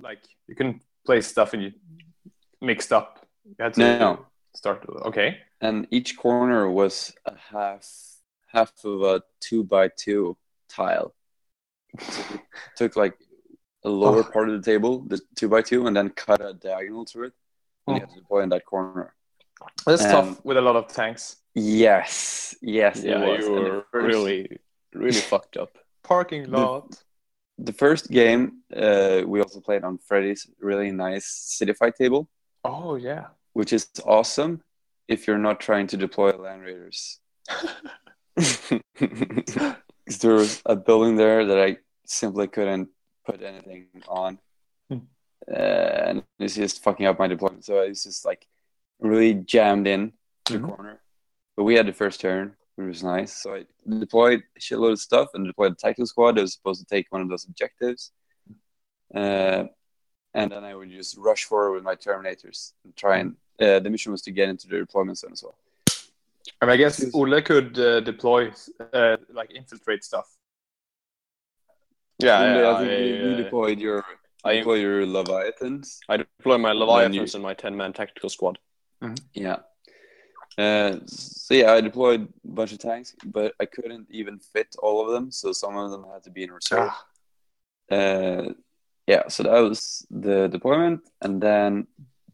like 0.00 0.18
you 0.46 0.54
can 0.54 0.80
place 1.04 1.26
stuff 1.26 1.54
and 1.54 1.62
you 1.62 1.72
mixed 2.60 2.92
up. 2.92 3.26
You 3.44 3.54
had 3.58 3.74
to 3.74 3.80
No. 3.80 4.26
start. 4.54 4.84
Okay. 5.06 5.38
And 5.60 5.86
each 5.90 6.16
corner 6.16 6.68
was 6.70 7.14
a 7.24 7.34
half 7.36 7.88
half 8.48 8.72
of 8.84 9.02
a 9.02 9.22
two 9.40 9.64
by 9.64 9.88
two 9.88 10.36
tile. 10.68 11.14
So 12.00 12.22
we 12.32 12.38
took 12.76 12.96
like 12.96 13.14
a 13.84 13.88
lower 13.88 14.20
Oh. 14.20 14.30
part 14.32 14.48
of 14.48 14.54
the 14.62 14.70
table, 14.72 15.00
the 15.06 15.20
two 15.36 15.48
by 15.48 15.62
two, 15.62 15.86
and 15.86 15.96
then 15.96 16.10
cut 16.10 16.40
a 16.40 16.52
diagonal 16.54 17.04
through 17.06 17.26
it. 17.28 17.32
And 17.86 17.96
you 17.96 18.02
Oh. 18.02 18.06
had 18.06 18.14
to 18.14 18.20
deploy 18.20 18.40
in 18.42 18.48
that 18.50 18.64
corner. 18.64 19.14
That's 19.86 20.04
Um, 20.04 20.10
tough 20.10 20.44
with 20.44 20.56
a 20.56 20.60
lot 20.60 20.76
of 20.76 20.88
tanks. 20.88 21.36
Yes, 21.54 22.54
yes, 22.60 22.98
it 23.04 23.10
Yeah, 23.10 23.26
was. 23.26 23.46
you 23.46 23.56
And 23.56 23.66
the 23.66 23.70
were 23.70 23.86
first- 23.92 24.06
really, 24.06 24.58
really 24.92 25.20
fucked 25.32 25.56
up. 25.56 25.78
Parking 26.02 26.50
lot. 26.50 27.02
The 27.58 27.72
first 27.72 28.10
game 28.10 28.62
uh, 28.74 29.22
we 29.26 29.40
also 29.40 29.60
played 29.60 29.82
on 29.82 29.98
Freddy's 29.98 30.46
really 30.60 30.90
nice 30.90 31.26
city 31.26 31.72
fight 31.72 31.94
table, 31.96 32.28
Oh 32.64 32.96
yeah. 32.96 33.28
which 33.54 33.72
is 33.72 33.88
awesome 34.04 34.62
if 35.08 35.26
you're 35.26 35.38
not 35.38 35.58
trying 35.60 35.86
to 35.88 35.96
deploy 35.96 36.30
land 36.36 36.62
raiders. 36.62 37.20
'Cause 38.36 38.70
there 40.20 40.34
was 40.34 40.60
a 40.66 40.76
building 40.76 41.16
there 41.16 41.46
that 41.46 41.58
I 41.58 41.78
simply 42.08 42.46
couldn't 42.48 42.88
put 43.24 43.42
anything 43.42 43.86
on, 44.08 44.38
Hmm. 44.90 44.98
uh, 45.50 45.54
and 46.08 46.24
it's 46.38 46.54
just 46.54 46.82
fucking 46.82 47.06
up 47.06 47.18
my 47.18 47.26
deployment. 47.26 47.64
So 47.64 47.82
I 47.82 47.88
was 47.88 48.04
just 48.04 48.24
like 48.24 48.46
really 49.00 49.34
jammed 49.34 49.86
in 49.86 50.12
to 50.46 50.52
the 50.54 50.58
Mhm. 50.60 50.76
corner. 50.76 51.00
But 51.56 51.64
we 51.64 51.74
had 51.74 51.86
the 51.86 51.92
first 51.92 52.20
turn, 52.20 52.56
which 52.76 52.86
was 52.86 53.02
nice. 53.02 53.32
So 53.42 53.54
I 53.54 53.66
deployed 53.98 54.42
a 54.56 54.60
shitload 54.60 54.92
of 54.92 55.00
stuff 55.00 55.30
and 55.34 55.46
deployed 55.46 55.72
a 55.72 55.74
tactical 55.74 56.06
squad 56.06 56.32
that 56.36 56.42
was 56.42 56.52
supposed 56.54 56.80
to 56.80 56.86
take 56.86 57.10
one 57.10 57.22
of 57.22 57.28
those 57.28 57.46
objectives. 57.46 58.12
Uh, 59.14 59.64
and 60.34 60.52
then 60.52 60.64
I 60.64 60.74
would 60.74 60.90
just 60.90 61.16
rush 61.16 61.44
forward 61.44 61.72
with 61.72 61.82
my 61.84 61.96
Terminators 61.96 62.72
and 62.84 62.94
try 62.96 63.18
and. 63.18 63.36
Uh, 63.58 63.80
the 63.80 63.88
mission 63.88 64.12
was 64.12 64.20
to 64.20 64.30
get 64.30 64.50
into 64.50 64.68
the 64.68 64.76
deployment 64.76 65.16
zone 65.16 65.32
as 65.32 65.42
well. 65.42 65.56
I, 66.60 66.66
mean, 66.66 66.72
I 66.74 66.76
guess 66.76 67.02
Ole 67.14 67.40
could 67.40 67.78
uh, 67.78 68.00
deploy, 68.00 68.52
uh, 68.92 69.16
like 69.32 69.50
infiltrate 69.50 70.04
stuff. 70.04 70.35
Yeah, 72.18 72.56
yeah, 72.60 72.70
I 72.70 72.78
think 72.80 72.90
I, 72.90 72.96
you, 72.96 73.14
you 73.30 73.36
deployed 73.36 73.78
your 73.78 74.04
I- 74.44 74.52
you 74.52 74.58
deployed 74.60 74.80
your 74.80 75.06
Leviathans. 75.06 75.98
I 76.08 76.16
deploy 76.18 76.58
my 76.58 76.72
Leviathans 76.72 77.14
you- 77.32 77.36
and 77.36 77.42
my 77.42 77.54
10 77.54 77.76
man 77.76 77.92
tactical 77.92 78.28
squad. 78.30 78.58
Yeah. 79.34 79.58
Uh, 80.58 81.00
so 81.06 81.52
yeah, 81.54 81.72
I 81.72 81.80
deployed 81.82 82.28
a 82.44 82.48
bunch 82.48 82.72
of 82.72 82.78
tanks, 82.78 83.14
but 83.24 83.52
I 83.60 83.66
couldn't 83.66 84.06
even 84.10 84.38
fit 84.38 84.74
all 84.78 85.04
of 85.04 85.12
them, 85.12 85.30
so 85.30 85.52
some 85.52 85.76
of 85.76 85.90
them 85.90 86.04
had 86.10 86.22
to 86.24 86.30
be 86.30 86.44
in 86.44 86.50
reserve. 86.52 86.90
Ah. 86.90 87.94
Uh, 87.94 88.52
yeah, 89.06 89.28
so 89.28 89.42
that 89.42 89.60
was 89.60 90.06
the 90.10 90.48
deployment, 90.48 91.02
and 91.20 91.40
then 91.42 91.86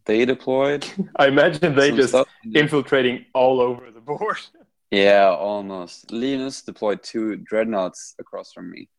they 0.04 0.24
deployed. 0.24 0.86
I 1.16 1.26
imagine 1.26 1.74
they 1.74 1.90
just 1.90 2.10
stuff. 2.10 2.28
infiltrating 2.54 3.26
all 3.34 3.60
over 3.60 3.90
the 3.90 4.00
board. 4.00 4.38
Yeah, 4.94 5.30
almost. 5.30 6.12
Linus 6.12 6.60
deployed 6.60 7.02
two 7.02 7.36
dreadnoughts 7.36 8.14
across 8.18 8.52
from 8.52 8.70
me, 8.70 8.90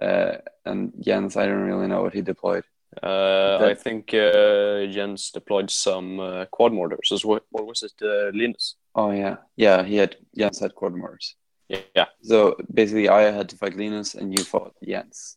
uh, 0.00 0.38
and 0.64 0.92
Jens, 1.00 1.36
I 1.36 1.46
don't 1.46 1.62
really 1.62 1.88
know 1.88 2.02
what 2.02 2.14
he 2.14 2.22
deployed. 2.22 2.64
Uh, 3.02 3.58
I 3.62 3.74
think 3.74 4.12
uh, 4.14 4.86
Jens 4.86 5.30
deployed 5.30 5.70
some 5.70 6.18
uh, 6.18 6.44
quad 6.46 6.72
mortars 6.72 7.12
as 7.12 7.24
well. 7.24 7.40
Or 7.52 7.64
was 7.64 7.82
it 7.82 7.92
uh, 8.02 8.30
Linus? 8.34 8.76
Oh 8.94 9.12
yeah, 9.12 9.36
yeah, 9.56 9.84
he 9.84 9.96
had 9.96 10.16
Jens 10.36 10.58
had 10.58 10.74
quad 10.74 10.94
mortars. 10.94 11.36
Yeah. 11.68 12.06
So 12.22 12.56
basically, 12.72 13.08
I 13.08 13.30
had 13.30 13.48
to 13.50 13.56
fight 13.56 13.76
Linus, 13.76 14.14
and 14.14 14.36
you 14.36 14.44
fought 14.44 14.74
Jens. 14.84 15.36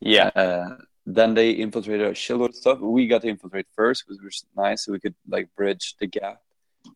Yeah. 0.00 0.30
Uh, 0.34 0.76
then 1.06 1.34
they 1.34 1.52
infiltrated 1.52 2.06
a 2.06 2.12
shitload 2.12 2.50
of 2.50 2.56
stuff. 2.56 2.80
We 2.80 3.06
got 3.06 3.22
to 3.22 3.28
infiltrate 3.28 3.66
first, 3.74 4.04
which 4.06 4.18
was 4.22 4.44
nice. 4.56 4.84
So 4.84 4.92
we 4.92 5.00
could 5.00 5.14
like 5.28 5.48
bridge 5.56 5.94
the 5.98 6.06
gap 6.06 6.42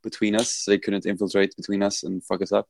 between 0.02 0.34
us. 0.34 0.52
So 0.52 0.72
they 0.72 0.78
couldn't 0.78 1.06
infiltrate 1.06 1.56
between 1.56 1.82
us 1.82 2.02
and 2.02 2.22
fuck 2.22 2.42
us 2.42 2.52
up. 2.52 2.68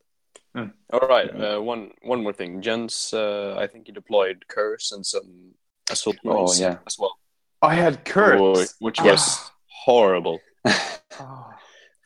All 0.92 1.08
right. 1.08 1.30
Uh, 1.30 1.60
one 1.60 1.92
one 2.02 2.22
more 2.22 2.32
thing. 2.32 2.60
Jens, 2.60 3.12
uh, 3.14 3.54
I 3.56 3.66
think 3.68 3.86
he 3.86 3.92
deployed 3.92 4.44
Curse 4.48 4.92
and 4.92 5.06
some 5.06 5.54
assault 5.90 6.16
Oh, 6.24 6.52
yeah. 6.54 6.78
as 6.86 6.96
well. 6.98 7.18
I 7.62 7.74
had 7.74 8.04
curse, 8.04 8.40
Oh, 8.40 8.64
which 8.80 9.00
was 9.00 9.50
horrible. 9.84 10.40
Oh. 11.20 11.52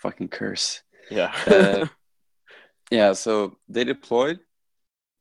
Fucking 0.02 0.28
curse. 0.28 0.82
Yeah. 1.10 1.32
Uh, 1.46 1.86
yeah. 2.90 3.12
So 3.12 3.58
they 3.68 3.84
deployed, 3.84 4.40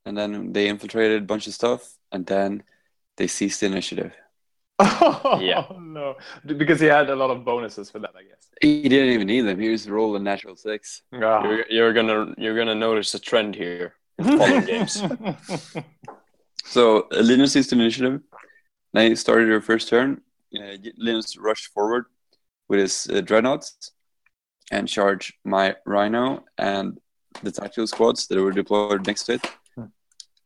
and 0.05 0.17
then 0.17 0.51
they 0.51 0.67
infiltrated 0.67 1.21
a 1.21 1.25
bunch 1.25 1.45
of 1.47 1.53
stuff, 1.53 1.95
and 2.11 2.25
then 2.25 2.63
they 3.17 3.27
seized 3.27 3.61
the 3.61 3.67
initiative. 3.67 4.13
Oh, 4.85 5.39
Yeah. 5.41 5.65
no. 5.79 6.15
Because 6.45 6.79
he 6.79 6.87
had 6.87 7.09
a 7.09 7.15
lot 7.15 7.29
of 7.29 7.43
bonuses 7.45 7.89
for 7.89 7.99
that, 7.99 8.11
I 8.15 8.23
guess. 8.23 8.49
He 8.61 8.87
didn't 8.89 9.13
even 9.13 9.27
need 9.27 9.41
them. 9.41 9.59
He 9.59 9.67
just 9.69 9.87
rolled 9.87 10.15
a 10.15 10.19
natural 10.19 10.55
six. 10.55 11.01
Ah. 11.13 11.43
you're, 11.47 11.65
you're 11.69 11.93
gonna 11.93 12.33
you're 12.37 12.55
gonna 12.55 12.75
notice 12.75 13.13
a 13.13 13.19
trend 13.19 13.55
here 13.55 13.95
in 14.17 14.25
the 14.25 14.37
following 14.37 14.65
games. 14.65 15.03
So 16.65 17.07
uh, 17.11 17.21
Linus 17.21 17.53
seized 17.53 17.71
the 17.71 17.75
initiative. 17.75 18.21
They 18.93 19.15
started 19.15 19.49
their 19.49 19.61
first 19.61 19.89
turn. 19.89 20.21
Uh, 20.57 20.77
Linus 20.97 21.37
rushed 21.37 21.67
forward 21.73 22.05
with 22.69 22.79
his 22.79 23.07
uh, 23.11 23.21
dreadnoughts, 23.21 23.91
and 24.71 24.87
charge 24.87 25.33
my 25.43 25.75
Rhino 25.85 26.45
and 26.57 26.97
the 27.43 27.51
tactical 27.51 27.85
squads 27.87 28.27
that 28.27 28.39
were 28.41 28.51
deployed 28.51 29.05
next 29.05 29.23
to 29.25 29.33
it. 29.33 29.45
Hmm. 29.75 29.85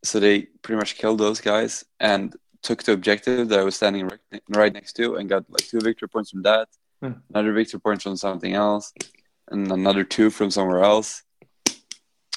So 0.03 0.19
they 0.19 0.47
pretty 0.63 0.77
much 0.77 0.97
killed 0.97 1.19
those 1.19 1.39
guys 1.39 1.85
and 1.99 2.35
took 2.61 2.83
the 2.83 2.93
objective 2.93 3.49
that 3.49 3.59
I 3.59 3.63
was 3.63 3.75
standing 3.75 4.07
right, 4.07 4.41
right 4.49 4.73
next 4.73 4.93
to 4.93 5.15
and 5.15 5.29
got 5.29 5.45
like 5.49 5.67
two 5.67 5.79
victory 5.79 6.07
points 6.09 6.31
from 6.31 6.43
that, 6.43 6.67
Hmm. 7.01 7.13
another 7.33 7.53
victory 7.53 7.79
point 7.79 8.01
from 8.01 8.15
something 8.17 8.53
else, 8.53 8.91
and 9.51 9.71
another 9.71 10.03
two 10.03 10.29
from 10.31 10.49
somewhere 10.51 10.83
else. 10.83 11.23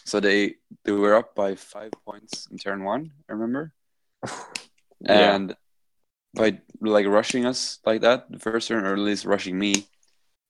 So 0.05 0.21
they 0.21 0.57
they 0.85 0.93
were 0.93 1.15
up 1.15 1.35
by 1.35 1.55
five 1.55 1.93
points 2.05 2.47
in 2.51 2.59
turn 2.59 2.85
one. 2.85 3.13
I 3.29 3.33
remember, 3.33 3.73
Yeah. 5.01 5.35
and 5.35 5.57
by 6.35 6.61
like 6.81 7.07
rushing 7.07 7.47
us 7.47 7.79
like 7.87 8.03
that, 8.03 8.31
the 8.31 8.39
first 8.39 8.69
turn, 8.69 8.85
or 8.85 8.93
at 8.93 8.99
least 8.99 9.25
rushing 9.25 9.59
me, 9.59 9.87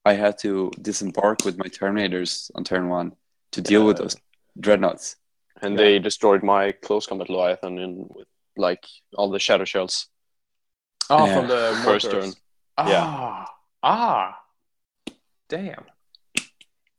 I 0.04 0.14
had 0.14 0.38
to 0.38 0.70
disembark 0.80 1.44
with 1.44 1.56
my 1.58 1.66
Terminators 1.68 2.50
on 2.54 2.64
turn 2.64 2.88
one 2.88 3.12
to 3.52 3.60
deal 3.60 3.84
with 3.86 3.98
those 3.98 4.16
dreadnoughts. 4.58 5.16
and 5.62 5.74
Yeah. 5.74 5.84
they 5.84 5.98
destroyed 5.98 6.42
my 6.42 6.72
close 6.72 7.06
combat 7.06 7.28
Leviathan 7.28 7.78
in 7.78 8.06
with 8.16 8.28
like 8.56 8.84
all 9.14 9.30
the 9.30 9.38
shatter 9.38 9.66
shells. 9.66 10.08
Oh, 11.08 11.26
Yeah. 11.26 11.34
from 11.38 11.48
the 11.48 11.80
First 11.84 12.06
mortars. 12.12 12.34
turn. 12.34 12.42
Ah, 12.78 13.46
ah, 13.82 14.38
damn. 15.48 15.84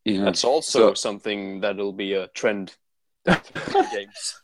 You 0.05 0.17
know, 0.19 0.25
That's 0.25 0.43
also 0.43 0.89
So- 0.89 0.93
something 0.95 1.61
that'll 1.61 1.93
be 1.93 2.13
a 2.13 2.27
trend 2.29 2.75
in 3.25 3.37
games. 3.91 4.41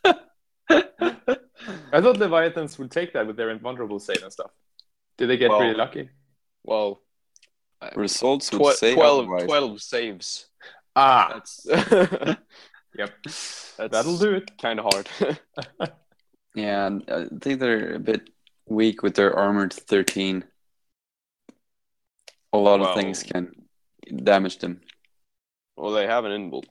I 1.90 2.00
thought 2.00 2.16
Leviathans 2.18 2.78
would 2.78 2.90
take 2.90 3.12
that 3.14 3.26
with 3.26 3.36
their 3.36 3.50
invulnerable 3.50 3.98
save 3.98 4.22
and 4.22 4.32
stuff. 4.32 4.50
Did 5.16 5.28
they 5.28 5.36
get 5.36 5.50
Well, 5.50 5.60
really 5.60 5.74
lucky? 5.74 6.10
Well, 6.64 7.02
results 7.94 8.52
would 8.52 8.76
say 8.76 8.94
12, 8.94 9.18
otherwise. 9.20 9.44
12 9.44 9.82
saves. 9.82 10.46
Ah, 10.96 11.30
That's 11.34 11.66
yep. 12.96 13.14
that's 13.24 13.76
That'll 13.76 14.16
do 14.18 14.34
it. 14.34 14.50
kind 14.60 14.80
of 14.80 14.86
hard. 14.92 15.08
Yeah, 16.62 16.90
I 17.08 17.26
think 17.40 17.60
they're 17.60 17.94
a 17.94 17.98
bit 18.00 18.30
weak 18.66 19.02
with 19.02 19.14
their 19.14 19.32
armored 19.38 19.72
13. 19.72 20.44
A 22.52 22.58
lot 22.58 22.80
Well- 22.80 22.88
of 22.90 22.96
things 22.96 23.22
can 23.22 23.52
damage 24.24 24.58
them. 24.58 24.80
well, 25.76 25.92
they 25.92 26.06
have 26.06 26.24
an 26.24 26.32
inbuilt, 26.32 26.64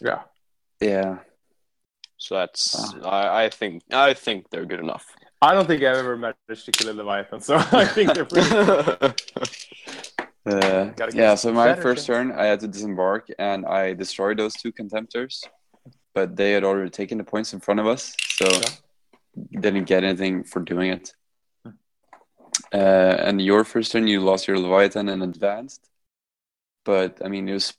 Yeah. 0.00 0.22
Yeah. 0.80 1.18
so 2.16 2.34
that's. 2.36 2.94
I, 3.04 3.44
I 3.44 3.48
think 3.50 3.82
I 3.92 4.14
think 4.14 4.50
they're 4.50 4.64
good 4.66 4.80
enough. 4.80 5.06
I 5.42 5.54
don't 5.54 5.66
think 5.66 5.82
I've 5.82 5.96
ever 5.96 6.16
managed 6.16 6.64
to 6.66 6.72
kill 6.72 6.90
a 6.90 6.94
Leviathan, 6.94 7.40
so 7.40 7.56
I 7.72 7.84
think 7.84 8.12
they're 8.14 8.24
pretty. 8.24 8.50
Uh, 10.46 10.90
yeah, 11.12 11.34
so 11.34 11.52
my 11.52 11.74
first 11.76 12.06
things. 12.06 12.06
turn, 12.06 12.32
I 12.32 12.46
had 12.46 12.60
to 12.60 12.66
disembark 12.66 13.28
and 13.38 13.66
I 13.66 13.92
destroyed 13.92 14.38
those 14.38 14.54
two 14.54 14.72
contemptors, 14.72 15.44
but 16.14 16.34
they 16.34 16.52
had 16.52 16.64
already 16.64 16.88
taken 16.88 17.18
the 17.18 17.24
points 17.24 17.52
in 17.52 17.60
front 17.60 17.78
of 17.78 17.86
us, 17.86 18.16
so 18.38 18.46
Yeah. 18.48 18.60
Didn't 19.50 19.84
get 19.84 20.04
anything 20.04 20.44
for 20.44 20.60
doing 20.60 20.90
it. 20.92 21.12
Uh, 22.72 22.76
and 23.26 23.40
your 23.40 23.64
first 23.64 23.92
turn, 23.92 24.06
you 24.06 24.20
lost 24.20 24.46
your 24.46 24.58
Leviathan 24.58 25.08
and 25.08 25.22
advanced, 25.22 25.88
but 26.84 27.20
I 27.24 27.28
mean, 27.28 27.48
it 27.48 27.54
was 27.54 27.74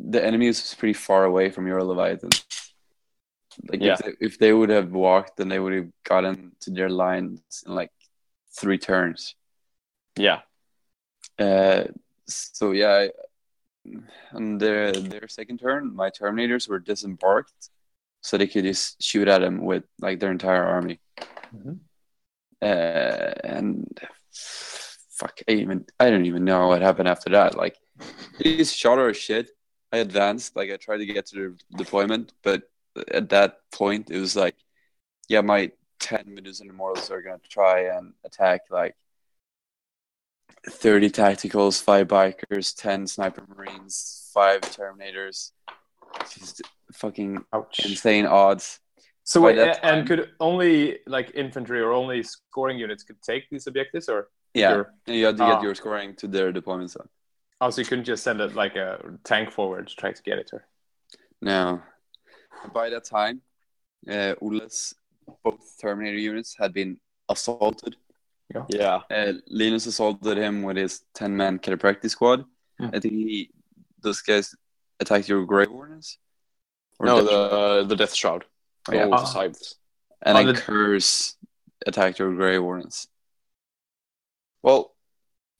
the 0.00 0.24
enemy 0.24 0.46
was 0.48 0.74
pretty 0.74 0.94
far 0.94 1.24
away 1.24 1.50
from 1.50 1.66
your 1.66 1.82
Leviathan. 1.84 2.30
Like 3.68 3.80
Yeah. 3.82 3.94
if, 3.94 3.98
they, 3.98 4.12
if 4.26 4.38
they 4.38 4.52
would 4.52 4.70
have 4.70 4.92
walked, 4.92 5.36
then 5.36 5.48
they 5.48 5.58
would 5.58 5.72
have 5.72 5.90
gotten 6.04 6.52
to 6.60 6.70
their 6.70 6.88
lines 6.88 7.40
in 7.66 7.74
like 7.74 7.92
three 8.58 8.78
turns. 8.78 9.34
yeah, 10.16 10.40
Uh, 11.38 11.84
so 12.26 12.72
yeah, 12.72 13.06
I, 13.06 13.10
on 14.32 14.58
their 14.58 14.92
their 14.92 15.28
second 15.28 15.58
turn, 15.60 15.94
my 15.94 16.10
Terminators 16.10 16.68
were 16.68 16.78
disembarked, 16.80 17.70
so 18.20 18.36
they 18.36 18.46
could 18.46 18.64
just 18.64 19.02
shoot 19.02 19.28
at 19.28 19.40
them 19.40 19.64
with 19.64 19.84
like 20.00 20.20
their 20.20 20.30
entire 20.30 20.64
army. 20.64 21.00
Mhm. 21.54 21.78
Uh, 22.60 23.34
and 23.44 24.00
fuck, 24.32 25.40
I 25.48 25.52
even 25.52 25.86
I 25.98 26.10
don't 26.10 26.26
even 26.26 26.44
know 26.44 26.68
what 26.68 26.82
happened 26.82 27.08
after 27.08 27.30
that. 27.30 27.56
Like, 27.56 27.76
these 28.38 28.72
shot 28.74 28.98
our 28.98 29.14
shit. 29.14 29.50
I 29.92 29.98
advanced, 29.98 30.54
like 30.54 30.70
I 30.70 30.76
tried 30.76 30.98
to 30.98 31.06
get 31.06 31.26
to 31.26 31.34
the 31.34 31.76
deployment, 31.76 32.34
but 32.42 32.62
at 33.10 33.30
that 33.30 33.60
point, 33.72 34.10
it 34.10 34.20
was 34.20 34.36
like, 34.36 34.56
yeah, 35.28 35.40
my 35.40 35.72
ten 35.98 36.24
Medusan 36.26 36.68
Immortals 36.68 37.10
are 37.10 37.22
gonna 37.22 37.38
try 37.48 37.96
and 37.96 38.12
attack 38.24 38.62
like 38.70 38.94
30 40.66 41.10
tacticals, 41.10 41.82
5 41.82 42.08
bikers, 42.08 42.74
10 42.76 43.06
sniper 43.06 43.44
marines, 43.54 44.30
5 44.34 44.60
terminators. 44.62 45.52
Just 46.36 46.62
fucking 46.92 47.44
Ouch. 47.52 47.80
insane 47.84 48.26
odds. 48.26 48.80
So 49.24 49.40
By 49.40 49.46
wait, 49.48 49.58
and 49.58 49.76
time- 49.82 50.06
could 50.06 50.30
only 50.40 51.00
like 51.06 51.32
infantry 51.34 51.80
or 51.80 51.92
only 51.92 52.22
scoring 52.22 52.78
units 52.78 53.02
could 53.04 53.20
take 53.22 53.48
these 53.50 53.66
objectives, 53.66 54.08
or 54.08 54.28
Yeah, 54.54 54.72
Sure. 54.72 54.94
you 55.06 55.26
had 55.26 55.36
to 55.36 55.44
get 55.44 55.58
Ah. 55.58 55.62
your 55.62 55.74
scoring 55.74 56.16
to 56.16 56.26
their 56.26 56.52
deployment 56.52 56.90
zone. 56.90 57.08
also 57.60 57.80
you 57.82 57.86
couldn't 57.88 58.04
just 58.04 58.22
send 58.22 58.40
it 58.40 58.54
like 58.54 58.76
a 58.76 59.18
tank 59.24 59.50
forward 59.50 59.88
to 59.88 59.94
try 59.96 60.12
to 60.12 60.22
get 60.22 60.38
it? 60.38 60.50
Or 60.52 60.66
no. 61.42 61.82
by 62.72 62.88
that 62.90 63.04
time, 63.04 63.42
uh, 64.08 64.34
Ule's 64.40 64.94
both 65.44 65.76
Terminator 65.80 66.16
units 66.18 66.56
had 66.58 66.72
been 66.72 66.98
assaulted. 67.28 67.96
yeah. 68.70 69.02
Uh, 69.10 69.32
Linus 69.48 69.86
assaulted 69.86 70.38
him 70.38 70.62
with 70.62 70.76
his 70.78 71.02
10 71.14 71.36
man 71.36 71.58
Cataphractii 71.58 72.08
squad. 72.10 72.44
Hmm. 72.78 72.86
I 72.94 73.00
think 73.00 73.12
he, 73.14 73.50
those 74.00 74.22
guys 74.22 74.54
attacked 75.00 75.28
your 75.28 75.44
Grave 75.44 75.70
Wardens. 75.70 76.16
Or 76.98 77.06
No, 77.06 77.16
Death 77.20 77.26
the 77.30 77.48
Shroud? 77.48 77.88
the 77.88 77.96
Death 77.96 78.14
Shroud. 78.14 78.44
Oh, 78.88 78.94
yeah. 78.94 79.04
Both 79.06 79.20
Ah. 79.20 79.24
sides. 79.24 79.74
and 80.22 80.36
Oh, 80.36 80.42
then 80.44 80.54
the- 80.54 80.60
Curse 80.60 81.36
attacked 81.86 82.18
your 82.18 82.34
Grave 82.34 82.62
Wardens. 82.62 83.06
Well, 84.62 84.94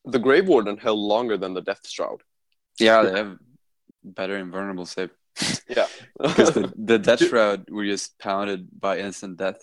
the 0.04 0.18
Grave 0.18 0.48
Warden 0.48 0.76
held 0.78 0.98
longer 0.98 1.36
than 1.36 1.54
the 1.54 1.60
Death 1.62 1.86
Shroud. 1.88 2.22
Yeah, 2.80 3.02
they 3.02 3.16
have 3.16 3.38
better 4.02 4.36
invulnerable 4.36 4.86
save. 4.86 5.10
Yeah. 5.68 5.86
Because 6.20 6.52
the, 6.54 6.72
the 6.76 6.98
Death 7.08 7.24
Shroud 7.28 7.70
were 7.70 7.84
just 7.84 8.18
pounded 8.18 8.68
by 8.80 8.98
instant 8.98 9.36
death. 9.36 9.60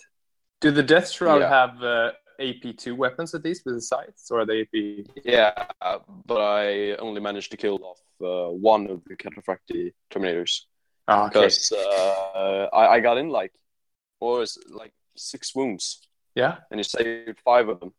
do 0.62 0.72
the 0.72 0.84
Death 0.84 1.10
Shroud 1.12 1.42
Yeah. 1.42 1.50
have 1.50 1.84
uh, 1.84 2.12
AP 2.40 2.78
two 2.78 2.96
weapons 2.96 3.34
at 3.36 3.44
least 3.44 3.64
with 3.66 3.76
the 3.76 3.82
sights, 3.82 4.30
or 4.32 4.42
are 4.42 4.46
they 4.46 4.62
AP? 4.62 5.06
yeah, 5.26 5.52
but 6.26 6.42
I 6.42 6.96
only 6.98 7.20
managed 7.22 7.52
to 7.52 7.58
kill 7.58 7.80
off 7.84 8.00
uh, 8.22 8.50
one 8.54 8.88
of 8.88 9.02
the 9.08 9.16
Cataphractii 9.16 9.94
Terminators. 10.12 10.62
Ah, 11.08 11.26
okay. 11.28 11.42
Because 11.42 11.72
uh, 11.72 12.68
I, 12.74 12.96
I 12.96 13.00
got 13.00 13.18
in 13.18 13.30
like, 13.30 13.52
what 14.20 14.40
was 14.40 14.58
it, 14.58 14.72
like 14.74 14.94
six 15.16 15.54
wounds, 15.56 16.08
Yeah. 16.36 16.58
and 16.72 16.80
he 16.80 16.84
saved 16.84 17.40
five 17.44 17.70
of 17.70 17.80
them. 17.80 17.94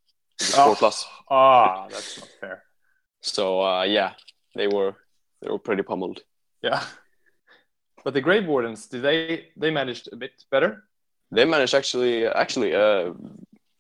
Oh. 0.54 0.64
Four 0.66 0.76
plus. 0.76 1.06
Ah, 1.30 1.86
that's 1.90 2.18
not 2.18 2.28
fair. 2.40 2.62
So 3.22 3.62
uh, 3.62 3.82
yeah, 3.84 4.12
they 4.54 4.66
were 4.68 4.94
they 5.40 5.50
were 5.50 5.58
pretty 5.58 5.82
pummeled. 5.82 6.20
Yeah. 6.62 6.82
But 8.04 8.14
the 8.14 8.20
Grave 8.20 8.46
Wardens, 8.46 8.86
did 8.86 9.02
they 9.02 9.48
they 9.56 9.70
managed 9.70 10.08
a 10.12 10.16
bit 10.16 10.32
better? 10.50 10.84
They 11.32 11.44
managed 11.44 11.74
actually 11.74 12.26
actually 12.26 12.74
uh, 12.74 13.12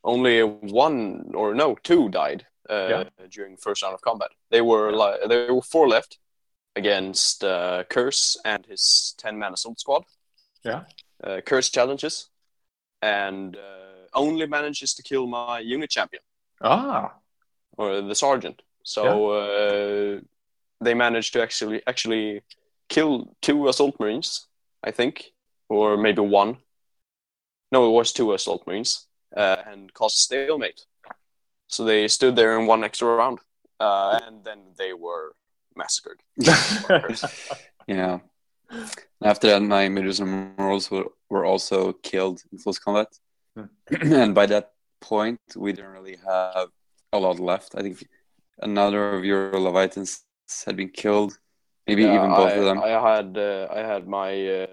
only 0.02 0.42
one 0.42 1.30
or 1.34 1.54
no 1.54 1.76
two 1.82 2.08
died 2.08 2.46
uh, 2.70 2.88
Yeah. 2.88 3.04
during 3.30 3.56
first 3.56 3.82
round 3.82 3.94
of 3.94 4.00
combat. 4.00 4.30
They 4.50 4.60
were 4.62 4.92
like 4.92 5.20
there 5.28 5.54
were 5.54 5.62
four 5.62 5.88
left 5.88 6.18
against 6.76 7.42
uh, 7.42 7.84
Curse 7.88 8.36
and 8.44 8.64
his 8.66 9.14
ten 9.18 9.38
man 9.38 9.52
assault 9.54 9.80
squad. 9.80 10.04
Yeah. 10.62 10.84
Uh, 11.22 11.40
Curse 11.40 11.70
challenges 11.70 12.28
and 13.02 13.56
uh, 13.56 14.06
only 14.14 14.46
manages 14.46 14.94
to 14.94 15.02
kill 15.02 15.26
my 15.26 15.58
unit 15.60 15.90
champion 15.90 16.22
Ah, 16.60 17.14
or 17.76 18.00
the 18.00 18.14
sergeant. 18.14 18.62
So 18.82 19.30
uh, 19.30 20.20
they 20.80 20.94
managed 20.94 21.32
to 21.32 21.42
actually 21.42 21.82
actually 21.86 22.42
kill 22.88 23.34
two 23.42 23.68
assault 23.68 23.98
marines, 23.98 24.46
I 24.82 24.92
think, 24.92 25.32
or 25.68 25.96
maybe 25.96 26.22
one. 26.22 26.58
No, 27.72 27.86
it 27.88 27.92
was 27.92 28.12
two 28.12 28.32
assault 28.32 28.66
marines, 28.66 29.06
uh, 29.36 29.56
and 29.66 29.92
caused 29.92 30.16
a 30.16 30.20
stalemate. 30.20 30.86
So 31.68 31.84
they 31.84 32.08
stood 32.08 32.36
there 32.36 32.58
in 32.58 32.66
one 32.66 32.84
extra 32.84 33.08
round, 33.08 33.40
uh, 33.80 34.20
and 34.26 34.44
then 34.44 34.60
they 34.78 34.92
were 34.92 35.34
massacred. 35.76 36.20
Yeah. 37.88 38.18
After 39.22 39.46
that, 39.48 39.62
my 39.62 39.88
Medusan 39.88 40.52
Immortals 40.58 40.90
were, 40.90 41.06
were 41.30 41.44
also 41.44 41.92
killed 41.92 42.42
in 42.50 42.58
close 42.58 42.78
combat. 42.80 43.06
Hmm. 43.56 43.66
and 44.12 44.34
by 44.34 44.46
that 44.46 44.72
point, 45.00 45.38
we 45.54 45.72
didn't 45.72 45.92
really 45.92 46.16
have 46.26 46.68
a 47.12 47.18
lot 47.18 47.38
left. 47.38 47.74
I 47.76 47.82
think 47.82 48.04
another 48.60 49.14
of 49.14 49.24
your 49.24 49.52
Leviathans 49.52 50.22
had 50.66 50.76
been 50.76 50.88
killed, 50.88 51.38
maybe 51.86 52.02
Yeah, 52.02 52.16
even 52.16 52.30
both 52.30 52.52
I, 52.52 52.56
of 52.56 52.64
them. 52.64 52.80
I 52.82 52.88
had 52.88 53.38
uh, 53.38 53.68
I 53.72 53.78
had 53.80 54.08
my 54.08 54.46
uh, 54.48 54.66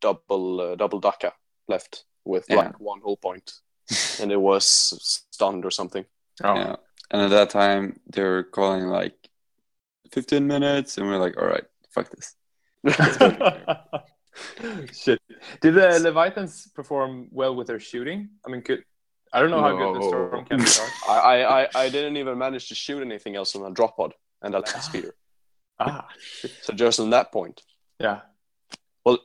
double 0.00 0.60
uh, 0.60 0.74
double 0.74 0.98
Daka 1.00 1.32
left 1.68 2.04
with 2.24 2.46
Yeah. 2.48 2.56
like 2.56 2.80
one 2.80 3.00
whole 3.00 3.16
point, 3.16 3.52
and 4.20 4.32
it 4.32 4.40
was 4.40 4.66
stunned 5.30 5.64
or 5.64 5.70
something. 5.70 6.04
oh. 6.42 6.54
Yeah. 6.54 6.76
And 7.12 7.22
at 7.22 7.30
that 7.30 7.50
time, 7.50 8.00
they 8.08 8.22
were 8.24 8.42
calling 8.42 8.86
like 8.88 9.14
15 10.16 10.46
minutes, 10.46 10.96
and 10.96 11.06
we're 11.06 11.18
like, 11.18 11.36
all 11.36 11.46
right, 11.46 11.64
fuck 11.90 12.10
this. 12.10 12.34
Shit. 14.98 15.20
Did 15.60 15.74
the 15.74 16.00
Leviathans 16.00 16.72
perform 16.74 17.28
well 17.30 17.54
with 17.54 17.66
their 17.66 17.78
shooting? 17.78 18.30
I 18.46 18.50
mean, 18.50 18.62
good. 18.62 18.82
I 19.30 19.40
don't 19.40 19.50
know 19.50 19.60
how 19.60 19.76
good 19.76 19.96
the 20.00 20.08
storm 20.08 20.46
cannons 20.46 20.80
are. 20.80 20.88
I, 21.12 21.18
I, 21.18 21.62
I, 21.62 21.68
I 21.74 21.88
didn't 21.90 22.16
even 22.16 22.38
manage 22.38 22.68
to 22.68 22.74
shoot 22.74 23.02
anything 23.02 23.36
else 23.36 23.54
on 23.54 23.70
a 23.70 23.74
drop 23.74 23.98
pod 23.98 24.14
and 24.40 24.54
a 24.54 24.60
land 24.60 24.82
speeder. 24.82 25.14
Ah, 25.78 26.08
So 26.62 26.72
just 26.72 26.98
on 26.98 27.10
that 27.10 27.30
point, 27.30 27.60
yeah. 28.00 28.20
Well, 29.04 29.18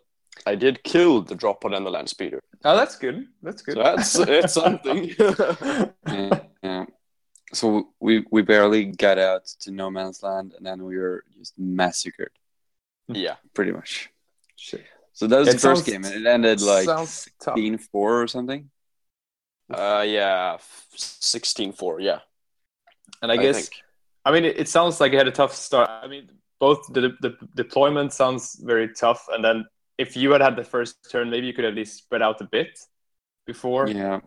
I 0.46 0.56
did 0.56 0.84
kill 0.84 1.22
the 1.22 1.36
drop 1.36 1.62
pod 1.62 1.74
and 1.74 1.86
the 1.86 1.90
land 1.90 2.10
speeder. 2.10 2.42
Oh, 2.66 2.76
that's 2.76 2.98
good. 2.98 3.28
That's 3.42 3.62
good. 3.62 3.76
So 3.76 3.84
that's 3.84 4.20
it's 4.20 4.54
something. 4.56 5.16
yeah, 5.20 6.40
yeah. 6.62 6.86
So 7.53 7.90
we 7.99 8.26
we 8.32 8.41
barely 8.41 8.86
got 8.86 9.18
out 9.18 9.45
to 9.61 9.72
no 9.72 9.90
man's 9.90 10.23
land, 10.23 10.53
and 10.56 10.65
then 10.65 10.84
we 10.84 10.98
were 10.98 11.23
just 11.38 11.57
massacred, 11.57 12.32
yeah. 13.07 13.36
pretty 13.53 13.72
much. 13.72 14.10
Shit. 14.56 14.86
So 15.14 15.28
that 15.28 15.40
was 15.40 15.49
It 15.49 15.53
the 15.53 15.60
first 15.60 15.86
game, 15.86 16.06
and 16.06 16.15
it 16.15 16.26
ended 16.26 16.61
like 16.61 16.86
sounds 16.86 17.30
16 17.40 17.78
4 17.78 18.22
or 18.22 18.28
something. 18.28 18.69
Uh, 19.72 20.03
yeah. 20.07 20.57
16-4, 20.95 21.98
yeah. 22.02 22.19
And 23.22 23.32
I 23.32 23.38
guess, 23.38 23.69
think. 23.69 23.84
I 24.26 24.32
mean, 24.32 24.45
it, 24.45 24.60
it 24.60 24.68
sounds 24.68 24.99
like 24.99 25.14
it 25.14 25.18
had 25.18 25.28
a 25.28 25.32
tough 25.32 25.53
start. 25.53 25.90
I 25.90 26.07
mean, 26.07 26.30
both 26.60 26.88
the, 26.91 27.15
the 27.22 27.36
deployment 27.56 28.14
sounds 28.14 28.60
very 28.61 28.94
tough, 28.94 29.28
and 29.32 29.44
then 29.44 29.65
if 29.98 30.18
you 30.18 30.32
had 30.32 30.41
had 30.41 30.56
the 30.56 30.64
first 30.64 31.10
turn, 31.10 31.30
maybe 31.30 31.48
you 31.48 31.53
could 31.53 31.65
at 31.65 31.76
least 31.76 31.98
spread 31.98 32.22
out 32.22 32.41
a 32.41 32.45
bit 32.45 32.80
before. 33.45 33.88
Yeah, 33.88 34.22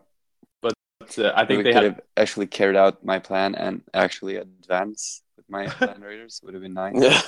But 1.05 1.17
uh, 1.19 1.33
I 1.35 1.43
I 1.43 1.45
think 1.45 1.59
we 1.59 1.63
they 1.63 1.73
could 1.73 1.83
had. 1.83 1.83
have 1.83 2.01
actually 2.17 2.47
carried 2.47 2.75
out 2.77 3.03
my 3.05 3.19
plan 3.19 3.55
and 3.55 3.81
actually 3.93 4.37
advance 4.37 5.23
with 5.37 5.49
my 5.49 5.65
land 5.81 6.03
raiders. 6.03 6.41
Would 6.43 6.53
have 6.53 6.63
been 6.63 6.73
nice. 6.73 6.95
Yeah. 6.95 7.21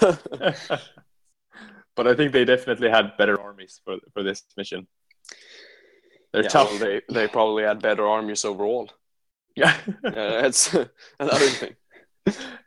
but 1.96 2.08
I 2.08 2.16
think 2.16 2.32
they 2.32 2.46
definitely 2.46 2.90
had 2.90 3.18
better 3.18 3.40
armies 3.40 3.82
for 3.84 3.98
for 4.14 4.24
this 4.24 4.44
mission. 4.58 4.88
They're 6.34 6.44
Yeah, 6.44 6.50
tough. 6.50 6.70
well, 6.72 6.80
they, 6.80 7.02
they 7.10 7.28
probably 7.28 7.64
had 7.64 7.82
better 7.82 8.06
armies 8.08 8.46
overall. 8.46 8.90
yeah. 9.56 9.78
Yeah, 10.14 10.42
that's 10.42 10.74
another 11.20 11.50
thing. 11.50 11.76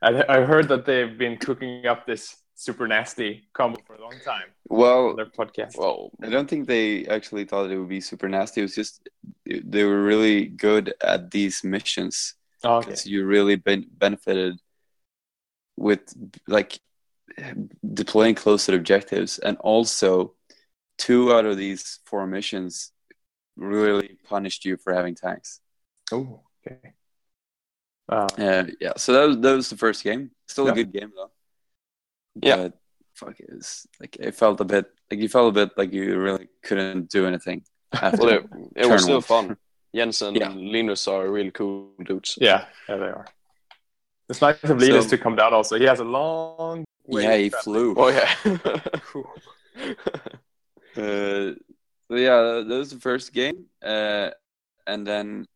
I, 0.03 0.24
I 0.28 0.41
heard 0.43 0.69
that 0.69 0.87
they've 0.87 1.16
been 1.16 1.37
cooking 1.37 1.87
up 1.87 2.07
this 2.07 2.37
super 2.55 2.87
nasty 2.89 3.49
combo 3.53 3.81
for 3.87 3.95
a 3.95 4.01
long 4.01 4.19
time 4.24 4.49
Well, 4.69 5.15
their 5.16 5.27
podcast. 5.27 5.77
Well, 5.78 6.11
I 6.23 6.28
don't 6.31 6.49
think 6.49 6.66
they 6.66 7.07
actually 7.07 7.45
thought 7.45 7.70
it 7.70 7.78
would 7.78 7.89
be 7.89 8.01
super 8.01 8.28
nasty. 8.28 8.61
It 8.61 8.65
was 8.65 8.74
just 8.74 9.09
they 9.64 9.85
were 9.85 10.02
really 10.02 10.47
good 10.47 10.94
at 11.02 11.31
these 11.31 11.64
missions 11.64 12.35
Oh, 12.62 12.77
okay. 12.77 12.89
because 12.90 13.06
you 13.06 13.24
really 13.24 13.56
ben- 13.56 13.89
benefited 13.90 14.60
with 15.77 16.02
like 16.47 16.78
deploying 17.94 18.35
close 18.35 18.66
to 18.66 18.72
the 18.72 18.77
objectives, 18.77 19.39
and 19.39 19.56
also 19.59 20.35
two 20.98 21.32
out 21.32 21.47
of 21.47 21.56
these 21.56 22.01
four 22.05 22.27
missions 22.27 22.93
really 23.56 24.18
punished 24.28 24.64
you 24.64 24.77
for 24.77 24.93
having 24.94 25.14
tanks. 25.14 25.60
Oh, 26.12 26.43
okay. 26.66 26.93
Uh, 28.09 28.28
Uh, 28.39 28.64
yeah, 28.81 28.93
so 28.97 29.12
that 29.12 29.27
was 29.28 29.36
that 29.39 29.55
was 29.56 29.70
the 29.70 29.77
first 29.77 30.05
game. 30.05 30.31
Still 30.48 30.66
Yeah. 30.66 30.72
a 30.72 30.74
good 30.74 30.93
game 30.93 31.12
though. 31.16 31.31
Yeah. 32.43 32.56
But, 32.56 32.77
fuck 33.14 33.39
it 33.40 33.51
was 33.52 33.86
like 34.01 34.16
it 34.16 34.35
felt 34.35 34.60
a 34.60 34.64
bit 34.64 34.86
like 35.10 35.20
you 35.20 35.28
felt 35.28 35.48
a 35.51 35.52
bit 35.66 35.77
like 35.77 35.93
you 35.93 36.18
really 36.18 36.48
couldn't 36.62 37.10
do 37.10 37.27
anything 37.27 37.59
after. 37.59 37.70
Well 38.03 38.29
it, 38.29 38.45
it 38.77 38.83
Turn 38.83 38.93
was 38.93 39.03
still 39.03 39.15
one. 39.17 39.23
fun. 39.23 39.57
Jens 39.95 40.23
and 40.23 40.37
Linus 40.73 41.09
are 41.09 41.29
really 41.29 41.51
cool 41.51 41.91
dudes. 42.05 42.39
yeah, 42.41 42.67
yeah, 42.89 42.97
they 42.97 43.07
are. 43.07 43.27
It's 44.29 44.41
nice 44.41 44.62
of 44.62 44.81
Linus 44.81 45.05
So- 45.07 45.17
to 45.17 45.19
come 45.19 45.35
down. 45.37 45.53
Also, 45.53 45.77
he 45.79 45.85
has 45.85 45.99
a 46.01 46.05
long. 46.05 46.85
way 47.07 47.23
yeah, 47.25 47.37
he 47.37 47.51
travel. 47.51 47.65
flew. 47.65 47.95
Oh 47.97 48.09
yeah. 48.09 48.31
Uh, 50.97 51.55
so 52.11 52.17
yeah, 52.17 52.62
that 52.67 52.77
was 52.79 52.91
the 52.91 52.99
first 52.99 53.33
game, 53.33 53.67
uh, 53.83 54.31
and 54.87 55.07
then 55.07 55.47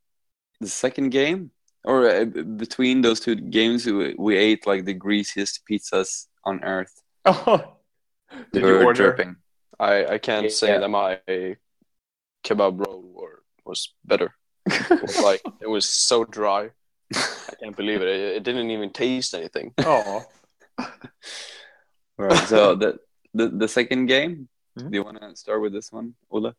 the 0.60 0.68
second 0.68 1.10
game, 1.10 1.50
or 1.84 2.08
uh, 2.08 2.24
between 2.24 3.02
those 3.02 3.18
two 3.18 3.34
games, 3.34 3.84
we, 3.84 4.14
we 4.16 4.36
ate 4.36 4.64
like 4.66 4.84
the 4.84 4.94
greasiest 4.94 5.60
pizzas 5.68 6.28
on 6.44 6.62
earth. 6.62 7.02
Oh, 7.24 7.76
did 8.52 8.62
you 8.62 8.82
order? 8.84 9.10
dripping. 9.10 9.36
I, 9.80 10.06
I 10.06 10.18
can't 10.18 10.50
say 10.52 10.68
Yeah. 10.68 10.78
that 10.78 10.88
my 10.88 11.18
kebab 12.44 12.86
roll 12.86 13.04
or 13.14 13.42
was 13.64 13.92
better. 14.04 14.34
It 14.66 15.02
was 15.02 15.20
like 15.20 15.42
it 15.60 15.68
was 15.68 15.86
so 15.88 16.24
dry. 16.24 16.70
I 17.14 17.54
can't 17.60 17.76
believe 17.76 18.00
it. 18.02 18.08
It, 18.08 18.36
it 18.36 18.42
didn't 18.44 18.70
even 18.70 18.90
taste 18.90 19.34
anything. 19.34 19.72
Oh, 19.86 20.22
Right. 22.18 22.46
So 22.48 22.74
the, 22.82 22.98
the 23.34 23.48
the 23.48 23.68
second 23.68 24.06
game. 24.06 24.48
Mhm. 24.78 24.90
Do 24.90 24.94
you 24.98 25.04
want 25.04 25.20
to 25.20 25.36
start 25.36 25.60
with 25.62 25.72
this 25.72 25.92
one, 25.92 26.14
Ola? 26.30 26.54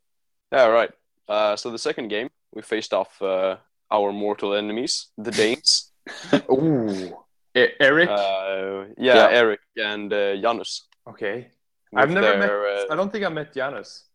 Yeah, 0.51 0.67
right. 0.67 0.91
Uh, 1.27 1.55
so 1.55 1.71
the 1.71 1.79
second 1.79 2.07
game, 2.07 2.29
we 2.53 2.61
faced 2.61 2.93
off 2.93 3.21
uh, 3.21 3.57
our 3.91 4.11
mortal 4.13 4.53
enemies, 4.53 5.07
the 5.17 5.31
Danes. 5.31 5.91
ooh, 6.51 7.11
E- 7.55 7.75
Eric. 7.79 8.09
Uh, 8.09 8.85
yeah, 8.97 9.15
Yeah. 9.15 9.27
Eric 9.31 9.59
and 9.75 10.13
uh, 10.13 10.35
Janus. 10.37 10.87
okay, 11.07 11.51
with 11.91 12.01
I've 12.03 12.11
never 12.11 12.37
met. 12.39 12.49
uh, 12.49 12.93
I 12.93 12.95
don't 12.95 13.11
think 13.11 13.25
I 13.25 13.29
met 13.29 13.53
Janus. 13.53 14.05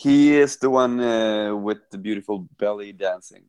He 0.00 0.34
is 0.34 0.56
the 0.56 0.70
one 0.70 1.00
uh, 1.00 1.54
with 1.54 1.90
the 1.90 1.98
beautiful 1.98 2.48
belly 2.58 2.92
dancing. 2.92 3.44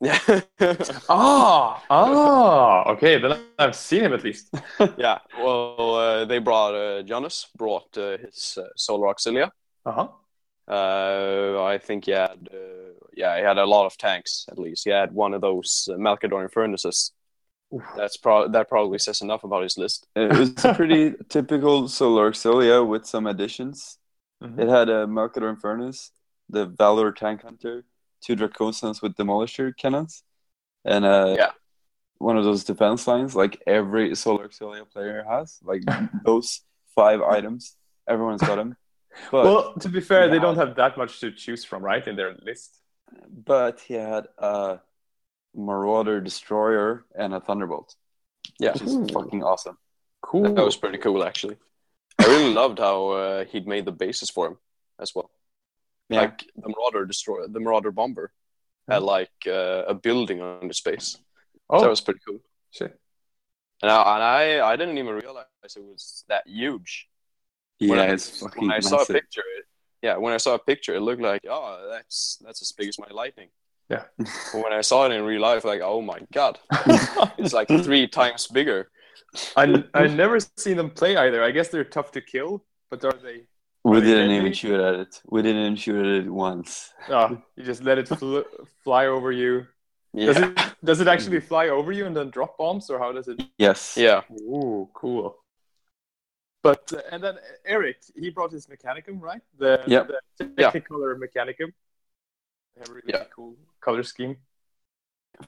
yeah, 0.00 0.18
Ah, 1.08 1.82
ah, 1.90 2.90
okay. 2.92 3.18
Then 3.18 3.40
I've 3.58 3.74
seen 3.76 4.04
him 4.04 4.12
at 4.12 4.24
least. 4.24 4.54
yeah. 4.96 5.18
Well, 5.38 5.94
uh, 5.94 6.24
they 6.26 6.38
brought 6.38 6.74
uh, 6.74 7.02
Janus 7.02 7.46
brought 7.56 7.96
uh, 7.96 8.18
his 8.18 8.58
uh, 8.60 8.68
Solar 8.76 9.08
Auxilia. 9.08 9.50
Uh 9.84 9.92
huh. 9.92 10.08
Uh, 10.66 11.62
I 11.62 11.78
think 11.78 12.06
he 12.06 12.12
had, 12.12 12.48
uh, 12.52 12.94
yeah, 13.14 13.36
he 13.36 13.42
had 13.42 13.58
a 13.58 13.66
lot 13.66 13.86
of 13.86 13.98
tanks 13.98 14.46
at 14.50 14.58
least. 14.58 14.84
He 14.84 14.90
had 14.90 15.12
one 15.12 15.34
of 15.34 15.40
those 15.40 15.88
uh, 15.92 15.96
Malcador 15.96 16.50
furnaces. 16.50 17.12
That's 17.96 18.16
pro- 18.16 18.48
that 18.48 18.68
probably 18.68 18.98
says 18.98 19.20
enough 19.20 19.44
about 19.44 19.64
his 19.64 19.76
list. 19.76 20.06
It 20.14 20.30
was 20.38 20.64
a 20.64 20.74
pretty 20.74 21.14
typical 21.28 21.88
Solar 21.88 22.30
Auxilia 22.30 22.86
with 22.86 23.04
some 23.06 23.26
additions. 23.26 23.98
Mhm. 24.44 24.58
It 24.60 24.68
had 24.68 24.88
a 24.88 25.06
Malcador 25.06 25.54
Infernus, 25.56 26.10
the 26.48 26.66
Valdor 26.68 27.14
Tank 27.14 27.42
Hunter, 27.42 27.84
two 28.20 28.36
Dracosans 28.36 29.00
with 29.02 29.14
Demolisher 29.16 29.76
cannons, 29.76 30.22
and 30.84 31.04
uh, 31.04 31.34
Yeah. 31.38 31.52
one 32.18 32.36
of 32.36 32.44
those 32.44 32.64
defense 32.64 33.06
lines 33.06 33.34
like 33.34 33.62
every 33.66 34.14
Solar 34.14 34.48
Auxilia 34.48 34.88
player 34.90 35.24
has. 35.28 35.58
Like 35.62 35.82
those 36.24 36.60
five 36.94 37.20
items, 37.22 37.76
everyone's 38.06 38.42
got 38.42 38.56
them. 38.56 38.76
But, 39.30 39.44
well, 39.44 39.74
to 39.74 39.88
be 39.88 40.00
fair, 40.00 40.26
they 40.28 40.36
Yeah. 40.36 40.42
don't 40.42 40.56
have 40.56 40.74
that 40.74 40.96
much 40.98 41.20
to 41.20 41.30
choose 41.30 41.64
from, 41.64 41.84
right, 41.84 42.06
in 42.06 42.16
their 42.16 42.34
list. 42.42 42.80
but 43.30 43.78
he 43.80 43.94
had 43.94 44.26
a 44.38 44.80
Marauder 45.54 46.20
Destroyer 46.20 47.04
and 47.14 47.32
a 47.32 47.38
Thunderbolt. 47.40 47.94
Yeah. 48.58 48.72
Which 48.72 48.82
is 48.82 49.10
fucking 49.12 49.44
awesome. 49.44 49.78
Cool. 50.20 50.52
That 50.54 50.64
was 50.64 50.76
pretty 50.76 50.98
cool, 50.98 51.22
actually. 51.22 51.58
I 52.24 52.28
really 52.28 52.52
loved 52.52 52.78
how 52.78 53.08
uh, 53.10 53.44
he'd 53.44 53.66
made 53.66 53.84
the 53.84 53.92
bases 53.92 54.30
for 54.30 54.46
him 54.48 54.56
as 54.98 55.14
well. 55.14 55.30
Yeah. 56.08 56.22
Like 56.22 56.44
the 56.56 56.68
Marauder 56.68 57.06
destroyer, 57.06 57.48
the 57.48 57.60
Marauder 57.60 57.90
bomber 57.90 58.32
had 58.88 59.02
like 59.02 59.32
uh, 59.46 59.84
a 59.86 59.94
building 59.94 60.40
on 60.40 60.68
the 60.68 60.74
space. 60.74 61.18
oh, 61.70 61.80
That 61.80 61.88
was 61.88 62.00
pretty 62.00 62.20
cool. 62.26 62.40
shit. 62.70 62.98
And 63.82 63.90
I, 63.90 64.14
and 64.14 64.22
I, 64.22 64.72
I 64.72 64.76
didn't 64.76 64.98
even 64.98 65.14
realize 65.14 65.44
it 65.64 65.82
was 65.82 66.24
that 66.28 66.46
huge. 66.46 67.08
When 67.80 67.90
Yeah, 67.90 68.04
I, 68.04 68.06
it's 68.06 68.40
fucking 68.40 68.62
when 68.62 68.72
I 68.72 68.80
saw 68.80 69.02
a 69.02 69.06
picture, 69.06 69.42
it, 69.58 69.64
yeah, 70.02 70.16
when 70.16 70.32
I 70.32 70.36
saw 70.38 70.54
a 70.54 70.58
picture, 70.58 70.94
it 70.94 71.00
looked 71.00 71.20
like, 71.20 71.42
oh, 71.48 71.88
that's 71.90 72.38
that's 72.44 72.62
as 72.62 72.72
big 72.72 72.88
as 72.88 72.98
my 72.98 73.08
lightning. 73.10 73.48
Yeah. 73.90 74.04
But 74.18 74.62
when 74.62 74.72
I 74.72 74.80
saw 74.80 75.06
it 75.06 75.12
in 75.12 75.22
real 75.24 75.40
life, 75.40 75.64
like, 75.64 75.80
oh 75.82 76.00
my 76.00 76.20
god, 76.32 76.58
it's 77.38 77.52
like 77.52 77.68
three 77.68 78.06
times 78.06 78.46
bigger. 78.46 78.90
I 79.56 79.84
I 79.94 80.06
never 80.22 80.38
seen 80.56 80.76
them 80.76 80.90
play 80.90 81.16
either. 81.16 81.42
I 81.42 81.50
guess 81.50 81.68
they're 81.68 81.84
tough 81.84 82.10
to 82.12 82.20
kill, 82.20 82.64
but 82.90 83.04
are 83.04 83.12
they? 83.12 83.46
We 83.84 83.98
Are 83.98 84.00
didn't 84.00 84.28
deadly? 84.28 84.36
even 84.36 84.52
shoot 84.54 84.80
at 84.80 84.94
it. 84.94 85.20
We 85.26 85.42
didn't 85.42 85.60
even 85.62 85.76
shoot 85.76 85.98
at 86.00 86.24
it 86.24 86.30
once. 86.30 86.94
Oh, 87.10 87.36
you 87.56 87.64
just 87.64 87.82
let 87.84 87.98
it 87.98 88.08
fl- 88.08 88.40
fly 88.82 89.06
over 89.06 89.30
you. 89.30 89.66
Does 90.16 90.38
it 90.38 90.58
does 90.82 91.00
it 91.00 91.08
actually 91.08 91.40
fly 91.52 91.68
over 91.68 91.92
you 91.92 92.06
and 92.06 92.16
then 92.16 92.30
drop 92.30 92.56
bombs, 92.56 92.88
or 92.88 92.98
how 92.98 93.12
does 93.12 93.28
it? 93.28 93.42
Yes. 93.58 93.96
yeah, 93.96 94.22
Ooh, 94.32 94.88
cool. 94.94 95.36
But 96.62 96.90
uh, 96.94 97.02
and 97.12 97.22
then 97.22 97.36
Eric, 97.66 97.96
he 98.16 98.30
brought 98.30 98.52
his 98.52 98.66
Mechanicum, 98.68 99.20
right? 99.20 99.42
The 99.58 99.82
Yep. 99.86 100.08
the 100.38 100.50
Yeah. 100.56 100.70
Mechanicum. 100.70 101.72
They 102.74 102.80
have 102.80 102.88
a 102.88 102.94
really 102.94 103.12
Yeah. 103.12 103.24
cool 103.36 103.56
color 103.82 104.02
scheme. 104.02 104.36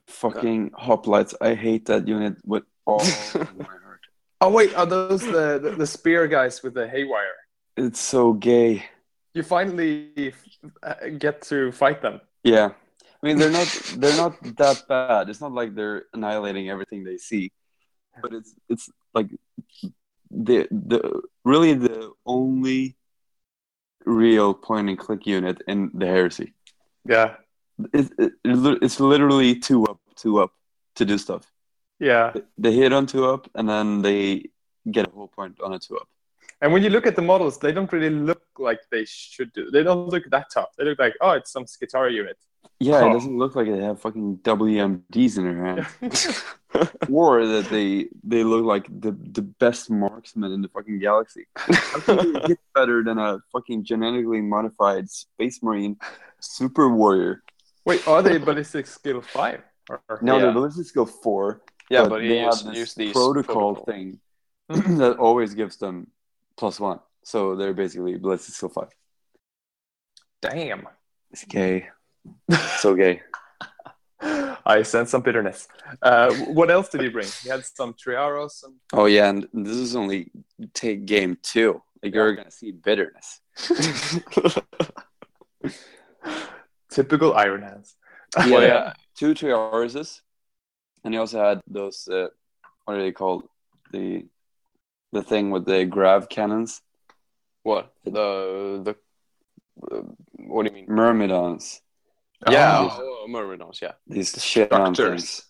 Fucking 0.08 0.70
hoplites. 0.72 1.34
I 1.40 1.54
hate 1.54 1.86
that 1.86 2.06
unit 2.08 2.36
with 2.44 2.64
all 2.86 3.00
my 3.00 3.64
heart. 3.64 4.00
Oh 4.38 4.50
wait, 4.50 4.74
are 4.74 4.84
those 4.84 5.22
the, 5.22 5.58
the 5.58 5.70
the 5.78 5.86
spear 5.86 6.28
guys 6.28 6.62
with 6.62 6.74
the 6.74 6.86
haywire? 6.86 7.36
It's 7.74 7.98
so 7.98 8.34
gay. 8.34 8.84
You 9.32 9.42
finally 9.42 10.34
uh, 10.82 10.94
get 11.16 11.40
to 11.48 11.72
fight 11.72 12.02
them. 12.02 12.20
Yeah. 12.44 12.72
I 13.22 13.26
mean 13.26 13.38
they're 13.38 13.50
not 13.50 13.66
they're 13.96 14.16
not 14.16 14.36
that 14.56 14.84
bad. 14.88 15.30
It's 15.30 15.40
not 15.40 15.52
like 15.52 15.74
they're 15.74 16.04
annihilating 16.12 16.68
everything 16.68 17.02
they 17.02 17.16
see. 17.16 17.50
but 18.20 18.34
it's 18.34 18.54
it's 18.68 18.90
like 19.14 19.30
the 20.30 20.68
the 20.70 21.22
really 21.44 21.72
the 21.72 22.12
only 22.26 22.96
real 24.04 24.52
point 24.54 24.88
and 24.88 24.98
click 24.98 25.26
unit 25.26 25.62
in 25.66 25.90
the 25.94 26.06
heresy. 26.06 26.54
Yeah. 27.08 27.36
It, 27.92 28.10
it, 28.18 28.32
it's 28.82 29.00
literally 29.00 29.58
two 29.58 29.84
up, 29.84 30.00
two 30.14 30.40
up 30.40 30.52
to 30.96 31.04
do 31.04 31.18
stuff. 31.18 31.50
Yeah. 31.98 32.32
They 32.58 32.72
hit 32.72 32.92
on 32.92 33.06
two 33.06 33.26
up, 33.26 33.48
and 33.54 33.68
then 33.68 34.02
they 34.02 34.50
get 34.90 35.08
a 35.08 35.10
whole 35.10 35.28
point 35.28 35.60
on 35.60 35.72
a 35.72 35.78
two 35.78 35.96
up. 35.96 36.08
And 36.62 36.72
when 36.72 36.82
you 36.82 36.90
look 36.90 37.06
at 37.06 37.16
the 37.16 37.22
models, 37.22 37.58
they 37.58 37.72
don't 37.72 37.90
really 37.92 38.10
look 38.10 38.42
like 38.58 38.80
they 38.90 39.04
should 39.04 39.52
do. 39.52 39.70
They 39.70 39.82
don't 39.82 40.08
look 40.08 40.24
that 40.30 40.46
tough. 40.52 40.70
They 40.78 40.84
look 40.84 40.98
like, 40.98 41.14
oh, 41.20 41.32
it's 41.32 41.50
some 41.52 41.64
Skitarii 41.64 42.14
unit. 42.14 42.38
Yeah, 42.80 43.00
Oh. 43.02 43.10
it 43.10 43.12
doesn't 43.14 43.38
look 43.38 43.54
like 43.56 43.66
they 43.68 43.82
have 43.82 44.00
fucking 44.00 44.38
WMDs 44.42 45.38
in 45.38 45.44
their 45.44 45.64
hands, 45.64 45.88
or 47.10 47.46
that 47.46 47.68
they 47.70 48.08
they 48.22 48.44
look 48.44 48.64
like 48.66 48.86
the 49.00 49.12
the 49.32 49.40
best 49.42 49.90
marksman 49.90 50.52
in 50.52 50.60
the 50.60 50.68
fucking 50.68 50.98
galaxy. 50.98 51.46
How 51.56 52.00
can 52.00 52.32
they 52.34 52.40
hit 52.48 52.58
better 52.74 53.02
than 53.02 53.18
a 53.18 53.38
fucking 53.52 53.84
genetically 53.84 54.42
modified 54.42 55.08
space 55.08 55.62
marine 55.62 55.96
super 56.40 56.88
warrior? 56.90 57.42
Wait, 57.86 58.06
are 58.06 58.20
they 58.22 58.36
ballistic 58.38 58.86
skill 58.86 59.22
five? 59.22 59.62
Or, 59.88 60.02
or- 60.08 60.18
No, 60.20 60.36
Yeah. 60.36 60.42
they're 60.42 60.52
ballistic 60.52 60.86
skill 60.86 61.06
four. 61.06 61.62
Yeah, 61.90 62.08
but, 62.08 62.22
he 62.22 62.28
they 62.28 62.42
used, 62.42 62.66
used 62.74 62.96
these 62.96 63.12
protocol, 63.12 63.74
protocol. 63.74 63.84
thing 63.84 64.20
that 64.98 65.16
always 65.18 65.54
gives 65.54 65.76
them 65.76 66.08
plus 66.56 66.80
one. 66.80 67.00
So 67.22 67.56
they're 67.56 67.74
basically 67.74 68.16
ballistic 68.16 68.54
skill 68.54 68.68
five. 68.70 68.88
Damn. 70.42 70.88
It's 71.30 71.44
gay. 71.44 71.88
so 72.78 72.94
gay. 72.94 73.22
I 74.20 74.82
sense 74.82 75.10
some 75.10 75.22
bitterness. 75.22 75.68
Uh, 76.02 76.34
what 76.34 76.70
else 76.70 76.88
did 76.88 77.02
he 77.02 77.08
bring? 77.08 77.28
He 77.42 77.48
had 77.48 77.64
some 77.64 77.94
Triaros. 77.94 78.64
Oh 78.92 79.06
yeah, 79.06 79.28
and 79.28 79.46
this 79.52 79.76
is 79.76 79.94
only 79.94 80.30
take 80.74 81.06
game 81.06 81.38
two. 81.42 81.82
Like 82.02 82.14
you're 82.14 82.34
gonna 82.34 82.50
see 82.50 82.72
bitterness. 82.72 83.40
Typical 86.90 87.34
Iron 87.34 87.62
Hands. 87.62 87.94
Yeah, 88.38 88.50
Well, 88.50 88.62
yeah. 88.62 88.68
yeah. 88.68 88.92
two 89.14 89.34
Triaruses, 89.34 90.20
and 91.06 91.14
he 91.14 91.18
also 91.18 91.38
had 91.42 91.62
those. 91.68 92.08
Uh, 92.08 92.26
what 92.84 92.96
are 92.96 93.02
they 93.02 93.12
called? 93.12 93.48
The 93.92 94.26
the 95.12 95.22
thing 95.22 95.50
with 95.50 95.64
the 95.64 95.84
grav 95.86 96.28
cannons, 96.28 96.82
What 97.62 97.92
the 98.04 98.82
the 98.84 98.96
uh, 99.96 100.02
what 100.32 100.64
do 100.64 100.70
you 100.70 100.74
mean? 100.74 100.86
myrmidons. 100.88 101.80
Yeah, 102.50 102.88
Oh. 102.90 103.22
oh, 103.24 103.28
Myrmidons, 103.28 103.80
yeah, 103.80 103.92
These 104.06 104.44
shit 104.44 104.70
on 104.72 104.94
things. 104.94 105.44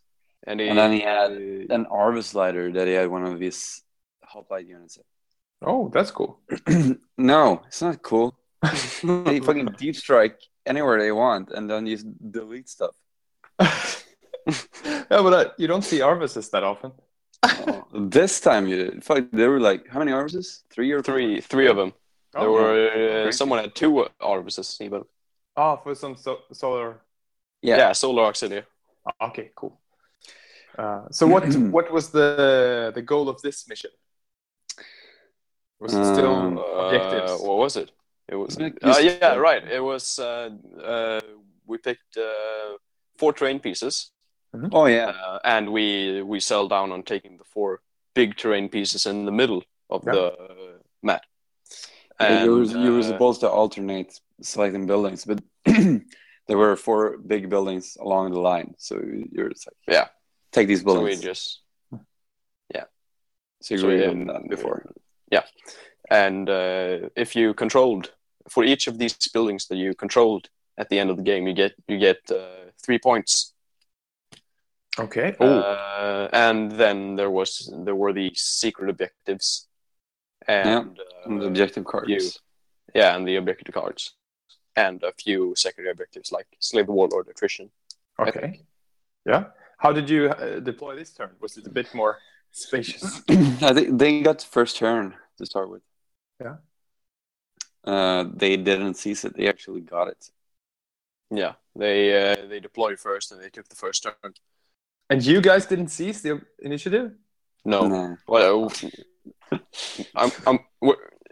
And, 0.46 0.60
he, 0.60 0.68
And 0.68 0.78
then 0.78 0.92
he 0.92 1.00
had 1.00 1.32
uh, 1.32 1.74
an 1.74 1.86
Arvus 1.86 2.32
lighter 2.32 2.70
that 2.72 2.86
he 2.86 2.92
had 2.92 3.08
one 3.08 3.26
of 3.26 3.40
his 3.40 3.82
hoplite 4.22 4.68
units. 4.68 4.98
Oh, 5.60 5.88
that's 5.92 6.12
cool. 6.12 6.38
no, 7.18 7.62
it's 7.66 7.82
not 7.82 8.02
cool. 8.02 8.38
they 9.02 9.40
fucking 9.40 9.74
deep 9.76 9.96
strike 9.96 10.38
anywhere 10.64 11.00
they 11.00 11.10
want, 11.10 11.50
and 11.50 11.68
then 11.68 11.86
you 11.86 11.96
delete 12.30 12.68
stuff. 12.68 12.94
yeah, 14.84 15.04
but 15.08 15.32
uh, 15.32 15.50
you 15.58 15.66
don't 15.66 15.82
see 15.84 15.98
Arvuses 16.00 16.50
that 16.50 16.62
often. 16.64 16.92
Oh, 17.42 17.84
this 17.94 18.40
time 18.40 18.66
you 18.66 18.76
did. 18.76 19.04
Fuck, 19.04 19.24
there 19.32 19.50
were 19.50 19.60
like 19.60 19.88
how 19.88 19.98
many 19.98 20.12
Arvuses? 20.12 20.62
Three 20.70 20.90
or 20.92 21.02
three 21.02 21.40
three 21.40 21.66
of 21.68 21.76
them. 21.76 21.92
There 22.32 22.48
Oh, 22.48 22.52
were 22.52 23.26
uh, 23.28 23.32
someone 23.32 23.58
had 23.60 23.74
two 23.74 24.06
Arvuses 24.20 24.80
even. 24.80 25.02
Oh, 25.56 25.76
for 25.82 25.94
some 25.94 26.16
so- 26.16 26.42
solar. 26.52 27.00
Yeah, 27.62 27.76
Yeah. 27.78 27.92
Solar 27.92 28.24
Auxilia. 28.30 28.64
Okay, 29.20 29.50
cool. 29.54 29.80
Uh, 30.78 31.02
so 31.10 31.26
what 31.26 31.44
what 31.76 31.90
was 31.92 32.10
the 32.10 32.92
the 32.94 33.02
goal 33.02 33.28
of 33.28 33.40
this 33.42 33.66
mission? 33.68 33.90
Was 35.80 35.92
it 35.94 36.04
still 36.14 36.34
Um, 36.34 36.58
objectives? 36.58 37.32
Uh, 37.32 37.36
what 37.46 37.58
was 37.58 37.76
it? 37.76 37.90
It 38.28 38.36
was. 38.36 38.58
Uh, 38.58 38.98
yeah, 39.00 39.34
right. 39.36 39.62
It 39.70 39.80
was. 39.82 40.18
Uh, 40.18 40.50
uh, 40.82 41.20
we 41.66 41.78
picked 41.78 42.16
uh, 42.16 42.76
four 43.18 43.32
terrain 43.32 43.60
pieces, 43.60 44.10
Oh 44.72 44.86
yeah. 44.86 45.08
uh, 45.10 45.38
and 45.44 45.72
we 45.72 46.22
we 46.22 46.40
sell 46.40 46.68
down 46.68 46.92
on 46.92 47.02
taking 47.02 47.36
the 47.38 47.44
four 47.44 47.80
big 48.14 48.36
terrain 48.36 48.68
pieces 48.68 49.06
in 49.06 49.24
the 49.26 49.32
middle 49.32 49.62
of 49.90 50.02
Yeah. 50.06 50.12
the 50.12 50.26
uh, 50.32 50.78
map. 51.02 51.22
you 52.20 52.50
were 52.54 52.64
you 52.64 52.92
were 52.92 53.00
uh, 53.06 53.12
supposed 53.12 53.40
to 53.40 53.48
alternate 53.50 54.20
selecting 54.42 54.86
buildings, 54.86 55.24
but 55.24 55.38
there 56.48 56.58
were 56.58 56.76
four 56.76 57.18
big 57.18 57.48
buildings 57.48 57.96
along 58.00 58.32
the 58.32 58.40
line, 58.40 58.74
so 58.78 58.94
you're 59.32 59.50
just 59.50 59.66
like, 59.66 59.76
Yeah. 59.96 60.08
take 60.52 60.66
these 60.68 60.80
so 60.82 60.86
we 60.86 60.92
buildings. 60.94 61.20
just 61.20 61.62
So 63.62 63.74
you 63.74 63.80
so 63.80 63.86
agreed 63.88 64.00
we- 64.00 64.06
on 64.12 64.26
that 64.26 64.48
before. 64.48 64.78
Yeah, 65.32 65.44
and 66.10 66.48
uh, 66.48 67.08
if 67.16 67.34
you 67.34 67.54
controlled 67.54 68.12
for 68.48 68.62
each 68.64 68.86
of 68.86 68.98
these 68.98 69.16
buildings 69.34 69.66
that 69.68 69.76
you 69.76 69.94
controlled 69.94 70.48
at 70.78 70.88
the 70.88 70.98
end 71.00 71.10
of 71.10 71.16
the 71.16 71.22
game, 71.22 71.46
you 71.48 71.54
get 71.54 71.72
you 71.88 71.98
get 71.98 72.18
uh, 72.30 72.70
three 72.84 72.98
points. 72.98 73.54
Okay. 74.98 75.36
Uh, 75.38 76.28
and 76.32 76.72
then 76.72 77.16
there 77.16 77.30
was 77.30 77.70
there 77.84 77.94
were 77.94 78.12
the 78.12 78.32
secret 78.34 78.88
objectives, 78.90 79.68
and 80.48 80.98
And 81.26 81.40
the 81.40 81.44
uh, 81.46 81.48
objective 81.48 81.84
cards. 81.84 82.08
you. 82.08 82.20
yeah, 82.94 83.14
and 83.16 83.26
the 83.28 83.36
objective 83.36 83.74
cards, 83.74 84.14
and 84.74 85.02
a 85.02 85.12
few 85.12 85.54
secondary 85.54 85.92
objectives 85.92 86.32
like 86.32 86.46
slay 86.60 86.82
the 86.82 86.92
warlord 86.92 87.28
attrition. 87.28 87.70
okay. 88.18 88.60
Yeah. 89.26 89.44
How 89.78 89.92
did 89.92 90.08
you 90.08 90.30
uh, 90.30 90.60
deploy 90.60 90.96
this 90.96 91.12
turn? 91.12 91.30
Was 91.40 91.56
it 91.58 91.66
a 91.66 91.70
bit 91.70 91.92
more 91.94 92.18
spacious? 92.52 93.20
I 93.28 93.74
think 93.74 93.98
they 93.98 94.22
got 94.22 94.40
first 94.42 94.76
turn 94.78 95.14
to 95.36 95.44
start 95.44 95.68
with. 95.68 95.82
Yeah. 96.40 96.56
Uh, 97.84 98.24
they 98.34 98.56
didn't 98.56 98.94
seize 98.94 99.24
it. 99.26 99.36
They 99.36 99.48
actually 99.48 99.82
got 99.82 100.08
it. 100.08 100.30
Yeah, 101.30 101.54
they 101.74 102.32
uh, 102.32 102.46
they 102.48 102.60
deployed 102.60 102.98
first 102.98 103.32
and 103.32 103.40
they 103.42 103.50
took 103.50 103.68
the 103.68 103.76
first 103.76 104.02
turn. 104.02 104.32
And 105.10 105.24
you 105.24 105.40
guys 105.40 105.66
didn't 105.66 105.88
seize 105.88 106.22
the 106.22 106.40
initiative? 106.60 107.12
No, 107.64 107.86
No. 107.88 108.16
well, 108.28 108.72
I'm, 110.14 110.30
I'm, 110.46 110.58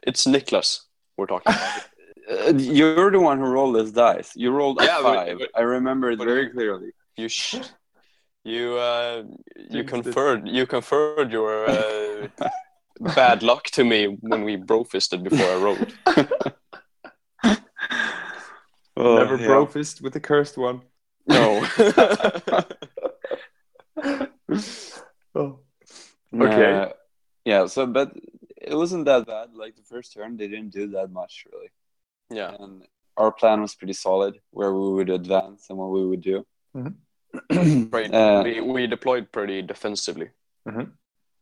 it's 0.06 0.26
Nicholas 0.26 0.86
we're 1.16 1.26
talking 1.26 1.52
about. 1.52 1.82
Uh, 2.26 2.54
you're 2.56 3.10
the 3.10 3.20
one 3.20 3.36
who 3.38 3.44
rolled 3.44 3.76
this 3.76 3.90
dice. 3.92 4.32
You 4.34 4.50
rolled 4.50 4.80
a 4.80 4.84
Yeah, 4.86 5.02
five. 5.02 5.38
but- 5.40 5.50
I 5.54 5.60
remember 5.60 6.10
it 6.10 6.18
very 6.18 6.48
clearly. 6.48 6.92
You 7.18 7.28
sh- 7.28 7.60
you 8.44 8.78
uh, 8.78 9.24
you 9.68 9.84
conferred 9.84 10.48
you 10.48 10.64
conferred 10.66 11.30
your 11.30 11.68
uh, 11.68 12.28
bad 13.14 13.42
luck 13.42 13.64
to 13.72 13.84
me 13.84 14.16
when 14.22 14.42
we 14.42 14.56
bro 14.56 14.84
fisted 14.84 15.22
before 15.22 15.46
I 15.46 15.56
rolled. 15.56 15.92
Oh, 18.96 19.16
Never 19.16 19.36
yeah. 19.36 19.46
bro 19.46 19.66
fist 19.66 20.00
with 20.00 20.14
the 20.14 20.20
cursed 20.20 20.56
one. 20.56 20.80
No. 21.26 21.62
Oh. 25.36 25.58
Okay. 26.32 26.72
Uh, 26.74 26.88
yeah, 27.44 27.66
so 27.66 27.86
but 27.86 28.12
it 28.56 28.74
wasn't 28.74 29.04
that 29.06 29.26
bad. 29.26 29.48
Like 29.54 29.74
the 29.76 29.82
first 29.82 30.12
turn, 30.14 30.36
they 30.36 30.48
didn't 30.48 30.70
do 30.70 30.86
that 30.90 31.10
much 31.10 31.44
really, 31.52 31.70
yeah. 32.30 32.54
and 32.58 32.82
our 33.16 33.32
plan 33.32 33.60
was 33.60 33.74
pretty 33.74 33.92
solid 33.92 34.38
where 34.50 34.72
we 34.72 34.92
would 34.94 35.10
advance 35.10 35.66
and 35.70 35.78
what 35.78 35.90
we 35.90 36.06
would 36.06 36.20
do. 36.20 36.46
Pretty, 37.50 38.12
Uh, 38.14 38.42
we, 38.44 38.60
we 38.60 38.86
deployed 38.86 39.30
pretty 39.32 39.60
defensively. 39.62 40.30
Mhm. 40.68 40.92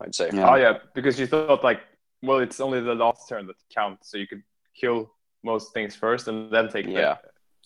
I'd 0.01 0.15
say. 0.15 0.31
Yeah. 0.33 0.51
Oh 0.51 0.55
yeah, 0.57 0.79
because 0.95 1.19
you 1.21 1.27
thought 1.27 1.63
like, 1.63 1.81
well, 2.23 2.39
it's 2.39 2.61
only 2.61 2.81
the 2.81 2.95
last 2.95 3.29
turn 3.29 3.47
that 3.47 3.57
counts, 3.75 4.11
so 4.11 4.17
you 4.17 4.27
could 4.27 4.43
kill 4.75 5.13
most 5.45 5.73
things 5.75 5.95
first 5.95 6.29
and 6.29 6.51
then 6.51 6.69
take 6.71 6.87
Yeah. 6.87 7.17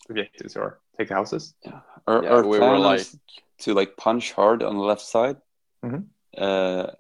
the 0.09 0.11
objectives 0.13 0.57
or 0.57 0.81
take 0.99 1.09
the 1.09 1.15
houses. 1.15 1.55
Our, 2.09 2.23
Yeah, 2.25 2.31
our 2.31 2.47
we 2.47 2.59
plan 2.59 2.81
were 2.81 2.87
was 2.89 3.17
to 3.59 3.75
like 3.75 3.97
punch 3.97 4.33
hard 4.33 4.63
on 4.63 4.75
the 4.77 4.83
left 4.83 5.03
side, 5.03 5.37
Mhm. 5.85 6.07
uh, 6.37 6.91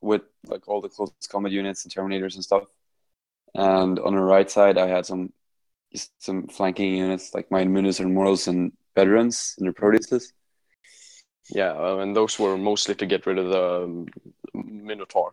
with 0.00 0.22
like 0.46 0.68
all 0.68 0.80
the 0.80 0.88
close 0.88 1.12
combat 1.28 1.52
units 1.52 1.84
and 1.84 1.92
terminators 1.94 2.34
and 2.34 2.44
stuff. 2.44 2.64
And 3.54 3.98
on 3.98 4.14
the 4.14 4.20
right 4.22 4.50
side, 4.50 4.78
I 4.78 4.88
had 4.88 5.06
some 5.06 5.32
just 5.92 6.10
some 6.18 6.48
flanking 6.48 6.94
units 6.96 7.34
like 7.34 7.50
my 7.50 7.64
Munus 7.64 8.00
and 8.00 8.12
Morals 8.14 8.48
and 8.48 8.72
veterans 8.96 9.54
and 9.58 9.66
their 9.66 9.72
Proteuses. 9.72 10.32
Yeah, 11.50 12.00
and 12.00 12.16
those 12.16 12.38
were 12.38 12.56
mostly 12.56 12.94
to 12.96 13.06
get 13.06 13.26
rid 13.26 13.38
of 13.38 13.48
the 13.48 13.84
um, 13.84 14.06
Minotaur. 14.54 15.32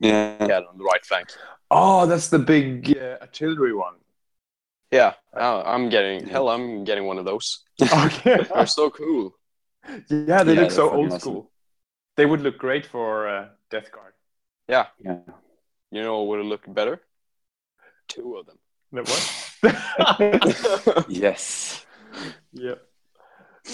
Yeah, 0.00 0.44
Yeah, 0.46 0.60
on 0.68 0.78
the 0.78 0.84
right 0.84 1.04
flank. 1.04 1.28
Oh, 1.70 2.06
that's 2.06 2.28
the 2.28 2.38
big 2.38 2.96
uh, 2.98 3.18
artillery 3.20 3.74
one. 3.74 3.94
Yeah, 4.90 5.14
I'm 5.32 5.88
getting 5.88 6.26
hell. 6.26 6.48
I'm 6.48 6.84
getting 6.84 7.06
one 7.06 7.18
of 7.18 7.24
those. 7.24 7.62
Okay. 7.82 8.44
They're 8.54 8.66
so 8.66 8.90
cool. 8.90 9.34
Yeah, 10.08 10.42
they 10.44 10.54
Yeah, 10.54 10.60
look 10.60 10.70
so 10.70 10.90
old 10.90 11.12
awesome. 11.12 11.20
school. 11.20 11.50
They 12.16 12.26
would 12.26 12.40
look 12.40 12.58
great 12.58 12.86
for 12.86 13.28
uh, 13.28 13.48
Death 13.70 13.90
Guard. 13.92 14.14
Yeah, 14.68 14.86
yeah. 14.98 15.20
you 15.90 16.02
know 16.02 16.18
what 16.22 16.28
would 16.28 16.40
it 16.40 16.48
look 16.48 16.62
better? 16.72 17.00
Two 18.08 18.36
of 18.36 18.46
them. 18.46 18.58
No, 18.92 19.02
what? 19.02 19.32
yes. 21.08 21.84
yeah. 22.52 22.74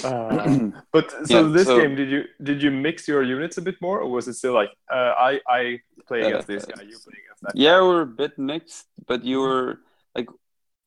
Uh, 0.04 0.70
but 0.92 1.10
so 1.26 1.46
Yeah, 1.46 1.52
this 1.52 1.66
so- 1.66 1.80
game, 1.80 1.96
did 1.96 2.10
you 2.10 2.24
did 2.42 2.62
you 2.62 2.70
mix 2.70 3.08
your 3.08 3.22
units 3.22 3.58
a 3.58 3.62
bit 3.62 3.76
more, 3.80 4.00
or 4.00 4.10
was 4.10 4.28
it 4.28 4.34
still 4.34 4.52
like 4.54 4.70
uh, 4.92 5.12
I 5.16 5.40
I 5.48 5.80
play 6.06 6.20
against 6.22 6.46
this 6.46 6.64
guy, 6.66 6.82
you 6.82 6.98
play 6.98 7.16
against 7.24 7.42
that? 7.42 7.56
Yeah, 7.56 7.80
we're 7.82 8.02
a 8.02 8.06
bit 8.06 8.38
mixed, 8.38 8.86
but 9.06 9.24
you 9.24 9.40
were 9.40 9.80
like 10.14 10.28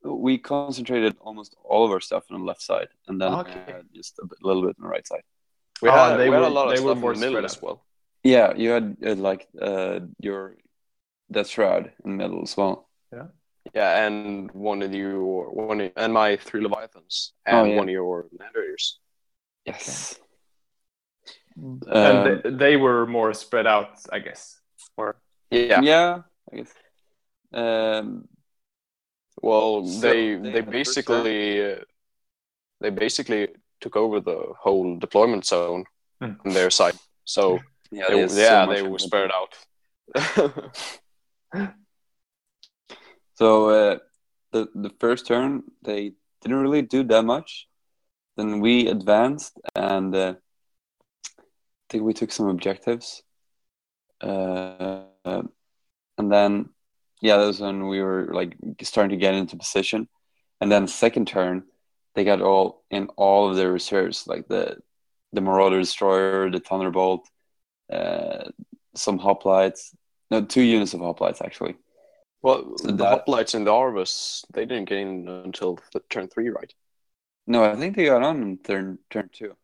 we 0.04 0.38
concentrated 0.38 1.16
almost 1.22 1.56
all 1.64 1.86
of 1.86 1.92
our 1.92 2.00
stuff 2.00 2.24
on 2.32 2.40
the 2.40 2.46
left 2.46 2.62
side, 2.62 2.88
and 3.08 3.20
then 3.22 3.34
Okay. 3.34 3.74
uh, 3.74 3.82
just 3.94 4.20
a 4.20 4.26
bit, 4.26 4.38
little 4.42 4.62
bit 4.64 4.76
on 4.80 4.84
the 4.84 4.90
right 4.90 5.06
side. 5.08 5.24
We 5.82 5.90
Oh, 5.90 5.94
had, 5.94 6.18
they 6.18 6.30
we 6.30 6.36
had 6.36 6.44
a 6.44 6.50
lot 6.50 6.68
of 6.70 6.76
they 6.76 6.82
were 6.84 6.92
stuff 6.92 7.02
more 7.02 7.14
in 7.14 7.20
the 7.20 7.26
middle 7.28 7.46
as 7.46 7.62
well. 7.62 7.86
Yeah, 8.24 8.54
you 8.56 8.70
had 8.70 8.98
uh, 9.06 9.16
like 9.16 9.48
uh, 9.62 10.00
your 10.20 10.58
Death 11.32 11.48
Shroud 11.48 11.92
in 12.04 12.12
the 12.12 12.18
middle 12.18 12.42
as 12.44 12.56
well. 12.58 12.90
Yeah, 13.12 13.28
Yeah, 13.74 14.06
and 14.06 14.52
one 14.52 14.82
of 14.84 14.94
your 14.94 15.50
one 15.50 15.82
of- 15.82 15.92
and 15.96 16.14
my 16.14 16.38
three 16.38 16.62
leviathans 16.62 17.34
and 17.46 17.58
Oh, 17.58 17.64
yeah. 17.66 17.78
one 17.78 17.88
of 17.90 17.94
your 17.94 18.28
land 18.40 18.54
raiders. 18.56 19.00
Yes. 19.66 20.20
and 21.56 21.84
Uh, 21.88 22.42
they, 22.44 22.50
they 22.50 22.78
were 22.78 23.06
more 23.08 23.34
spread 23.34 23.68
out, 23.68 23.90
I 24.12 24.20
guess. 24.20 24.60
Or 24.98 25.16
Yeah. 25.52 25.82
yeah, 25.82 26.22
I 26.52 26.56
guess. 26.58 26.74
Um, 27.54 28.28
Well, 29.42 29.86
So 29.86 30.08
they 30.08 30.36
they 30.36 30.52
they 30.52 30.62
the 30.62 30.72
basically 30.72 31.74
uh, 31.74 31.76
they 32.80 32.90
basically 32.90 33.48
took 33.80 33.96
over 33.96 34.20
the 34.20 34.54
whole 34.60 34.98
deployment 35.00 35.46
zone 35.46 35.86
Hmm. 36.22 36.34
on 36.46 36.54
their 36.54 36.70
side. 36.70 36.96
So 37.26 37.60
yeah, 37.92 38.10
they, 38.10 38.28
so 38.28 38.36
yeah, 38.42 38.66
much 38.66 38.76
they 38.76 38.82
were 38.84 39.00
spread 39.00 39.32
out. 39.32 39.56
So 43.36 43.70
uh, 43.70 43.98
the 44.52 44.68
the 44.76 44.92
first 45.00 45.26
turn 45.26 45.64
they 45.84 46.14
didn't 46.42 46.62
really 46.62 46.84
do 46.84 47.04
that 47.06 47.24
much. 47.26 47.68
Then 48.38 48.60
we 48.62 48.88
advanced, 48.88 49.60
and 49.76 50.16
uh, 50.16 50.36
I 51.38 51.86
think 51.90 52.04
we 52.04 52.14
took 52.14 52.32
some 52.32 52.48
objectives. 52.50 53.24
Uh, 54.22 55.06
and 56.18 56.32
then 56.32 56.70
yeah, 57.22 57.38
that 57.38 57.46
was 57.48 57.60
when 57.62 57.88
we 57.88 58.02
were 58.02 58.30
like 58.34 58.56
starting 58.82 59.12
to 59.18 59.22
get 59.26 59.34
into 59.36 59.56
position. 59.58 60.08
And 60.60 60.72
then 60.72 60.88
second 60.88 61.28
turn, 61.28 61.64
they 62.16 62.24
got 62.24 62.42
all 62.42 62.84
in 62.92 63.08
all 63.16 63.50
of 63.50 63.56
their 63.56 63.72
reserves, 63.72 64.28
like 64.28 64.48
the 64.48 64.78
the 65.34 65.42
Marauder 65.42 65.80
Destroyer, 65.80 66.50
the 66.52 66.60
Thunderbolt, 66.60 67.28
uh, 67.92 68.50
some 68.96 69.18
hoplites. 69.20 69.96
No, 70.30 70.42
two 70.44 70.62
units 70.62 70.94
of 70.94 71.00
hoplites 71.02 71.42
actually. 71.42 71.76
well, 72.42 72.78
So 72.78 72.88
the 72.88 72.94
that- 72.94 73.26
hoplites 73.26 73.56
in 73.56 73.64
the 73.64 73.72
Arvus 73.72 74.44
they 74.54 74.66
didn't 74.66 74.90
get 74.90 75.00
in 75.00 75.28
until 75.28 75.78
th- 75.92 76.04
turn 76.10 76.28
three, 76.28 76.50
right? 76.50 76.74
No, 77.48 77.64
I 77.64 77.76
think 77.76 77.96
they 77.96 78.06
got 78.06 78.24
on 78.24 78.42
in 78.42 78.58
turn 78.60 79.00
turn 79.10 79.30
two. 79.34 79.56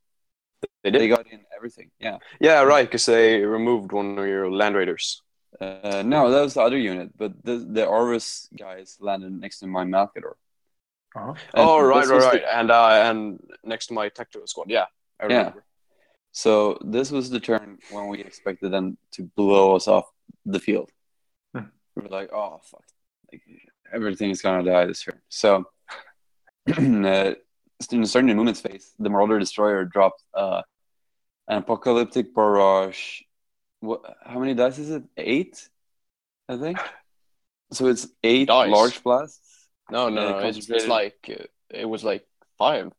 They 0.83 0.89
did. 0.91 1.01
They 1.01 1.07
got 1.07 1.27
in 1.31 1.41
everything. 1.55 1.91
Yeah. 1.99 2.17
yeah, 2.39 2.61
right, 2.63 2.85
because 2.87 3.05
they 3.05 3.41
removed 3.45 3.91
one 3.91 4.17
of 4.17 4.25
your 4.25 4.49
land 4.51 4.75
raiders. 4.75 5.21
Uh, 5.59 6.03
no, 6.05 6.29
that 6.29 6.41
was 6.41 6.53
the 6.53 6.61
other 6.61 6.77
unit, 6.77 7.09
but 7.17 7.33
the 7.43 7.57
the 7.57 7.81
Arvus 7.81 8.47
guys 8.55 8.97
landed 8.99 9.31
next 9.31 9.59
to 9.59 9.67
my 9.67 9.83
Malcador. 9.83 10.33
Uh-huh. 11.15 11.33
Oh, 11.55 11.81
right, 11.81 12.01
this 12.01 12.11
right, 12.11 12.19
the- 12.19 12.27
right, 12.27 12.43
and 12.53 12.71
uh, 12.71 13.01
and 13.05 13.39
next 13.63 13.87
to 13.87 13.93
my 13.93 14.09
tactical 14.09 14.45
squad. 14.47 14.69
Yeah, 14.69 14.85
I 15.19 15.27
Yeah. 15.27 15.53
So 16.31 16.77
this 16.85 17.09
was 17.09 17.31
the 17.31 17.39
turn 17.39 17.79
when 17.89 18.07
we 18.07 18.19
expected 18.19 18.71
them 18.71 18.97
to 19.13 19.23
blow 19.35 19.75
us 19.75 19.87
off 19.87 20.05
the 20.45 20.59
field. 20.59 20.91
Hmm. 21.55 21.69
We 21.95 22.03
were 22.03 22.09
like, 22.09 22.31
oh 22.31 22.59
fuck, 22.63 22.83
like 23.31 23.41
everything 23.91 24.29
is 24.29 24.41
gonna 24.43 24.63
die 24.63 24.85
this 24.85 25.01
turn. 25.01 25.19
So 25.29 25.65
uh, 26.77 26.79
in 26.79 27.01
the 27.01 27.37
starting 28.07 28.27
the 28.27 28.35
movements 28.35 28.61
phase, 28.61 28.93
the 28.99 29.09
Marauder 29.09 29.39
Destroyer 29.39 29.85
dropped 29.85 30.21
uh, 30.33 30.61
an 31.47 31.57
apocalyptic 31.59 32.35
barrage. 32.35 33.21
What? 33.79 34.17
How 34.25 34.39
many 34.39 34.53
dice 34.53 34.79
is 34.79 34.89
it? 34.89 35.03
Eight, 35.17 35.69
I 36.49 36.57
think. 36.57 36.79
So 37.71 37.87
it's 37.87 38.07
eight 38.23 38.47
Dice. 38.47 38.71
large 38.71 39.03
blasts. 39.03 39.67
No, 39.91 40.09
no, 40.09 40.39
no. 40.39 40.47
It's, 40.47 40.69
it's 40.69 40.87
like 40.87 41.17
uh, 41.29 41.43
it 41.69 41.85
was 41.85 42.03
like 42.03 42.25
five. 42.57 42.91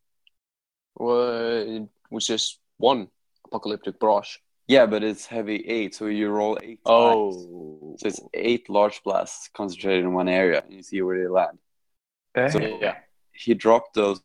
Well, 0.94 1.66
it 1.66 1.88
was 2.10 2.26
just 2.26 2.58
one 2.76 3.08
apocalyptic 3.46 3.98
brush. 3.98 4.40
Yeah, 4.66 4.84
but 4.84 5.02
it's 5.02 5.24
heavy 5.24 5.56
eight, 5.66 5.94
so 5.94 6.06
you 6.06 6.28
roll 6.28 6.58
eight. 6.62 6.84
times. 6.84 6.86
Oh, 6.86 7.96
So 7.98 8.08
it's 8.08 8.20
eight 8.34 8.68
large 8.68 9.02
blasts 9.02 9.48
concentrated 9.54 10.04
in 10.04 10.12
one 10.12 10.28
area, 10.28 10.62
and 10.62 10.74
you 10.74 10.82
see 10.82 11.00
where 11.00 11.18
they 11.18 11.28
land. 11.28 11.58
So 12.52 12.60
yeah. 12.60 12.96
he 13.32 13.54
dropped 13.54 13.94
those 13.94 14.20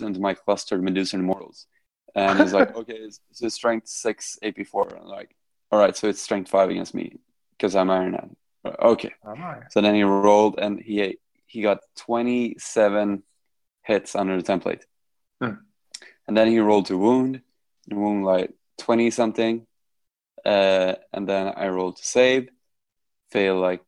into 0.00 0.20
my 0.20 0.34
clustered 0.34 0.82
Medusan 0.82 1.20
Immortals. 1.20 1.66
And 2.14 2.40
he's 2.40 2.52
like, 2.52 2.74
okay, 2.76 2.94
it's, 2.94 3.20
it's 3.40 3.54
strength 3.54 3.88
six 3.88 4.38
AP4. 4.42 4.92
And 4.92 5.00
I'm 5.02 5.06
like, 5.06 5.34
all 5.74 5.80
right, 5.80 5.96
so 5.96 6.06
it's 6.06 6.22
strength 6.22 6.48
five 6.48 6.70
against 6.70 6.94
me 6.94 7.18
because 7.50 7.74
I'm 7.74 7.90
Iron 7.90 8.12
Man. 8.12 8.36
Okay. 8.64 9.12
Alright. 9.26 9.72
So 9.72 9.80
then 9.80 9.96
he 9.96 10.04
rolled 10.04 10.56
and 10.56 10.78
he 10.78 11.18
he 11.46 11.62
got 11.62 11.80
27 11.96 13.24
hits 13.82 14.14
under 14.14 14.40
the 14.40 14.44
template. 14.44 14.82
Hmm. 15.42 15.54
And 16.28 16.36
then 16.36 16.46
he 16.46 16.60
rolled 16.60 16.86
to 16.86 16.96
wound, 16.96 17.40
and 17.90 18.00
wound 18.00 18.24
like 18.24 18.52
20 18.78 19.10
something. 19.10 19.66
Uh, 20.44 20.94
and 21.12 21.28
then 21.28 21.52
I 21.56 21.66
rolled 21.66 21.96
to 21.96 22.06
save, 22.06 22.50
fail 23.32 23.58
like, 23.58 23.82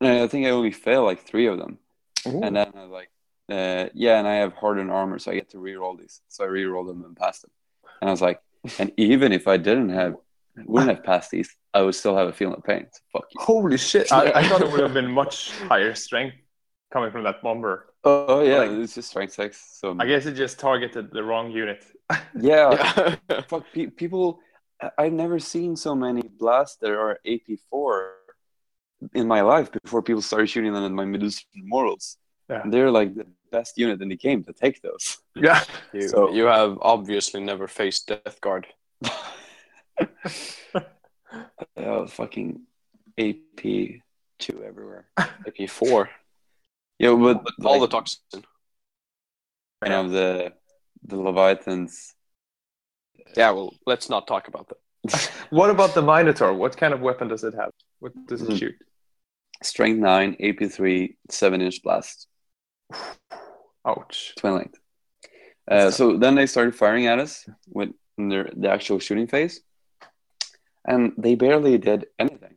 no, 0.00 0.24
I 0.24 0.26
think 0.26 0.44
I 0.44 0.50
only 0.50 0.72
fail 0.72 1.04
like 1.04 1.20
three 1.20 1.46
of 1.46 1.56
them. 1.56 1.78
Ooh. 2.26 2.40
And 2.42 2.56
then 2.56 2.72
I 2.74 2.82
was 2.82 2.90
like, 2.90 3.10
uh, 3.48 3.90
yeah, 3.94 4.18
and 4.18 4.26
I 4.26 4.34
have 4.34 4.54
hardened 4.54 4.90
armor, 4.90 5.20
so 5.20 5.30
I 5.30 5.34
get 5.34 5.50
to 5.50 5.60
re-roll 5.60 5.96
these. 5.96 6.20
So 6.26 6.42
I 6.42 6.48
re-rolled 6.48 6.88
them 6.88 7.04
and 7.04 7.16
passed 7.16 7.42
them. 7.42 7.52
And 8.00 8.10
I 8.10 8.10
was 8.10 8.20
like, 8.20 8.40
and 8.80 8.90
even 8.96 9.30
if 9.30 9.46
I 9.46 9.56
didn't 9.56 9.90
have, 9.90 10.16
wouldn't 10.64 10.90
have 10.94 11.04
passed 11.04 11.30
these, 11.30 11.54
I 11.74 11.82
would 11.82 11.94
still 11.94 12.16
have 12.16 12.28
a 12.28 12.32
feeling 12.32 12.56
of 12.56 12.64
pain. 12.64 12.86
So 12.92 13.00
fuck 13.12 13.24
you. 13.30 13.40
Holy 13.40 13.76
shit! 13.76 14.10
I, 14.12 14.32
I 14.32 14.48
thought 14.48 14.62
it 14.62 14.70
would 14.70 14.80
have 14.80 14.94
been 14.94 15.10
much 15.10 15.50
higher 15.68 15.94
strength 15.94 16.36
coming 16.92 17.10
from 17.10 17.24
that 17.24 17.42
bomber. 17.42 17.86
Oh 18.04 18.42
yeah, 18.42 18.58
Like- 18.58 18.70
it's 18.70 18.94
just 18.94 19.10
strength 19.10 19.34
six. 19.34 19.78
So 19.80 19.96
I 19.98 20.06
guess 20.06 20.26
it 20.26 20.32
just 20.34 20.58
targeted 20.60 21.10
the 21.12 21.22
wrong 21.22 21.50
unit. 21.50 21.84
yeah, 22.40 23.16
Yeah. 23.28 23.40
fuck 23.48 23.64
pe- 23.74 23.88
people. 23.88 24.38
I- 24.80 24.90
I've 24.98 25.12
never 25.12 25.38
seen 25.38 25.76
so 25.76 25.94
many 25.94 26.22
blasts 26.22 26.76
that 26.82 26.90
are 26.90 27.18
AP 27.26 27.58
four 27.70 28.12
in 29.14 29.26
my 29.26 29.40
life 29.42 29.70
before 29.72 30.02
people 30.02 30.22
started 30.22 30.48
shooting 30.48 30.72
them 30.72 30.84
at 30.84 30.92
my 30.92 31.04
Medusan 31.04 31.44
Immortals. 31.54 32.16
Yeah. 32.48 32.62
They're 32.64 32.90
like 32.90 33.14
the 33.14 33.26
best 33.50 33.76
unit 33.76 34.00
in 34.00 34.08
the 34.08 34.16
game 34.16 34.44
to 34.44 34.52
take 34.52 34.80
those. 34.82 35.18
Yeah. 35.34 35.62
you, 35.92 36.08
So- 36.08 36.30
you 36.32 36.44
have 36.44 36.78
obviously 36.80 37.40
never 37.42 37.66
faced 37.68 38.06
Death 38.08 38.40
Guard. 38.40 38.66
Yeah, 41.76 42.06
fucking 42.06 42.60
AP 43.18 43.62
two 44.38 44.64
everywhere. 44.64 45.06
AP 45.18 45.68
four. 45.68 46.08
Yeah, 46.98 47.14
but 47.14 47.42
All 47.64 47.74
the 47.74 47.80
like, 47.80 47.90
toxin. 47.90 48.20
you 48.32 49.90
know 49.90 50.08
the 50.08 50.52
the 51.04 51.16
Leviathans. 51.16 52.14
Yeah, 53.36 53.50
well, 53.50 53.74
let's 53.86 54.08
not 54.08 54.26
talk 54.26 54.48
about 54.48 54.68
that. 54.70 55.30
What 55.50 55.70
about 55.70 55.94
the 55.94 56.02
Minotaur? 56.02 56.54
What 56.54 56.76
kind 56.76 56.94
of 56.94 57.00
weapon 57.00 57.28
does 57.28 57.44
it 57.44 57.54
have? 57.54 57.70
What 58.00 58.12
does 58.26 58.42
it 58.42 58.48
Hmm. 58.50 58.56
shoot? 58.56 58.74
Strength 59.62 59.98
nine, 60.00 60.36
AP 60.40 60.68
three, 60.70 61.16
seven 61.30 61.60
inch 61.60 61.82
blast, 61.82 62.26
Ouch. 63.86 64.34
twin-linked. 64.38 64.78
Uh, 65.70 65.90
so 65.90 66.16
then 66.16 66.34
they 66.34 66.46
started 66.46 66.74
firing 66.74 67.06
at 67.06 67.18
us 67.18 67.48
with 67.68 67.90
their 68.18 68.50
the 68.56 68.68
actual 68.70 68.98
shooting 68.98 69.26
phase, 69.26 69.60
and 70.86 71.12
they 71.18 71.34
barely 71.34 71.76
did 71.78 72.06
anything. 72.18 72.56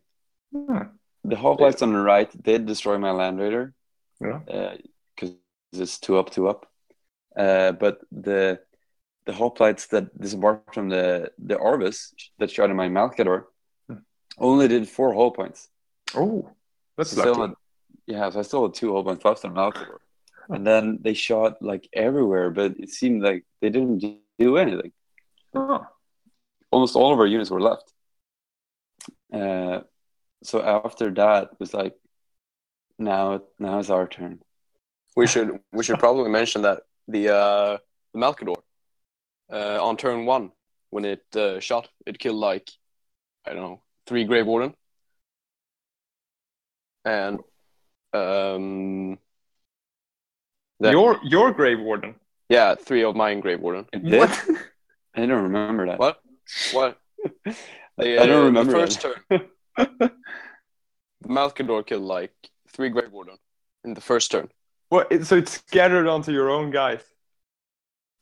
Hmm. 0.53 0.83
The 1.23 1.35
hoplites 1.35 1.81
on 1.81 1.91
the 1.93 1.99
right 1.99 2.29
did 2.43 2.65
destroy 2.65 2.97
my 2.97 3.11
land 3.11 3.39
raider 3.39 3.73
Yeah. 4.21 4.39
because 5.15 5.35
it's 5.73 5.99
two 5.99 6.17
up, 6.17 6.29
two 6.29 6.47
up. 6.47 6.65
Uh, 7.35 7.71
but 7.73 7.99
the 8.11 8.59
the 9.25 9.33
hoplites 9.33 9.89
that 9.89 10.05
disembarked 10.19 10.73
from 10.73 10.89
the 10.89 11.31
the 11.37 11.55
Arvus 11.55 12.13
that 12.39 12.49
shot 12.49 12.69
at 12.69 12.75
my 12.75 12.87
Malcador 12.89 13.45
Hmm. 13.87 13.97
only 14.37 14.67
did 14.67 14.87
four 14.89 15.13
hull 15.13 15.31
points. 15.31 15.69
Oh, 16.15 16.49
that's 16.97 17.11
Still 17.11 17.35
lucky. 17.35 17.41
had- 17.41 17.55
yeah, 18.07 18.29
so 18.31 18.39
I 18.39 18.41
still 18.43 18.63
had 18.63 18.73
two 18.73 18.91
hull 18.93 19.03
points 19.03 19.23
left 19.25 19.45
on 19.45 19.53
Malcador. 19.53 19.99
And 20.51 20.65
then 20.65 20.97
they 21.01 21.13
shot 21.13 21.61
like 21.61 21.87
everywhere, 21.93 22.49
but 22.49 22.71
it 22.79 22.89
seemed 22.89 23.21
like 23.21 23.45
they 23.61 23.69
didn't 23.69 23.99
do 24.39 24.57
anything. 24.57 24.91
Oh. 25.53 25.85
Almost 26.71 26.95
all 26.95 27.13
of 27.13 27.19
our 27.19 27.27
units 27.27 27.51
were 27.51 27.61
left. 27.61 27.93
Uh, 29.33 29.81
so 30.43 30.61
after 30.61 31.11
that, 31.11 31.43
it 31.43 31.59
was 31.59 31.73
like, 31.73 31.95
now 32.97 33.41
now 33.59 33.79
it's 33.79 33.89
our 33.89 34.07
turn. 34.07 34.41
We 35.15 35.27
should 35.27 35.59
we 35.71 35.83
should 35.83 35.99
probably 35.99 36.29
mention 36.29 36.61
that 36.63 36.83
the 37.07 37.29
uh, 37.29 37.77
the 38.13 38.19
Malcador 38.19 38.57
uh, 39.51 39.83
on 39.83 39.97
turn 39.97 40.25
one 40.25 40.51
when 40.89 41.05
it 41.05 41.23
uh, 41.35 41.59
shot, 41.59 41.89
it 42.05 42.19
killed 42.19 42.37
like 42.37 42.69
I 43.45 43.53
don't 43.53 43.61
know 43.61 43.81
three 44.07 44.23
Grave 44.25 44.45
Warden, 44.47 44.73
and 47.05 47.39
um, 48.13 49.17
that- 50.79 50.91
Your 50.91 51.19
your 51.23 51.51
Grave 51.51 51.79
Warden. 51.79 52.15
Yeah, 52.49 52.73
three 52.75 53.03
of 53.03 53.15
mine 53.15 53.41
grave 53.41 53.59
Warden. 53.59 53.85
It 53.93 54.03
did? 54.03 54.27
I 55.15 55.25
don't 55.27 55.43
remember 55.43 55.85
that. 55.85 55.99
What? 55.99 56.19
What? 56.73 56.97
The, 57.99 58.19
I 58.19 58.25
don't 58.25 58.45
remember 58.45 58.71
The 58.71 58.79
first 58.79 59.01
turn, 59.01 60.09
Malcador 61.25 61.85
killed 61.85 62.03
like 62.03 62.33
three 62.69 62.89
Grave 62.89 63.11
Warden 63.11 63.37
in 63.83 63.93
the 63.93 64.01
first 64.01 64.31
turn. 64.31 64.49
What? 64.89 65.11
it- 65.11 65.25
So 65.25 65.35
it's 65.37 65.51
scattered 65.53 66.07
onto 66.07 66.31
your 66.31 66.49
own 66.49 66.71
guys. 66.71 67.01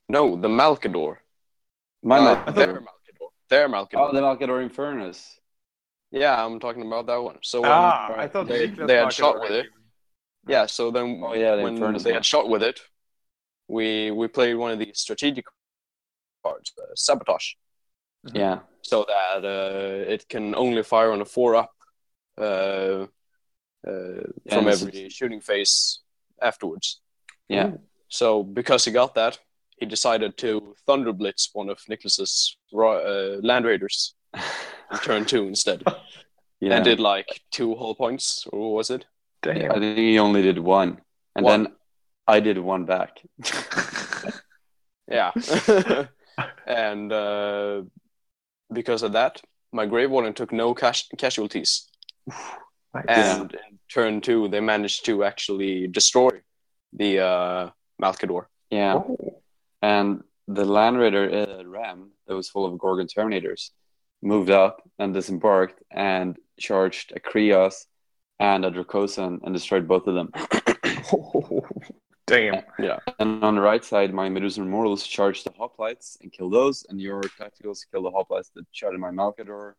No, 0.09 0.35
the 0.35 0.47
Malcador. 0.47 1.17
My 2.03 2.17
Uh, 2.17 2.23
Mal- 2.23 2.53
their 2.53 2.73
Malcador. 2.81 3.29
Their 3.49 3.69
Malcador. 3.69 4.09
oh, 4.09 4.13
the 4.13 4.21
Malcador 4.21 4.67
Infernus. 4.67 5.19
Yeah, 6.11 6.43
I'm 6.43 6.59
talking 6.59 6.85
about 6.85 7.05
that 7.07 7.17
one. 7.21 7.37
So 7.43 7.61
when, 7.61 7.71
ah, 7.71 8.13
I 8.17 8.27
thought 8.27 8.47
they, 8.47 8.67
they 8.67 8.95
had 8.95 9.01
Marker 9.03 9.11
shot 9.11 9.41
with 9.41 9.51
it. 9.51 9.65
you. 9.65 9.71
Yeah, 10.47 10.65
so 10.65 10.89
then 10.91 11.21
Oh, 11.23 11.33
yeah, 11.33 11.55
the 11.57 11.63
when 11.63 11.77
Infernus 11.77 12.03
they 12.03 12.11
one. 12.11 12.15
had 12.15 12.25
shot 12.25 12.47
with 12.49 12.63
it, 12.63 12.79
we 13.67 14.11
we 14.11 14.27
played 14.29 14.55
one 14.55 14.71
of 14.71 14.79
these 14.79 14.97
strategic 14.99 15.45
cards, 16.43 16.71
uh, 16.81 16.85
sabotage, 16.95 17.47
Yeah. 18.33 18.59
so 18.81 19.05
that 19.07 19.45
uh, 19.45 20.11
it 20.11 20.27
can 20.29 20.55
only 20.55 20.83
fire 20.83 21.11
on 21.11 21.21
a 21.21 21.25
four 21.25 21.55
up 21.55 21.71
uh, 22.37 22.41
uh, 22.43 23.07
from 24.49 24.67
and 24.67 24.67
every 24.67 25.09
shooting 25.09 25.41
phase 25.41 25.99
afterwards. 26.41 26.99
Yeah. 27.49 27.71
So 28.09 28.43
because 28.43 28.85
he 28.85 28.91
got 28.91 29.15
that, 29.15 29.39
he 29.79 29.85
decided 29.85 30.37
to 30.37 30.75
thunder 30.85 31.13
blitz 31.13 31.49
one 31.53 31.69
of 31.69 31.79
Nicholas's 31.87 32.57
ro- 32.73 33.37
uh, 33.37 33.39
land 33.45 33.65
raiders 33.65 34.15
in 34.91 34.97
turn 35.03 35.25
two 35.25 35.47
instead, 35.47 35.83
Yeah. 36.59 36.75
and 36.75 36.83
did 36.85 36.99
like 36.99 37.41
two 37.51 37.75
hull 37.75 37.95
points, 37.95 38.45
or 38.51 38.59
what 38.59 38.75
was 38.77 38.89
it? 38.89 39.05
Damn. 39.41 39.71
I 39.71 39.79
think 39.79 39.97
he 39.97 40.19
only 40.19 40.41
did 40.41 40.59
one. 40.59 40.99
And 41.35 41.45
One. 41.45 41.63
then 41.63 41.73
I 42.27 42.39
did 42.39 42.57
one 42.57 42.85
back. 42.85 43.21
Yeah. 45.09 45.31
and 46.67 47.11
uh, 47.13 47.83
because 48.71 49.03
of 49.03 49.13
that, 49.13 49.41
my 49.71 49.85
Grave 49.85 50.11
Warden 50.11 50.33
took 50.33 50.51
no 50.51 50.73
cash- 50.73 51.09
casualties. 51.17 51.87
Nice. 52.93 53.05
And 53.07 53.53
in 53.53 53.79
turn 53.91 54.21
two, 54.21 54.47
they 54.47 54.59
managed 54.59 55.05
to 55.05 55.23
actually 55.23 55.87
destroy 55.87 56.31
the 56.93 57.19
uh, 57.19 57.69
Malcador. 58.01 58.45
yeah. 58.69 58.95
Oh. 58.95 59.41
And 59.81 60.23
the 60.47 60.65
Land 60.65 60.97
Raider 60.97 61.29
uh, 61.29 61.63
Ram 61.65 62.11
that 62.25 62.35
was 62.35 62.49
full 62.49 62.65
of 62.65 62.79
Gorgon 62.79 63.07
Terminators 63.07 63.69
moved 64.21 64.49
up 64.49 64.81
and 64.97 65.13
disembarked 65.13 65.83
and 65.91 66.37
charged 66.59 67.13
a 67.15 67.19
Krios 67.19 67.85
and 68.39 68.65
a 68.65 68.71
Dracosan 68.71 69.39
and 69.43 69.53
destroyed 69.53 69.87
both 69.87 70.07
of 70.07 70.15
them. 70.15 70.31
Damn. 72.27 72.63
Yeah. 72.77 72.99
And 73.19 73.43
on 73.43 73.55
the 73.55 73.61
right 73.61 73.83
side, 73.83 74.13
my 74.13 74.27
Medusan 74.29 74.63
Immortals 74.63 75.07
charged 75.07 75.45
the 75.45 75.51
Hoplites 75.51 76.17
and 76.21 76.31
killed 76.31 76.53
those, 76.53 76.85
and 76.89 76.99
your 77.01 77.21
Tacticals 77.23 77.79
killed 77.89 78.05
the 78.05 78.11
Hoplites 78.11 78.51
that 78.55 78.65
shot 78.73 78.93
at 78.93 78.99
my 78.99 79.11
Malcador. 79.11 79.73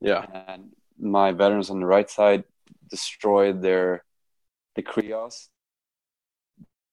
Yeah. 0.00 0.24
And 0.46 0.70
my 0.98 1.32
veterans 1.32 1.68
on 1.68 1.80
the 1.80 1.86
right 1.86 2.08
side 2.08 2.44
destroyed 2.88 3.60
their 3.60 4.04
the 4.76 4.82
Krios 4.82 5.48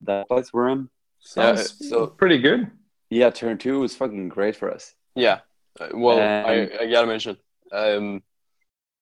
that 0.01 0.27
Hoplites 0.29 0.51
were 0.51 0.67
in. 0.69 0.89
Sounds 1.19 1.77
Yeah, 1.79 1.89
so- 1.89 2.07
pretty 2.07 2.39
good. 2.39 2.71
Yeah, 3.09 3.29
turn 3.29 3.57
two 3.57 3.79
was 3.79 3.95
fucking 3.95 4.29
great 4.29 4.55
for 4.55 4.69
us. 4.71 4.93
Yeah. 5.15 5.39
Uh, 5.79 5.89
well, 5.93 6.19
And- 6.19 6.71
I, 6.73 6.83
I 6.83 6.91
gotta 6.91 7.07
mention 7.07 7.37
um, 7.71 8.21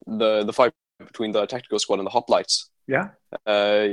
the 0.05 0.43
the 0.43 0.53
fight 0.53 0.73
between 0.99 1.31
the 1.31 1.45
tactical 1.45 1.80
squad 1.80 1.99
and 1.99 2.05
the 2.05 2.11
hoplites. 2.11 2.65
Yeah. 2.88 3.09
Uh, 3.47 3.88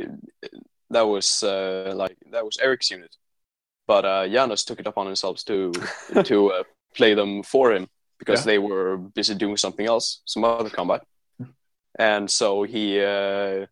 that 0.93 1.06
was 1.06 1.43
uh, 1.43 1.93
like 1.97 2.16
that 2.31 2.44
was 2.44 2.56
Eric's 2.62 2.90
unit, 2.90 3.16
but 3.86 4.05
uh, 4.05 4.28
Janos 4.28 4.64
took 4.64 4.81
it 4.81 4.86
upon 4.86 5.06
himself 5.06 5.44
to 5.44 5.73
to 6.24 6.36
uh, 6.52 6.62
play 6.94 7.14
them 7.14 7.43
for 7.43 7.73
him 7.73 7.86
because 8.19 8.40
Yeah. 8.40 8.52
they 8.52 8.59
were 8.59 8.97
busy 9.14 9.35
doing 9.35 9.56
something 9.59 9.86
else, 9.86 10.23
some 10.24 10.44
other 10.44 10.70
combat, 10.70 11.02
and 11.98 12.31
so 12.31 12.62
he 12.64 13.01
uh, 13.01 13.66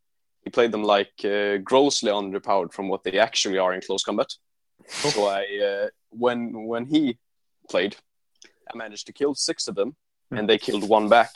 he 0.45 0.51
played 0.51 0.73
them 0.73 0.83
like 0.85 1.13
uh, 1.25 1.59
grossly 1.63 2.11
underpowered 2.11 2.73
from 2.73 2.89
what 2.89 3.03
they 3.05 3.19
actually 3.19 3.59
are 3.59 3.75
in 3.75 3.81
close 3.81 4.05
combat. 4.05 4.31
So 5.03 5.27
I 5.27 5.43
uh, 5.69 5.89
when 6.11 6.67
when 6.69 6.87
he 6.87 7.19
played, 7.69 7.97
I 8.73 8.77
managed 8.77 9.07
to 9.07 9.13
kill 9.13 9.35
six 9.35 9.69
of 9.69 9.75
them, 9.75 9.95
and 10.31 10.49
they 10.49 10.59
killed 10.59 10.89
one 10.89 11.09
back, 11.09 11.31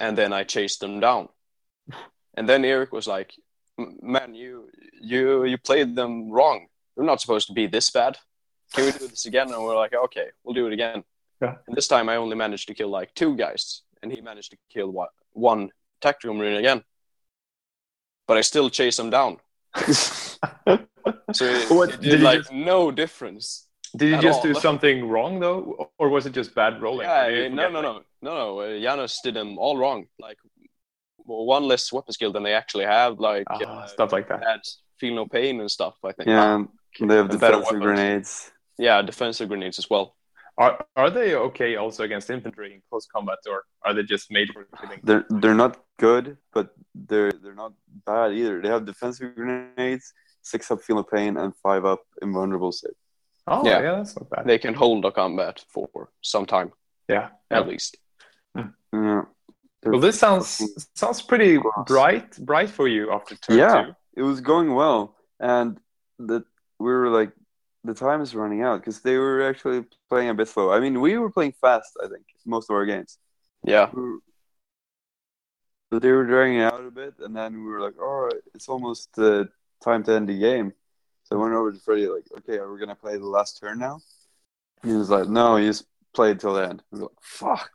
and 0.00 0.16
then 0.16 0.32
I 0.32 0.44
chased 0.44 0.80
them 0.80 1.00
down. 1.00 1.28
And 2.36 2.48
then 2.48 2.64
Eric 2.64 2.92
was 2.92 3.06
like, 3.06 3.34
"Man, 4.02 4.34
you 4.34 4.70
you 5.02 5.44
you 5.44 5.58
played 5.58 5.94
them 5.96 6.30
wrong. 6.30 6.66
They're 6.96 7.04
not 7.12 7.20
supposed 7.20 7.46
to 7.48 7.52
be 7.52 7.66
this 7.66 7.90
bad. 7.90 8.18
Can 8.72 8.84
we 8.86 8.92
do 8.92 9.06
this 9.08 9.26
again?" 9.26 9.52
And 9.52 9.62
we're 9.62 9.76
like, 9.76 9.94
"Okay, 9.94 10.28
we'll 10.42 10.54
do 10.54 10.66
it 10.66 10.72
again." 10.72 11.04
Yeah. 11.42 11.56
And 11.66 11.76
this 11.76 11.88
time 11.88 12.08
I 12.08 12.16
only 12.16 12.36
managed 12.36 12.68
to 12.68 12.74
kill 12.74 12.88
like 12.88 13.12
two 13.14 13.36
guys, 13.36 13.82
and 14.02 14.12
he 14.12 14.20
managed 14.20 14.50
to 14.52 14.58
kill 14.72 14.90
one, 14.90 15.08
one 15.32 15.70
tactical 16.00 16.34
marine 16.34 16.56
again. 16.56 16.84
But 18.28 18.36
I 18.36 18.42
still 18.42 18.70
chased 18.70 18.98
him 18.98 19.10
down. 19.10 19.38
So 21.32 21.44
it, 21.46 21.70
What- 21.70 21.90
it 21.94 22.00
did 22.00 22.10
did 22.10 22.20
like 22.20 22.38
just- 22.40 22.52
no 22.52 22.90
difference. 22.92 23.66
Did 23.96 24.08
you 24.10 24.20
just 24.22 24.38
all. 24.38 24.44
do 24.44 24.54
something 24.54 25.06
wrong 25.08 25.40
though, 25.40 25.90
or 25.98 26.08
was 26.08 26.24
it 26.26 26.32
just 26.32 26.54
bad 26.54 26.80
rolling? 26.80 27.06
Yeah, 27.06 27.26
you 27.28 27.48
no, 27.50 27.68
no, 27.68 27.80
no, 27.82 27.92
no, 28.22 28.34
no. 28.34 28.60
Uh, 28.60 28.80
Janos 28.80 29.20
did 29.22 29.34
them 29.34 29.58
all 29.58 29.76
wrong. 29.76 30.06
Like 30.18 30.38
one 31.24 31.64
less 31.64 31.92
weapon 31.92 32.12
skill 32.12 32.32
than 32.32 32.42
they 32.42 32.54
actually 32.54 32.84
have. 32.84 33.18
Like 33.20 33.44
Ah, 33.50 33.58
uh, 33.60 33.86
stuff 33.86 34.12
like 34.12 34.28
that. 34.28 34.42
had 34.44 34.60
feel 35.02 35.14
no 35.20 35.26
pain 35.38 35.54
and 35.62 35.70
stuff. 35.78 35.94
I 36.10 36.12
think. 36.16 36.28
Yeah, 36.28 36.64
they 37.08 37.16
have 37.20 37.30
defensive 37.36 37.80
grenades. 37.86 38.30
Yeah, 38.86 38.96
defensive 39.12 39.48
grenades 39.52 39.78
as 39.82 39.88
well. 39.92 40.06
Are 40.62 40.74
are 41.02 41.10
they 41.18 41.28
okay 41.48 41.70
also 41.82 42.00
against 42.08 42.26
infantry 42.36 42.68
in 42.74 42.78
close 42.88 43.06
combat, 43.14 43.38
or 43.52 43.58
are 43.84 43.94
they 43.96 44.04
just 44.14 44.26
made 44.36 44.48
for 44.54 44.62
killing? 44.78 45.00
They're 45.08 45.24
they're 45.40 45.60
not 45.64 45.72
good, 46.06 46.26
but 46.56 46.66
they're 47.08 47.32
they're 47.42 47.60
not 47.64 47.72
bad 48.10 48.28
either. 48.40 48.54
They 48.62 48.70
have 48.74 48.84
defensive 48.92 49.28
grenades, 49.38 50.04
six 50.52 50.70
up 50.72 50.80
feel 50.84 50.96
no 50.96 51.04
pain, 51.16 51.32
and 51.42 51.50
five 51.66 51.84
up 51.92 52.02
invulnerable 52.26 52.72
save. 52.80 52.98
Oh, 53.52 53.62
yeah, 53.68 53.80
Yeah. 53.84 53.94
that's 53.96 54.14
not 54.18 54.26
bad. 54.32 54.42
They 54.50 54.58
can 54.64 54.74
hold 54.82 55.00
a 55.10 55.12
combat 55.22 55.56
for 55.74 55.88
some 56.32 56.46
time 56.54 56.68
yeah. 57.14 57.26
at 57.58 57.64
least. 57.70 57.90
Hmm. 58.54 58.68
Yeah. 58.92 59.22
Well, 59.84 60.02
this 60.06 60.18
sounds 60.24 60.48
sounds 61.02 61.20
pretty 61.30 61.52
bright 61.92 62.28
bright 62.50 62.70
for 62.78 62.86
you 62.94 63.02
after 63.16 63.32
turn 63.36 63.58
Yeah. 63.58 63.76
two. 63.82 63.90
It 64.16 64.22
was 64.22 64.40
going 64.40 64.74
well, 64.74 65.16
and 65.40 65.78
the 66.18 66.44
we 66.78 66.86
were 66.92 67.08
like, 67.08 67.32
the 67.84 67.94
time 67.94 68.20
is 68.20 68.34
running 68.34 68.62
out 68.62 68.80
because 68.80 69.00
they 69.02 69.16
were 69.16 69.42
actually 69.48 69.84
playing 70.08 70.28
a 70.30 70.34
bit 70.34 70.48
slow. 70.48 70.72
I 70.72 70.80
mean, 70.80 71.00
we 71.00 71.16
were 71.18 71.30
playing 71.30 71.52
fast. 71.60 71.96
I 72.02 72.08
think 72.08 72.24
most 72.46 72.70
of 72.70 72.74
our 72.76 72.86
games, 72.86 73.18
Yeah, 73.64 73.88
We 73.92 74.02
were- 74.02 74.18
but 75.90 76.02
they 76.02 76.10
were 76.12 76.24
dragging 76.24 76.58
it 76.58 76.72
out 76.72 76.84
a 76.84 76.90
bit, 76.90 77.14
and 77.18 77.36
then 77.36 77.52
we 77.64 77.70
were 77.70 77.80
like, 77.80 78.00
all 78.00 78.20
right, 78.26 78.40
it's 78.54 78.68
almost 78.68 79.10
uh, 79.18 79.44
time 79.84 80.02
to 80.04 80.12
end 80.12 80.28
the 80.28 80.38
game. 80.38 80.72
So 81.24 81.36
I 81.36 81.42
went 81.42 81.54
over 81.54 81.70
to 81.72 81.78
Freddie, 81.78 82.08
like, 82.08 82.24
okay, 82.38 82.58
are 82.58 82.72
we 82.72 82.80
gonna 82.80 82.94
play 82.94 83.16
the 83.18 83.26
last 83.26 83.60
turn 83.60 83.78
now? 83.78 84.00
He 84.82 84.92
was 84.92 85.10
like, 85.10 85.28
no, 85.28 85.56
you 85.56 85.68
just 85.68 85.86
play 86.14 86.32
it 86.32 86.40
till 86.40 86.54
the 86.54 86.68
end. 86.68 86.82
I 86.82 86.96
was 86.96 87.00
like, 87.02 87.10
fuck, 87.20 87.70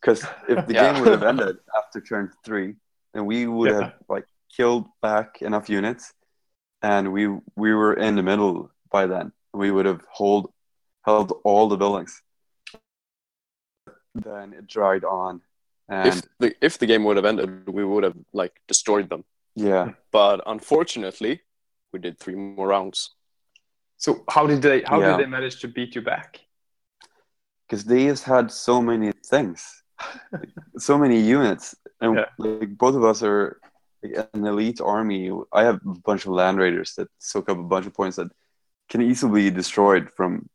because 0.00 0.24
if 0.48 0.66
the 0.66 0.72
Yeah. 0.74 0.92
game 0.92 1.00
would 1.00 1.12
have 1.12 1.22
ended 1.22 1.56
after 1.78 2.00
turn 2.00 2.32
three, 2.44 2.74
then 3.14 3.26
we 3.26 3.46
would 3.46 3.70
Yeah. 3.70 3.76
have 3.82 3.92
like 4.08 4.24
killed 4.56 4.86
back 5.00 5.42
enough 5.42 5.68
units, 5.68 6.12
and 6.82 7.12
we 7.12 7.26
we 7.56 7.74
were 7.74 7.94
in 7.94 8.16
the 8.16 8.22
middle 8.22 8.70
by 8.90 9.06
then. 9.06 9.32
We 9.52 9.70
would 9.70 9.86
have 9.86 10.02
hold 10.10 10.52
held 11.04 11.32
all 11.44 11.68
the 11.68 11.76
buildings. 11.76 12.22
Then 14.14 14.52
it 14.52 14.66
dragged 14.66 15.04
on, 15.04 15.40
and 15.88 16.08
if 16.08 16.22
the 16.38 16.54
if 16.60 16.78
the 16.78 16.86
game 16.86 17.04
would 17.04 17.16
have 17.16 17.24
ended, 17.24 17.68
we 17.68 17.84
would 17.84 18.04
have 18.04 18.16
like 18.32 18.52
destroyed 18.68 19.08
them. 19.08 19.24
yeah, 19.54 19.92
But 20.10 20.40
unfortunately, 20.46 21.40
we 21.92 21.98
did 21.98 22.18
three 22.18 22.34
more 22.36 22.68
rounds. 22.68 23.14
So 23.96 24.24
how 24.28 24.46
did 24.46 24.60
they 24.62 24.82
how 24.82 25.00
Yeah. 25.00 25.16
did 25.16 25.24
they 25.26 25.30
manage 25.30 25.60
to 25.60 25.68
beat 25.68 25.94
you 25.94 26.02
back? 26.02 26.40
because 27.68 27.84
they 27.86 28.04
just 28.06 28.24
had 28.24 28.50
so 28.50 28.82
many 28.82 29.12
things, 29.30 29.82
so 30.78 30.98
many 30.98 31.18
units, 31.20 31.74
and 32.02 32.16
Yeah. 32.18 32.26
like 32.36 32.76
both 32.76 32.94
of 32.94 33.02
us 33.04 33.22
are 33.22 33.56
like, 33.64 33.71
an 34.02 34.44
elite 34.46 34.80
army. 34.80 35.30
I 35.52 35.64
have 35.64 35.76
a 35.86 35.94
bunch 36.04 36.26
of 36.26 36.32
land 36.32 36.58
raiders 36.58 36.94
that 36.96 37.08
soak 37.18 37.48
up 37.48 37.58
a 37.58 37.62
bunch 37.62 37.86
of 37.86 37.94
points 37.94 38.16
that 38.16 38.28
can 38.88 39.02
easily 39.02 39.50
be 39.50 39.50
destroyed 39.50 40.10
from 40.16 40.48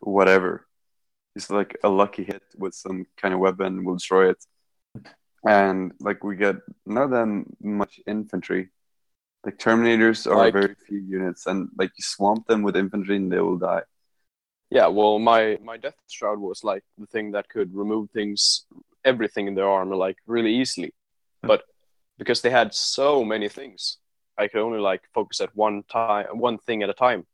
whatever. 0.00 0.66
Just 1.36 1.50
like 1.50 1.76
a 1.84 1.88
lucky 1.88 2.24
hit 2.24 2.42
with 2.56 2.74
some 2.74 3.06
kind 3.20 3.34
of 3.34 3.40
weapon 3.40 3.84
will 3.84 3.94
destroy 3.94 4.30
it. 4.30 4.42
And 5.46 5.92
like 6.00 6.24
we 6.24 6.36
get 6.36 6.56
not 6.86 7.10
that 7.10 7.44
much 7.60 8.00
infantry. 8.06 8.70
Like 9.44 9.58
Terminators 9.58 10.26
are 10.26 10.36
Like- 10.36 10.54
very 10.54 10.74
few 10.88 10.98
units, 10.98 11.46
and 11.46 11.68
like 11.78 11.92
you 11.96 12.02
swamp 12.02 12.46
them 12.46 12.62
with 12.62 12.74
infantry 12.76 13.16
and 13.16 13.30
they 13.30 13.38
will 13.40 13.58
die. 13.58 13.82
Yeah, 14.70 14.88
well, 14.88 15.20
my 15.20 15.58
my 15.62 15.76
death 15.76 15.94
shroud 16.10 16.40
was 16.40 16.64
like 16.64 16.82
the 16.98 17.06
thing 17.06 17.32
that 17.32 17.48
could 17.48 17.72
remove 17.72 18.10
things, 18.10 18.66
everything 19.04 19.46
in 19.46 19.54
their 19.54 19.68
armor, 19.68 19.94
like 19.94 20.16
really 20.26 20.52
easily. 20.56 20.92
Hmm. 21.42 21.48
But 21.48 21.62
because 22.18 22.40
they 22.40 22.50
had 22.50 22.74
so 22.74 23.24
many 23.24 23.48
things, 23.48 23.98
I 24.38 24.48
could 24.48 24.60
only 24.60 24.80
like 24.80 25.02
focus 25.14 25.40
at 25.40 25.54
one 25.56 25.82
time, 25.84 26.26
one 26.38 26.58
thing 26.58 26.82
at 26.82 26.90
a 26.90 26.94
time. 26.94 27.26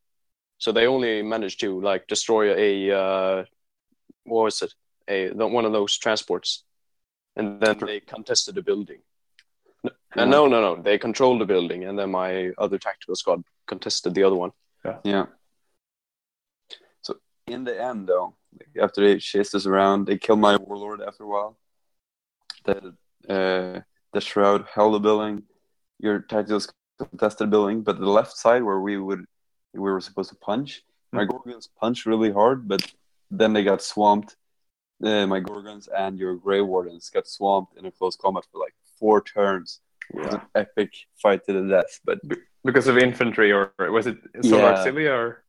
So 0.59 0.73
they 0.73 0.87
only 0.87 1.23
managed 1.23 1.61
to 1.61 1.81
like 1.81 2.07
destroy 2.07 2.55
a 2.55 2.91
uh, 2.97 3.45
what 4.25 4.45
was 4.45 4.63
it? 4.63 4.75
A 5.09 5.29
the, 5.31 5.47
one 5.47 5.65
of 5.65 5.73
those 5.73 5.99
transports, 5.99 6.65
and 7.37 7.61
then 7.61 7.79
they 7.79 8.01
contested 8.01 8.55
the 8.55 8.63
building. 8.63 9.01
No, 10.15 10.25
no, 10.25 10.47
no, 10.47 10.61
no. 10.61 10.83
They 10.83 10.99
controlled 10.99 11.41
the 11.41 11.47
building, 11.47 11.85
and 11.85 11.99
then 11.99 12.11
my 12.11 12.51
other 12.59 12.79
tactical 12.79 13.17
squad 13.17 13.43
contested 13.67 14.15
the 14.15 14.23
other 14.23 14.37
one. 14.37 14.53
Yeah. 14.85 14.99
So 17.01 17.17
in 17.49 17.65
the 17.65 17.83
end, 17.83 18.09
though, 18.09 18.37
after 18.81 19.01
they 19.01 19.19
chased 19.19 19.55
us 19.55 19.67
around, 19.67 20.07
they 20.07 20.19
killed 20.19 20.39
my 20.39 20.57
warlord 20.57 21.01
after 21.01 21.25
a 21.25 21.27
while. 21.27 21.57
The 22.65 22.95
uh, 23.29 23.81
the 24.13 24.21
shroud 24.21 24.67
held 24.75 24.95
the 24.95 25.01
building. 25.01 25.43
Your 25.99 26.21
tacticals 26.21 26.69
contested 26.99 27.47
the 27.47 27.51
building, 27.51 27.83
but 27.83 27.99
the 27.99 28.09
left 28.11 28.37
side 28.37 28.63
where 28.63 28.81
we 28.81 28.99
would 28.99 29.25
we 29.75 29.81
were 29.81 30.01
supposed 30.01 30.29
to 30.31 30.37
punch, 30.37 30.83
my 31.13 31.25
gorgons 31.25 31.69
punched 31.81 32.05
really 32.07 32.31
hard, 32.31 32.69
but 32.69 32.83
then 33.31 33.53
they 33.55 33.65
got 33.65 33.81
swamped. 33.83 34.37
Uh, 35.03 35.27
my 35.27 35.41
gorgons 35.41 35.89
and 35.89 36.19
your 36.19 36.37
grave 36.37 36.67
wardens 36.67 37.09
got 37.11 37.27
swamped 37.27 37.77
in 37.79 37.87
a 37.87 37.91
close 37.91 38.15
combat 38.17 38.45
for 38.53 38.59
like 38.59 38.75
four 38.99 39.23
turns. 39.23 39.81
It 40.13 40.21
was 40.21 40.35
an 40.35 40.41
epic 40.55 40.91
fight 41.23 41.45
to 41.47 41.53
the 41.55 41.69
death, 41.69 42.01
but 42.05 42.21
Because 42.65 42.87
of 42.87 42.99
infantry, 42.99 43.51
or 43.51 43.73
was 43.79 44.07
it 44.07 44.19
Solar 44.43 44.63
Yeah. 44.63 44.75
Auxilia, 44.75 45.15
or 45.19 45.45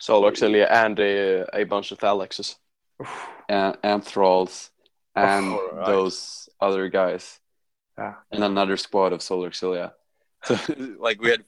Solar 0.00 0.32
Auxilia 0.32 0.66
and 0.70 0.98
a, 0.98 1.46
a 1.56 1.64
bunch 1.64 1.92
of 1.92 1.98
Thallaxes. 1.98 2.56
and, 3.48 3.76
and 3.82 4.04
thralls 4.04 4.70
and 5.14 5.52
Alright. 5.54 5.86
those 5.86 6.48
other 6.60 6.88
guys 6.88 7.38
Yeah. 7.98 8.14
and 8.30 8.44
another 8.44 8.76
squad 8.76 9.12
of 9.12 9.20
Solar 9.22 9.50
Auxilia. 9.50 9.92
So 10.44 10.56
like 11.00 11.20
we 11.20 11.30
had 11.30 11.44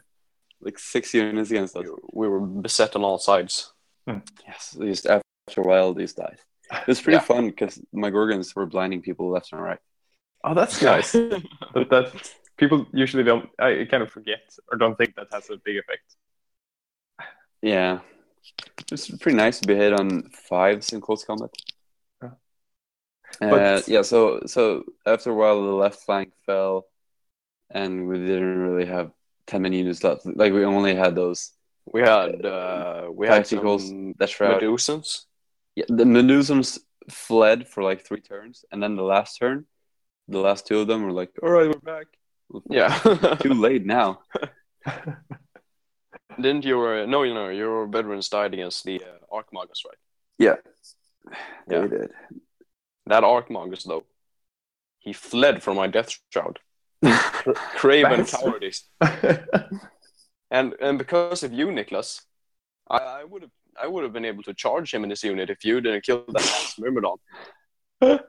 like 0.61 0.79
six 0.79 1.15
units 1.15 1.51
against 1.51 1.77
us. 1.77 1.87
We 2.13 2.29
were 2.29 2.41
beset 2.41 2.97
on 2.97 3.05
all 3.05 3.19
sides. 3.19 3.73
Hmm. 4.07 4.19
Yes, 4.47 4.77
just 4.81 5.07
after 5.07 5.61
a 5.61 5.65
while 5.65 5.95
these 5.95 6.13
died. 6.15 6.39
It 6.73 6.87
was 6.87 7.01
pretty 7.01 7.17
Yeah. 7.17 7.21
fun 7.33 7.47
because 7.51 7.81
my 7.93 8.11
gorgons 8.11 8.55
were 8.55 8.67
blinding 8.67 9.01
people 9.03 9.31
left 9.31 9.53
and 9.53 9.63
right. 9.63 9.79
oh, 10.45 10.55
that's 10.55 10.83
nice. 10.83 11.13
but 11.75 11.89
that 11.91 12.33
people 12.57 12.87
usually 12.93 13.23
don't. 13.25 13.49
I 13.59 13.87
kind 13.91 14.03
of 14.03 14.11
forget 14.11 14.41
or 14.71 14.77
don't 14.79 14.97
think 14.99 15.15
that 15.17 15.29
has 15.33 15.51
a 15.51 15.57
big 15.57 15.77
effect. 15.79 16.05
Yeah, 17.63 18.01
it's 18.91 19.09
pretty 19.19 19.37
nice 19.37 19.61
to 19.61 19.67
be 19.69 19.75
hit 19.77 19.93
on 19.93 20.31
fives 20.49 20.93
in 20.93 21.01
close 21.01 21.25
combat. 21.25 21.51
Yeah. 23.41 23.47
Uh, 23.47 23.51
But- 23.51 23.89
yeah, 23.89 24.03
so 24.03 24.41
so 24.47 24.85
after 25.07 25.31
a 25.31 25.35
while 25.35 25.63
the 25.63 25.73
left 25.85 26.01
flank 26.05 26.33
fell, 26.47 26.87
and 27.71 28.09
we 28.09 28.19
didn't 28.19 28.59
really 28.59 28.87
have 28.87 29.13
ten 29.47 29.63
many 29.63 29.79
units 29.79 30.03
left. 30.05 30.27
Like 30.27 30.53
we 30.53 30.65
only 30.65 30.95
had 30.95 31.15
those 31.15 31.53
We 31.87 32.01
had 32.03 32.45
uh, 32.45 33.09
we 33.13 33.27
had 33.27 33.47
some 33.47 34.15
that 34.19 34.29
shroud. 34.31 34.61
Medusans. 34.63 35.27
Yeah, 35.77 35.87
the 35.89 36.05
Medusans 36.05 36.79
fled 37.09 37.67
for 37.69 37.83
like 37.83 38.05
three 38.07 38.21
turns, 38.21 38.65
and 38.71 38.83
then 38.83 38.97
the 38.97 39.03
last 39.15 39.39
turn, 39.39 39.67
the 40.29 40.39
last 40.41 40.67
two 40.67 40.79
of 40.81 40.87
them 40.87 41.03
were 41.05 41.13
like, 41.21 41.31
"All 41.43 41.51
right, 41.51 41.69
we're 41.69 41.79
back." 41.97 42.07
Yeah. 42.69 42.91
Too 43.41 43.55
late 43.55 43.87
now. 43.87 44.21
Didn't 46.41 46.65
your 46.65 47.07
no, 47.07 47.23
you 47.23 47.35
know, 47.35 47.49
your 47.49 47.87
veterans 47.87 48.29
died 48.29 48.55
against 48.55 48.85
the 48.85 49.03
uh, 49.03 49.19
Archmagus, 49.37 49.85
right? 49.87 49.99
Yeah, 50.39 50.57
Yeah. 51.71 51.81
they 51.87 51.89
did. 51.89 52.11
That 53.07 53.23
Archmagus, 53.23 53.85
though, 53.85 54.05
he 54.99 55.13
fled 55.13 55.63
from 55.63 55.77
my 55.77 55.87
death 55.87 56.19
shroud. 56.31 56.59
Craven 57.77 58.25
cowardice. 58.27 58.85
And 60.51 60.75
and 60.81 60.99
because 60.99 61.43
of 61.43 61.53
you, 61.53 61.69
Niklas, 61.69 62.23
I, 62.91 62.99
I 62.99 63.25
would 63.25 63.43
have 63.43 63.51
I 63.81 63.87
would 63.87 64.03
have 64.03 64.13
been 64.13 64.25
able 64.25 64.43
to 64.45 64.55
charge 64.55 64.93
him 64.93 65.05
in 65.05 65.11
this 65.11 65.23
unit 65.23 65.49
if 65.49 65.65
you 65.65 65.81
didn't 65.81 66.05
kill 66.05 66.25
that 66.27 66.35
last 66.35 66.79
Myrmidon. 66.79 67.17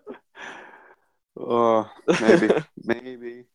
Oh, 1.44 1.90
maybe, 2.20 2.50
maybe. 2.84 3.46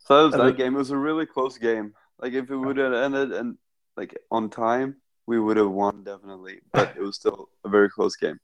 So 0.00 0.18
that 0.18 0.22
was 0.24 0.32
that 0.32 0.56
game. 0.56 0.74
It 0.74 0.78
was 0.78 0.90
a 0.90 0.96
really 0.96 1.24
close 1.24 1.56
game. 1.56 1.94
Like 2.18 2.32
if 2.32 2.50
it 2.50 2.56
would 2.56 2.76
have 2.78 2.92
ended 2.92 3.32
and 3.32 3.56
like 3.96 4.14
on 4.30 4.50
time, 4.50 4.96
we 5.26 5.38
would 5.38 5.56
have 5.56 5.70
won 5.70 6.02
definitely. 6.02 6.60
But 6.72 6.94
it 6.96 7.00
was 7.00 7.14
still 7.14 7.48
a 7.64 7.68
very 7.68 7.88
close 7.88 8.16
game. 8.16 8.38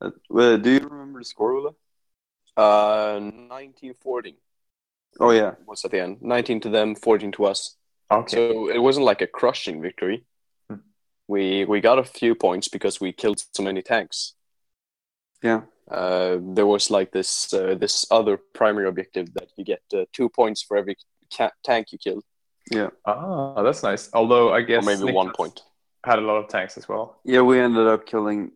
Uh, 0.00 0.10
well, 0.28 0.58
do 0.58 0.70
you 0.70 0.80
remember 0.80 1.20
the 1.20 1.24
score, 1.24 1.54
Ulla? 1.56 1.70
Uh, 2.56 3.20
1914 3.20 4.36
Oh 5.20 5.30
yeah, 5.30 5.54
was 5.66 5.84
at 5.84 5.90
the 5.92 6.00
end. 6.00 6.22
19 6.22 6.60
to 6.60 6.68
them, 6.70 6.94
14 6.94 7.32
to 7.32 7.44
us. 7.46 7.76
okay. 8.10 8.36
So 8.36 8.68
it 8.68 8.78
wasn't 8.78 9.06
like 9.06 9.22
a 9.22 9.26
crushing 9.28 9.80
victory. 9.80 10.24
Hmm. 10.68 10.78
We 11.28 11.64
we 11.64 11.80
got 11.80 11.98
a 11.98 12.04
few 12.04 12.34
points 12.34 12.68
because 12.68 13.00
we 13.00 13.12
killed 13.12 13.42
so 13.52 13.62
many 13.62 13.82
tanks. 13.82 14.34
yeah, 15.42 15.62
Uh, 15.90 16.38
there 16.54 16.66
was 16.66 16.90
like 16.90 17.10
this 17.12 17.52
uh, 17.54 17.74
this 17.78 18.06
other 18.10 18.38
primary 18.54 18.88
objective 18.88 19.26
that 19.34 19.48
you 19.56 19.64
get 19.64 19.82
uh, 19.92 20.04
two 20.12 20.28
points 20.28 20.62
for 20.62 20.76
every 20.76 20.96
ca- 21.36 21.52
tank 21.62 21.92
you 21.92 21.98
kill, 21.98 22.22
yeah, 22.72 22.90
ah, 23.04 23.62
that's 23.62 23.82
nice. 23.82 24.10
Although 24.12 24.52
I 24.54 24.58
or 24.58 24.62
guess 24.62 24.84
maybe 24.86 25.12
one 25.12 25.30
point. 25.32 25.62
had 26.04 26.18
a 26.18 26.22
lot 26.22 26.36
of 26.42 26.48
tanks 26.48 26.76
as 26.78 26.88
well. 26.88 27.20
yeah. 27.24 27.42
We 27.42 27.60
ended 27.60 27.86
up 27.86 28.04
killing 28.06 28.52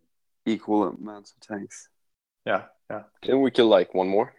equal 0.52 0.84
amounts 0.88 1.32
of 1.32 1.40
tanks. 1.40 1.88
Yeah, 2.46 2.62
yeah. 2.90 3.02
Didn't 3.22 3.42
we 3.42 3.50
kill 3.50 3.68
like 3.68 3.94
one 3.94 4.08
more? 4.08 4.32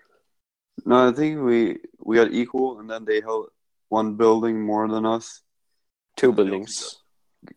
No, 0.85 1.09
I 1.09 1.11
think 1.11 1.41
we 1.41 1.79
we 1.99 2.15
got 2.15 2.31
equal, 2.31 2.79
and 2.79 2.89
then 2.89 3.05
they 3.05 3.21
held 3.21 3.49
one 3.89 4.15
building 4.15 4.61
more 4.61 4.87
than 4.87 5.05
us. 5.05 5.41
Two 6.15 6.29
Yeah, 6.29 6.35
buildings, 6.35 6.95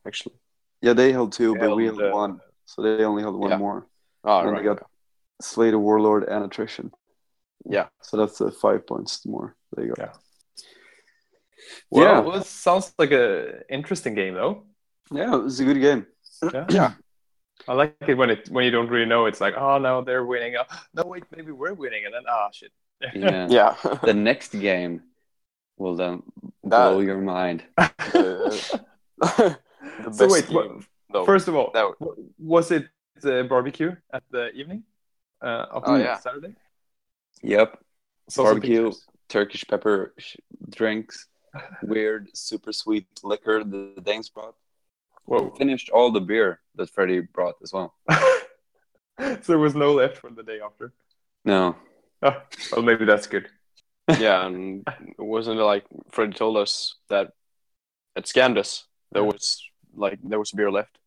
actually. 0.06 0.36
Yeah, 0.80 0.94
they 0.94 1.12
held 1.12 1.32
two, 1.32 1.54
They 1.54 1.60
but 1.60 1.76
we 1.76 1.86
held, 1.86 2.00
held 2.00 2.12
uh, 2.12 2.16
one, 2.16 2.40
so 2.66 2.82
they 2.82 3.04
only 3.04 3.22
held 3.22 3.36
one 3.38 3.50
Yeah. 3.50 3.58
more. 3.58 3.86
Ah, 4.24 4.40
And 4.42 4.50
right. 4.52 4.58
they 4.62 4.68
got 4.68 4.82
Slay 5.40 5.70
the 5.70 5.78
Warlord 5.78 6.24
and 6.24 6.44
Attrition. 6.44 6.90
Yeah. 7.64 7.86
So 8.02 8.16
that's 8.16 8.40
uh, 8.40 8.50
five 8.50 8.86
points 8.86 9.24
more. 9.26 9.56
There 9.72 9.86
you 9.86 9.94
go. 9.94 10.02
Yeah. 10.02 10.12
Well, 11.90 12.04
Yeah. 12.04 12.20
well, 12.20 12.40
it 12.40 12.46
sounds 12.46 12.92
like 12.98 13.12
a 13.12 13.62
interesting 13.68 14.14
game 14.14 14.34
though. 14.34 14.66
Yeah, 15.10 15.34
it 15.34 15.42
was 15.42 15.60
a 15.60 15.64
good 15.64 15.80
game. 15.80 16.06
Yeah. 16.52 16.66
Yeah. 16.70 16.92
I 17.68 17.74
like 17.74 17.97
it 18.09 18.14
when 18.14 18.30
it 18.30 18.48
when 18.51 18.64
you 18.64 18.70
don't 18.70 18.89
really 18.89 19.06
know. 19.06 19.26
It's 19.26 19.40
like, 19.40 19.55
oh 19.56 19.78
no, 19.78 20.02
they're 20.02 20.24
winning. 20.24 20.55
Oh, 20.59 20.64
no, 20.94 21.05
wait, 21.06 21.24
maybe 21.34 21.52
we're 21.52 21.74
winning, 21.74 22.05
and 22.06 22.14
then 22.14 22.22
ah, 22.28 22.48
shit. 22.52 22.72
Yeah. 23.14 23.47
Yeah. 23.59 23.74
the 24.02 24.14
next 24.14 24.52
game 24.52 25.02
will 25.76 25.97
then 25.97 26.22
That- 26.64 26.90
blow 26.90 27.01
your 27.01 27.20
mind. 27.20 27.64
the 27.76 28.80
the 29.20 30.12
so 30.12 30.28
wait, 30.28 30.48
what- 30.51 30.68
game, 30.68 30.86
though. 31.12 31.24
first 31.24 31.48
of 31.48 31.55
all, 31.55 31.70
that- 31.74 31.94
w- 32.01 32.30
was 32.39 32.70
it 32.70 32.89
the 33.20 33.44
barbecue 33.48 33.94
at 34.12 34.22
the 34.30 34.51
evening 34.52 34.82
uh, 35.43 35.66
of 35.70 35.82
Oh, 35.86 35.97
yeah. 35.97 36.18
Saturday? 36.18 36.55
Yep. 37.43 37.78
Saw 38.28 38.44
some 38.44 38.44
Barbecue. 38.44 38.93
Turkish 39.28 39.64
pepper 39.66 40.14
sh- 40.18 40.36
drinks, 40.70 41.26
weird, 41.82 42.28
super 42.34 42.72
sweet 42.72 43.06
liquor 43.24 43.64
the 43.64 43.94
Danes 44.02 44.28
brought. 44.28 44.55
Whoa! 45.24 45.50
Finished 45.50 45.90
all 45.90 46.10
the 46.10 46.20
beer 46.20 46.60
that 46.76 46.90
Freddie 46.90 47.20
brought 47.20 47.54
as 47.62 47.72
well. 47.72 47.94
so 48.10 49.38
there 49.46 49.58
was 49.58 49.74
no 49.74 49.92
left 49.92 50.18
for 50.18 50.30
the 50.30 50.42
day 50.42 50.60
after. 50.64 50.92
No. 51.44 51.76
Oh, 52.22 52.40
well, 52.72 52.82
maybe 52.82 53.04
that's 53.04 53.26
good. 53.26 53.48
yeah, 54.18 54.46
and 54.46 54.86
it 54.86 55.22
wasn't 55.22 55.60
it 55.60 55.64
like 55.64 55.84
Freddie 56.10 56.34
told 56.34 56.56
us 56.56 56.96
that 57.08 57.32
at 58.16 58.26
Scandus 58.26 58.84
there 59.12 59.24
was 59.24 59.62
like 59.94 60.18
there 60.22 60.38
was 60.38 60.50
beer 60.52 60.70
left. 60.70 60.98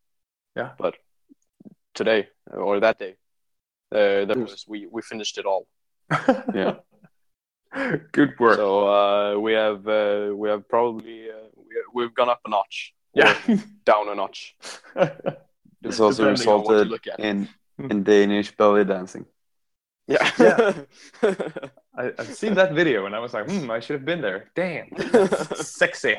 Yeah. 0.55 0.71
But 0.77 0.95
today 1.93 2.27
or 2.51 2.79
that 2.79 2.99
day, 2.99 3.15
uh, 3.91 4.25
there 4.25 4.37
was 4.37 4.65
we 4.67 4.87
we 4.91 5.01
finished 5.01 5.37
it 5.37 5.45
all. 5.45 5.67
Yeah. 6.53 6.75
good 8.11 8.39
work. 8.39 8.55
So 8.55 8.87
uh, 8.87 9.39
we 9.39 9.53
have 9.53 9.87
uh, 9.87 10.31
we 10.33 10.49
have 10.49 10.67
probably 10.69 11.29
uh, 11.29 11.49
we, 11.55 11.75
we've 11.93 12.13
gone 12.13 12.29
up 12.29 12.41
a 12.45 12.49
notch. 12.49 12.93
Or 13.15 13.35
yeah. 13.47 13.57
down 13.85 14.09
a 14.09 14.15
notch. 14.15 14.55
This 15.81 15.99
also 15.99 16.23
Depending 16.33 16.47
on 16.49 16.63
what 16.63 16.73
you 16.73 16.93
resulted 16.93 17.19
in 17.19 17.47
in 17.77 18.03
Danish 18.03 18.55
belly 18.57 18.85
dancing. 18.85 19.25
Yeah. 20.07 20.31
Yeah. 20.39 20.73
I, 21.97 22.11
I've 22.17 22.33
seen 22.33 22.55
that 22.55 22.73
video 22.73 23.05
and 23.05 23.15
I 23.15 23.19
was 23.19 23.33
like, 23.33 23.47
hmm, 23.49 23.69
I 23.71 23.79
should 23.79 23.93
have 23.93 24.05
been 24.05 24.21
there. 24.21 24.51
Damn, 24.55 24.89
sexy. 25.55 26.15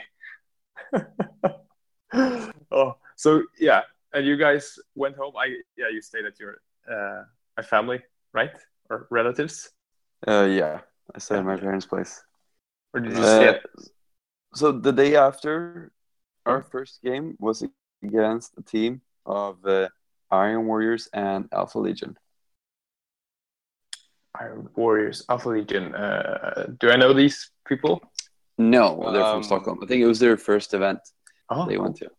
oh, 2.71 2.95
so 3.17 3.43
yeah, 3.59 3.83
and 4.15 4.25
you 4.27 4.37
guys 4.37 4.79
went 4.95 5.17
home. 5.17 5.35
I 5.37 5.47
yeah, 5.77 5.89
you 5.93 6.01
stayed 6.01 6.25
at 6.25 6.39
your 6.41 6.61
uh, 6.91 7.25
a 7.57 7.63
family, 7.63 8.01
right, 8.33 8.53
or 8.89 9.07
relatives, 9.11 9.71
Uh, 10.27 10.47
yeah, 10.49 10.81
I 11.15 11.19
stayed 11.19 11.39
at 11.39 11.45
my 11.45 11.57
parents' 11.57 11.87
place. 11.87 12.23
or 12.95 13.01
did 13.01 13.13
you 13.13 13.23
stay? 13.23 13.49
Uh, 13.49 13.53
At, 13.53 13.63
so 14.55 14.73
the 14.73 14.93
day 14.93 15.17
after 15.17 15.93
our 16.47 16.63
first 16.63 17.03
game 17.03 17.37
was 17.39 17.65
against 18.03 18.53
a 18.59 18.63
team 18.63 19.01
of 19.25 19.65
uh, 19.67 19.89
Iron 20.31 20.67
Warriors 20.67 21.09
and 21.13 21.49
Alpha 21.53 21.79
Legion. 21.79 22.17
Iron 24.39 24.69
Warriors, 24.77 25.25
Alpha 25.29 25.49
Legion. 25.49 25.95
Uh, 25.95 26.67
do 26.79 26.91
I 26.91 26.97
know 26.97 27.13
these 27.13 27.51
people? 27.67 28.01
No, 28.59 29.11
they're 29.13 29.23
Um, 29.23 29.35
from 29.37 29.43
Stockholm. 29.43 29.79
I 29.83 29.87
think 29.87 30.03
it 30.03 30.07
was 30.07 30.19
their 30.19 30.37
first 30.37 30.75
event 30.75 31.01
Oh, 31.49 31.67
they 31.67 31.79
went 31.79 31.97
to. 31.99 32.11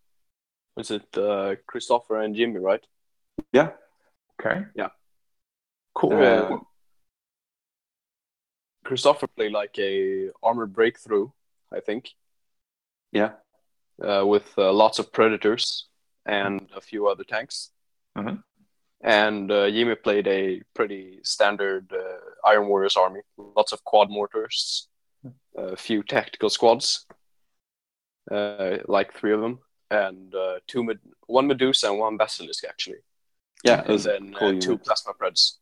Was 0.75 0.91
it 0.91 1.17
uh, 1.17 1.55
Christopher 1.65 2.21
and 2.21 2.35
Jimmy, 2.35 2.59
right? 2.59 2.85
Yeah. 3.51 3.71
Okay. 4.39 4.65
Yeah. 4.75 4.89
Cool. 5.95 6.13
Uh, 6.13 6.57
Christopher 8.85 9.27
played 9.27 9.51
like 9.51 9.77
a 9.79 10.29
armor 10.41 10.65
breakthrough, 10.65 11.29
I 11.73 11.79
think, 11.81 12.09
Yeah. 13.11 13.31
Uh, 14.03 14.25
with 14.25 14.53
uh, 14.57 14.71
lots 14.71 14.99
of 14.99 15.11
predators 15.11 15.87
and 16.25 16.67
a 16.75 16.81
few 16.81 17.07
other 17.07 17.23
tanks. 17.23 17.71
Mhm. 18.17 18.43
And 19.01 19.51
uh, 19.51 19.69
Jimmy 19.69 19.95
played 19.95 20.27
a 20.27 20.61
pretty 20.73 21.19
standard 21.23 21.91
uh, 21.93 22.47
Iron 22.49 22.67
Warriors 22.67 22.97
army, 22.97 23.21
lots 23.37 23.71
of 23.71 23.83
quad 23.83 24.09
mortars, 24.09 24.87
a 25.55 25.75
few 25.77 26.01
tactical 26.03 26.49
squads, 26.49 27.05
uh, 28.31 28.77
like 28.87 29.13
three 29.13 29.33
of 29.33 29.41
them, 29.41 29.59
and 29.91 30.33
uh, 30.33 30.59
two 30.67 30.83
med- 30.83 30.99
one 31.27 31.47
Medusa 31.47 31.89
and 31.89 31.99
one 31.99 32.17
Basilisk 32.17 32.63
actually, 32.67 32.99
Yeah. 33.63 33.83
And 33.85 33.99
then 33.99 34.33
cool 34.33 34.57
uh, 34.57 34.59
two 34.59 34.77
plasma 34.79 35.13
preds. 35.13 35.59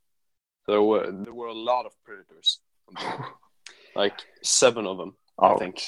There 0.67 0.81
were 0.81 1.11
there 1.11 1.33
were 1.33 1.47
a 1.47 1.53
lot 1.71 1.85
of 1.85 1.91
predators, 2.03 2.59
like 3.95 4.17
seven 4.41 4.87
of 4.87 4.97
them. 4.97 5.15
I 5.37 5.55
think. 5.55 5.83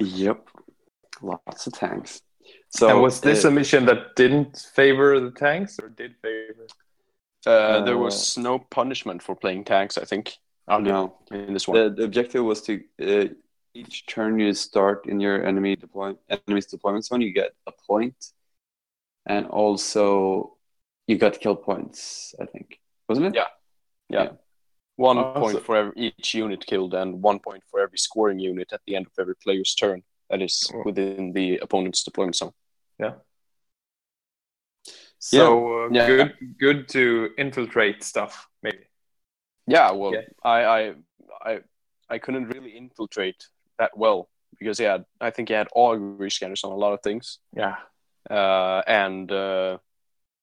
Yep. 0.00 0.48
Lots 1.22 1.66
of 1.66 1.72
tanks. 1.74 2.22
So 2.70 2.88
and 2.88 3.02
was 3.02 3.20
this 3.20 3.44
uh, 3.44 3.48
a 3.48 3.50
mission 3.50 3.84
that 3.86 4.16
didn't 4.16 4.66
favor 4.74 5.20
the 5.20 5.30
tanks 5.32 5.78
or 5.78 5.88
did 5.88 6.14
favor? 6.22 6.66
Uh, 7.46 7.84
there 7.84 7.94
Uh, 7.96 7.98
was 7.98 8.36
no 8.38 8.58
punishment 8.58 9.22
for 9.22 9.34
playing 9.34 9.64
tanks, 9.64 9.96
I 9.98 10.04
think, 10.04 10.36
no? 10.68 11.16
in 11.30 11.52
this 11.54 11.66
one. 11.68 11.76
The, 11.78 11.90
the 11.90 12.04
objective 12.04 12.44
was 12.44 12.62
to 12.62 12.80
uh, 13.02 13.28
each 13.74 14.06
turn 14.06 14.38
you 14.38 14.52
start 14.52 15.06
in 15.06 15.20
your 15.20 15.44
enemy 15.46 15.76
deploy 15.76 16.14
enemy's 16.28 16.66
deployment 16.66 17.04
zone, 17.04 17.20
you 17.20 17.32
get 17.32 17.52
a 17.66 17.72
point, 17.88 18.16
and 19.26 19.46
also 19.46 20.56
you 21.06 21.16
got 21.18 21.40
kill 21.40 21.56
points. 21.56 22.34
I 22.40 22.46
think 22.46 22.80
wasn't 23.08 23.26
it? 23.28 23.34
Yeah. 23.34 23.46
Yeah. 24.08 24.28
One 24.96 25.18
Oh, 25.18 25.32
point 25.34 25.56
so- 25.58 25.62
for 25.62 25.76
every, 25.76 25.92
each 25.96 26.34
unit 26.34 26.64
killed, 26.66 26.94
and 26.94 27.22
one 27.22 27.38
point 27.38 27.62
for 27.70 27.80
every 27.80 27.98
scoring 27.98 28.38
unit 28.38 28.72
at 28.72 28.80
the 28.86 28.96
end 28.96 29.06
of 29.06 29.12
every 29.18 29.36
player's 29.36 29.74
turn. 29.74 30.02
That 30.30 30.42
is 30.42 30.70
within 30.84 31.32
the 31.32 31.58
opponent's 31.58 32.04
deployment 32.04 32.36
zone. 32.36 32.52
Yeah. 32.98 33.14
So 35.18 35.84
uh, 35.84 35.88
Yeah. 35.92 36.06
good, 36.06 36.32
good 36.58 36.88
to 36.90 37.30
infiltrate 37.36 38.02
stuff, 38.04 38.48
maybe. 38.62 38.86
Yeah, 39.66 39.90
well, 39.90 40.14
Yeah. 40.14 40.22
I, 40.42 40.64
I, 40.64 40.94
I, 41.44 41.60
I 42.08 42.18
couldn't 42.18 42.46
really 42.48 42.76
infiltrate 42.76 43.44
that 43.78 43.96
well 43.96 44.28
because 44.58 44.78
he 44.78 44.84
had, 44.84 45.04
I 45.20 45.30
think 45.30 45.48
he 45.48 45.54
had 45.54 45.68
augury 45.74 46.30
scanners 46.30 46.64
on 46.64 46.72
a 46.72 46.76
lot 46.76 46.92
of 46.92 47.02
things, 47.02 47.38
Yeah. 47.52 47.76
uh, 48.30 48.82
and 48.86 49.30
uh, 49.30 49.78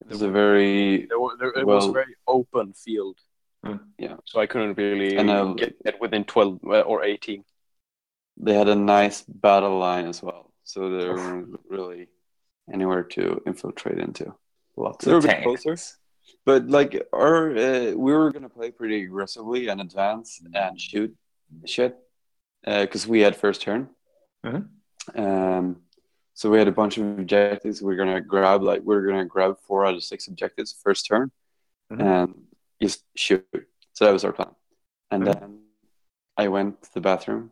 It 0.02 0.10
was 0.10 0.22
a 0.22 0.30
very 0.30 1.08
there, 1.08 1.20
were, 1.20 1.38
there 1.40 1.50
it 1.50 1.66
was 1.66 1.88
a 1.88 1.92
very 1.92 2.16
open 2.28 2.74
field. 2.74 3.18
Mm. 3.66 3.80
Yeah. 3.98 4.18
So 4.26 4.40
I 4.40 4.48
couldn't 4.48 4.78
really 4.78 5.18
And, 5.18 5.30
uh, 5.30 5.54
get, 5.54 5.82
get 5.84 6.00
within 6.00 6.24
twelve 6.24 6.60
uh, 6.64 6.82
or 6.82 7.04
eighteen. 7.04 7.44
They 8.40 8.54
had 8.54 8.70
a 8.70 8.76
nice 8.76 9.22
battle 9.24 9.78
line 9.80 10.06
as 10.08 10.22
well, 10.22 10.52
so 10.64 10.90
they 10.98 11.10
weren't 11.10 11.60
really 11.70 12.08
anywhere 12.72 13.04
to 13.04 13.42
infiltrate 13.46 14.00
into. 14.00 14.34
Lots 14.76 15.06
They 15.06 15.12
were 15.12 15.18
of 15.18 15.26
tanks. 15.26 15.44
closer. 15.64 15.76
But 16.46 16.68
like 16.68 17.08
our, 17.14 17.52
uh, 17.58 17.92
we 17.96 18.12
were 18.14 18.32
gonna 18.32 18.50
play 18.50 18.72
pretty 18.72 19.04
aggressively 19.04 19.68
and 19.70 19.82
advance 19.82 20.42
and 20.54 20.80
shoot 20.80 21.16
shit, 21.66 21.98
because 22.64 23.08
we 23.08 23.22
had 23.22 23.36
first 23.36 23.62
turn. 23.62 23.90
Mhm. 24.46 24.70
Um, 25.16 25.82
so 26.34 26.50
we 26.52 26.58
had 26.60 26.68
a 26.68 26.72
bunch 26.72 26.98
of 26.98 27.04
objectives. 27.18 27.82
We 27.82 27.94
are 27.94 27.98
gonna 27.98 28.22
grab 28.22 28.62
like 28.62 28.82
we 28.84 28.96
are 28.96 29.06
gonna 29.08 29.26
grab 29.26 29.58
four 29.60 29.86
out 29.86 29.96
of 29.96 30.04
six 30.04 30.28
objectives 30.28 30.74
first 30.84 31.06
turn, 31.08 31.32
Mhm. 31.92 32.02
and 32.02 32.48
just 32.82 33.04
shoot. 33.16 33.46
So 33.94 34.06
that 34.06 34.12
was 34.14 34.24
our 34.26 34.34
plan. 34.34 34.54
And 35.10 35.24
Mhm. 35.24 35.34
then 35.40 35.64
I 36.36 36.50
went 36.50 36.84
to 36.84 36.94
the 36.94 37.02
bathroom, 37.02 37.52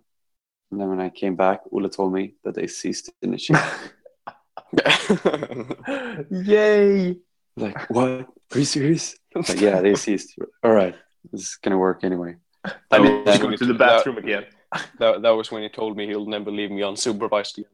and 0.72 0.80
then 0.82 0.90
when 0.90 1.00
I 1.00 1.10
came 1.10 1.36
back, 1.36 1.62
Ula 1.72 1.90
told 1.90 2.14
me 2.14 2.36
that 2.44 2.56
they 2.56 2.68
ceased 2.68 3.12
initiating. 3.22 3.64
Yay! 6.32 7.18
like, 7.58 7.90
what? 7.90 8.28
Are 8.54 8.60
you 8.60 8.66
serious? 8.66 9.16
Like, 9.36 9.60
yeah, 9.60 9.82
they 9.82 9.96
ceased. 9.96 10.38
All 10.64 10.72
right, 10.72 10.96
this 11.32 11.42
is 11.42 11.58
gonna 11.62 11.78
work 11.78 12.06
anyway. 12.06 12.38
I 12.64 12.72
That 12.90 13.02
need 13.02 13.26
was 13.26 13.38
to 13.40 13.44
when 13.46 13.58
he- 13.58 13.66
the 13.66 13.74
bathroom 13.74 14.18
again. 14.18 14.46
That, 15.00 15.22
that 15.22 15.30
was 15.32 15.52
when 15.52 15.64
he 15.64 15.70
told 15.70 15.96
me 15.96 16.06
he'll 16.08 16.26
never 16.26 16.52
leave 16.52 16.70
me 16.72 16.82
unsupervised 16.82 17.60
again. 17.60 17.72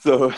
so 0.00 0.32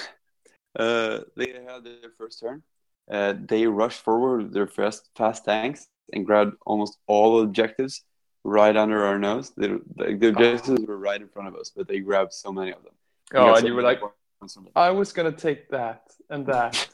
uh, 0.78 1.20
they 1.36 1.52
had 1.66 1.84
their 1.84 2.10
first 2.18 2.40
turn. 2.40 2.62
Uh, 3.10 3.32
they 3.38 3.66
rushed 3.66 4.02
forward 4.02 4.42
with 4.44 4.52
their 4.52 4.66
fast, 4.66 5.08
fast 5.16 5.44
tanks 5.46 5.88
and 6.12 6.26
grabbed 6.26 6.54
almost 6.66 6.98
all 7.06 7.40
objectives 7.40 8.02
right 8.46 8.76
under 8.76 9.04
our 9.04 9.18
nose. 9.18 9.50
They, 9.56 9.68
the, 9.68 10.16
the 10.20 10.28
objectives 10.28 10.84
were 10.86 10.96
right 10.98 11.20
in 11.20 11.28
front 11.28 11.48
of 11.48 11.56
us, 11.56 11.72
but 11.74 11.88
they 11.88 11.98
grabbed 12.00 12.32
so 12.32 12.52
many 12.52 12.70
of 12.72 12.82
them. 12.84 12.92
We 13.32 13.38
oh, 13.40 13.54
and 13.54 13.66
you 13.66 13.74
were 13.74 13.82
like, 13.82 14.00
points 14.00 14.54
from 14.54 14.64
them. 14.64 14.72
I 14.76 14.90
was 14.90 15.12
gonna 15.12 15.32
take 15.32 15.68
that 15.70 16.02
and 16.30 16.46
that. 16.46 16.88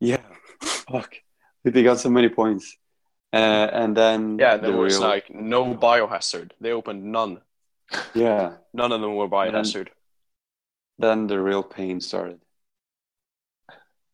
yeah, 0.00 0.22
fuck. 0.60 1.14
They 1.64 1.82
got 1.82 1.98
so 2.00 2.10
many 2.10 2.28
points. 2.28 2.76
Uh, 3.32 3.36
and 3.72 3.96
then 3.96 4.38
Yeah, 4.38 4.56
there 4.56 4.72
the 4.72 4.76
was 4.76 4.94
real- 4.98 5.08
like 5.08 5.30
no 5.30 5.74
biohazard. 5.74 6.52
They 6.60 6.72
opened 6.72 7.04
none. 7.04 7.40
yeah. 8.14 8.54
None 8.72 8.92
of 8.92 9.00
them 9.00 9.14
were 9.16 9.28
biohazard. 9.28 9.88
then 10.98 11.26
the 11.26 11.38
real 11.40 11.62
pain 11.62 12.00
started. 12.00 12.40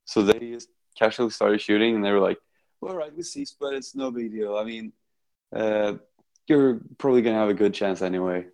So 0.05 0.23
they 0.23 0.39
just 0.39 0.69
casually 0.99 1.31
started 1.31 1.61
shooting, 1.61 1.95
and 1.95 2.05
they 2.05 2.13
were 2.13 2.21
like, 2.21 2.39
well, 2.81 2.93
"All 2.93 2.99
right, 2.99 3.15
we 3.17 3.23
ceased, 3.23 3.57
but 3.59 3.73
it's 3.75 3.95
no 3.95 4.11
big 4.11 4.33
deal. 4.33 4.57
I 4.57 4.65
mean, 4.65 4.93
uh, 5.53 5.95
you're 6.47 6.81
probably 6.99 7.23
gonna 7.23 7.39
have 7.39 7.49
a 7.49 7.55
good 7.55 7.75
chance 7.75 8.03
anyway." 8.03 8.47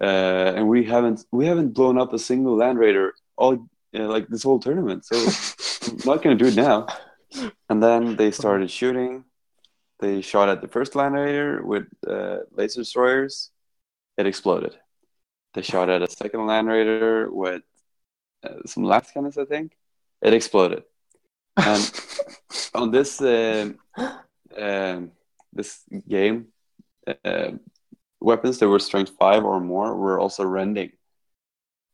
Uh, 0.00 0.52
and 0.56 0.68
we 0.68 0.84
haven't 0.84 1.24
we 1.32 1.46
haven't 1.46 1.74
blown 1.74 1.98
up 1.98 2.12
a 2.12 2.18
single 2.18 2.56
land 2.56 2.78
raider 2.78 3.14
all 3.36 3.68
uh, 3.94 4.06
like 4.06 4.28
this 4.28 4.42
whole 4.42 4.58
tournament, 4.58 5.04
so 5.04 5.16
I'm 5.90 5.98
not 6.04 6.22
gonna 6.22 6.36
do 6.36 6.46
it 6.46 6.56
now. 6.56 6.86
And 7.68 7.82
then 7.82 8.16
they 8.16 8.30
started 8.30 8.70
shooting. 8.70 9.24
They 10.00 10.20
shot 10.20 10.48
at 10.48 10.62
the 10.62 10.68
first 10.68 10.94
land 10.94 11.14
raider 11.14 11.62
with 11.64 11.86
uh, 12.06 12.38
laser 12.52 12.80
destroyers. 12.80 13.50
It 14.16 14.26
exploded. 14.26 14.76
They 15.54 15.62
shot 15.62 15.90
at 15.90 16.02
a 16.02 16.10
second 16.10 16.46
land 16.46 16.68
raider 16.68 17.30
with 17.30 17.62
uh, 18.44 18.60
some 18.66 18.84
lascannons, 18.84 19.38
I 19.38 19.44
think. 19.44 19.76
It 20.22 20.32
exploded. 20.32 20.84
And 21.56 21.92
on 22.74 22.90
this 22.90 23.20
uh, 23.20 23.70
um, 24.56 25.12
this 25.52 25.82
game, 26.08 26.48
uh, 27.24 27.52
weapons 28.20 28.58
that 28.58 28.68
were 28.68 28.78
strength 28.78 29.12
five 29.18 29.44
or 29.44 29.60
more 29.60 29.94
were 29.96 30.18
also 30.20 30.44
rending. 30.44 30.92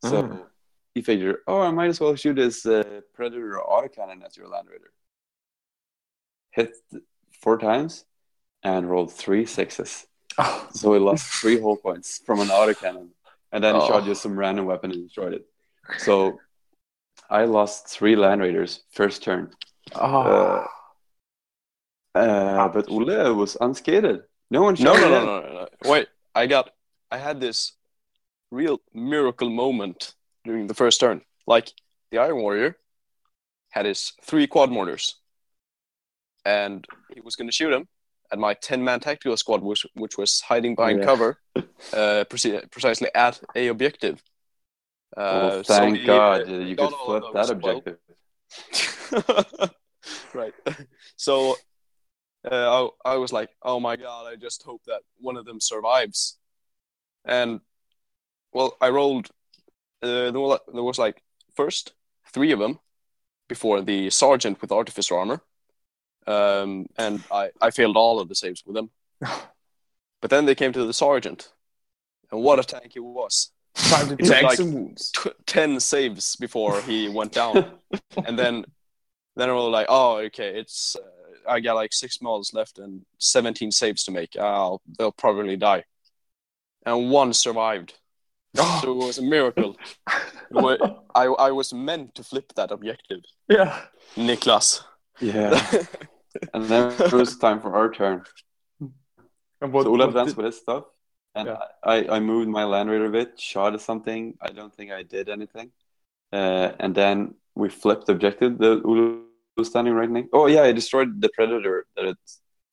So 0.03 0.23
Mm. 0.23 0.47
you 0.95 1.03
figure, 1.03 1.39
oh, 1.47 1.61
I 1.61 1.71
might 1.71 1.89
as 1.89 2.01
well 2.01 2.15
shoot 2.17 2.35
this 2.37 2.67
uh, 2.67 3.01
predator 3.15 3.59
autocannon 3.67 4.25
at 4.25 4.37
your 4.37 4.49
land 4.49 4.69
raider. 4.71 4.91
Hit 6.53 6.73
four 7.41 7.59
times 7.59 8.05
and 8.63 8.89
rolled 8.89 9.13
three 9.13 9.45
sixes. 9.47 10.07
Oh, 10.39 10.69
So 10.75 10.91
we 10.91 10.99
lost 10.99 11.27
three 11.41 11.61
hull 11.61 11.77
points 11.77 12.19
from 12.25 12.41
an 12.41 12.49
autocannon. 12.49 13.11
And 13.53 13.63
then 13.63 13.77
Oh. 13.77 13.87
shot 13.87 14.05
just 14.05 14.23
some 14.23 14.39
random 14.39 14.67
weapon 14.67 14.91
and 14.91 15.05
destroyed 15.05 15.35
it. 15.35 15.47
So 15.99 16.41
I 17.31 17.45
lost 17.45 17.89
three 17.89 18.17
land 18.17 18.41
raiders 18.41 18.83
first 18.93 19.23
turn. 19.23 19.51
oh. 19.95 20.01
Uh, 20.01 20.67
but 22.15 22.89
Ole 22.89 23.35
was 23.35 23.57
unscathed. 23.61 24.23
No 24.51 24.63
one 24.63 24.75
No, 24.79 24.95
shot 24.95 25.01
no, 25.01 25.07
him. 25.07 25.25
no, 25.25 25.41
no, 25.41 25.41
no, 25.53 25.69
no. 25.83 25.91
Wait, 25.91 26.09
I 26.35 26.47
got, 26.47 26.71
I 27.11 27.19
had 27.19 27.41
this 27.41 27.73
real 28.51 28.81
miracle 28.93 29.51
moment 29.51 30.15
during 30.45 30.67
the 30.67 30.75
first 30.75 31.01
turn. 31.01 31.23
Like 31.47 31.73
the 32.11 32.19
Iron 32.19 32.37
Warrior 32.37 32.77
had 33.71 33.87
his 33.87 34.13
three 34.23 34.47
quad 34.47 34.71
mortars, 34.71 35.17
and 36.45 36.87
he 37.13 37.21
was 37.21 37.37
going 37.37 37.49
to 37.49 37.53
shoot 37.53 37.73
him. 37.73 37.89
And 38.33 38.41
my 38.41 38.55
ten-man 38.55 39.01
tactical 39.01 39.37
squad, 39.37 39.63
which 39.63 39.87
which 39.95 40.17
was 40.19 40.41
hiding 40.41 40.75
behind 40.75 41.01
Yeah. 41.01 41.05
cover, 41.05 41.39
uh, 41.57 42.25
preci- 42.31 42.69
precisely 42.71 43.09
at 43.15 43.41
a 43.55 43.69
objective. 43.69 44.23
Oh, 45.17 45.23
Uh, 45.23 45.63
so 45.63 45.75
thank 45.75 45.99
he, 45.99 46.07
God 46.07 46.49
uh, 46.49 46.53
you 46.55 46.75
could 46.77 46.91
flip 47.05 47.23
that 47.35 47.47
those 47.49 47.63
well. 47.63 47.83
objective. 47.83 47.99
right. 50.35 50.55
So 51.17 51.57
uh, 52.51 52.89
I, 53.05 53.13
I 53.13 53.17
was 53.17 53.33
like, 53.33 53.51
oh 53.63 53.81
my 53.81 53.97
god, 53.97 54.27
I 54.27 54.37
just 54.37 54.63
hope 54.63 54.83
that 54.87 55.03
one 55.19 55.37
of 55.37 55.45
them 55.45 55.61
survives. 55.61 56.39
And 57.25 57.61
well, 58.53 58.77
I 58.81 58.91
rolled. 58.91 59.29
Uh, 60.03 60.31
there, 60.31 60.83
was 60.83 60.99
like 60.99 61.23
first 61.55 61.95
three 62.33 62.53
of 62.53 62.59
them 62.59 62.79
before 63.49 63.81
the 63.81 64.11
sergeant 64.11 64.61
with 64.61 64.71
artificer 64.71 65.17
armor, 65.17 65.41
um, 66.27 66.87
and 66.99 67.23
I, 67.31 67.51
I 67.61 67.71
failed 67.71 67.97
all 67.97 68.21
of 68.21 68.29
the 68.29 68.35
saves 68.35 68.63
with 68.67 68.75
them. 68.75 68.91
but 70.21 70.31
then 70.31 70.45
they 70.45 70.55
came 70.55 70.73
to 70.73 70.85
the 70.85 70.93
sergeant, 70.93 71.51
and 72.31 72.43
what 72.43 72.59
a 72.59 72.65
tank 72.65 72.93
he 72.93 73.01
was! 73.01 73.51
Time 73.75 74.09
to 74.09 74.17
was 74.17 74.29
take 74.29 74.43
like- 74.43 74.57
some 74.57 74.73
wounds. 74.73 75.11
t- 75.11 75.31
10 75.47 75.81
saves 75.81 76.37
before 76.37 76.81
he 76.83 77.09
went 77.09 77.33
down. 77.33 77.79
and 78.27 78.39
then 78.39 78.65
then 79.37 79.49
we 79.49 79.55
were 79.55 79.61
like, 79.63 79.87
oh, 79.89 80.19
okay, 80.19 80.59
it's 80.59 80.97
uh, 80.97 81.14
I 81.49 81.61
got 81.61 81.75
like 81.75 81.93
six 81.93 82.21
models 82.21 82.53
left 82.55 82.79
and 82.79 83.03
17 83.19 83.71
saves 83.71 84.05
to 84.05 84.11
make. 84.11 84.37
Oh, 84.39 84.81
they'll 84.99 85.13
probably 85.13 85.57
die. 85.57 85.85
And 86.87 87.11
one 87.11 87.33
survived. 87.33 87.95
Oh. 88.57 88.81
So 88.83 88.93
it 88.93 89.07
was 89.07 89.19
a 89.19 89.23
miracle. 89.23 89.77
I, 90.57 91.25
I 91.27 91.51
was 91.51 91.73
meant 91.73 92.15
to 92.17 92.23
flip 92.23 92.53
that 92.57 92.71
objective. 92.71 93.21
Yeah. 93.49 93.81
Niklas. 94.17 94.83
Yeah. 95.21 95.61
and 96.55 96.65
then 96.67 96.93
it 97.01 97.13
was 97.13 97.37
time 97.37 97.61
for 97.61 97.75
our 97.75 97.91
turn. 97.91 98.23
And 99.61 99.73
what, 99.73 99.85
so 99.85 99.91
Olaf 99.91 100.09
what 100.09 100.15
danced 100.15 100.37
did- 100.37 100.45
with 100.45 100.47
his 100.53 100.61
stuff, 100.61 100.85
and 101.35 101.49
Yeah. 101.49 101.59
I, 101.83 102.07
I 102.17 102.21
moved 102.21 102.49
my 102.49 102.65
Land 102.65 102.91
Raider 102.91 103.07
a 103.07 103.11
bit, 103.11 103.41
shot 103.41 103.75
at 103.75 103.81
something. 103.81 104.35
I 104.41 104.51
don't 104.51 104.75
think 104.75 104.93
I 104.93 105.03
did 105.03 105.29
anything. 105.29 105.71
Uh, 106.33 106.73
and 106.79 106.95
then 106.95 107.35
we 107.55 107.69
flipped 107.71 108.07
the 108.07 108.13
objective. 108.13 108.59
The 108.59 108.83
Olaf 108.85 109.23
was 109.57 109.69
standing 109.69 109.95
right 109.95 110.11
next. 110.11 110.29
Oh 110.33 110.47
yeah, 110.47 110.63
I 110.63 110.73
destroyed 110.73 111.21
the 111.21 111.31
Predator 111.35 111.87
that 111.97 112.05
it 112.07 112.19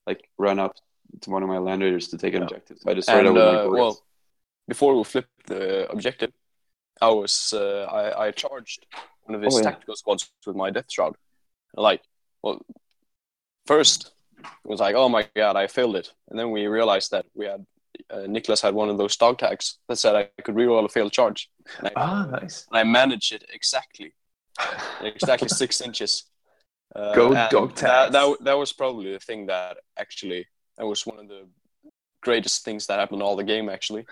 like 0.07 0.29
ran 0.37 0.59
up 0.59 0.75
to 1.21 1.29
one 1.29 1.43
of 1.43 1.49
my 1.49 1.57
Land 1.57 1.81
Raiders 1.81 2.07
to 2.09 2.17
take 2.17 2.33
an 2.33 2.41
Yeah. 2.41 2.45
objective. 2.47 2.77
So 2.79 2.91
I 2.91 2.93
destroyed 2.93 3.25
it 3.25 3.29
And 3.29 3.37
with 3.37 3.65
uh, 3.65 3.69
well, 3.71 4.03
before 4.67 4.95
we 4.97 5.03
flipped 5.03 5.47
the 5.47 5.89
objective, 5.91 6.31
I 7.01 7.09
was 7.09 7.53
uh, 7.53 7.83
I, 7.91 8.27
I 8.27 8.31
charged 8.31 8.85
one 9.25 9.35
of 9.35 9.41
his 9.41 9.53
Oh, 9.53 9.59
yeah. 9.59 9.65
tactical 9.65 9.95
squads 9.95 10.31
with 10.45 10.55
my 10.55 10.69
death 10.71 10.85
shroud. 10.91 11.15
Like, 11.75 12.01
well, 12.43 12.61
first 13.65 14.11
it 14.43 14.47
was 14.69 14.79
like, 14.79 14.95
oh 14.95 15.09
my 15.09 15.27
god, 15.35 15.55
I 15.55 15.67
failed 15.67 15.95
it, 15.95 16.13
and 16.29 16.37
then 16.39 16.51
we 16.51 16.67
realized 16.67 17.11
that 17.11 17.25
we 17.33 17.45
had 17.45 17.65
uh, 18.09 18.25
Nicholas 18.27 18.61
had 18.61 18.73
one 18.73 18.89
of 18.89 18.97
those 18.97 19.15
dog 19.17 19.37
tags 19.37 19.77
that 19.87 19.97
said 19.97 20.15
I 20.15 20.41
could 20.41 20.55
reroll 20.55 20.85
a 20.85 20.89
failed 20.89 21.11
charge, 21.11 21.49
I, 21.83 21.91
Ah, 21.95 22.25
nice. 22.25 22.65
and 22.69 22.77
I 22.79 22.83
managed 22.83 23.31
it 23.33 23.45
exactly, 23.53 24.13
exactly 25.01 25.49
six 25.49 25.81
inches. 25.81 26.25
Uh, 26.95 27.13
Go 27.15 27.33
dog 27.49 27.75
That, 27.75 27.77
tags. 27.77 28.13
that 28.13 28.37
that 28.43 28.57
was 28.57 28.73
probably 28.73 29.11
the 29.13 29.19
thing 29.19 29.45
that 29.47 29.77
actually 29.97 30.45
that 30.77 30.85
was 30.85 31.05
one 31.05 31.19
of 31.19 31.27
the 31.27 31.47
greatest 32.21 32.63
things 32.65 32.85
that 32.87 32.99
happened 32.99 33.21
all 33.23 33.35
the 33.35 33.43
game 33.43 33.67
actually 33.69 34.05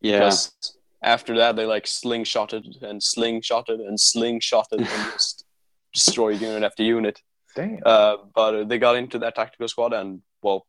yeah, 0.00 0.18
because 0.18 0.74
after 1.02 1.36
that 1.36 1.56
they 1.56 1.66
like 1.66 1.84
slingshotted 1.84 2.82
and 2.82 3.00
slingshotted 3.00 3.80
and 3.86 3.98
slingshotted 3.98 4.78
and 4.78 4.86
just 5.12 5.44
destroyed 5.92 6.40
unit 6.40 6.62
after 6.62 6.82
unit. 6.82 7.20
Damn. 7.54 7.78
Uh, 7.84 8.16
but 8.34 8.54
uh, 8.54 8.64
they 8.64 8.78
got 8.78 8.96
into 8.96 9.18
that 9.18 9.34
tactical 9.34 9.68
squad 9.68 9.92
and 9.92 10.22
well, 10.42 10.66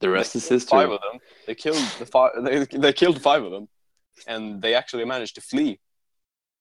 the 0.00 0.08
rest 0.08 0.34
is 0.34 0.48
history. 0.48 0.78
five 0.78 0.90
of 0.90 1.00
them. 1.02 1.20
They 1.46 1.54
killed 1.54 1.84
the 1.98 2.06
five. 2.06 2.30
They, 2.42 2.64
they 2.64 2.92
killed 2.94 3.20
five 3.20 3.44
of 3.44 3.50
them, 3.52 3.68
and 4.26 4.62
they 4.62 4.74
actually 4.74 5.04
managed 5.04 5.34
to 5.34 5.42
flee. 5.42 5.78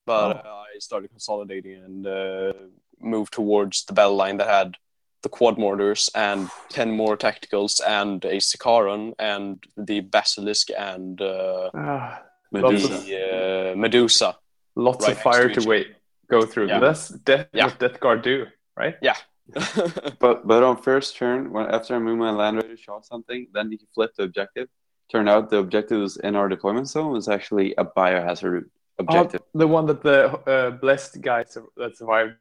But 0.06 0.36
Oh. 0.46 0.50
uh, 0.50 0.64
I 0.76 0.80
started 0.80 1.10
consolidating 1.10 1.76
and 1.86 2.06
uh, 2.06 2.54
moved 3.02 3.34
towards 3.34 3.86
the 3.86 3.94
bell 3.94 4.16
line 4.16 4.38
that 4.38 4.48
had 4.48 4.76
the 5.24 5.30
quad 5.30 5.58
mortars 5.58 6.10
and 6.16 6.50
ten 6.70 6.92
more 6.92 7.18
tacticals 7.18 7.82
and 7.86 8.24
a 8.26 8.38
Sicaran 8.38 9.14
and 9.20 9.62
the 9.76 10.00
basilisk 10.02 10.70
and 10.78 11.22
uh, 11.22 11.70
Ah, 11.74 12.22
Medusa. 12.52 12.88
the 12.88 13.72
uh, 13.74 13.76
Medusa. 13.76 14.38
lots 14.76 15.06
Right 15.06 15.12
of 15.18 15.22
fire 15.22 15.50
to 15.50 15.60
to 15.62 15.68
wait 15.70 15.88
go 16.30 16.46
through. 16.46 16.68
Yeah. 16.68 16.80
That's 16.80 17.10
death, 17.10 17.48
Yeah. 17.54 17.66
what 17.66 17.80
Death 17.80 18.00
Guard 18.00 18.22
do, 18.22 18.46
right? 18.78 18.96
Yeah. 19.02 19.16
But 20.20 20.48
but 20.48 20.64
on 20.64 20.78
first 20.78 21.18
turn, 21.18 21.52
when 21.52 21.66
after 21.68 21.96
I 21.96 22.00
moved 22.00 22.20
my 22.20 22.32
Land 22.32 22.58
Raider, 22.58 22.78
shot 22.78 23.06
something, 23.06 23.48
then 23.54 23.72
you 23.72 23.78
flip 23.96 24.12
the 24.16 24.24
objective. 24.24 24.68
Turned 25.12 25.28
out 25.28 25.50
the 25.50 25.58
objective 25.58 26.00
was 26.02 26.18
in 26.18 26.36
our 26.36 26.48
deployment 26.48 26.88
zone 26.88 27.12
was 27.12 27.28
actually 27.28 27.74
a 27.78 27.84
biohazard 27.84 28.66
objective. 29.00 29.42
Oh, 29.44 29.60
the 29.64 29.68
one 29.68 29.86
that 29.88 30.02
the 30.04 30.20
uh, 30.54 30.70
blessed 30.84 31.22
guy 31.22 31.44
that 31.78 31.98
survived 31.98 32.36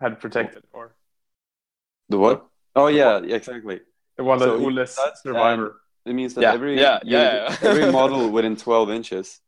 had 0.00 0.20
protected, 0.20 0.62
or 0.72 0.94
the 2.08 2.18
what? 2.18 2.46
Oh 2.76 2.88
yeah, 2.88 3.20
yeah, 3.22 3.36
exactly. 3.36 3.80
the 4.16 4.24
one 4.24 4.38
that 4.38 4.46
So 4.46 4.58
he- 4.58 4.64
Ule's 4.64 4.98
survivor. 5.22 5.80
It 6.06 6.14
means 6.14 6.34
that 6.34 6.42
Yeah, 6.42 6.52
every 6.52 6.78
yeah, 6.80 6.98
you- 7.04 7.16
yeah. 7.16 7.56
every 7.62 7.90
model 8.00 8.30
within 8.30 8.56
12 8.56 8.90
inches 8.90 9.40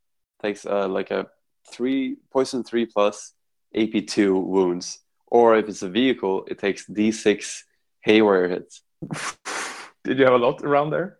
takes 0.43 0.64
uh, 0.64 0.89
like 0.89 1.10
a 1.10 1.27
three 1.70 2.16
poison 2.32 2.62
three 2.64 2.86
plus 2.86 3.35
AP 3.74 4.06
two 4.06 4.39
wounds, 4.39 5.01
or 5.27 5.56
if 5.56 5.68
it's 5.68 5.82
a 5.82 5.89
vehicle, 5.89 6.44
it 6.48 6.59
takes 6.59 6.86
D6 6.89 7.62
haywire 8.01 8.48
hits. 8.48 8.82
Did 10.05 10.18
you 10.18 10.24
have 10.24 10.35
a 10.35 10.39
lot 10.39 10.62
around 10.62 10.90
there? 10.90 11.18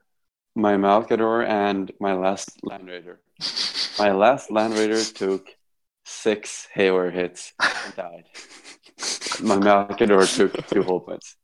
My 0.55 0.77
Malcador 0.77 1.47
and 1.47 1.91
my 2.01 2.15
last 2.15 2.49
Land 2.63 2.87
Raider. 2.89 3.21
My 3.99 4.13
last 4.13 4.51
Land 4.51 4.73
Raider 4.75 5.03
took 5.05 5.49
six 6.05 6.67
haywire 6.73 7.11
hits 7.11 7.53
and 7.61 7.95
died. 7.97 8.25
my 9.43 9.57
Malcador 9.57 10.27
took 10.37 10.67
two 10.67 10.83
hull 10.83 11.01
points. 11.01 11.37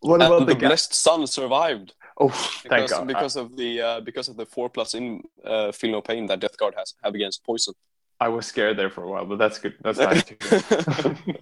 What 0.00 0.14
and 0.14 0.22
about 0.22 0.46
the 0.46 0.54
the 0.54 0.60
blessed 0.66 0.94
son 0.94 1.26
survived 1.26 1.94
Oh, 2.22 2.28
thank 2.28 2.62
because, 2.70 2.90
God. 2.90 3.06
because 3.06 3.36
of 3.36 3.56
the 3.56 3.80
uh, 3.80 4.00
because 4.00 4.28
of 4.28 4.36
the 4.36 4.44
four 4.44 4.68
plus 4.68 4.94
in 4.94 5.22
uh, 5.44 5.72
feel 5.72 5.90
no 5.92 6.02
pain 6.02 6.26
that 6.26 6.38
Death 6.40 6.56
Guard 6.58 6.74
has 6.76 6.94
have 7.02 7.14
against 7.14 7.42
poison. 7.44 7.72
I 8.20 8.28
was 8.28 8.44
scared 8.46 8.76
there 8.76 8.90
for 8.90 9.04
a 9.04 9.08
while, 9.08 9.24
but 9.24 9.38
that's 9.38 9.58
good. 9.58 9.74
That's 9.82 9.98
nice 9.98 10.22
to. 10.24 10.36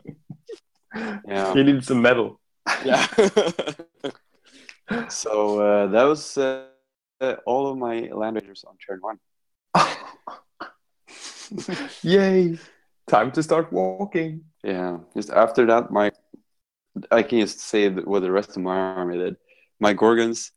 Yeah. 1.28 1.52
he 1.52 1.62
needs 1.64 1.86
some 1.86 2.00
metal. 2.02 2.40
yeah. 2.84 3.06
So 5.10 5.60
uh, 5.60 5.86
that 5.88 6.04
was 6.04 6.38
uh, 6.38 6.64
uh, 7.20 7.34
all 7.44 7.66
of 7.70 7.76
my 7.76 8.08
Land 8.10 8.36
Raiders 8.36 8.64
on 8.66 8.74
turn 8.78 9.00
one. 9.02 9.18
Yay! 12.02 12.58
Time 13.08 13.32
to 13.32 13.42
start 13.42 13.72
walking. 13.72 14.44
Yeah, 14.62 14.98
just 15.16 15.30
after 15.30 15.64
that, 15.66 15.90
my 15.90 16.12
I 17.10 17.22
can 17.22 17.40
just 17.40 17.60
say 17.60 17.88
that 17.88 18.06
what 18.06 18.20
the 18.20 18.30
rest 18.30 18.50
of 18.56 18.62
my 18.62 18.76
army 18.76 19.16
did. 19.18 19.36
My 19.80 19.94
Gorgons 19.94 20.50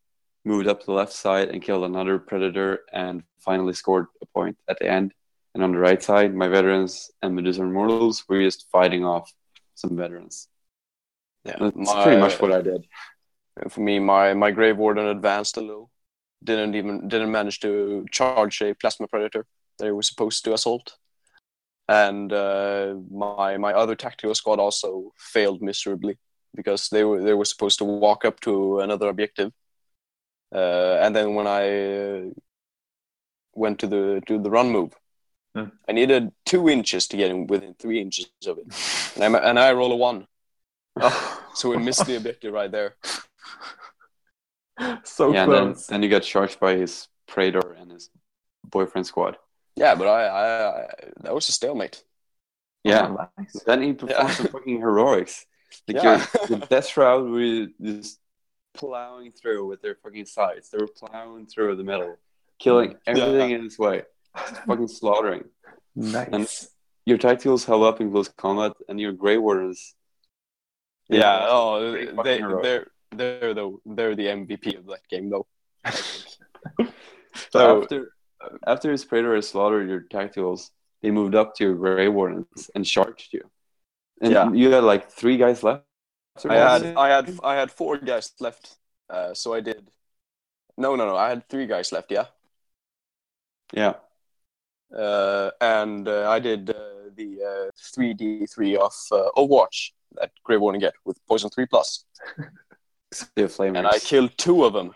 moved 0.44 0.68
up 0.68 0.80
to 0.82 0.86
the 0.88 0.92
left 0.94 1.14
side 1.14 1.50
and 1.50 1.62
killed 1.62 1.86
another 1.86 2.18
predator, 2.20 2.80
and 2.92 3.24
finally 3.40 3.74
scored 3.74 4.08
a 4.22 4.26
point 4.26 4.58
at 4.68 4.80
the 4.80 4.90
end. 4.90 5.14
And 5.54 5.64
on 5.64 5.72
the 5.72 5.78
right 5.78 6.02
side, 6.02 6.34
my 6.34 6.48
veterans 6.48 7.12
and 7.22 7.36
Medusa 7.36 7.62
Immortals 7.62 8.24
were 8.28 8.42
just 8.42 8.68
fighting 8.72 9.06
off 9.06 9.32
some 9.76 9.96
veterans. 9.96 10.48
yeah. 11.46 11.58
That's 11.60 11.76
My- 11.76 12.04
pretty 12.04 12.20
much 12.22 12.42
what 12.42 12.52
I 12.52 12.62
did. 12.62 12.86
for 13.70 13.82
me, 13.82 14.00
my 14.00 14.34
my 14.34 14.52
Grave 14.52 14.78
Warden 14.78 15.08
advanced 15.08 15.58
a 15.58 15.62
little. 15.62 15.90
Didn't 16.44 16.74
even 16.76 17.08
didn't 17.08 17.32
manage 17.32 17.60
to 17.62 18.06
charge 18.12 18.62
a 18.62 18.74
plasma 18.74 19.08
predator 19.08 19.46
that 19.78 19.88
it 19.88 19.92
was 20.00 20.08
supposed 20.08 20.44
to 20.46 20.54
assault. 20.54 20.98
And 21.92 22.32
uh, 22.32 22.96
my 23.12 23.58
my 23.58 23.74
other 23.74 23.96
tactical 23.96 24.36
squad 24.36 24.60
also 24.60 25.12
failed 25.34 25.62
miserably 25.62 26.16
because 26.56 26.90
they 26.90 27.04
were 27.04 27.22
they 27.24 27.34
were 27.34 27.46
supposed 27.54 27.80
to 27.80 27.86
walk 27.86 28.24
up 28.26 28.40
to 28.42 28.80
another 28.80 29.10
objective. 29.10 29.52
Uh, 30.56 30.98
and 31.04 31.16
then 31.16 31.36
when 31.36 31.48
I 31.48 31.64
uh, 32.10 32.30
went 33.54 33.80
to 33.80 33.88
the 33.88 34.22
to 34.28 34.40
the 34.40 34.50
run 34.50 34.70
move, 34.72 34.94
Hmm. 35.56 35.70
I 35.90 35.92
needed 35.92 36.32
two 36.46 36.70
inches 36.70 37.08
to 37.08 37.18
get 37.18 37.30
in 37.32 37.46
within 37.48 37.74
three 37.74 38.00
inches 38.00 38.32
of 38.48 38.58
it, 38.58 38.68
and 39.22 39.36
I 39.36 39.50
and 39.50 39.60
I 39.60 39.74
roll 39.74 39.92
a 39.92 39.96
one, 39.98 40.28
Oh. 40.96 41.44
so 41.54 41.70
we 41.70 41.78
missed 41.78 42.06
the 42.06 42.16
objective 42.16 42.54
right 42.54 42.72
there. 42.72 42.96
so 45.04 45.34
yeah, 45.34 45.44
and 45.44 45.52
then, 45.52 45.64
close. 45.74 45.88
then 45.88 46.04
you 46.04 46.10
got 46.10 46.24
charged 46.24 46.60
by 46.60 46.76
his 46.76 47.08
Praetor 47.28 47.76
and 47.80 47.92
his 47.92 48.10
boyfriend 48.64 49.06
squad. 49.08 49.38
Yeah, 49.76 49.96
but 49.96 50.08
I, 50.08 50.26
I, 50.26 50.80
I 50.82 50.88
that 51.22 51.34
was 51.34 51.48
a 51.50 51.52
stalemate. 51.52 52.04
Yeah, 52.84 53.08
Oh, 53.08 53.28
nice. 53.38 53.54
then 53.66 53.82
he 53.82 53.94
performed 53.94 54.30
Yeah. 54.30 54.34
some 54.36 54.48
fucking 54.48 54.80
heroics. 54.80 55.46
Like 55.88 56.04
Yeah. 56.04 56.26
your, 56.50 56.60
the 56.60 56.66
Death 56.70 56.88
Shroud 56.88 57.30
were 57.30 57.68
just 57.82 58.20
plowing 58.74 59.32
through 59.32 59.68
with 59.68 59.82
their 59.82 59.96
fucking 59.96 60.26
sides. 60.26 60.70
They 60.70 60.78
were 60.80 60.88
plowing 60.88 61.46
through 61.46 61.76
the 61.76 61.84
middle, 61.84 62.18
killing 62.60 62.92
mm. 62.92 62.98
everything 63.06 63.52
in 63.52 63.66
its 63.66 63.78
way, 63.78 64.04
just 64.38 64.62
fucking 64.66 64.88
slaughtering. 64.88 65.46
Nice. 65.96 66.70
Your 67.06 67.18
tacticals 67.18 67.66
held 67.66 67.84
up 67.84 68.00
in 68.02 68.12
close 68.12 68.30
combat, 68.30 68.74
and 68.88 69.00
your 69.00 69.12
Grave 69.14 69.42
Wardens. 69.42 69.96
they 71.10 71.18
Yeah, 71.20 71.46
oh, 71.50 71.92
they, 72.24 72.38
heroic. 72.38 72.64
they're 72.64 72.88
they're 73.14 73.54
the 73.54 73.78
they're 73.86 74.16
the 74.16 74.28
MVP 74.28 74.78
of 74.78 74.86
that 74.88 75.08
game 75.10 75.30
though. 75.30 75.48
So 75.92 76.88
So- 77.52 77.82
after 77.84 78.14
after 78.68 78.92
his 78.92 79.04
Praetor 79.06 79.36
had 79.36 79.44
slaughtered 79.44 79.90
your 79.90 80.02
tacticals, 80.02 80.70
they 81.02 81.12
moved 81.12 81.36
up 81.36 81.56
to 81.56 81.64
your 81.64 81.76
Grave 81.76 82.14
Wardens 82.14 82.70
and 82.76 82.86
charged 82.86 83.34
you. 83.34 83.42
And 84.22 84.32
Yeah. 84.34 84.52
you 84.52 84.72
had 84.72 84.84
like 84.84 85.10
three 85.12 85.38
guys 85.38 85.64
left. 85.64 85.84
I 86.48 86.56
had 86.56 86.84
I 86.96 87.10
had 87.10 87.40
I 87.44 87.56
had 87.56 87.72
four 87.72 87.98
guys 87.98 88.32
left. 88.40 88.78
Uh, 89.10 89.34
so 89.34 89.54
I 89.54 89.60
did. 89.62 89.90
No, 90.78 90.96
no, 90.96 91.06
no. 91.06 91.16
I 91.16 91.30
had 91.30 91.48
three 91.50 91.68
guys 91.68 91.92
left. 91.92 92.12
Yeah. 92.12 92.28
yeah. 93.74 93.96
Uh, 94.96 95.52
and 95.62 96.08
uh, 96.08 96.30
I 96.30 96.40
did 96.40 96.70
uh, 96.70 96.74
the 97.16 97.72
three 97.94 98.14
D 98.14 98.46
three 98.46 98.76
of 98.78 98.94
uh, 99.12 99.30
Overwatch 99.38 99.92
that 100.18 100.32
Grave 100.44 100.62
Warden 100.62 100.80
get 100.82 100.94
with 101.06 101.18
poison 101.28 101.50
three 101.50 101.66
plus, 101.66 102.06
The 103.36 103.44
flamers. 103.48 103.78
and 103.80 103.88
I 103.88 104.00
killed 104.00 104.38
two 104.38 104.64
of 104.66 104.74
them. 104.74 104.94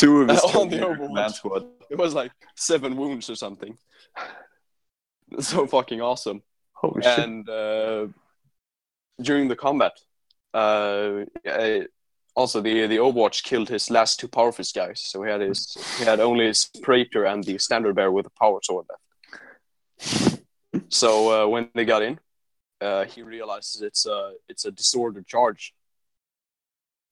Two 0.00 0.22
of 0.22 0.28
his 0.34 0.40
On 0.40 0.68
the 0.68 0.78
Overwatch. 0.78 1.32
squad. 1.34 1.64
It 1.90 1.98
was 1.98 2.14
like 2.14 2.32
seven 2.56 2.96
wounds 2.96 3.28
or 3.30 3.36
something. 3.36 3.76
So 5.38 5.64
fucking 5.64 6.00
awesome. 6.00 6.42
Holy 6.72 7.02
shit. 7.02 7.18
And 7.20 7.48
uh, 7.48 8.08
during 9.22 9.46
the 9.46 9.54
combat, 9.54 9.92
uh, 10.52 11.20
uh, 11.46 11.80
also 12.34 12.60
the 12.60 12.88
the 12.88 12.96
Overwatch 12.96 13.44
killed 13.44 13.68
his 13.68 13.90
last 13.90 14.18
two 14.18 14.26
power 14.26 14.50
fist 14.50 14.74
guys. 14.74 15.00
So 15.00 15.22
he 15.22 15.30
had 15.30 15.40
his 15.40 15.76
he 15.98 16.04
had 16.04 16.18
only 16.18 16.46
his 16.46 16.68
Praetor 16.82 17.24
and 17.26 17.44
the 17.44 17.58
standard 17.58 17.94
bearer 17.94 18.10
with 18.10 18.26
a 18.26 18.34
power 18.42 18.58
sword 18.62 18.86
left. 18.90 20.42
So 20.88 21.10
uh, 21.44 21.46
when 21.48 21.68
they 21.76 21.84
got 21.84 22.02
in, 22.02 22.18
uh, 22.80 23.04
he 23.04 23.22
realizes 23.22 23.82
it's 23.82 24.04
a 24.06 24.32
it's 24.48 24.64
a 24.64 24.72
disordered 24.72 25.28
charge. 25.28 25.74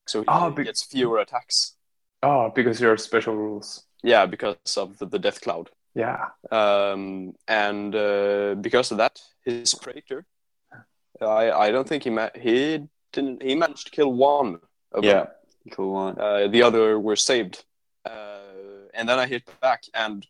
So 0.09 0.23
he 0.23 0.27
Ah, 0.27 0.51
be- 0.51 0.65
gets 0.65 0.83
fewer 0.83 1.19
attacks. 1.21 1.77
Oh, 2.23 2.51
because 2.55 2.79
there 2.79 2.93
are 2.93 2.97
special 2.97 3.35
rules. 3.37 3.85
Yeah, 4.03 4.27
because 4.27 4.57
of 4.77 4.99
the, 4.99 5.07
the 5.07 5.19
death 5.19 5.41
cloud. 5.41 5.71
Yeah. 5.95 6.27
um, 6.51 7.35
and 7.49 7.95
uh, 7.95 8.55
because 8.61 8.93
of 8.93 8.99
that, 8.99 9.21
his 9.45 9.75
Praetor, 9.75 10.25
I 11.21 11.51
I 11.51 11.71
don't 11.73 11.89
think 11.89 12.05
he 12.05 12.11
ma- 12.11 12.35
he 12.35 12.87
didn't 13.13 13.43
he 13.43 13.55
managed 13.57 13.87
to 13.87 13.91
kill 13.91 14.13
one. 14.13 14.61
Of 14.93 15.05
Yeah, 15.05 15.25
them. 15.25 15.27
cool 15.73 15.93
one. 15.93 16.19
Uh, 16.21 16.49
the 16.49 16.63
other 16.63 16.99
were 17.01 17.17
saved, 17.17 17.65
uh, 18.05 18.89
and 18.95 19.09
then 19.09 19.19
I 19.19 19.27
hit 19.27 19.43
back, 19.61 19.83
and 19.95 20.25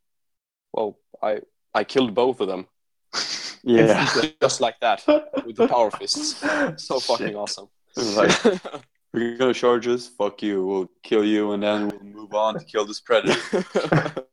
well, 0.72 0.98
I 1.22 1.40
I 1.74 1.84
killed 1.84 2.14
both 2.14 2.40
of 2.40 2.48
them 2.48 2.66
Yeah. 3.62 4.06
just 4.40 4.60
like 4.60 4.78
that 4.80 5.04
with 5.44 5.56
the 5.56 5.68
power 5.68 5.90
fists. 5.90 6.40
So 6.76 7.00
fucking 7.10 7.36
awesome. 7.36 7.68
It 7.96 8.60
was 9.12 9.20
like, 9.22 9.30
we're 9.30 9.36
gonna 9.38 9.54
charge 9.54 9.86
us. 9.86 10.08
Fuck 10.08 10.42
you. 10.42 10.64
We'll 10.66 10.90
kill 11.02 11.24
you, 11.24 11.52
and 11.52 11.62
then 11.62 11.88
we'll 11.88 12.02
move 12.02 12.34
on 12.34 12.58
to 12.58 12.64
kill 12.64 12.84
this 12.84 13.00
predator. 13.00 13.64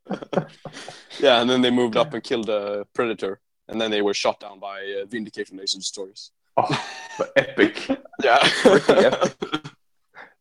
yeah, 1.20 1.42
and 1.42 1.50
then 1.50 1.62
they 1.62 1.72
moved 1.72 1.98
up 1.98 2.14
and 2.14 2.24
killed 2.24 2.50
a 2.50 2.86
predator, 2.94 3.40
and 3.68 3.80
then 3.80 3.92
they 3.92 4.02
were 4.02 4.14
shot 4.14 4.40
down 4.40 4.60
by 4.60 4.82
uh, 5.02 5.06
Vindication 5.06 5.58
Nation 5.58 5.80
destroyers. 5.80 6.32
Oh, 6.58 6.86
but 7.18 7.32
epic. 7.36 7.88
Yeah. 8.24 8.40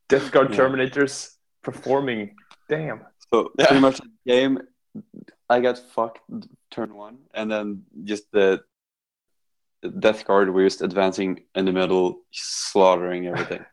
Death 0.08 0.30
Guard 0.30 0.50
Yeah. 0.50 0.56
Terminators 0.56 1.34
performing. 1.62 2.36
Damn. 2.68 3.00
So 3.32 3.50
Yeah. 3.58 3.66
pretty 3.66 3.80
much 3.80 3.98
the 3.98 4.10
game, 4.26 4.60
I 5.50 5.60
got 5.60 5.78
fucked 5.78 6.20
turn 6.70 6.94
one, 6.94 7.18
and 7.34 7.50
then 7.50 7.82
just 8.04 8.30
the, 8.32 8.62
the 9.82 9.88
death 9.88 10.24
guard 10.24 10.50
were 10.50 10.64
just 10.64 10.82
advancing 10.82 11.42
in 11.54 11.64
the 11.64 11.72
middle, 11.72 12.20
slaughtering 12.30 13.26
everything. 13.26 13.64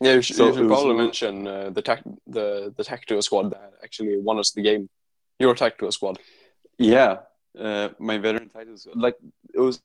Yeah, 0.00 0.14
you 0.14 0.22
should, 0.22 0.36
So 0.36 0.46
you 0.46 0.52
should 0.52 0.60
it 0.60 0.66
was- 0.68 0.72
probably 0.80 0.96
mention 1.04 1.46
uh, 1.46 1.70
the 1.70 1.82
tac- 1.82 2.04
the 2.26 2.72
the 2.76 2.84
tactical 2.84 3.20
squad 3.22 3.50
that 3.50 3.72
actually 3.84 4.16
won 4.28 4.38
us 4.38 4.50
the 4.52 4.62
game. 4.62 4.88
Your 5.38 5.54
tactical 5.54 5.90
squad. 5.92 6.18
yeah, 6.78 7.12
uh, 7.58 7.88
my 7.98 8.16
veteran 8.18 8.48
titles 8.48 8.86
like 8.94 9.16
it 9.54 9.60
was 9.60 9.80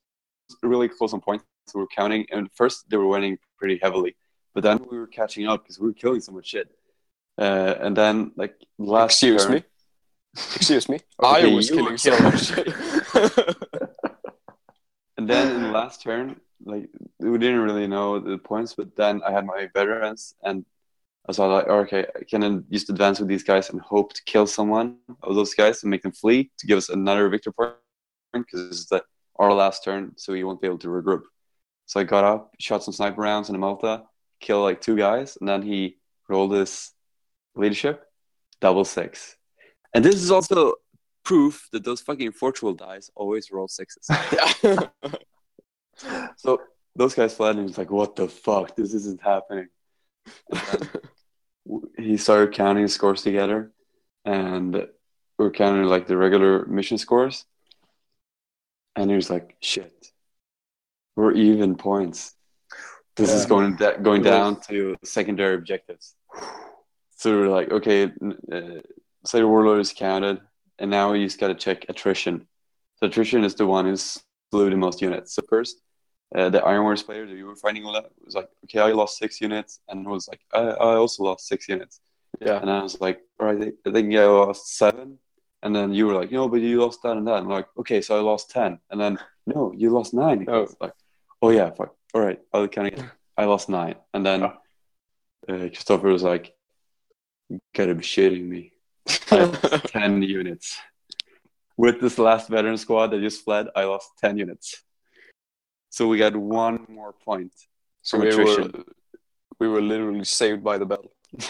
really 0.62 0.88
close 0.88 1.14
on 1.14 1.22
points. 1.22 1.46
We 1.74 1.82
were 1.82 1.88
counting, 2.00 2.26
and 2.32 2.50
first 2.60 2.90
they 2.90 2.98
were 2.98 3.08
winning 3.16 3.38
pretty 3.60 3.80
heavily, 3.82 4.16
but 4.54 4.62
then 4.64 4.78
we 4.92 4.98
were 5.02 5.08
catching 5.20 5.48
up 5.48 5.64
because 5.64 5.80
we 5.80 5.88
were 5.88 5.94
killing 6.04 6.22
so 6.22 6.32
much 6.32 6.48
shit. 6.48 6.68
Uh, 7.40 7.74
and 7.86 7.96
then 7.98 8.32
like 8.36 8.54
last 8.78 9.14
Excuse 9.14 9.46
turn- 9.46 9.54
me. 9.56 9.64
Excuse 10.56 10.90
me. 10.90 10.98
Okay, 11.24 11.52
I 11.52 11.56
was 11.56 11.70
killing 11.70 11.98
so 11.98 12.18
much 12.20 12.42
shit. 12.48 12.68
And 15.18 15.30
then 15.30 15.56
in 15.56 15.62
the 15.64 15.70
last 15.72 16.02
turn, 16.02 16.40
like 16.66 16.90
we 17.20 17.38
didn't 17.38 17.62
really 17.62 17.88
know 17.88 18.20
the 18.20 18.38
points, 18.38 18.74
but 18.76 18.96
then 18.96 19.22
I 19.24 19.32
had 19.32 19.46
my 19.46 19.70
veterans, 19.74 20.36
and 20.44 20.66
I 21.26 21.30
was 21.30 21.40
like, 21.40 21.68
okay, 21.68 22.06
I 22.16 22.24
can 22.24 22.66
just 22.72 22.90
advance 22.90 23.20
with 23.20 23.30
these 23.30 23.44
guys 23.44 23.70
and 23.70 23.80
hope 23.80 24.14
to 24.14 24.22
kill 24.26 24.46
someone 24.46 24.98
of 25.22 25.36
those 25.36 25.54
guys 25.54 25.84
and 25.84 25.90
make 25.90 26.02
them 26.02 26.12
flee 26.12 26.52
to 26.58 26.68
give 26.68 26.78
us 26.78 26.90
another 26.90 27.30
victory 27.30 27.54
point 27.54 27.76
because 28.34 28.70
this 28.70 28.80
is 28.80 28.86
the, 28.88 29.04
our 29.38 29.54
last 29.54 29.84
turn, 29.84 30.14
so 30.18 30.34
we 30.34 30.44
won't 30.44 30.62
be 30.62 30.68
able 30.68 30.80
to 30.80 30.88
regroup. 30.88 31.24
So 31.86 32.00
I 32.00 32.04
got 32.04 32.24
up, 32.24 32.54
shot 32.60 32.84
some 32.84 32.94
sniper 32.94 33.22
rounds 33.22 33.50
in 33.50 33.56
a 33.56 33.58
Malta, 33.58 34.04
killed 34.40 34.64
like 34.64 34.82
two 34.82 34.98
guys, 34.98 35.38
and 35.40 35.48
then 35.48 35.62
he 35.62 35.98
rolled 36.28 36.54
his 36.54 36.92
leadership, 37.56 38.04
double 38.60 38.86
six. 38.86 39.38
And 39.94 40.04
this 40.04 40.16
is 40.16 40.32
also 40.32 40.74
proof 41.24 41.68
that 41.72 41.84
those 41.84 42.02
fucking 42.02 42.32
Forge 42.32 42.62
World 42.62 42.80
dice 42.80 43.10
always 43.16 43.52
roll 43.52 43.68
sixes. 43.68 44.10
So 46.38 46.62
those 46.96 47.16
guys 47.16 47.34
fled, 47.36 47.56
and 47.58 47.68
he's 47.68 47.78
like, 47.78 47.92
"What 47.92 48.16
the 48.16 48.28
fuck? 48.28 48.76
This 48.76 48.94
isn't 48.94 49.22
happening." 49.22 49.68
And 50.50 50.60
then 50.60 50.90
w- 51.68 51.90
he 51.98 52.18
started 52.18 52.54
counting 52.54 52.84
his 52.84 52.94
scores 52.94 53.22
together, 53.24 53.72
and 54.26 54.88
we 55.38 55.46
are 55.46 55.52
counting 55.52 55.86
like 55.86 56.08
the 56.08 56.18
regular 56.18 56.66
mission 56.66 56.98
scores, 56.98 57.46
and 58.96 59.10
he 59.10 59.16
was 59.16 59.30
like, 59.30 59.58
"Shit, 59.62 60.12
we're 61.16 61.34
even 61.34 61.76
points. 61.76 62.36
This 63.16 63.32
is 63.32 63.46
going 63.46 63.76
da- 63.76 63.98
going 63.98 64.22
down 64.24 64.62
to 64.62 64.96
secondary 65.04 65.56
objectives." 65.56 66.16
So 67.18 67.32
we're 67.32 67.50
like, 67.50 67.72
"Okay, 67.72 68.12
uh, 68.52 68.82
warlord 69.48 69.80
is 69.80 69.94
counted, 69.94 70.42
and 70.80 70.92
now 70.92 71.12
we 71.12 71.24
just 71.24 71.40
got 71.40 71.48
to 71.48 71.56
check 71.56 71.86
attrition." 71.90 72.48
So 72.98 73.08
attrition 73.08 73.44
is 73.44 73.56
the 73.56 73.66
one 73.66 73.86
who's 73.86 74.22
slew 74.54 74.70
the 74.70 74.78
most 74.78 75.02
units. 75.02 75.34
So 75.34 75.42
first, 75.50 75.82
uh, 76.36 76.50
the 76.50 76.62
Iron 76.64 76.84
Warriors 76.84 77.02
player 77.02 77.26
that 77.26 77.36
you 77.36 77.48
were 77.48 77.56
fighting 77.56 77.84
with 77.84 78.06
was 78.24 78.36
like, 78.36 78.50
okay, 78.66 78.80
I 78.80 78.92
lost 78.92 79.18
six 79.18 79.42
units, 79.42 79.80
and 79.90 80.06
was 80.06 80.28
like, 80.28 80.42
I, 80.54 80.62
I 80.90 80.96
also 81.02 81.24
lost 81.24 81.48
six 81.48 81.68
units, 81.68 82.02
yeah. 82.40 82.60
and 82.62 82.70
I 82.70 82.84
was 82.84 83.02
like, 83.02 83.20
all 83.40 83.48
right, 83.48 83.74
I 83.88 83.92
think 83.92 84.16
I 84.16 84.26
lost 84.26 84.78
seven, 84.78 85.18
and 85.64 85.76
then 85.76 85.92
you 85.92 86.06
were 86.06 86.14
like, 86.14 86.32
no, 86.32 86.48
but 86.48 86.62
you 86.62 86.82
lost 86.82 87.02
that 87.04 87.18
and 87.18 87.28
that, 87.28 87.38
and 87.40 87.46
I'm 87.48 87.58
like, 87.60 87.70
okay, 87.80 88.00
so 88.02 88.16
I 88.16 88.22
lost 88.22 88.52
ten, 88.52 88.80
and 88.92 89.02
then 89.02 89.18
no, 89.48 89.74
you 89.76 89.90
lost 89.90 90.14
nine. 90.14 90.46
Oh. 90.48 90.68
Like, 90.80 90.94
oh 91.42 91.50
yeah, 91.50 91.72
fuck, 91.72 91.96
all 92.14 92.22
right, 92.22 92.40
I'll 92.54 92.68
count 92.68 92.88
again. 92.88 93.12
I 93.36 93.46
lost 93.46 93.70
nine, 93.70 93.96
and 94.14 94.24
then 94.24 94.44
uh, 94.44 94.54
Christopher 95.48 96.10
was 96.10 96.24
like, 96.24 96.54
you 97.50 97.60
gotta 97.74 97.96
be 97.96 98.04
shitting 98.04 98.46
me. 98.54 98.74
I 99.32 99.82
10 99.88 100.22
units. 100.22 100.78
With 101.76 102.00
this 102.02 102.20
last 102.20 102.50
veteran 102.50 102.78
squad 102.78 103.08
that 103.08 103.22
just 103.22 103.44
fled, 103.44 103.68
I 103.76 103.86
lost 103.86 104.12
10 104.22 104.38
units. 104.38 104.84
So 105.90 106.08
we 106.08 106.18
got 106.18 106.36
one 106.36 106.86
more 106.90 107.14
point. 107.14 107.54
So 108.02 108.18
from 108.18 108.28
we 108.28 108.36
were 108.36 108.42
attrition. 108.42 108.84
we 109.60 109.68
were 109.68 109.82
literally 109.82 110.24
saved 110.24 110.64
by 110.64 110.78
the 110.78 110.86
bell. 110.86 111.06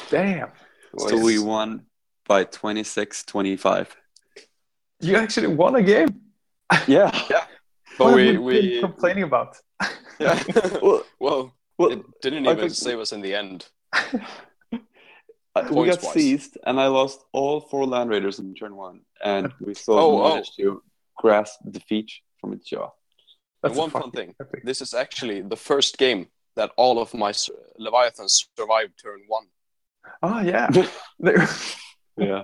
Damn. 0.10 0.50
So 0.98 1.18
we 1.18 1.40
won 1.40 1.86
by 2.28 2.44
26 2.46 3.24
25. 3.24 3.96
You 5.02 5.16
actually 5.18 5.48
won 5.48 5.76
a 5.76 5.82
game. 5.82 6.22
Yeah. 6.88 7.12
yeah. 7.30 7.46
But 7.98 8.06
What 8.06 8.16
we 8.16 8.28
have 8.28 8.42
we 8.42 8.62
been 8.62 8.70
we 8.72 8.80
complaining 8.82 9.24
about. 9.24 9.58
yeah. 10.20 10.42
Well, 10.82 11.04
well, 11.20 11.54
well 11.78 11.92
it 11.92 12.04
didn't 12.22 12.46
even 12.46 12.58
think- 12.58 12.72
save 12.72 13.00
us 13.00 13.12
in 13.12 13.22
the 13.22 13.36
end. 13.36 13.68
uh, 13.94 14.10
we 14.72 14.80
got 15.60 15.70
points-wise. 15.70 16.14
seized, 16.14 16.58
and 16.66 16.80
I 16.80 16.88
lost 16.88 17.24
all 17.32 17.62
four 17.62 17.86
land 17.86 18.10
raiders 18.10 18.40
in 18.40 18.54
turn 18.56 18.76
one. 18.76 19.02
And 19.24 19.54
we 19.62 19.74
still 19.74 19.98
Oh, 20.00 20.22
oh. 20.22 20.30
managed 20.30 20.56
to 20.58 20.82
grasp 21.18 21.60
defeat 21.70 22.12
from 22.40 22.54
its 22.54 22.66
jaw. 22.70 22.90
And 23.64 23.76
one 23.76 23.90
fun 23.90 24.12
thing. 24.12 24.36
epic. 24.42 24.64
This 24.66 24.82
is 24.82 24.94
actually 24.94 25.42
the 25.42 25.56
first 25.56 25.98
game 25.98 26.28
that 26.56 26.72
all 26.76 27.00
of 27.00 27.14
my 27.14 27.30
s- 27.30 27.50
Leviathans 27.80 28.34
survived 28.58 28.94
turn 29.02 29.22
one. 29.28 29.48
Oh 30.22 30.40
yeah. 30.42 30.68
Yeah. 32.16 32.44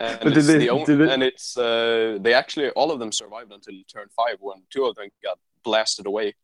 And 0.00 0.18
But 0.22 0.24
did 0.24 0.38
it's 0.38 0.46
they- 0.48 0.58
the 0.58 0.70
only, 0.70 0.86
did 0.86 0.98
they- 0.98 1.12
and 1.14 1.22
it's 1.22 1.56
uh, 1.56 2.18
they 2.20 2.34
actually 2.34 2.70
all 2.70 2.90
of 2.90 2.98
them 2.98 3.12
survived 3.12 3.52
until 3.52 3.74
turn 3.94 4.08
five 4.16 4.38
when 4.40 4.58
two 4.70 4.86
of 4.86 4.96
them 4.96 5.08
got 5.22 5.38
blasted 5.62 6.06
away, 6.06 6.34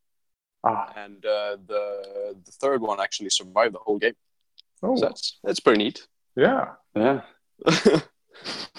ah. 0.62 0.92
and 1.04 1.24
uh, 1.26 1.56
the 1.66 1.82
the 2.46 2.52
third 2.62 2.80
one 2.80 3.00
actually 3.00 3.30
survived 3.30 3.74
the 3.74 3.80
whole 3.80 3.98
game. 3.98 4.14
Oh. 4.84 4.94
So 4.94 5.06
that's 5.06 5.40
that's 5.42 5.58
pretty 5.58 5.82
neat. 5.84 6.06
yeah. 6.36 6.74
Yeah. 6.94 7.22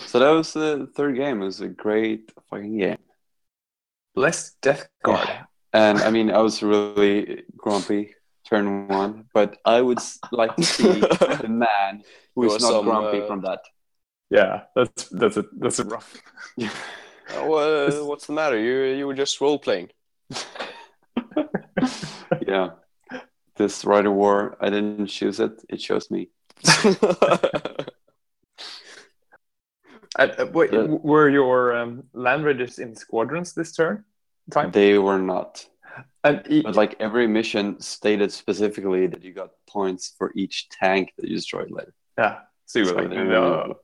So 0.06 0.20
that 0.20 0.30
was 0.30 0.54
the 0.54 0.90
third 0.96 1.16
game. 1.16 1.42
It 1.42 1.46
was 1.46 1.62
a 1.62 1.68
great 1.68 2.32
fucking 2.50 2.78
game. 2.78 2.98
Bless 4.16 4.52
Death 4.62 4.90
Guard. 5.04 5.30
And 5.74 6.00
I 6.00 6.10
mean, 6.10 6.32
I 6.32 6.40
was 6.40 6.64
really 6.64 7.44
grumpy 7.56 8.16
turn 8.50 8.88
one, 8.88 9.26
but 9.34 9.58
I 9.66 9.82
would 9.82 10.00
like 10.32 10.56
to 10.56 10.64
see 10.64 11.00
the 11.00 11.46
man 11.50 12.04
who 12.36 12.42
There 12.42 12.48
is 12.48 12.54
was 12.54 12.64
not 12.64 12.72
some, 12.72 12.86
grumpy 12.86 13.22
uh, 13.22 13.28
from 13.28 13.42
that. 13.42 13.62
Yeah. 14.30 14.64
That's 14.76 15.10
that's 15.10 15.38
a 15.38 15.46
that's 15.58 15.80
a 15.80 15.86
rough. 15.86 16.22
Uh, 17.32 17.92
what's 18.06 18.26
the 18.26 18.34
matter? 18.34 18.58
You 18.58 18.98
you 18.98 19.06
were 19.06 19.14
just 19.14 19.40
role 19.40 19.60
playing. 19.60 19.90
Yeah. 22.48 22.72
This 23.56 23.86
Rider 23.86 24.12
War, 24.12 24.58
I 24.60 24.70
didn't 24.70 25.08
choose 25.08 25.40
it. 25.40 25.62
It 25.70 25.78
chose 25.78 26.10
me. 26.10 26.30
Uh, 30.20 30.28
uh, 30.40 30.46
wait, 30.54 30.72
w- 30.72 31.00
were 31.02 31.30
your 31.30 31.76
um, 31.78 32.04
land 32.14 32.44
raiders 32.44 32.80
in 32.80 32.96
squadrons 32.96 33.54
this 33.54 33.72
turn 33.72 34.04
time? 34.52 34.72
They 34.72 34.98
were 34.98 35.20
not. 35.20 35.66
And 36.24 36.44
e- 36.50 36.62
But 36.64 36.76
like 36.76 36.96
every 37.00 37.28
mission 37.28 37.80
stated 37.80 38.32
specifically 38.32 39.08
that 39.08 39.24
you 39.24 39.34
got 39.34 39.52
points 39.68 40.14
for 40.18 40.32
each 40.36 40.68
tank 40.70 41.14
that 41.18 41.28
you 41.30 41.36
destroyed 41.36 41.72
later. 41.72 41.94
yeah. 42.18 42.40
So 42.66 42.84
So 42.84 42.96
like, 42.96 43.10
no. 43.10 43.80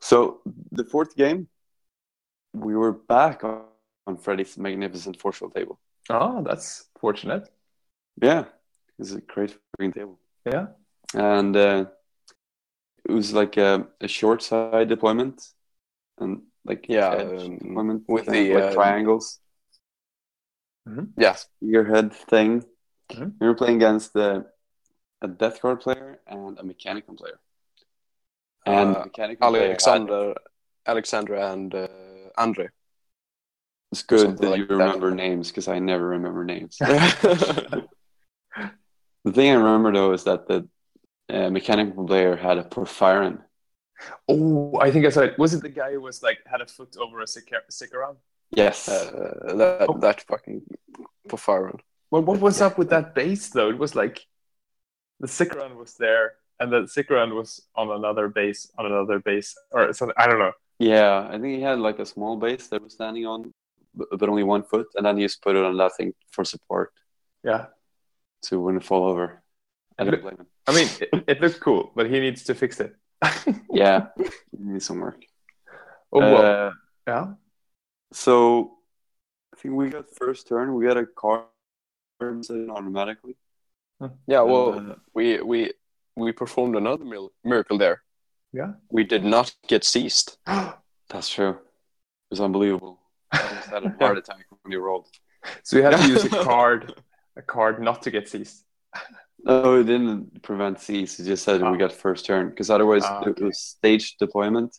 So 0.00 0.40
the 0.72 0.84
fourth 0.84 1.16
game, 1.16 1.48
we 2.52 2.74
were 2.76 2.92
back 2.92 3.44
on, 3.44 3.62
on 4.06 4.16
Freddy's 4.16 4.56
magnificent 4.58 5.20
four-shell 5.20 5.50
table. 5.50 5.78
Oh, 6.10 6.42
that's 6.42 6.88
fortunate. 7.00 7.48
Yeah, 8.20 8.44
it's 8.98 9.12
a 9.12 9.20
great 9.20 9.56
freaking 9.78 9.94
table. 9.94 10.18
Yeah. 10.44 10.66
and 11.14 11.56
uh, 11.56 11.84
it 13.08 13.12
was 13.12 13.32
like 13.32 13.56
a, 13.56 13.86
a 14.00 14.08
short 14.08 14.42
side 14.42 14.88
deployment 14.88 15.42
and 16.18 16.42
like 16.64 16.86
Yeah, 16.88 17.10
um, 17.10 17.58
deployment 17.58 18.08
with 18.08 18.26
the, 18.26 18.54
like 18.54 18.64
uh, 18.64 18.72
triangles 18.74 19.40
Yeah. 21.16 21.34
spearhead 21.34 22.12
thing. 22.12 22.64
Mhm. 23.10 23.32
We 23.40 23.46
were 23.46 23.54
playing 23.54 23.76
against 23.76 24.12
the 24.12 24.46
a 25.20 25.28
death 25.28 25.62
guard 25.62 25.80
player 25.80 26.20
and 26.26 26.58
a 26.58 26.62
mechanical 26.64 27.14
player. 27.14 27.38
And 28.66 28.90
Uh, 28.90 28.98
the 28.98 29.04
mechanical 29.06 29.48
player 29.50 29.62
had- 29.62 29.70
Alexander, 29.70 30.34
Alexandra, 30.86 31.52
and 31.52 31.74
uh, 31.74 31.88
Andre. 32.36 32.68
it's 33.92 34.02
good 34.02 34.38
that 34.38 34.48
like 34.50 34.58
you 34.58 34.66
that. 34.66 34.74
remember 34.78 35.10
names 35.10 35.48
because 35.50 35.68
I 35.68 35.78
never 35.78 36.08
remember 36.08 36.44
names. 36.44 36.76
the 36.80 37.88
thing 39.32 39.50
I 39.50 39.54
remember 39.54 39.92
though 39.92 40.12
is 40.12 40.24
that 40.24 40.48
the 40.48 40.68
uh, 41.28 41.50
mechanical 41.50 42.06
player 42.06 42.36
had 42.36 42.58
a 42.58 42.64
Porphyrion. 42.64 43.42
Oh, 44.28 44.78
I 44.80 44.90
think 44.90 45.06
I 45.06 45.10
saw 45.10 45.20
it. 45.22 45.38
Was 45.38 45.54
it 45.54 45.62
the 45.62 45.68
guy 45.68 45.92
who 45.92 46.00
was 46.00 46.22
like 46.22 46.38
had 46.46 46.60
a 46.60 46.66
foot 46.66 46.96
over 46.98 47.20
a 47.20 47.26
sick 47.26 47.50
sick? 47.70 47.90
Yes. 48.50 48.88
Uh, 48.88 49.54
that 49.56 49.86
Oh. 49.88 49.98
that 49.98 50.20
fucking 50.22 50.62
Porphyrion. 51.28 51.80
Well, 52.10 52.22
what 52.22 52.40
was 52.40 52.60
up 52.60 52.78
with 52.78 52.90
that 52.90 53.14
base 53.14 53.48
though? 53.50 53.70
It 53.70 53.78
was 53.78 53.94
like 53.94 54.20
the 55.20 55.28
Sicaran 55.28 55.76
was 55.76 55.94
there, 55.94 56.34
and 56.58 56.72
the 56.72 56.82
Sicaran 56.82 57.34
was 57.34 57.62
on 57.76 57.90
another 57.90 58.28
base, 58.28 58.70
on 58.76 58.86
another 58.86 59.18
base, 59.20 59.54
or 59.70 59.92
something. 59.92 60.16
I 60.18 60.26
don't 60.26 60.38
know. 60.40 60.52
Yeah, 60.78 61.28
I 61.30 61.32
think 61.38 61.54
he 61.56 61.62
had 61.62 61.78
like 61.78 61.98
a 62.00 62.06
small 62.06 62.36
base 62.36 62.66
that 62.68 62.82
was 62.82 62.94
standing 62.94 63.24
on, 63.26 63.52
but 63.94 64.08
but 64.18 64.28
only 64.28 64.42
one 64.42 64.64
foot, 64.64 64.88
and 64.96 65.06
then 65.06 65.16
he 65.16 65.22
just 65.24 65.42
put 65.42 65.54
it 65.56 65.64
on 65.64 65.76
that 65.76 65.92
thing 65.96 66.12
for 66.32 66.44
support 66.44 66.92
Yeah, 67.44 67.66
to 68.42 68.60
wouldn't 68.60 68.84
fall 68.84 69.04
over. 69.08 69.41
I 70.02 70.10
don't 70.10 70.22
blame 70.22 70.36
him. 70.38 70.46
I 70.66 70.72
mean, 70.74 70.88
it, 71.00 71.24
it 71.28 71.40
looked 71.40 71.60
cool, 71.60 71.92
but 71.96 72.06
he 72.10 72.20
needs 72.20 72.44
to 72.44 72.54
fix 72.54 72.80
it. 72.80 72.94
Yeah, 73.72 74.08
he 74.18 74.58
needs 74.58 74.84
some 74.86 75.00
work. 75.00 75.24
Oh 76.12 76.18
well, 76.20 76.66
Uh, 76.68 76.72
yeah. 77.06 77.26
so 78.12 78.78
I 79.54 79.56
think 79.60 79.74
we 79.74 79.90
got 79.90 80.10
first 80.14 80.48
turn. 80.48 80.74
We 80.74 80.86
got 80.86 80.96
a 80.98 81.06
card 81.06 81.46
sitting 82.44 82.70
automatically. 82.70 83.36
Yeah, 84.26 84.42
well, 84.42 84.68
Uh, 84.78 84.94
we 85.14 85.40
we 85.40 85.72
we 86.16 86.32
performed 86.32 86.76
another 86.76 87.04
mil- 87.04 87.32
miracle 87.44 87.78
there. 87.78 88.02
Yeah. 88.52 88.72
We 88.90 89.04
did 89.04 89.24
not 89.24 89.54
get 89.68 89.84
seized. 89.84 90.36
that's 91.12 91.28
true. 91.36 91.50
It 91.50 92.30
was 92.30 92.40
unbelievable. 92.40 92.98
I 93.32 93.40
almost 93.48 93.68
had 93.68 93.84
a 93.84 93.90
heart 93.98 94.18
attack 94.18 94.44
when 94.62 94.72
you 94.72 94.80
rolled. 94.80 95.06
So 95.62 95.76
you 95.76 95.82
had 95.84 95.96
to 95.96 96.08
use 96.08 96.24
a 96.24 96.28
card, 96.50 96.80
a 97.36 97.42
card 97.42 97.80
not 97.80 98.02
to 98.02 98.10
get 98.10 98.28
seized. 98.28 98.64
No, 99.44 99.80
it 99.80 99.84
didn't 99.84 100.42
prevent 100.42 100.80
C's. 100.80 101.18
It 101.18 101.24
just 101.24 101.44
said 101.44 101.62
Ah. 101.62 101.70
we 101.70 101.78
got 101.78 101.92
first 101.92 102.24
turn 102.26 102.50
because 102.50 102.70
otherwise 102.70 103.02
Ah, 103.04 103.22
it 103.24 103.40
was 103.40 103.58
staged 103.58 104.18
deployment. 104.18 104.78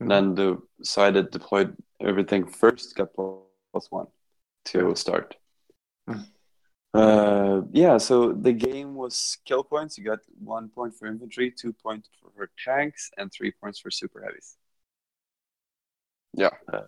Mhm. 0.00 0.08
Then 0.08 0.34
the 0.34 0.58
side 0.82 1.14
that 1.14 1.30
deployed 1.30 1.76
everything 2.00 2.46
first 2.46 2.96
got 2.96 3.14
plus 3.14 3.90
one 3.90 4.08
to 4.66 4.94
start. 4.96 5.36
Mm. 6.08 6.26
Uh, 6.92 7.62
yeah, 7.70 7.98
so 7.98 8.32
the 8.32 8.52
game 8.52 8.96
was 8.96 9.38
kill 9.44 9.62
points. 9.62 9.96
You 9.96 10.04
got 10.04 10.20
one 10.40 10.70
point 10.70 10.92
for 10.96 11.06
infantry, 11.06 11.52
two 11.52 11.72
points 11.72 12.08
for, 12.34 12.50
tanks, 12.64 13.10
and 13.16 13.30
three 13.30 13.52
points 13.52 13.78
for 13.78 13.90
super 13.92 14.20
heavies. 14.24 14.56
Yeah. 16.32 16.50
Uh, 16.72 16.82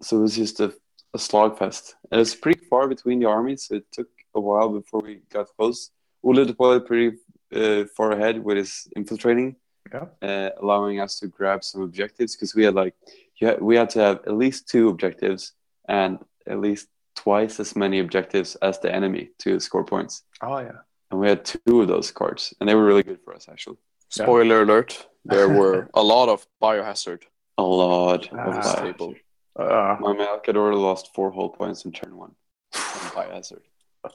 so 0.00 0.18
it 0.18 0.22
was 0.22 0.36
just 0.36 0.60
a, 0.60 0.72
a 1.12 1.18
slogfest. 1.18 1.94
And 2.10 2.18
was 2.18 2.34
pretty 2.34 2.64
far 2.64 2.88
between 2.88 3.18
the 3.18 3.26
armies, 3.26 3.64
so 3.64 3.74
it 3.74 3.92
took 3.92 4.08
a 4.34 4.40
while 4.40 4.70
before 4.70 5.00
we 5.00 5.16
got 5.28 5.48
close. 5.58 5.90
Ule 6.22 6.44
deployed 6.44 6.86
pretty 6.86 7.16
uh, 7.54 7.84
far 7.96 8.12
ahead 8.12 8.42
with 8.44 8.56
his 8.56 8.86
infiltrating, 8.96 9.56
Yeah. 9.92 10.06
uh, 10.22 10.50
allowing 10.62 11.00
us 11.00 11.18
to 11.20 11.26
grab 11.28 11.64
some 11.64 11.82
objectives 11.82 12.36
because 12.36 12.54
we 12.54 12.64
had 12.64 12.74
like 12.74 12.94
you 13.40 13.48
had, 13.48 13.60
we 13.62 13.76
had 13.76 13.90
to 13.90 14.00
have 14.00 14.16
at 14.26 14.34
least 14.36 14.68
two 14.68 14.88
objectives 14.88 15.52
and 15.88 16.18
at 16.46 16.60
least 16.60 16.88
twice 17.16 17.58
as 17.60 17.74
many 17.74 17.98
objectives 18.00 18.56
as 18.62 18.78
the 18.78 18.94
enemy 18.94 19.30
to 19.38 19.58
score 19.60 19.84
points. 19.84 20.22
Oh 20.42 20.58
yeah. 20.58 20.80
And 21.10 21.18
we 21.20 21.28
had 21.28 21.44
two 21.44 21.80
of 21.82 21.88
those 21.88 22.12
cards, 22.12 22.54
and 22.60 22.68
they 22.68 22.74
were 22.76 22.84
really 22.84 23.02
good 23.02 23.20
for 23.24 23.34
us 23.34 23.48
actually. 23.48 23.78
Yeah. 24.16 24.24
Spoiler 24.24 24.62
alert: 24.62 25.08
there 25.24 25.48
were 25.60 25.88
a 25.94 26.02
lot 26.02 26.28
of 26.28 26.46
biohazard 26.62 27.22
A 27.58 27.62
lot 27.62 28.28
Ah. 28.32 28.36
of 28.36 28.48
on 28.48 28.56
this 28.56 28.72
that. 28.74 28.82
table. 28.84 29.14
Uh, 29.58 29.96
My 30.00 30.12
Malcador 30.14 30.72
lost 30.80 31.12
four 31.14 31.30
whole 31.32 31.48
points 31.50 31.84
in 31.84 31.92
turn 31.92 32.16
one. 32.16 32.34
Biohazard. 32.72 33.62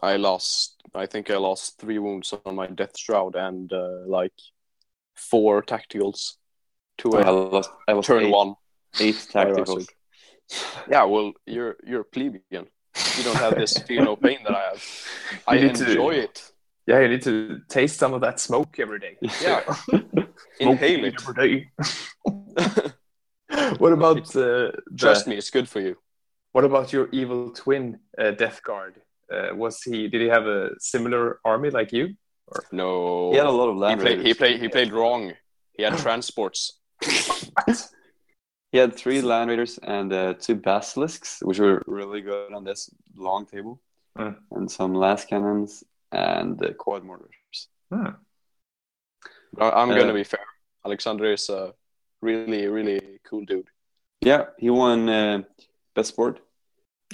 I 0.01 0.15
lost. 0.17 0.75
I 0.93 1.05
think 1.05 1.29
I 1.29 1.37
lost 1.37 1.79
three 1.79 1.99
wounds 1.99 2.33
on 2.45 2.55
my 2.55 2.67
Deathshroud 2.67 3.35
and 3.35 3.71
uh, 3.71 4.05
like 4.07 4.33
four 5.15 5.61
tacticals 5.63 6.33
to 6.99 7.13
I 7.17 7.21
a 7.21 7.31
lost. 7.31 7.69
I 7.87 7.93
lost 7.93 8.07
turn 8.07 8.23
eight, 8.23 8.31
one. 8.31 8.55
eight 8.99 9.15
tacticals. 9.33 9.87
Yeah, 10.89 11.03
well, 11.03 11.33
you're 11.45 11.75
you're 11.85 12.01
a 12.01 12.05
plebeian. 12.05 12.67
You 13.17 13.23
don't 13.23 13.35
have 13.37 13.55
this 13.55 13.77
feel 13.79 14.03
no 14.05 14.15
pain 14.15 14.39
that 14.43 14.55
I 14.55 14.61
have. 14.69 14.83
I 15.47 15.57
need 15.59 15.75
to- 15.75 15.87
enjoy 15.87 16.11
it. 16.15 16.51
yeah, 16.87 16.99
you 17.01 17.09
need 17.09 17.21
to 17.23 17.59
taste 17.67 17.97
some 17.97 18.13
of 18.13 18.21
that 18.21 18.39
smoke 18.39 18.79
every 18.79 18.99
day. 18.99 19.17
Yeah, 19.41 19.61
inhale 20.59 21.05
it. 21.05 21.15
every 21.21 21.47
day. 21.49 21.69
what 23.77 23.91
about 23.93 24.35
uh, 24.35 24.71
Trust 24.97 25.27
me, 25.27 25.35
it's 25.37 25.49
good 25.49 25.67
for 25.67 25.81
you. 25.81 25.97
What 26.53 26.63
about 26.63 26.93
your 26.93 27.09
evil 27.11 27.51
twin, 27.51 27.99
uh, 28.17 28.31
Death 28.31 28.63
Guard? 28.63 29.01
Uh, 29.31 29.55
was 29.55 29.81
he? 29.81 30.07
Did 30.07 30.21
he 30.21 30.27
have 30.27 30.45
a 30.45 30.69
similar 30.79 31.39
army 31.43 31.69
like 31.69 31.91
you? 31.91 32.15
No, 32.71 33.31
He 33.31 33.37
had 33.37 33.47
a 33.47 33.51
lot 33.51 33.69
of 33.69 33.75
he 33.75 33.81
land 33.81 34.01
played. 34.01 34.25
He 34.25 34.33
played. 34.33 34.61
He 34.61 34.67
played 34.69 34.91
wrong. 34.93 35.33
He 35.73 35.83
had 35.83 35.97
transports. 36.05 36.79
He 38.71 38.77
had 38.77 38.93
three 38.95 39.21
land 39.21 39.49
raiders 39.49 39.77
and 39.79 40.11
uh, 40.13 40.33
two 40.33 40.55
basilisks, 40.55 41.39
which 41.41 41.59
were 41.59 41.81
really 41.87 42.21
good 42.21 42.53
on 42.53 42.63
this 42.63 42.89
long 43.15 43.45
table, 43.45 43.81
Mm. 44.17 44.35
and 44.51 44.71
some 44.71 44.93
lascannons 44.93 45.83
and 46.11 46.61
uh, 46.63 46.73
quad 46.73 47.03
mortars. 47.03 47.67
I- 47.91 48.13
I'm 49.59 49.89
Uh, 49.91 49.95
gonna 49.97 50.13
be 50.13 50.23
fair. 50.23 50.45
Alexander 50.85 51.31
is 51.33 51.49
a 51.49 51.73
really, 52.21 52.67
really 52.67 53.19
cool 53.29 53.43
dude. 53.45 53.67
Yeah, 54.21 54.45
he 54.57 54.69
won 54.69 55.09
uh, 55.09 55.41
best 55.95 56.09
sport. 56.09 56.39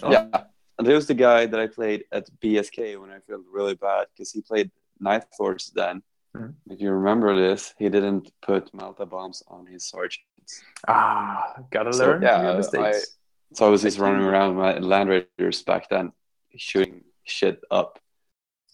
Oh. 0.03 0.11
Yeah, 0.11 0.43
And 0.81 0.87
he 0.89 0.95
was 0.95 1.05
the 1.05 1.13
guy 1.13 1.45
that 1.45 1.59
I 1.59 1.67
played 1.67 2.05
at 2.11 2.27
BSK 2.39 2.99
when 2.99 3.11
I 3.11 3.19
felt 3.19 3.43
really 3.53 3.75
bad 3.75 4.07
because 4.11 4.31
he 4.31 4.41
played 4.41 4.71
Night 4.99 5.25
Lords 5.39 5.69
then. 5.75 6.01
Mhm. 6.35 6.55
If 6.71 6.81
you 6.81 6.89
remember 6.89 7.35
this, 7.39 7.75
he 7.77 7.87
didn't 7.87 8.31
put 8.41 8.71
melta 8.73 9.07
bombs 9.07 9.43
on 9.47 9.67
his 9.67 9.83
sergeants. 9.85 10.63
Ah, 10.87 11.53
gotta 11.69 11.93
So, 11.93 12.05
learn 12.05 12.23
yeah, 12.23 12.49
I- 12.53 12.57
mistakes. 12.57 13.17
So 13.53 13.67
I 13.67 13.69
was 13.69 13.83
just 13.83 13.99
running 13.99 14.23
around 14.25 14.55
with 14.55 14.63
my 14.65 14.79
land 14.79 15.09
raiders 15.09 15.61
back 15.61 15.87
then, 15.87 16.13
shooting 16.57 17.03
shit 17.25 17.61
up. 17.69 17.99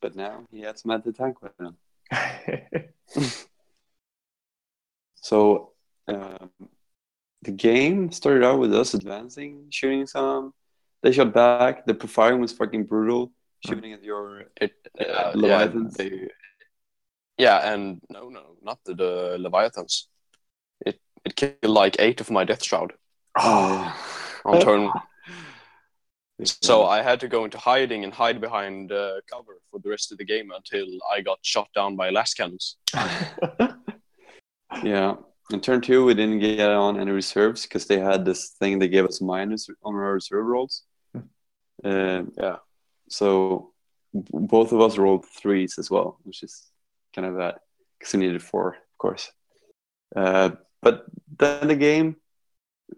But 0.02 0.16
now 0.16 0.46
he 0.50 0.62
had 0.62 0.80
some 0.80 0.92
anti-tank 0.92 1.42
with 1.42 1.56
him. 1.60 1.76
So 5.16 5.74
um, 6.08 6.52
the 7.42 7.52
game 7.52 8.12
started 8.14 8.46
out 8.46 8.60
with 8.60 8.74
us 8.74 8.94
advancing, 8.94 9.66
shooting 9.72 10.08
some. 10.08 10.54
They 11.04 11.12
shot 11.12 11.34
back. 11.34 11.86
The 11.86 11.94
firing 11.96 12.42
was 12.42 12.52
fucking 12.54 12.86
brutal, 12.86 13.32
shooting 13.66 13.94
at 13.94 14.04
your 14.04 14.46
it. 14.60 14.74
uh, 15.00 15.04
Yeah, 15.06 15.08
yeah, 15.08 15.32
Leviathans. 15.36 15.94
they- 15.96 16.30
yeah, 17.38 17.72
and 17.72 18.02
no, 18.10 18.30
no, 18.30 18.56
not 18.64 18.80
the, 18.84 18.96
the 18.96 19.38
leviathans. 19.40 20.08
It 20.86 21.00
it 21.24 21.36
killed 21.36 21.58
like 21.64 21.96
eight 22.00 22.20
of 22.20 22.32
my 22.32 22.44
Deathshroud 22.46 22.92
Oh, 23.38 23.94
on 24.46 24.60
turn. 24.62 24.82
yeah. 24.82 26.46
So 26.46 26.86
I 26.86 27.02
had 27.04 27.20
to 27.20 27.28
go 27.28 27.46
into 27.46 27.58
hiding 27.60 28.04
and 28.04 28.12
hide 28.14 28.42
behind 28.42 28.92
uh, 28.92 29.22
cover 29.32 29.60
for 29.70 29.80
the 29.80 29.90
rest 29.90 30.12
of 30.12 30.18
the 30.18 30.26
game 30.26 30.50
until 30.52 30.88
I 31.14 31.22
got 31.22 31.38
shot 31.44 31.68
down 31.76 31.96
by 31.96 32.10
lascannons. 32.12 32.76
yeah. 34.84 35.16
In 35.52 35.62
turn 35.62 35.80
two, 35.82 36.04
we 36.06 36.14
didn't 36.14 36.40
get 36.40 36.70
on 36.72 37.00
any 37.00 37.12
reserves 37.12 37.64
because 37.64 37.86
they 37.86 38.00
had 38.00 38.26
this 38.26 38.50
thing 38.60 38.80
they 38.80 38.88
gave 38.90 39.06
us 39.06 39.22
minus 39.22 39.70
on 39.84 39.96
our 39.96 40.14
reserve 40.14 40.46
rolls. 40.46 40.84
Um, 41.84 42.32
Yeah. 42.38 42.58
so 43.10 43.74
both 44.14 44.72
of 44.72 44.82
us 44.82 44.98
rolled 44.98 45.26
threes 45.26 45.78
as 45.80 45.92
well, 45.92 46.20
which 46.24 46.44
is 46.44 46.72
kind 47.14 47.28
of 47.28 47.36
that 47.38 47.62
because 48.00 48.14
we 48.14 48.20
needed 48.20 48.42
four, 48.42 48.70
of 48.70 48.98
course. 48.98 49.32
Uh, 50.16 50.52
but 50.82 51.06
then 51.38 51.68
the 51.68 51.76
game 51.76 52.16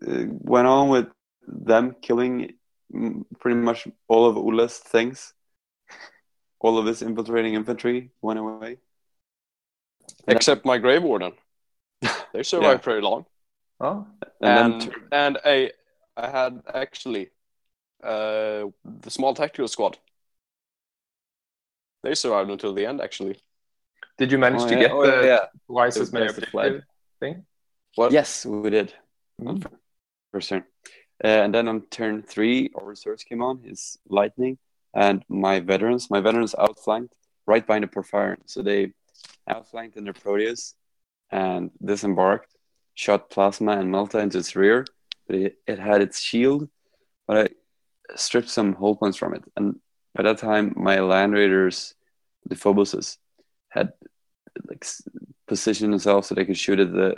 uh, 0.07 0.25
went 0.27 0.67
on 0.67 0.89
with 0.89 1.07
them 1.47 1.95
killing 2.01 2.53
mm, 2.93 3.25
pretty 3.39 3.57
much 3.57 3.87
all 4.07 4.25
of 4.27 4.35
Ula's 4.37 4.77
things. 4.77 5.33
All 6.61 6.77
of 6.77 6.85
his 6.85 7.01
infiltrating 7.01 7.53
infantry 7.53 8.11
went 8.21 8.37
away. 8.37 8.77
except 10.27 10.65
my 10.65 10.77
Grave 10.77 11.03
Warden. 11.03 11.31
They 12.33 12.43
survived 12.43 12.83
pretty 12.83 13.01
long. 13.01 13.25
Oh, 13.79 14.05
And, 14.41 14.57
And 14.57 14.81
then 14.81 14.93
and, 15.11 15.37
a 15.45 15.71
I 16.17 16.27
had 16.29 16.61
actually 16.73 17.29
uh, 18.03 18.65
the 18.83 19.09
small 19.09 19.33
tactical 19.33 19.67
squad. 19.67 19.97
They 22.03 22.15
survived 22.15 22.49
until 22.49 22.73
the 22.73 22.85
end, 22.85 23.01
actually. 23.01 23.37
did 24.17 24.31
you 24.31 24.37
manage 24.37 24.61
oh, 24.61 24.67
to 24.67 24.73
yeah, 24.73 24.79
get 24.79 24.91
oh, 24.91 25.05
the 25.05 25.27
yeah. 25.27 25.45
twice 25.67 25.95
The 25.95 26.01
as 26.01 26.13
many 26.13 26.27
best 26.27 26.45
flag. 26.47 26.83
thing? 27.19 27.45
What? 27.95 28.11
Yes, 28.11 28.45
we 28.45 28.69
did. 28.69 28.93
Mm. 29.41 29.65
First 30.31 30.49
turn. 30.49 30.63
Uh, 31.23 31.27
and 31.27 31.53
then 31.53 31.67
on 31.67 31.81
turn 31.89 32.23
three, 32.23 32.71
our 32.75 32.85
reserves 32.85 33.23
came 33.23 33.41
on, 33.41 33.63
his 33.63 33.97
lightning, 34.07 34.57
and 34.93 35.23
my 35.27 35.59
veterans. 35.59 36.09
My 36.09 36.21
veterans 36.21 36.55
outflanked 36.57 37.13
right 37.45 37.65
behind 37.65 37.83
the 37.83 37.87
Porphyrion. 37.87 38.37
So 38.45 38.61
they 38.61 38.93
outflanked 39.47 39.97
in 39.97 40.03
their 40.05 40.13
Proteus 40.13 40.75
and 41.31 41.71
disembarked, 41.83 42.55
shot 42.93 43.29
Plasma 43.29 43.73
and 43.73 43.93
Melta 43.93 44.21
into 44.21 44.37
its 44.37 44.55
rear. 44.55 44.85
But 45.27 45.35
it, 45.35 45.57
it 45.67 45.79
had 45.79 46.01
its 46.01 46.19
shield, 46.19 46.69
but 47.27 47.37
I 47.37 47.49
stripped 48.15 48.49
some 48.49 48.73
hull 48.73 48.95
points 48.95 49.17
from 49.17 49.33
it. 49.33 49.43
And 49.55 49.79
by 50.15 50.23
that 50.23 50.37
time, 50.37 50.73
my 50.75 50.99
Land 50.99 51.33
Raiders, 51.33 51.93
the 52.45 52.55
Phobuses, 52.55 53.17
had 53.69 53.93
like 54.67 54.85
positioned 55.47 55.93
themselves 55.93 56.27
so 56.27 56.35
they 56.35 56.45
could 56.45 56.57
shoot 56.57 56.79
at 56.79 56.91
the 56.91 57.15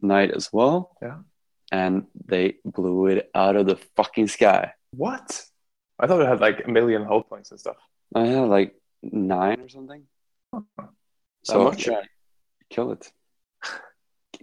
knight 0.00 0.30
as 0.30 0.52
well. 0.52 0.96
Yeah. 1.02 1.18
And 1.72 2.06
they 2.26 2.56
blew 2.64 3.06
it 3.06 3.30
out 3.34 3.56
of 3.56 3.66
the 3.66 3.76
fucking 3.96 4.28
sky. 4.28 4.72
What? 4.92 5.44
I 5.98 6.06
thought 6.06 6.20
it 6.20 6.28
had 6.28 6.40
like 6.40 6.66
a 6.66 6.70
million 6.70 7.04
hull 7.04 7.22
points 7.22 7.50
and 7.50 7.60
stuff. 7.60 7.76
I 8.14 8.26
had 8.26 8.48
like 8.48 8.74
nine 9.02 9.60
or 9.60 9.68
something. 9.68 10.02
Huh. 10.52 10.60
So 11.42 11.64
much? 11.64 11.86
yeah, 11.86 12.02
kill 12.70 12.92
it. 12.92 13.10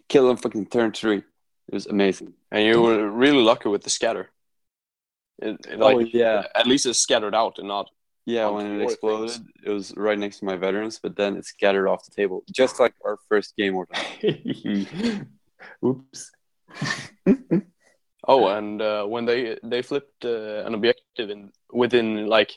Kill 0.08 0.28
them 0.28 0.38
fucking 0.38 0.68
turn 0.68 0.92
three. 0.92 1.18
It 1.18 1.74
was 1.74 1.88
amazing. 1.88 2.34
And 2.52 2.66
you 2.66 2.82
were 2.82 3.10
really 3.10 3.42
lucky 3.42 3.70
with 3.70 3.84
the 3.84 3.90
scatter. 3.90 4.30
It, 5.40 5.58
it, 5.70 5.80
like, 5.80 5.96
oh 5.96 6.00
yeah, 6.00 6.44
At 6.56 6.68
least 6.68 6.86
it's 6.86 7.00
scattered 7.00 7.34
out 7.36 7.58
and 7.60 7.68
not. 7.68 7.90
yeah. 8.26 8.48
When 8.50 8.66
it 8.68 8.80
four 8.82 8.92
exploded, 8.92 9.30
things. 9.32 9.48
it 9.66 9.70
was 9.70 9.94
right 9.98 10.18
next 10.20 10.40
to 10.40 10.46
my 10.46 10.56
veterans, 10.56 11.00
but 11.02 11.16
then 11.16 11.36
it 11.38 11.46
scattered 11.46 11.88
off 11.88 12.06
the 12.06 12.12
table, 12.12 12.44
just 12.52 12.80
like 12.80 12.94
our 13.06 13.18
first 13.30 13.56
game 13.58 13.76
or 13.76 13.88
Oops. 15.86 16.32
Oh, 18.28 18.48
and 18.50 18.82
uh, 18.82 19.04
when 19.06 19.26
they 19.26 19.58
they 19.64 19.82
flipped 19.82 20.26
uh, 20.26 20.64
an 20.66 20.76
objective 20.76 21.30
in 21.32 21.52
within 21.72 22.28
like 22.28 22.52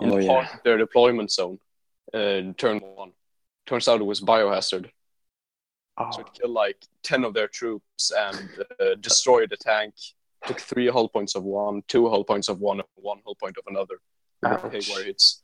in 0.00 0.08
Oh, 0.10 0.26
part 0.26 0.46
yeah. 0.46 0.54
of 0.56 0.62
their 0.64 0.78
deployment 0.78 1.30
zone, 1.30 1.58
uh, 2.14 2.40
turn 2.56 2.78
one. 2.80 3.12
Turns 3.66 3.86
out 3.86 4.00
it 4.00 4.04
was 4.04 4.20
biohazard, 4.22 4.90
Oh, 5.98 6.10
so 6.10 6.20
it 6.22 6.32
killed 6.32 6.52
like 6.52 6.78
ten 7.02 7.22
of 7.24 7.34
their 7.34 7.48
troops 7.48 8.10
and 8.16 8.48
uh, 8.80 8.94
destroyed 9.00 9.50
the 9.50 9.56
tank. 9.58 9.94
Took 10.46 10.60
three 10.60 10.88
hull 10.88 11.08
points 11.08 11.34
of 11.34 11.42
one, 11.44 11.82
two 11.88 12.08
hull 12.08 12.24
points 12.24 12.48
of 12.48 12.60
one, 12.60 12.78
and 12.80 12.88
one 12.96 13.18
hull 13.24 13.34
point 13.34 13.56
of 13.58 13.64
another. 13.66 13.96
Hey, 14.42 14.78
Ouch. 14.78 14.88
where 14.90 15.06
it's 15.08 15.42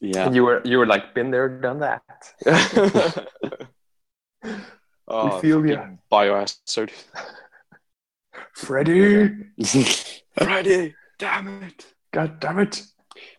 Yeah. 0.00 0.26
And 0.26 0.34
you 0.34 0.44
were 0.44 0.60
you 0.64 0.78
were 0.78 0.86
like 0.86 1.14
been 1.14 1.30
there, 1.30 1.48
done 1.48 1.80
that. 1.80 2.02
oh, 5.08 5.40
feel 5.40 5.64
ya. 5.66 5.76
fucking 5.76 5.98
biohazard. 6.10 6.90
Freddy, 8.54 9.30
Friday, 10.38 10.94
damn 11.18 11.62
it! 11.62 11.86
god 12.12 12.40
damn 12.40 12.58
it! 12.58 12.82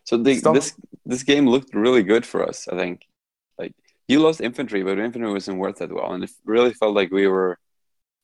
so 0.04 0.16
the, 0.16 0.40
this 0.52 0.74
this 1.04 1.22
game 1.22 1.46
looked 1.46 1.74
really 1.74 2.02
good 2.02 2.24
for 2.26 2.46
us. 2.46 2.68
I 2.68 2.76
think. 2.76 3.06
Like 3.58 3.74
you 4.08 4.20
lost 4.20 4.40
infantry, 4.40 4.82
but 4.82 4.98
infantry 4.98 5.30
wasn't 5.32 5.58
worth 5.58 5.76
that 5.78 5.92
well, 5.92 6.12
and 6.12 6.24
it 6.24 6.30
really 6.44 6.72
felt 6.72 6.94
like 6.94 7.10
we 7.10 7.26
were 7.26 7.58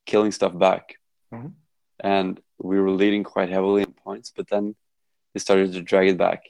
killing 0.07 0.33
stuff 0.33 0.57
back, 0.59 0.97
Mhm. 1.35 1.53
And 2.01 2.41
we 2.59 2.81
were 2.81 2.91
leading 2.91 3.25
quite 3.25 3.49
heavily 3.49 3.83
in 3.83 3.93
points. 3.93 4.33
But 4.35 4.49
then 4.49 4.75
they 5.35 5.41
started 5.41 5.73
to 5.73 5.83
drag 5.83 6.09
it 6.09 6.19
back. 6.19 6.45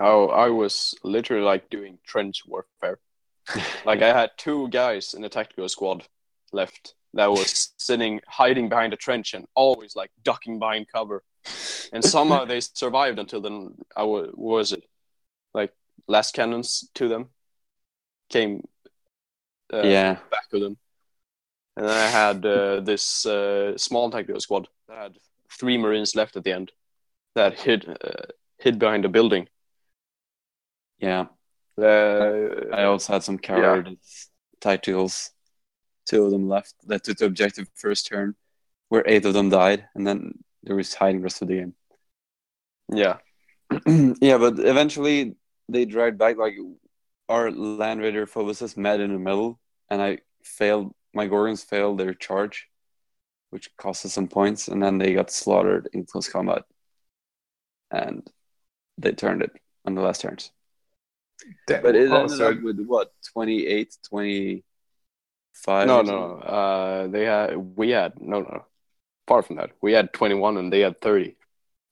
Oh, 0.00 0.28
I 0.28 0.48
was 0.48 0.94
literally 1.02 1.44
like 1.44 1.70
doing 1.70 1.98
trench 2.04 2.42
warfare. 2.46 2.98
like 3.84 4.02
I 4.02 4.16
had 4.16 4.30
two 4.36 4.68
guys 4.68 5.14
in 5.14 5.22
the 5.22 5.28
tactical 5.28 5.68
squad 5.68 6.06
left 6.52 6.94
that 7.14 7.30
was 7.30 7.72
sitting 7.78 8.20
hiding 8.26 8.68
behind 8.68 8.92
a 8.92 8.96
trench 8.96 9.34
and 9.34 9.46
always 9.54 9.94
like 9.94 10.10
ducking 10.22 10.58
behind 10.58 10.86
cover. 10.92 11.22
And 11.92 12.04
somehow 12.04 12.44
they 12.44 12.60
survived 12.60 13.18
until 13.18 13.40
then. 13.40 13.74
I 13.96 14.02
was, 14.04 14.30
was 14.34 14.72
it 14.72 14.84
like 15.52 15.72
lascannons 16.08 16.84
to 16.94 17.08
them 17.08 17.28
came 18.30 18.66
uh, 19.72 19.82
yeah. 19.82 20.18
back 20.30 20.46
of 20.52 20.60
them. 20.60 20.76
And 21.76 21.86
then 21.86 21.96
I 21.96 22.06
had 22.06 22.46
uh, 22.46 22.80
this 22.80 23.26
uh, 23.26 23.76
small 23.76 24.10
tactical 24.10 24.40
squad 24.40 24.68
that 24.88 24.96
had 24.96 25.18
three 25.50 25.76
Marines 25.76 26.14
left 26.14 26.36
at 26.36 26.44
the 26.44 26.52
end 26.52 26.70
that 27.34 27.58
hid 27.58 27.88
uh, 27.88 28.26
hid 28.58 28.78
behind 28.78 29.04
a 29.04 29.08
building. 29.08 29.48
Yeah. 30.98 31.26
I 31.76 32.84
also 32.84 33.14
had 33.14 33.24
some 33.24 33.38
cowardice 33.38 34.30
tacticals. 34.60 35.30
Two 36.06 36.24
of 36.24 36.30
them 36.30 36.48
left 36.48 36.74
that 36.86 37.02
took 37.02 37.18
the 37.18 37.26
objective 37.26 37.68
first 37.74 38.06
turn, 38.06 38.34
where 38.88 39.02
eight 39.06 39.24
of 39.24 39.34
them 39.34 39.48
died, 39.48 39.86
and 39.94 40.06
then 40.06 40.44
there 40.62 40.76
was 40.76 40.94
hiding 40.94 41.20
the 41.20 41.24
rest 41.24 41.42
of 41.42 41.48
the 41.48 41.56
game. 41.56 41.74
yeah, 42.92 43.16
yeah, 44.20 44.38
but 44.38 44.58
eventually 44.58 45.36
they 45.68 45.84
dragged 45.86 46.18
back. 46.18 46.36
Like 46.36 46.56
our 47.28 47.50
Land 47.50 48.00
Raider 48.00 48.26
Phobuses 48.26 48.76
met 48.76 49.00
in 49.00 49.12
the 49.12 49.18
middle, 49.18 49.58
and 49.90 50.00
I 50.02 50.18
failed. 50.42 50.94
My 51.14 51.26
Gorgons 51.26 51.62
failed 51.64 51.98
their 51.98 52.12
charge, 52.14 52.68
which 53.50 53.70
cost 53.76 54.04
us 54.04 54.12
some 54.12 54.28
points, 54.28 54.68
and 54.68 54.82
then 54.82 54.98
they 54.98 55.14
got 55.14 55.30
slaughtered 55.30 55.88
in 55.92 56.04
close 56.06 56.28
combat, 56.28 56.64
and 57.90 58.28
they 58.98 59.12
turned 59.12 59.42
it 59.42 59.52
on 59.84 59.94
the 59.94 60.02
last 60.02 60.20
turns. 60.22 60.50
Damn. 61.66 61.82
But 61.82 61.94
it 61.94 62.10
Oh, 62.10 62.22
ended 62.22 62.38
so- 62.38 62.50
up 62.50 62.62
with 62.62 62.80
what 62.86 63.12
28, 63.32 63.96
25? 64.08 65.86
no, 65.86 66.00
or 66.00 66.02
no, 66.04 66.34
uh, 66.40 67.06
they 67.08 67.24
had 67.24 67.56
we 67.56 67.90
had 67.90 68.20
no, 68.20 68.40
no, 68.40 68.64
far 69.26 69.42
from 69.42 69.56
that. 69.56 69.70
We 69.80 69.92
had 69.92 70.12
twenty 70.12 70.34
one 70.34 70.56
and 70.56 70.72
they 70.72 70.80
had 70.80 71.00
thirty. 71.00 71.36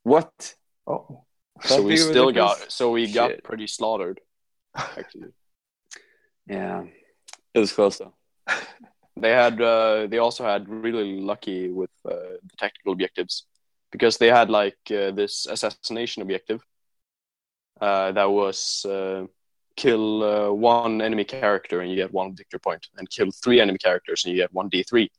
What? 0.04 0.54
Oh, 0.86 1.24
So 1.62 1.80
we 1.82 1.90
big 1.90 2.00
of 2.00 2.06
a 2.06 2.10
still 2.10 2.32
got, 2.32 2.72
so 2.72 2.90
we 2.90 3.12
got 3.12 3.30
Shit. 3.30 3.44
pretty 3.44 3.66
slaughtered. 3.68 4.20
Actually, 4.74 5.28
Yeah, 6.46 6.84
it 7.54 7.58
was 7.58 7.72
close 7.72 7.98
though. 7.98 8.14
they 9.16 9.30
had, 9.30 9.60
uh, 9.60 10.06
they 10.06 10.18
also 10.18 10.44
had 10.44 10.68
really 10.68 11.20
lucky 11.20 11.68
with 11.70 11.90
uh, 12.04 12.38
the 12.42 12.56
tactical 12.58 12.92
objectives 12.92 13.46
because 13.90 14.16
they 14.16 14.28
had 14.28 14.50
like 14.50 14.78
uh, 14.90 15.10
this 15.10 15.46
assassination 15.46 16.22
objective 16.22 16.62
uh, 17.80 18.12
that 18.12 18.30
was 18.30 18.84
uh, 18.86 19.26
kill 19.76 20.22
uh, 20.22 20.52
one 20.52 21.02
enemy 21.02 21.24
character 21.24 21.80
and 21.80 21.90
you 21.90 21.96
get 21.96 22.12
one 22.12 22.34
victory 22.34 22.60
point, 22.60 22.86
and 22.96 23.08
kill 23.10 23.30
three 23.30 23.60
enemy 23.60 23.78
characters 23.78 24.24
and 24.24 24.34
you 24.34 24.42
get 24.42 24.52
one 24.52 24.68
D 24.68 24.82
three. 24.82 25.10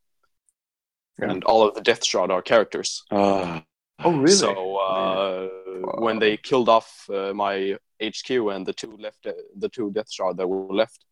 Yeah. 1.20 1.30
And 1.32 1.44
all 1.44 1.68
of 1.68 1.76
the 1.76 1.82
Deathshroud 1.82 2.32
are 2.32 2.42
characters. 2.42 3.04
Oh, 3.12 3.62
oh 4.04 4.18
really? 4.18 4.32
So 4.32 4.78
uh, 4.78 5.48
when 6.00 6.18
they 6.20 6.38
killed 6.38 6.70
off 6.70 7.08
uh, 7.10 7.34
my 7.34 7.78
HQ 8.02 8.30
and 8.30 8.66
the 8.66 8.74
two 8.74 8.98
left, 8.98 9.26
uh, 9.28 9.34
the 9.56 9.70
two 9.70 9.92
Deathshroud 9.92 10.38
that 10.38 10.48
were 10.48 10.74
left, 10.74 11.06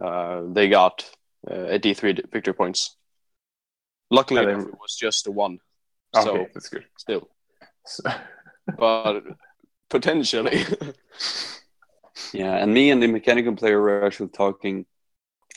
uh, 0.00 0.42
they 0.52 0.68
got 0.68 1.10
uh, 1.48 1.54
a 1.74 1.78
D3 1.78 2.16
d- 2.16 2.22
victory 2.32 2.54
points. 2.54 2.96
Luckily, 4.10 4.42
enough, 4.42 4.66
it 4.66 4.74
was 4.80 4.96
just 4.96 5.26
a 5.26 5.30
one. 5.30 5.58
okay, 6.14 6.24
So 6.24 6.46
that's 6.52 6.68
good. 6.68 6.84
still, 6.98 7.28
So, 7.86 8.02
but 8.78 9.22
potentially, 9.88 10.64
yeah. 12.32 12.56
And 12.56 12.74
me 12.74 12.90
and 12.90 13.02
the 13.02 13.06
mechanical 13.06 13.54
player 13.54 13.80
were 13.80 14.04
actually 14.04 14.30
talking, 14.30 14.86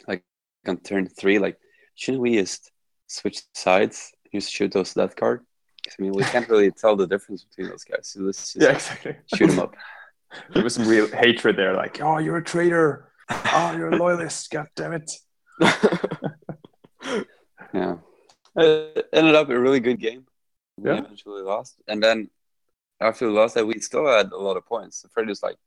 like 0.07 0.23
on 0.67 0.77
turn 0.77 1.07
three, 1.07 1.39
like 1.39 1.57
shouldn't 1.95 2.21
we 2.21 2.35
just 2.35 2.71
switch 3.07 3.41
sides, 3.53 4.11
just 4.33 4.51
shoot 4.51 4.71
those 4.71 4.93
Death 4.93 5.15
Guard. 5.15 5.41
I 5.87 6.01
mean, 6.01 6.13
we 6.13 6.23
can't 6.23 6.47
really 6.47 6.71
tell 6.71 6.95
the 6.95 7.07
difference 7.07 7.43
between 7.43 7.69
those 7.69 7.83
guys. 7.83 8.07
So 8.09 8.21
let's 8.21 8.53
just 8.53 8.63
yeah, 8.63 8.71
exactly. 8.73 9.15
shoot 9.35 9.47
them 9.47 9.59
up. 9.59 9.75
there 10.53 10.63
was 10.63 10.75
some 10.75 10.87
real 10.87 11.07
hatred 11.07 11.57
there. 11.57 11.73
Like, 11.75 12.01
oh, 12.01 12.19
you're 12.19 12.37
a 12.37 12.43
traitor. 12.43 13.11
Oh, 13.29 13.73
you're 13.75 13.89
a 13.89 13.95
loyalist. 13.97 14.49
God 14.51 14.67
damn 14.75 14.93
it. 14.93 15.11
Yeah. 17.73 17.97
It 18.55 19.09
ended 19.11 19.33
up 19.35 19.49
a 19.49 19.59
really 19.59 19.79
good 19.79 19.99
game. 19.99 20.25
We 20.77 20.89
Yeah. 20.91 20.99
eventually 20.99 21.41
lost. 21.41 21.75
And 21.87 22.03
then 22.03 22.29
after 22.99 23.27
we 23.27 23.33
lost 23.33 23.55
that, 23.55 23.65
we 23.65 23.79
still 23.79 24.05
had 24.07 24.31
a 24.31 24.37
lot 24.37 24.57
of 24.57 24.65
points. 24.65 25.01
So 25.01 25.09
Fred 25.11 25.27
was 25.27 25.41
like, 25.41 25.57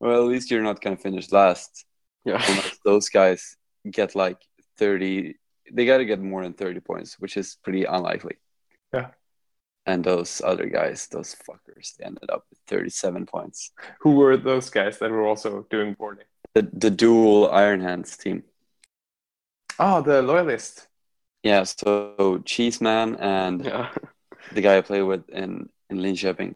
well, 0.00 0.20
at 0.22 0.28
least 0.28 0.50
you're 0.50 0.62
not 0.62 0.80
going 0.80 0.96
to 0.96 1.02
finish 1.02 1.30
last. 1.32 1.84
yeah. 2.24 2.42
Unless 2.48 2.78
those 2.84 3.08
guys 3.08 3.56
get 3.88 4.16
like 4.16 4.38
30, 4.78 5.36
they 5.72 5.86
got 5.86 5.98
to 5.98 6.04
get 6.04 6.20
more 6.20 6.42
than 6.42 6.52
30 6.52 6.80
points, 6.80 7.20
which 7.20 7.36
is 7.36 7.56
pretty 7.62 7.84
unlikely. 7.84 8.36
Yeah. 8.92 9.10
And 9.86 10.02
those 10.02 10.42
other 10.44 10.66
guys, 10.66 11.06
those 11.06 11.36
fuckers, 11.48 11.94
they 11.96 12.04
ended 12.04 12.28
up 12.28 12.44
with 12.50 12.58
37 12.66 13.24
points. 13.26 13.70
Who 14.00 14.16
were 14.16 14.36
those 14.36 14.68
guys 14.68 14.98
that 14.98 15.12
were 15.12 15.24
also 15.26 15.64
doing 15.70 15.94
poorly? 15.94 16.24
The, 16.54 16.68
the 16.72 16.90
dual 16.90 17.48
Iron 17.52 17.80
Hands 17.80 18.16
team. 18.16 18.42
Oh, 19.78 20.00
the 20.02 20.22
loyalist. 20.22 20.88
Yeah, 21.42 21.64
so 21.64 22.42
Cheeseman 22.44 23.16
and 23.16 23.64
Yeah. 23.64 23.90
the 24.52 24.60
guy 24.60 24.78
I 24.78 24.80
play 24.80 25.02
with 25.02 25.28
in 25.30 25.68
in 25.90 25.98
Linköping. 25.98 26.54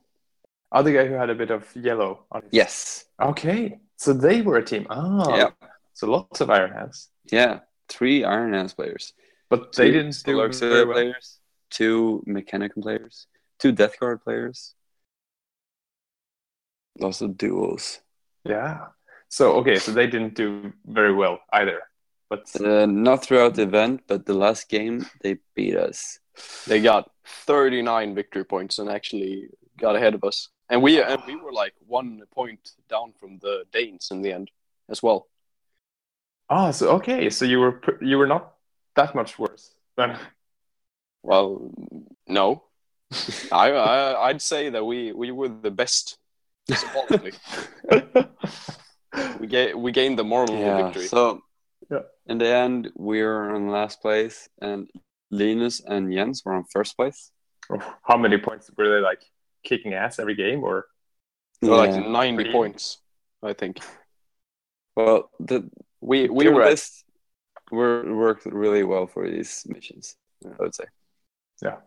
Oh, 0.73 0.83
the 0.83 0.93
guy 0.93 1.07
who 1.07 1.15
had 1.15 1.31
a 1.31 1.35
bit 1.35 1.51
of 1.51 1.65
yellow 1.77 2.25
on 2.31 2.43
his. 2.43 2.51
Yes. 2.53 3.05
Okay. 3.21 3.79
So 3.97 4.13
they 4.13 4.43
were 4.43 4.57
a 4.57 4.65
team. 4.65 4.87
Oh. 4.91 5.37
Yeah. 5.37 5.51
So 5.95 6.07
lots 6.11 6.41
of 6.41 6.51
Iron 6.51 6.73
Hands. 6.73 7.09
Yeah. 7.31 7.61
Three 7.89 8.25
Iron 8.25 8.53
Hands 8.55 8.73
players. 8.73 9.13
But 9.49 9.73
they 9.75 9.87
Two 9.89 9.93
didn't 9.93 10.23
do 10.25 10.37
very 10.53 10.85
well. 10.85 10.95
players. 10.95 11.39
Two 11.71 12.23
Mechanicum 12.27 12.83
players. 12.83 13.27
Two 13.59 13.73
Death 13.73 13.99
Guard 14.01 14.23
players. 14.23 14.75
Lots 16.99 17.21
of 17.21 17.37
duels. 17.37 18.01
Yeah. 18.45 18.87
So 19.29 19.53
okay, 19.61 19.77
so 19.79 19.93
they 19.93 20.07
didn't 20.07 20.35
do 20.35 20.73
very 20.87 21.15
well 21.15 21.41
either. 21.53 21.81
But 22.31 22.49
Uh, 22.61 22.87
not 22.87 23.25
throughout 23.25 23.55
the 23.57 23.63
event, 23.63 24.03
but 24.07 24.25
the 24.25 24.35
last 24.35 24.69
game 24.69 25.05
they 25.21 25.39
beat 25.55 25.77
us. 25.77 26.21
They 26.67 26.81
got 26.81 27.11
39 27.47 28.15
victory 28.15 28.45
points 28.45 28.79
and 28.79 28.89
actually 28.89 29.49
got 29.77 29.97
ahead 29.97 30.15
of 30.15 30.23
us. 30.25 30.49
And 30.69 30.83
we 30.83 31.03
and 31.03 31.21
we 31.27 31.35
were 31.37 31.53
like 31.53 31.75
one 31.89 32.23
point 32.31 32.73
down 32.89 33.13
from 33.19 33.39
the 33.41 33.65
Danes 33.73 34.11
in 34.13 34.23
the 34.23 34.33
end 34.33 34.51
as 34.89 35.03
well. 35.03 35.27
oh, 36.49 36.71
so 36.71 36.89
okay, 36.97 37.31
so 37.31 37.45
you 37.45 37.59
were 37.61 37.81
you 38.01 38.17
were 38.19 38.29
not 38.29 38.55
that 38.95 39.15
much 39.15 39.39
worse 39.39 39.75
then. 39.97 40.17
Well, 41.23 41.71
no, 42.27 42.63
I, 43.53 43.71
I 43.73 44.29
I'd 44.31 44.41
say 44.41 44.71
that 44.71 44.85
we 44.87 45.13
we 45.13 45.31
were 45.33 45.49
the 45.49 45.71
best. 45.71 46.17
Symbolically, 46.71 47.33
we 49.41 49.47
ga- 49.47 49.75
we 49.75 49.93
gained 49.93 50.19
the 50.19 50.25
moral 50.25 50.55
Yeah. 50.57 50.77
victory. 50.83 51.09
So 51.09 51.21
Yeah. 51.29 51.41
In 52.31 52.39
the 52.39 52.47
end, 52.47 52.91
we 52.97 53.23
were 53.23 53.55
in 53.57 53.69
last 53.69 54.01
place, 54.01 54.49
and 54.63 54.89
Linus 55.31 55.81
and 55.81 56.13
Jens 56.13 56.43
were 56.45 56.55
on 56.55 56.65
first 56.73 56.97
place. 56.97 57.33
How 58.09 58.17
many 58.17 58.39
points 58.39 58.71
were 58.77 58.89
they 58.89 59.01
like 59.01 59.23
kicking 59.65 59.95
ass 59.95 60.19
every 60.19 60.35
game 60.37 60.63
or? 60.65 60.87
Or 61.63 61.77
like 61.77 61.91
Yeah. 61.91 62.09
90 62.09 62.53
points, 62.53 63.03
I 63.43 63.53
think. 63.53 63.81
Well, 64.97 65.31
the 65.39 65.69
We 66.01 66.29
we 66.29 66.47
we 66.47 66.49
were 66.51 66.63
at, 66.63 66.71
list 66.71 67.05
were 67.71 68.03
worked 68.25 68.47
really 68.47 68.85
well 68.85 69.07
for 69.07 69.29
these 69.29 69.67
missions. 69.67 70.17
I 70.45 70.57
would 70.63 70.75
say. 70.75 70.87
Yeah. 71.63 71.79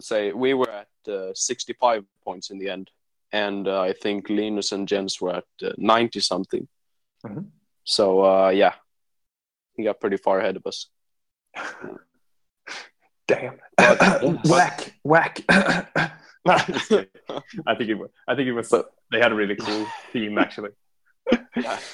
Say 0.00 0.32
we 0.32 0.54
were 0.54 0.70
at 0.70 0.88
uh, 1.12 1.34
65 1.34 2.04
points 2.24 2.50
in 2.50 2.58
the 2.58 2.70
end, 2.70 2.90
and 3.32 3.66
uh, 3.68 3.82
I 3.82 3.92
think 3.92 4.30
Linus 4.30 4.72
and 4.72 4.88
Jens 4.88 5.20
were 5.20 5.34
at 5.42 5.50
uh, 5.62 5.72
90 5.76 6.20
something. 6.20 6.68
Mhm. 7.26 7.50
So 7.84 8.24
uh, 8.24 8.50
yeah, 8.50 8.74
he 9.78 9.84
got 9.84 10.00
pretty 10.00 10.18
far 10.18 10.40
ahead 10.40 10.56
of 10.56 10.66
us. 10.66 10.88
Damn. 13.26 13.58
But- 13.76 14.44
whack, 14.46 14.94
whack. 15.02 15.40
No, 16.46 16.56
just. 16.56 16.92
I 17.66 17.74
think 17.74 17.90
it 17.90 17.94
was. 17.94 18.08
I 18.26 18.34
think 18.34 18.48
it 18.48 18.52
was. 18.52 18.70
They 19.12 19.18
had 19.18 19.32
a 19.32 19.34
really 19.34 19.56
cool 19.56 19.86
theme 20.12 20.38
actually. 20.38 20.70
Yeah. 21.56 21.78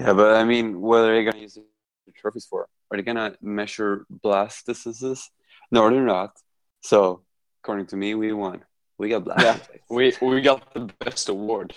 Yeah, 0.00 0.12
but 0.12 0.36
I 0.36 0.44
mean, 0.44 0.80
what 0.80 0.98
are 1.00 1.12
they 1.12 1.24
going 1.24 1.34
to 1.34 1.40
use 1.40 1.54
the 1.54 2.12
trophies 2.12 2.46
for? 2.48 2.68
Are 2.90 2.96
they 2.96 3.02
going 3.02 3.16
to 3.16 3.36
measure 3.42 4.06
blast 4.08 4.66
distances? 4.66 5.28
No, 5.72 5.90
they're 5.90 6.04
not. 6.04 6.36
So, 6.82 7.22
according 7.62 7.86
to 7.86 7.96
me, 7.96 8.14
we 8.14 8.32
won. 8.32 8.62
We 8.96 9.08
got 9.08 9.24
blast. 9.24 9.42
Yeah. 9.42 9.78
we 9.90 10.14
we 10.22 10.40
got 10.40 10.72
the 10.72 10.88
best 11.00 11.28
award. 11.28 11.74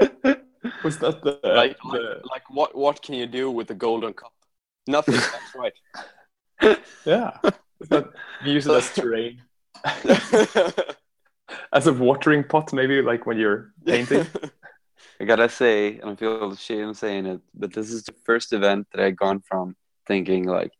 was 0.82 0.98
that 0.98 1.22
the, 1.22 1.40
Like, 1.42 1.76
the 1.78 2.20
like 2.24 2.30
like 2.30 2.50
what 2.50 2.74
what 2.76 3.02
can 3.02 3.14
you 3.14 3.26
do 3.26 3.50
with 3.50 3.68
the 3.68 3.74
golden 3.74 4.12
cup? 4.12 4.32
Nothing. 4.86 5.14
That's 5.34 5.54
right. 5.54 6.78
yeah? 7.04 7.38
That 7.88 8.10
you 8.44 8.52
use 8.52 8.66
it 8.66 8.72
as 8.72 8.92
terrain, 8.94 9.42
as 11.72 11.86
a 11.86 11.92
watering 11.92 12.44
pot, 12.44 12.72
maybe 12.72 13.02
like 13.02 13.26
when 13.26 13.38
you're 13.38 13.72
painting. 13.86 14.26
I 15.20 15.24
gotta 15.24 15.48
say, 15.48 15.98
and 15.98 16.10
I 16.10 16.14
feel 16.16 16.50
ashamed 16.50 16.96
saying 16.96 17.26
it, 17.26 17.40
but 17.54 17.72
this 17.72 17.90
is 17.90 18.04
the 18.04 18.14
first 18.24 18.52
event 18.52 18.86
that 18.92 19.04
I've 19.04 19.16
gone 19.16 19.40
from 19.40 19.76
thinking 20.06 20.44
like, 20.44 20.72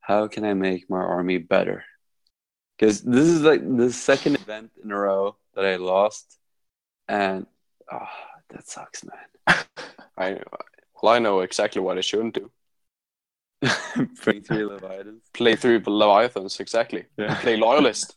how 0.00 0.26
can 0.28 0.44
I 0.44 0.54
make 0.54 0.90
my 0.90 1.00
army 1.00 1.38
better? 1.38 1.84
Because 2.76 3.02
this 3.02 3.26
is 3.26 3.42
like 3.42 3.62
the 3.62 3.92
second 3.92 4.36
event 4.36 4.70
in 4.82 4.90
a 4.92 4.96
row 4.96 5.36
that 5.54 5.64
I 5.64 5.76
lost, 5.76 6.38
and 7.08 7.46
oh, 7.90 8.06
that 8.50 8.68
sucks, 8.68 9.04
man. 9.04 9.56
I 10.16 10.40
well, 11.02 11.14
I 11.14 11.18
know 11.18 11.40
exactly 11.40 11.80
what 11.80 11.98
I 11.98 12.00
shouldn't 12.00 12.34
do. 12.34 12.50
Play 14.22 14.40
three 14.40 14.64
Leviathans. 14.64 15.22
Play 15.32 15.56
through 15.56 15.80
the 15.80 15.90
Leviathans 15.90 16.60
exactly. 16.60 17.04
Yeah. 17.16 17.34
Play 17.40 17.56
loyalist. 17.56 18.16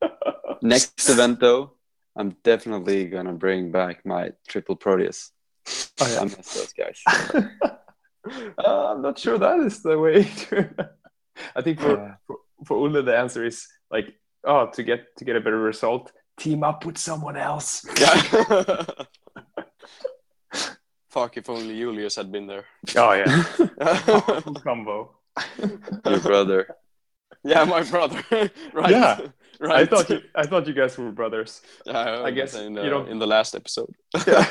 Next 0.62 1.08
event 1.08 1.40
though, 1.40 1.72
I'm 2.16 2.36
definitely 2.44 3.06
gonna 3.06 3.32
bring 3.32 3.70
back 3.70 4.04
my 4.04 4.32
triple 4.48 4.76
Proteus. 4.76 5.32
Oh, 6.00 6.10
yeah. 6.12 6.20
I 6.20 6.24
miss 6.24 6.54
those 6.54 6.72
guys. 6.72 7.02
Uh, 8.58 8.92
I'm 8.92 9.02
not 9.02 9.18
sure 9.18 9.38
that 9.38 9.60
is 9.60 9.82
the 9.82 9.98
way 9.98 10.24
to. 10.24 10.68
I 11.56 11.62
think 11.62 11.80
for, 11.80 11.96
Yeah. 11.96 12.14
for 12.26 12.36
for 12.66 12.76
Ulle 12.76 13.02
the 13.02 13.16
answer 13.16 13.44
is 13.46 13.66
like 13.90 14.14
oh 14.44 14.66
to 14.74 14.82
get 14.82 15.16
to 15.16 15.24
get 15.24 15.36
a 15.36 15.40
better 15.40 15.58
result, 15.58 16.12
team 16.38 16.62
up 16.62 16.84
with 16.84 16.98
someone 16.98 17.36
else. 17.38 17.84
Yeah. 17.98 18.84
Fuck 21.10 21.36
if 21.36 21.48
only 21.50 21.76
Julius 21.78 22.16
had 22.16 22.30
been 22.30 22.46
there. 22.46 22.64
Oh 22.96 23.12
yeah, 23.12 23.42
combo. 24.64 25.16
Your 26.06 26.20
brother. 26.20 26.76
yeah, 27.44 27.64
my 27.64 27.82
brother. 27.82 28.22
right. 28.72 28.90
Yeah. 28.90 29.20
Right. 29.60 29.82
I 29.82 29.86
thought 29.86 30.08
you 30.08 30.20
I 30.34 30.46
thought 30.46 30.66
you 30.66 30.72
guys 30.72 30.96
were 30.96 31.10
brothers. 31.12 31.60
Yeah, 31.84 32.22
I 32.24 32.30
guess 32.30 32.54
in, 32.54 32.74
you 32.74 32.80
uh, 32.80 32.88
don't- 32.88 33.08
in 33.08 33.18
the 33.18 33.26
last 33.26 33.54
episode. 33.54 33.92
Yeah, 34.26 34.46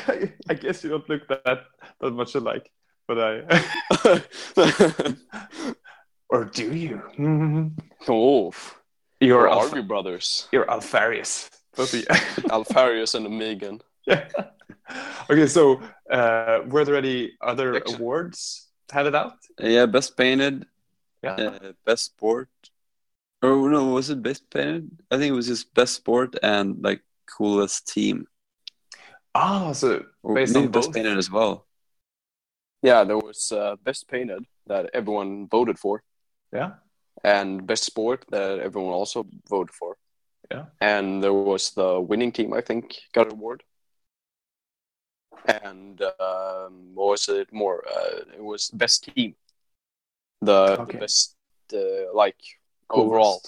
I 0.49 0.53
guess 0.53 0.83
you 0.83 0.89
don't 0.91 1.07
look 1.09 1.27
that 1.29 1.65
that 2.01 2.11
much 2.11 2.35
alike, 2.35 2.69
but 3.07 3.17
I. 3.17 4.21
or 6.29 6.45
do 6.45 6.73
you? 6.75 7.01
Oh, 8.07 8.53
You're 9.19 9.47
or 9.47 9.49
are 9.49 9.69
we 9.69 9.81
brothers? 9.81 10.47
you're 10.51 10.65
Alpharius. 10.69 11.49
Both 11.75 11.93
of 11.93 11.99
you. 12.01 12.05
Alpharius 12.51 13.15
and 13.15 13.25
Omegon. 13.27 13.81
yeah. 14.05 14.27
Okay, 15.29 15.47
so 15.47 15.81
uh, 16.09 16.61
were 16.67 16.83
there 16.85 16.95
any 16.95 17.33
other 17.41 17.75
Excellent. 17.75 17.99
awards 17.99 18.67
handed 18.91 19.15
out? 19.15 19.33
Yeah, 19.59 19.85
best 19.85 20.17
painted, 20.17 20.65
Yeah. 21.23 21.35
uh, 21.35 21.73
best 21.85 22.05
sport. 22.05 22.49
Or 23.41 23.69
no, 23.69 23.85
was 23.93 24.09
it 24.09 24.21
best 24.21 24.49
painted? 24.49 24.89
I 25.11 25.17
think 25.17 25.29
it 25.31 25.35
was 25.35 25.47
just 25.47 25.73
best 25.73 25.95
sport 25.95 26.35
and 26.41 26.81
like 26.83 27.01
coolest 27.37 27.87
team. 27.87 28.27
Ah, 29.35 29.71
so 29.73 30.03
Based 30.33 30.53
maybe 30.55 30.65
on 30.65 30.71
best 30.71 30.87
both? 30.89 30.95
painted 30.95 31.17
as 31.17 31.29
well. 31.31 31.67
Yeah, 32.81 33.03
there 33.03 33.17
was 33.17 33.51
uh, 33.51 33.75
best 33.83 34.07
painted 34.07 34.45
that 34.67 34.89
everyone 34.93 35.47
voted 35.47 35.77
for, 35.77 36.03
yeah. 36.53 36.71
and 37.23 37.65
best 37.67 37.83
sport 37.83 38.25
that 38.29 38.59
everyone 38.59 38.93
also 38.93 39.25
voted 39.49 39.73
for. 39.75 39.97
Yeah. 40.51 40.65
And 40.81 41.21
there 41.23 41.33
was 41.33 41.71
the 41.71 41.99
winning 41.99 42.31
team, 42.31 42.53
I 42.53 42.61
think, 42.61 42.97
got 43.13 43.27
an 43.27 43.33
award. 43.33 43.63
And 45.45 46.01
um, 46.19 46.91
what 46.93 47.09
was 47.11 47.29
it 47.29 47.51
more? 47.51 47.83
Uh, 47.87 48.23
it 48.37 48.43
was 48.43 48.69
best 48.71 49.03
team. 49.15 49.35
The, 50.41 50.75
the 50.77 50.93
best, 50.99 51.35
uh, 51.73 52.13
like 52.13 52.37
overall, 52.89 53.41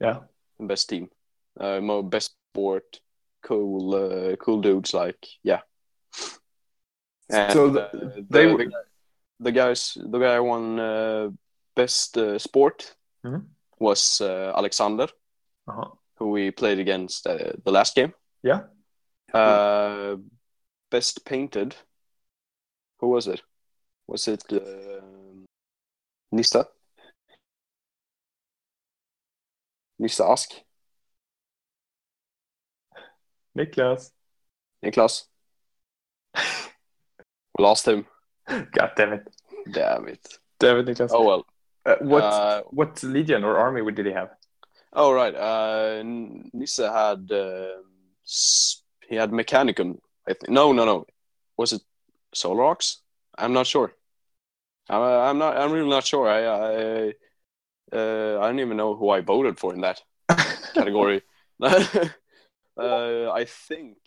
Yeah. 0.00 0.20
best 0.58 0.88
team. 0.88 1.08
Uh, 1.58 1.80
mo- 1.80 2.02
best 2.02 2.32
sport, 2.52 3.00
cool, 3.42 3.94
uh, 3.94 4.36
cool 4.36 4.60
dudes. 4.60 4.94
Like 4.94 5.26
yeah. 5.42 5.60
And, 7.30 7.52
So 7.52 7.68
the- 7.70 7.86
uh, 7.86 7.90
the, 7.92 8.26
they 8.30 8.46
the, 8.46 8.52
were- 8.54 8.64
guy- 8.64 8.88
the 9.40 9.52
guys, 9.52 9.96
the 10.00 10.18
guy 10.18 10.40
won 10.40 10.78
uh, 10.80 11.30
best 11.74 12.16
uh, 12.16 12.38
sport 12.38 12.94
Mhm. 13.24 13.42
was 13.78 14.20
uh, 14.20 14.52
Alexander, 14.56 15.08
Uh-huh. 15.68 15.90
who 16.18 16.30
we 16.30 16.50
played 16.50 16.78
against 16.78 17.26
uh, 17.26 17.52
the 17.64 17.70
last 17.72 17.94
game. 17.94 18.12
Yeah. 18.42 18.62
Uh, 19.34 20.16
best 20.90 21.24
painted. 21.24 21.76
Who 22.98 23.08
was 23.08 23.26
it? 23.26 23.42
Was 24.06 24.28
it 24.28 24.44
uh, 24.52 25.00
Nista? 26.34 26.66
Nista 30.00 30.30
Ask? 30.30 30.50
Niklas. 33.56 34.10
Niklas? 34.84 35.24
Lost 37.58 37.86
him. 37.86 38.06
God 38.48 38.92
damn 38.96 39.12
it. 39.12 39.28
Damn 39.70 40.08
it. 40.08 40.26
Damn 40.58 40.78
it, 40.78 40.86
Niklas. 40.86 41.10
Oh 41.12 41.24
well. 41.24 41.46
Uh, 41.84 41.96
what 42.00 42.22
Uh, 42.22 42.62
what 42.70 43.02
legion 43.02 43.44
or 43.44 43.56
army 43.58 43.90
did 43.92 44.06
he 44.06 44.12
have? 44.12 44.30
Oh 44.92 45.12
right. 45.12 45.34
Uh, 45.34 46.02
Nissa 46.52 46.92
had 46.92 47.30
uh, 47.30 47.82
he 49.08 49.16
had 49.16 49.30
Mechanicum. 49.30 49.98
I 50.28 50.34
think. 50.34 50.50
No, 50.50 50.72
no, 50.72 50.84
no. 50.84 51.06
Was 51.56 51.72
it 51.72 51.82
Solar 52.34 52.64
Aux? 52.64 52.76
I'm 53.36 53.52
not 53.52 53.66
sure. 53.66 53.92
I'm, 54.88 55.00
uh, 55.00 55.18
I'm 55.30 55.38
not. 55.38 55.56
I'm 55.56 55.72
really 55.72 55.88
not 55.88 56.06
sure. 56.06 56.28
I 56.28 56.40
I 56.44 57.14
uh, 57.92 58.38
I 58.40 58.46
don't 58.46 58.60
even 58.60 58.76
know 58.76 58.94
who 58.94 59.10
I 59.10 59.20
voted 59.20 59.58
for 59.58 59.74
in 59.74 59.80
that 59.80 60.02
category. 60.74 61.22
uh, 61.62 62.08
I 62.76 63.44
think 63.44 63.98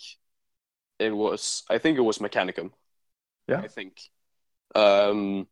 it 0.99 1.11
was. 1.11 1.63
I 1.69 1.77
think 1.77 1.97
it 1.97 2.01
was 2.01 2.19
Mechanicum. 2.19 2.71
Yeah. 3.47 3.59
I 3.59 3.67
think. 3.67 3.99
Um, 4.75 5.47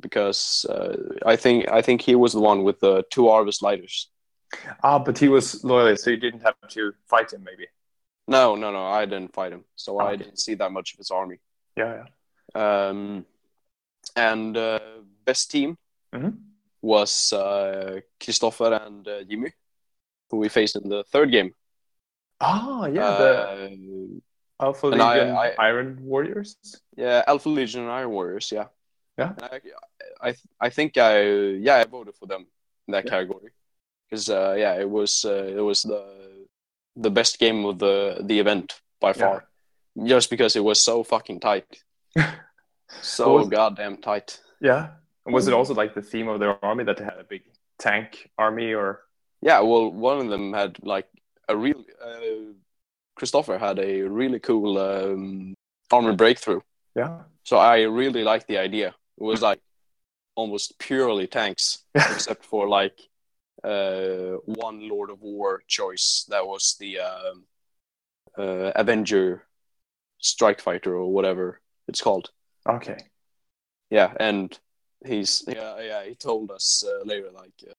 because 0.00 0.66
uh, 0.68 0.96
I 1.24 1.36
think 1.36 1.68
I 1.68 1.82
think 1.82 2.00
he 2.02 2.14
was 2.14 2.32
the 2.32 2.40
one 2.40 2.64
with 2.64 2.80
the 2.80 3.04
two 3.10 3.22
Arvus 3.22 3.62
lighters. 3.62 4.10
Ah, 4.82 4.98
but 4.98 5.18
he 5.18 5.28
was 5.28 5.64
loyalist, 5.64 6.04
so 6.04 6.10
you 6.10 6.16
didn't 6.16 6.40
have 6.40 6.54
to 6.68 6.92
fight 7.08 7.32
him, 7.32 7.42
maybe. 7.42 7.66
No, 8.28 8.56
no, 8.56 8.70
no. 8.72 8.86
I 8.86 9.04
didn't 9.06 9.32
fight 9.32 9.52
him, 9.52 9.64
so 9.76 9.98
I 9.98 10.12
Okay. 10.12 10.16
didn't 10.24 10.38
see 10.40 10.54
that 10.54 10.72
much 10.72 10.92
of 10.94 10.98
his 10.98 11.10
army. 11.10 11.38
Yeah, 11.76 12.06
Um, 12.54 13.26
and 14.16 14.56
uh, 14.56 14.80
best 15.24 15.50
team 15.50 15.76
Mhm. 16.12 16.38
was 16.82 17.32
uh, 17.32 18.00
Christopher 18.22 18.72
and 18.74 19.06
uh, 19.06 19.22
Jimmy, 19.24 19.52
who 20.30 20.38
we 20.38 20.48
faced 20.48 20.76
in 20.76 20.88
the 20.88 21.04
third 21.04 21.30
game. 21.30 21.54
Ah, 22.40 22.86
yeah, 22.86 23.10
the 23.22 23.32
Uh, 24.60 24.64
Alpha 24.66 24.86
and 24.88 25.02
I- 25.02 25.14
Legion 25.18 25.36
I- 25.36 25.54
Iron 25.58 25.98
Warriors. 26.02 26.56
yeah, 26.96 27.22
Alpha 27.26 27.48
Legion 27.48 27.82
and 27.82 27.90
Iron 27.90 28.10
Warriors. 28.10 28.50
Yeah, 28.52 28.68
Yeah. 29.18 29.34
I, 29.40 29.60
I, 30.28 30.34
I 30.60 30.70
think 30.70 30.96
I, 30.96 31.20
yeah, 31.66 31.76
I 31.76 31.84
voted 31.84 32.14
for 32.16 32.26
them 32.26 32.46
in 32.88 32.92
that 32.92 33.04
Yeah. 33.04 33.10
category 33.10 33.50
because, 34.08 34.30
uh, 34.30 34.54
yeah, 34.58 34.74
it 34.80 34.88
was, 34.88 35.24
uh, 35.24 35.44
it 35.58 35.60
was 35.60 35.82
the, 35.82 36.00
the 36.96 37.10
best 37.10 37.38
game 37.38 37.64
of 37.64 37.78
the 37.78 38.18
the 38.20 38.38
event 38.40 38.80
by 39.00 39.12
far, 39.12 39.44
just 40.04 40.30
because 40.30 40.56
it 40.56 40.64
was 40.64 40.80
so 40.80 41.02
fucking 41.04 41.40
tight, 41.40 41.66
so 43.02 43.44
goddamn 43.44 43.98
tight. 43.98 44.40
Yeah. 44.60 44.88
And 45.24 45.34
was 45.34 45.48
it 45.48 45.54
also 45.54 45.74
like 45.74 45.94
the 45.94 46.02
theme 46.02 46.28
of 46.28 46.38
their 46.40 46.64
army 46.64 46.84
that 46.84 46.96
they 46.98 47.04
had 47.04 47.18
a 47.18 47.24
big 47.24 47.42
tank 47.78 48.30
army 48.38 48.72
or? 48.72 49.02
Yeah, 49.42 49.60
well, 49.60 49.90
one 49.90 50.18
of 50.20 50.28
them 50.28 50.52
had 50.52 50.78
like 50.82 51.08
a 51.48 51.56
real. 51.56 51.84
Uh, 52.02 52.54
Christopher 53.16 53.58
had 53.58 53.78
a 53.78 54.02
really 54.02 54.38
cool 54.38 54.78
um, 54.78 55.54
armor 55.90 56.12
breakthrough, 56.12 56.60
Yeah. 56.94 57.22
so 57.44 57.56
I 57.56 57.82
really 57.82 58.22
liked 58.22 58.46
the 58.46 58.58
idea. 58.58 58.88
It 59.18 59.24
was 59.24 59.40
like 59.40 59.58
almost 60.34 60.78
purely 60.78 61.26
tanks, 61.26 61.78
except 61.94 62.44
for 62.44 62.68
like 62.68 63.00
uh, 63.66 64.36
one 64.44 64.88
Lord 64.88 65.10
of 65.10 65.20
War 65.22 65.62
choice 65.66 66.24
that 66.28 66.46
was 66.46 66.76
the 66.80 67.00
um 67.00 67.44
uh, 68.38 68.70
Avenger 68.76 69.42
Strike 70.18 70.60
Fighter 70.60 70.94
or 70.96 71.12
whatever 71.12 71.60
it's 71.88 72.00
called. 72.02 72.30
Okay. 72.68 72.98
Yeah, 73.90 74.12
and 74.18 74.58
he's 75.04 75.44
yeah 75.46 75.80
yeah 75.80 76.04
he 76.04 76.14
told 76.14 76.50
us 76.50 76.84
uh, 76.86 77.04
later 77.04 77.30
like 77.32 77.52
uh, 77.68 77.74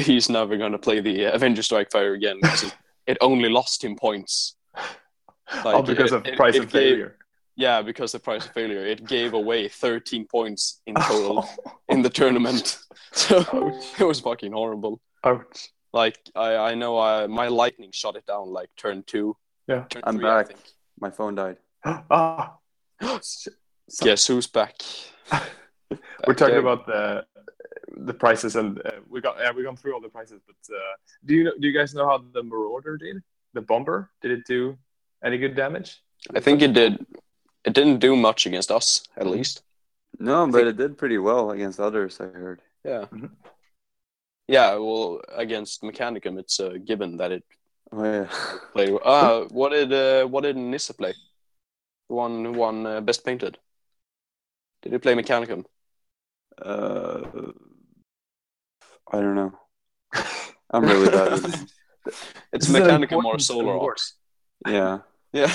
he's 0.02 0.28
never 0.28 0.56
gonna 0.56 0.78
play 0.78 1.00
the 1.00 1.24
Avenger 1.34 1.62
Strike 1.62 1.90
Fighter 1.90 2.14
again 2.14 2.38
because 2.40 2.62
it, 2.64 2.74
it 3.06 3.18
only 3.20 3.48
lost 3.48 3.82
him 3.84 3.96
points. 3.96 4.56
oh, 5.64 5.82
because 5.82 6.12
it- 6.12 6.26
of 6.30 6.36
price 6.36 6.56
it 6.56 6.64
of 6.64 6.70
gave- 6.72 6.82
failure. 6.82 7.16
Yeah, 7.56 7.82
because 7.82 8.12
the 8.12 8.18
price 8.18 8.46
of 8.46 8.52
failure, 8.52 8.84
it 8.84 9.06
gave 9.06 9.32
away 9.34 9.68
13 9.68 10.26
points 10.26 10.80
in 10.86 10.94
total 10.96 11.48
in 11.88 12.02
the 12.02 12.10
tournament. 12.10 12.78
So 13.12 13.38
Ouch. 13.52 14.00
it 14.00 14.04
was 14.04 14.18
fucking 14.18 14.50
horrible. 14.50 15.00
ouch. 15.24 15.68
Like 15.92 16.18
I, 16.34 16.56
I 16.56 16.74
know 16.74 16.98
I, 16.98 17.28
my 17.28 17.46
lightning 17.46 17.90
shot 17.92 18.16
it 18.16 18.26
down 18.26 18.48
like 18.48 18.70
turn 18.76 19.04
two. 19.06 19.36
Yeah. 19.68 19.84
Turn 19.88 20.02
I'm 20.04 20.16
three, 20.18 20.26
I 20.28 20.38
back. 20.38 20.46
think. 20.48 20.60
My 20.98 21.10
phone 21.10 21.36
died. 21.36 21.58
ah. 21.84 22.56
So- 23.20 23.50
Guess 24.02 24.26
who's 24.26 24.48
back? 24.48 24.74
We're 26.26 26.34
talking 26.34 26.56
again. 26.56 26.66
about 26.66 26.86
the 26.86 27.24
the 27.96 28.14
prices, 28.14 28.56
and 28.56 28.80
uh, 28.84 28.90
we 29.08 29.20
got 29.20 29.36
yeah, 29.38 29.52
we 29.52 29.62
gone 29.62 29.76
through 29.76 29.94
all 29.94 30.00
the 30.00 30.08
prices. 30.08 30.40
But 30.44 30.74
uh, 30.74 30.80
do 31.24 31.34
you 31.34 31.44
know, 31.44 31.52
do 31.60 31.68
you 31.68 31.72
guys 31.78 31.94
know 31.94 32.06
how 32.08 32.18
the 32.32 32.42
Marauder 32.42 32.96
did? 32.96 33.22
The 33.52 33.60
bomber 33.60 34.10
did 34.22 34.32
it 34.32 34.44
do 34.48 34.76
any 35.22 35.38
good 35.38 35.54
damage? 35.54 36.00
I 36.34 36.40
think 36.40 36.62
it 36.62 36.72
did. 36.72 37.04
It 37.64 37.72
didn't 37.72 37.98
do 37.98 38.14
much 38.16 38.46
against 38.46 38.70
us, 38.70 39.02
at 39.16 39.26
least. 39.26 39.62
No, 40.18 40.46
but 40.46 40.58
think- 40.58 40.68
it 40.68 40.76
did 40.76 40.98
pretty 40.98 41.18
well 41.18 41.50
against 41.50 41.80
others. 41.80 42.20
I 42.20 42.24
heard. 42.24 42.60
Yeah. 42.84 43.06
Mhm. 43.10 43.30
Yeah. 44.48 44.74
Well, 44.76 45.20
against 45.34 45.82
Mechanicum, 45.82 46.38
it's 46.38 46.60
a 46.60 46.78
given 46.78 47.16
that 47.16 47.32
it 47.32 47.44
Oh 47.92 48.04
yeah. 48.04 48.28
played. 48.72 48.98
Uh, 49.04 49.44
what 49.50 49.70
did 49.72 49.92
uh, 49.92 50.26
what 50.26 50.42
did 50.42 50.56
Nissa 50.56 50.94
play? 50.94 51.14
One 52.08 52.52
one 52.54 52.86
uh, 52.86 53.00
best 53.00 53.24
painted. 53.24 53.58
Did 54.82 54.92
he 54.92 54.98
play 54.98 55.14
Mechanicum? 55.14 55.64
Uh, 56.60 57.22
I 59.10 59.20
don't 59.20 59.34
know. 59.34 59.52
I'm 60.70 60.84
really 60.84 61.10
bad 61.10 61.32
at 61.32 61.42
this. 61.42 61.64
It's 62.52 62.66
This 62.68 62.70
Mechanicum 62.76 63.12
or 63.12 63.18
important 63.24 63.42
Solar 63.42 63.72
award. 63.74 63.98
Yeah. 64.68 64.98
Yeah. 65.32 65.54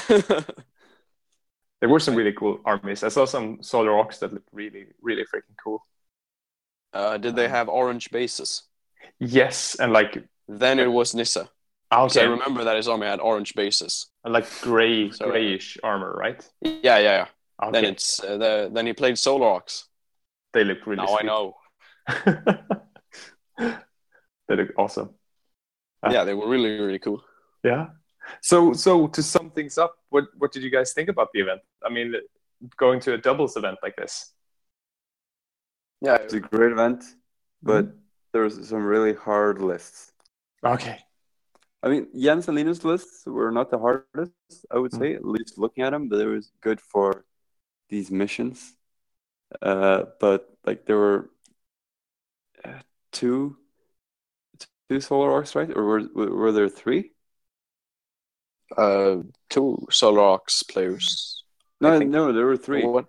There 1.79 1.89
were 1.89 1.99
some 1.99 2.15
really 2.15 2.33
cool 2.33 2.59
armies. 2.65 3.03
I 3.03 3.09
saw 3.09 3.25
some 3.25 3.63
Solar 3.63 3.91
Aux 3.97 4.09
that 4.19 4.33
looked 4.33 4.49
really, 4.51 4.87
really 5.01 5.23
freaking 5.23 5.55
cool. 5.63 5.85
uh, 6.93 7.17
did 7.17 7.35
they 7.35 7.47
have 7.47 7.69
orange 7.69 8.09
bases? 8.11 8.63
Yes, 9.19 9.75
and 9.79 9.93
like 9.93 10.23
Then 10.47 10.79
it 10.79 10.87
was 10.91 11.13
Nissa. 11.13 11.49
'Cause 11.91 12.17
I 12.17 12.21
okay, 12.21 12.27
remember 12.29 12.63
that 12.65 12.75
his 12.75 12.87
army 12.87 13.07
had 13.07 13.19
orange 13.19 13.53
bases. 13.55 14.07
and 14.23 14.33
like 14.33 14.47
gray, 14.61 15.09
So- 15.11 15.25
grayish 15.29 15.77
armor, 15.83 16.13
right? 16.13 16.39
Yeah, 16.61 16.97
yeah, 16.99 16.99
yeah. 17.19 17.27
Okay. 17.61 17.71
Then 17.71 17.85
it's 17.85 18.23
uh, 18.23 18.37
the, 18.37 18.69
then 18.73 18.85
he 18.87 18.93
played 18.93 19.17
Solar 19.17 19.47
Aux. 19.47 19.61
they 20.53 20.63
look 20.63 20.85
really. 20.87 21.03
now 21.05 21.17
I 21.17 21.23
know. 21.23 21.55
they 24.47 24.55
look 24.55 24.69
awesome. 24.77 25.09
Ah. 26.03 26.11
Yeah, 26.11 26.23
they 26.23 26.33
were 26.33 26.47
really 26.47 26.79
really 26.79 26.99
cool. 26.99 27.21
Yeah. 27.63 27.87
So, 28.41 28.73
so 28.73 29.07
to 29.07 29.21
sum 29.23 29.51
things 29.51 29.77
up, 29.77 29.95
what 30.09 30.25
what 30.37 30.51
did 30.51 30.63
you 30.63 30.69
guys 30.69 30.93
think 30.93 31.09
about 31.09 31.29
the 31.33 31.41
event? 31.41 31.61
I 31.85 31.89
mean, 31.89 32.13
going 32.77 32.99
to 33.01 33.13
a 33.13 33.17
doubles 33.17 33.55
event 33.57 33.77
like 33.83 33.95
this. 33.95 34.33
Yeah, 36.01 36.15
It's 36.15 36.33
a 36.33 36.39
great 36.39 36.71
event, 36.71 37.03
but 37.61 37.87
there 38.31 38.43
was 38.43 38.67
some 38.67 38.83
really 38.85 39.13
hard 39.13 39.61
lists. 39.61 40.13
Okay. 40.63 40.99
I 41.83 41.89
mean, 41.89 42.07
Jens 42.17 42.47
and 42.47 42.57
Linus 42.57 42.83
lists 42.83 43.25
were 43.25 43.51
not 43.51 43.69
the 43.69 43.79
hardest, 43.79 44.33
I 44.71 44.77
would 44.77 44.91
Mm. 44.91 44.99
say, 44.99 45.13
at 45.15 45.25
least 45.25 45.57
looking 45.57 45.83
at 45.83 45.91
them, 45.91 46.09
but 46.09 46.19
it 46.19 46.27
was 46.27 46.51
good 46.61 46.79
for 46.81 47.25
these 47.89 48.11
missions. 48.11 48.75
Uh, 49.61 50.05
but 50.19 50.49
like 50.65 50.85
there 50.85 50.97
were 50.97 51.29
uh, 52.63 52.79
two, 53.11 53.57
two 54.89 54.99
Solar 54.99 55.31
Aux, 55.31 55.51
right? 55.55 55.71
Or 55.75 55.83
were 55.85 56.03
were 56.13 56.51
there 56.51 56.69
three? 56.69 57.11
Uh, 58.77 59.17
two 59.49 59.85
Solar 59.89 60.21
Aux 60.21 60.63
players. 60.71 61.43
No, 61.81 61.97
no, 61.99 62.31
there 62.33 62.45
were 62.45 62.57
three. 62.57 62.83
What? 62.83 63.05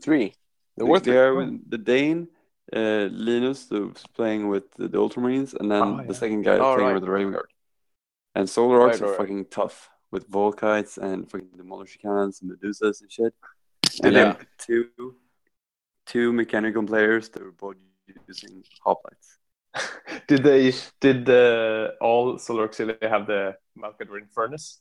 Three. 0.00 0.34
There 0.76 0.86
were 0.86 1.00
three. 1.00 1.12
There 1.12 1.50
the 1.68 1.78
Dane, 1.78 2.28
uh, 2.74 3.08
Linus, 3.10 3.68
who 3.68 3.88
was 3.88 4.02
playing 4.14 4.48
with 4.48 4.70
the, 4.72 4.88
the 4.88 4.98
Ultramarines, 4.98 5.54
and 5.54 5.70
then 5.70 5.82
Oh, 5.82 6.00
yeah. 6.00 6.06
the 6.06 6.14
second 6.14 6.42
guy 6.42 6.56
Oh, 6.58 6.74
playing 6.74 6.80
right. 6.88 6.94
with 6.94 7.04
the 7.04 7.10
Raven 7.10 7.32
Guard. 7.32 7.50
And 8.34 8.48
Solar 8.48 8.80
Aux 8.80 8.86
Right, 8.86 9.00
are 9.00 9.08
right, 9.08 9.16
fucking 9.18 9.46
tough 9.46 9.88
with 10.10 10.30
Volkites 10.30 10.98
and 10.98 11.30
fucking 11.30 11.48
Demolisher 11.56 12.00
Cannons 12.00 12.40
and 12.42 12.50
Medusas 12.50 13.00
and 13.02 13.10
shit. 13.10 13.34
And 14.02 14.14
they- 14.16 14.20
then 14.22 14.36
two, 14.58 14.88
two 16.06 16.32
mechanical 16.32 16.82
players 16.82 17.28
that 17.30 17.42
were 17.42 17.52
both 17.52 17.76
using 18.26 18.62
hoplites. 18.84 19.38
Did 20.26 20.42
they? 20.44 20.72
Did 21.00 21.26
the 21.26 21.94
all 22.00 22.38
Solar 22.38 22.64
Auxiliary 22.64 22.98
have 23.08 23.26
the 23.26 23.56
Malcador 23.78 24.20
Infernus? 24.20 24.78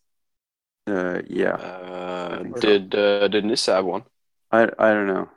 Uh, 0.88 1.22
yeah, 1.28 1.56
Uh, 1.56 2.44
did 2.60 2.96
uh, 2.96 3.28
did 3.28 3.46
Nissa 3.46 3.74
have 3.76 3.86
one? 3.86 4.04
I 4.52 4.64
I 4.80 4.94
don't 4.94 5.08
know. 5.08 5.30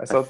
I 0.00 0.04
saw 0.04 0.24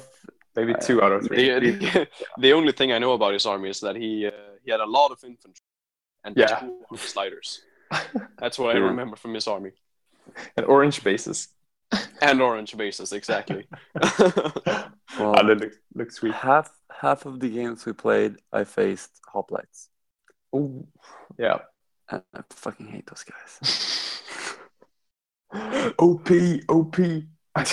maybe 0.55 0.73
two 0.75 1.01
out 1.01 1.11
of 1.11 1.25
three. 1.27 1.49
The, 1.49 1.59
the, 1.59 2.07
the 2.39 2.53
only 2.53 2.71
thing 2.71 2.91
I 2.91 2.99
know 2.99 3.13
about 3.13 3.33
his 3.33 3.45
army 3.45 3.69
is 3.69 3.79
that 3.81 3.95
he 3.95 4.27
uh, 4.27 4.31
he 4.65 4.71
had 4.71 4.79
a 4.79 4.85
lot 4.85 5.11
of 5.11 5.23
infantry 5.23 5.63
and 6.23 6.35
Yeah. 6.37 6.59
two 6.59 6.97
sliders. 6.97 7.61
That's 8.39 8.57
what 8.59 8.75
I 8.75 8.79
remember 8.79 9.15
from 9.15 9.33
his 9.33 9.47
army. 9.47 9.71
and 10.57 10.65
orange 10.65 11.03
bases. 11.03 11.49
And 12.21 12.41
orange 12.41 12.75
bases, 12.77 13.13
exactly. 13.13 13.67
Well, 15.19 15.35
Ah, 15.35 15.43
they 15.43 15.55
look, 15.55 15.73
look 15.93 16.11
sweet. 16.11 16.33
half 16.33 16.71
half 16.89 17.25
of 17.25 17.39
the 17.41 17.49
games 17.49 17.85
we 17.85 17.91
played, 17.93 18.37
I 18.53 18.63
faced 18.63 19.19
hoplites, 19.33 19.89
Ooh. 20.55 20.87
Yeah. 21.37 21.59
and 22.09 22.23
I 22.33 22.41
fucking 22.49 22.87
hate 22.87 23.07
those 23.07 23.25
guys. 23.25 24.21
OP, 25.99 26.29
OP. 26.69 26.97
I, 27.55 27.65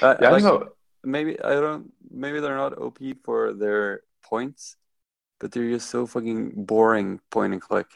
Yeah, 0.00 0.06
like- 0.06 0.20
don't 0.20 0.42
know. 0.44 0.68
maybe 1.02 1.40
I 1.42 1.54
don't. 1.54 1.92
Maybe 2.10 2.38
they're 2.40 2.56
not 2.56 2.78
OP 2.78 2.98
for 3.24 3.52
their 3.52 4.02
points, 4.22 4.76
but 5.40 5.50
they're 5.52 5.68
just 5.70 5.90
so 5.90 6.06
fucking 6.06 6.64
boring. 6.64 7.20
Point 7.30 7.52
and 7.54 7.62
click. 7.62 7.88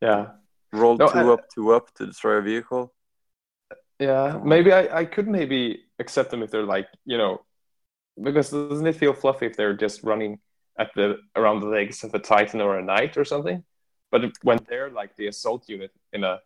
Yeah. 0.00 0.28
Roll 0.72 0.96
No, 0.96 1.08
two 1.08 1.18
I- 1.18 1.32
up, 1.34 1.40
two 1.54 1.72
up 1.72 1.92
to 1.96 2.06
destroy 2.06 2.36
a 2.36 2.42
vehicle. 2.42 2.94
Yeah, 3.98 4.40
maybe 4.44 4.72
I, 4.72 5.00
I 5.00 5.04
could 5.04 5.26
maybe 5.28 5.84
accept 5.98 6.30
them 6.30 6.42
if 6.42 6.50
they're 6.50 6.62
like, 6.62 6.88
you 7.04 7.18
know, 7.18 7.40
because 8.22 8.50
doesn't 8.50 8.86
it 8.86 8.96
feel 8.96 9.12
fluffy 9.12 9.46
if 9.46 9.56
they're 9.56 9.74
just 9.76 10.02
running 10.02 10.38
at 10.78 10.90
the 10.94 11.16
around 11.34 11.60
the 11.60 11.66
legs 11.66 12.04
of 12.04 12.14
a 12.14 12.18
titan 12.18 12.60
or 12.60 12.78
a 12.78 12.82
knight 12.82 13.16
or 13.16 13.24
something? 13.24 13.64
But 14.10 14.22
when 14.42 14.58
they're 14.68 14.90
like 14.90 15.16
the 15.16 15.26
assault 15.28 15.68
unit 15.68 15.92
in 16.12 16.24
a 16.24 16.40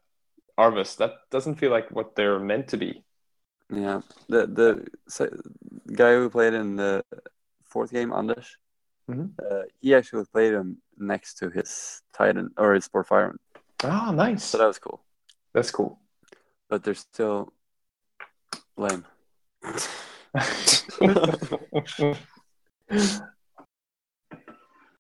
Arvus, 0.59 0.97
that 0.97 1.13
doesn't 1.31 1.57
feel 1.57 1.71
like 1.71 1.91
what 1.91 2.15
they're 2.15 2.39
meant 2.39 2.69
to 2.69 2.77
be. 2.77 3.05
Yeah, 3.71 4.01
the 4.29 4.47
the 4.47 4.87
se- 5.09 5.31
guy 5.95 6.15
who 6.15 6.29
played 6.31 6.55
in 6.55 6.77
the 6.77 7.05
fourth 7.65 7.91
game, 7.91 8.13
Anders, 8.13 8.57
Mhm. 9.11 9.33
uh, 9.39 9.63
he 9.81 9.95
actually 9.95 10.25
played 10.27 10.53
him 10.53 10.83
next 10.99 11.39
to 11.39 11.49
his 11.51 12.03
Titan 12.13 12.51
or 12.57 12.75
his 12.75 12.89
Porphyrion, 12.89 13.37
Ah, 13.83 14.13
nice. 14.13 14.45
so 14.45 14.59
that 14.59 14.67
was 14.67 14.79
cool. 14.79 15.01
That's 15.55 15.71
cool. 15.71 15.99
But 16.73 16.84
they're 16.84 16.94
still 16.94 17.52
lame. 18.78 19.05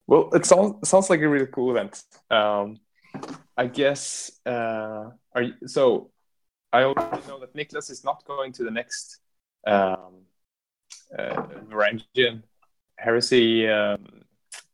well, 0.06 0.28
it 0.34 0.44
sounds 0.44 0.86
sounds 0.86 1.08
like 1.08 1.22
a 1.22 1.28
really 1.30 1.46
cool 1.46 1.70
event. 1.70 2.04
Um, 2.30 2.78
I 3.56 3.68
guess. 3.68 4.32
Uh, 4.44 5.12
are 5.34 5.42
you, 5.44 5.54
so? 5.64 6.10
I 6.74 6.82
already 6.82 7.26
know 7.26 7.40
that 7.40 7.54
Nicholas 7.54 7.88
is 7.88 8.04
not 8.04 8.22
going 8.26 8.52
to 8.52 8.64
the 8.64 8.70
next 8.70 9.20
um, 9.66 10.26
uh, 11.18 11.46
heresy. 12.98 13.66
Um, 13.66 14.24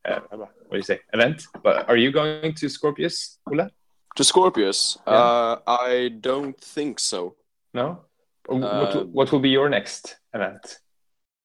uh, 0.04 0.18
what 0.32 0.50
do 0.72 0.76
you 0.78 0.82
say? 0.82 0.98
Event. 1.12 1.44
But 1.62 1.88
are 1.88 1.96
you 1.96 2.10
going 2.10 2.54
to 2.54 2.68
Scorpius, 2.68 3.38
Ula? 3.48 3.70
To 4.18 4.24
Scorpius, 4.24 4.98
Yeah. 5.06 5.12
uh, 5.14 5.60
I 5.68 6.08
don't 6.20 6.60
think 6.60 6.98
so. 6.98 7.36
No. 7.72 8.04
what, 8.46 8.62
Uh, 8.96 9.04
what 9.04 9.30
will 9.30 9.38
be 9.38 9.50
your 9.50 9.68
next 9.68 10.16
event? 10.34 10.80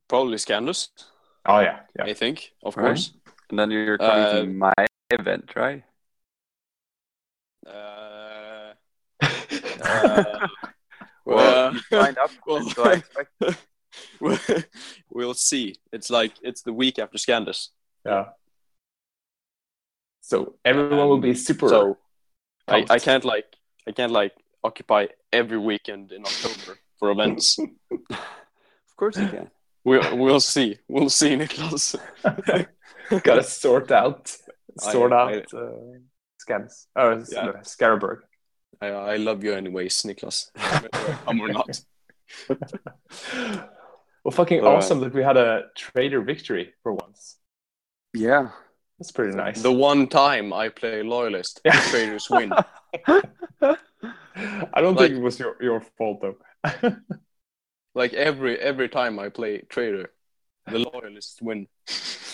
Probably 0.08 0.38
Scandus, 0.40 0.90
Oh 1.45 1.60
yeah, 1.60 1.82
yeah. 1.95 2.06
I 2.06 2.14
think, 2.16 2.53
of 2.64 2.76
Right. 2.76 2.85
course. 2.85 3.11
And 3.52 3.60
then 3.60 3.69
you're 3.69 4.00
coming 4.00 4.24
Uh, 4.26 4.34
to 4.42 4.45
my 4.48 4.74
event, 5.11 5.56
right? 5.56 5.84
Uh, 7.68 8.74
uh, 9.84 10.48
Well, 11.26 11.38
well, 11.38 11.74
you 11.74 11.80
signed 11.92 12.18
up, 12.18 12.32
well, 12.48 12.69
so 12.69 12.84
I 12.85 12.93
expect 12.93 13.30
we'll- 14.19 14.40
we'll 15.11 15.34
see. 15.35 15.76
It's 15.92 16.10
like 16.10 16.34
it's 16.42 16.64
the 16.64 16.74
week 16.74 16.98
after 16.98 17.19
Scandus. 17.19 17.69
Yeah. 18.03 18.30
So 20.22 20.56
everyone 20.66 21.08
will 21.08 21.19
be 21.22 21.35
super. 21.35 21.69
So 21.69 21.98
I, 22.67 22.85
I 22.90 23.00
can't 23.00 23.25
like 23.25 23.45
I 23.88 23.92
can't 23.92 24.11
like 24.11 24.33
occupy 24.64 25.08
every 25.32 25.58
weekend 25.58 26.11
in 26.11 26.22
October 26.25 26.77
for 27.00 27.11
events. 27.11 27.58
Of 28.09 28.98
course 28.98 29.17
you 29.17 29.27
can. 29.27 29.50
we'll 29.83 30.17
we'll 30.17 30.40
see. 30.40 30.77
We'll 30.88 31.09
see, 31.09 31.35
Niklas. 31.35 31.95
gotta 33.24 33.43
sort 33.43 33.92
out, 33.92 34.32
sort 34.80 35.11
I- 35.11 35.16
out 35.40 35.53
uh, 35.53 35.98
scams. 36.40 36.85
Oh, 36.95 37.09
Yeah. 37.32 37.53
Skaraborg. 37.64 38.19
I, 38.82 38.88
I 38.88 39.16
love 39.17 39.43
you 39.43 39.53
anyways, 39.53 40.03
Niklas. 40.03 40.51
I'm 41.27 41.42
or 41.42 41.48
not. 41.50 41.82
well, 44.24 44.32
fucking 44.32 44.59
All 44.61 44.66
right. 44.69 44.77
awesome 44.77 45.00
that 45.01 45.14
we 45.14 45.24
had 45.24 45.38
a 45.38 45.64
traitor 45.75 46.22
victory 46.22 46.74
for 46.83 46.93
once. 46.93 47.38
Yeah. 48.14 48.50
That's 49.03 49.11
pretty 49.11 49.35
nice. 49.35 49.61
The 49.61 49.69
one 49.69 50.07
time 50.07 50.53
I 50.53 50.69
play 50.69 51.03
loyalist, 51.03 51.59
Yeah. 51.65 51.77
traitors 51.90 52.30
win. 52.30 52.53
I 53.06 53.75
don't 54.77 54.95
Like- 54.95 55.09
think 55.09 55.15
it 55.15 55.22
was 55.22 55.38
your, 55.38 55.57
your 55.59 55.82
fault 55.98 56.22
though. 56.22 56.38
Like 57.95 58.14
every 58.14 58.57
every 58.57 58.88
time 58.90 59.19
I 59.19 59.27
play 59.30 59.59
traitor, 59.69 60.09
the 60.72 60.80
loyalists 60.80 61.40
win. 61.41 61.67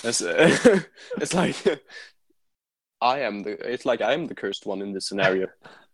It's, 0.03 0.22
uh, 0.22 0.80
it's 1.17 1.33
like 1.33 1.56
I 3.01 3.22
am 3.22 3.41
the 3.43 3.53
it's 3.73 3.83
like 3.85 3.99
I 4.01 4.14
am 4.14 4.27
the 4.27 4.35
cursed 4.35 4.65
one 4.67 4.81
in 4.83 4.93
this 4.93 5.07
scenario. 5.09 5.48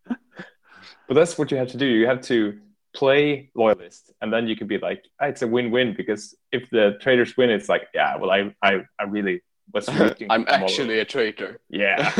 but 0.06 1.16
that's 1.16 1.38
what 1.38 1.50
you 1.52 1.58
have 1.58 1.70
to 1.70 1.78
do. 1.78 1.86
You 1.88 2.06
have 2.06 2.22
to 2.24 2.60
play 2.94 3.50
loyalist, 3.56 4.12
and 4.22 4.32
then 4.32 4.48
you 4.48 4.56
can 4.56 4.68
be 4.68 4.78
like, 4.78 5.04
ah, 5.20 5.26
it's 5.28 5.42
a 5.42 5.48
win-win 5.48 5.96
because 5.98 6.36
if 6.52 6.70
the 6.70 6.98
traitors 7.02 7.36
win, 7.36 7.50
it's 7.50 7.68
like, 7.70 7.88
yeah, 7.96 8.18
well, 8.18 8.30
I 8.30 8.54
I, 8.62 8.84
I 9.00 9.04
really 9.06 9.42
was. 9.74 9.88
rooting 10.00 10.28
I'm 10.32 10.46
for 10.46 10.52
them 10.52 10.62
all. 10.62 10.68
actually 10.68 11.00
a 11.00 11.06
traitor. 11.06 11.60
yeah. 11.70 12.12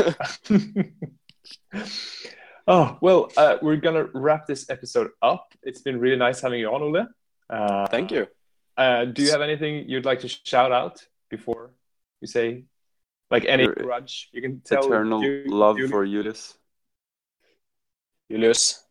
oh 2.66 2.98
well, 3.00 3.30
uh, 3.36 3.56
we're 3.62 3.76
gonna 3.76 4.04
wrap 4.14 4.46
this 4.46 4.68
episode 4.70 5.10
up. 5.22 5.52
It's 5.62 5.80
been 5.80 5.98
really 6.00 6.16
nice 6.16 6.40
having 6.40 6.60
you 6.60 6.68
on, 6.68 6.82
Ole. 6.82 7.06
Uh, 7.48 7.86
Thank 7.88 8.10
you. 8.10 8.26
Uh, 8.76 9.04
do 9.06 9.22
you 9.22 9.30
have 9.30 9.40
anything 9.42 9.88
you'd 9.88 10.04
like 10.04 10.20
to 10.20 10.28
shout 10.28 10.72
out 10.72 11.00
before 11.30 11.70
you 12.20 12.26
say, 12.26 12.64
like 13.30 13.44
any 13.46 13.64
Your 13.64 13.74
grudge 13.74 14.28
you 14.32 14.42
can 14.42 14.60
tell? 14.60 14.84
Eternal 14.86 15.22
Ju- 15.22 15.44
love 15.48 15.76
Julie? 15.76 15.88
for 15.90 16.04
Julius. 16.06 16.58
Julius, 18.30 18.84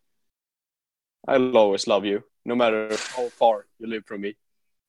I'll 1.28 1.58
always 1.58 1.88
love 1.88 2.06
you, 2.06 2.24
no 2.46 2.56
matter 2.56 2.90
how 3.16 3.28
far 3.30 3.66
you 3.80 3.88
live 3.88 4.06
from 4.06 4.22
me. 4.22 4.36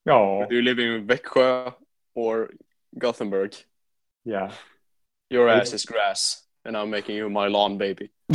Oh, 0.09 0.39
Whether 0.39 0.55
you 0.55 0.63
live 0.63 0.79
in 0.79 1.07
Växjö 1.07 1.75
or 2.15 2.51
Gothenburg, 2.99 3.55
yeah. 4.25 4.53
your 5.31 5.49
ass 5.49 5.73
is 5.73 5.85
grass, 5.85 6.43
and 6.65 6.77
I'm 6.77 6.91
making 6.91 7.17
you 7.17 7.29
my 7.31 7.47
lawn 7.49 7.79
baby. 7.79 8.11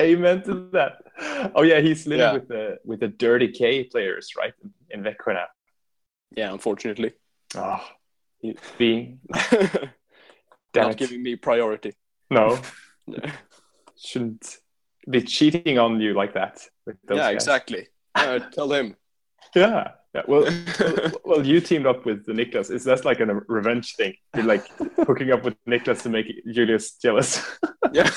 Amen 0.00 0.42
to 0.44 0.68
that. 0.72 0.98
Oh 1.54 1.62
yeah, 1.62 1.80
he's 1.80 2.06
living 2.06 2.20
Yeah. 2.20 2.32
with 2.34 2.48
the 2.48 2.78
with 2.84 3.00
the 3.00 3.08
dirty 3.08 3.48
K 3.48 3.84
players, 3.84 4.34
right? 4.38 4.54
In 4.90 5.02
Växjö. 5.02 5.44
Yeah, 6.36 6.52
unfortunately. 6.52 7.12
Oh, 7.56 7.84
being 8.78 9.18
Not 10.74 10.92
it. 10.92 10.96
giving 10.98 11.22
me 11.22 11.34
priority. 11.36 11.94
no, 12.30 12.58
shouldn't 13.96 14.58
be 15.10 15.22
cheating 15.22 15.78
on 15.78 16.00
you 16.00 16.14
like 16.14 16.34
that. 16.34 16.60
Yeah, 16.86 17.16
guys. 17.16 17.34
exactly. 17.34 17.88
Uh, 18.14 18.38
tell 18.52 18.72
him. 18.72 18.94
Yeah. 19.56 19.92
Yeah. 20.14 20.22
Well, 20.26 20.42
well, 20.80 21.10
well, 21.24 21.46
you 21.46 21.60
teamed 21.60 21.86
up 21.86 22.04
with 22.04 22.24
the 22.26 22.32
Niklas. 22.32 22.70
Is 22.70 22.84
that 22.84 23.04
like 23.04 23.20
a 23.20 23.26
revenge 23.26 23.94
thing? 23.96 24.14
You're 24.34 24.44
like 24.44 24.66
hooking 25.06 25.30
up 25.32 25.44
with 25.44 25.56
Niklas 25.66 26.02
to 26.02 26.08
make 26.08 26.26
Julius 26.52 26.92
jealous. 26.96 27.42
yeah. 27.92 28.10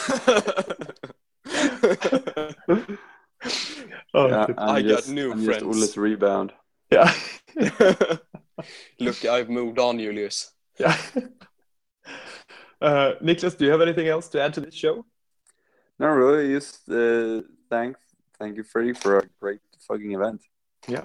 oh, 4.14 4.28
Yeah. 4.28 4.46
I'm 4.58 4.70
I 4.70 4.82
got 4.82 4.88
just, 4.88 5.10
new 5.10 5.32
I'm 5.32 5.44
friends. 5.46 5.64
Just 5.64 5.78
Ole's 5.78 5.98
rebound. 5.98 6.54
yeah. 6.92 7.14
Look, 9.00 9.26
I've 9.26 9.50
moved 9.50 9.80
on, 9.80 9.98
Julius. 10.00 10.52
yeah. 10.80 10.98
Uh, 12.82 13.14
Niklas, 13.22 13.58
do 13.58 13.66
you 13.66 13.72
have 13.72 13.82
anything 13.82 14.08
else 14.08 14.28
to 14.30 14.42
add 14.42 14.54
to 14.56 14.62
this 14.62 14.74
show? 14.74 15.06
No, 16.00 16.08
really, 16.08 16.52
just 16.56 16.90
uh, 16.90 17.42
thanks, 17.70 18.00
thank 18.40 18.58
you, 18.58 18.64
Freddie, 18.64 18.94
for 18.94 19.20
a 19.20 19.30
great 19.40 19.60
fucking 19.88 20.14
event. 20.14 20.42
Yeah. 20.88 21.04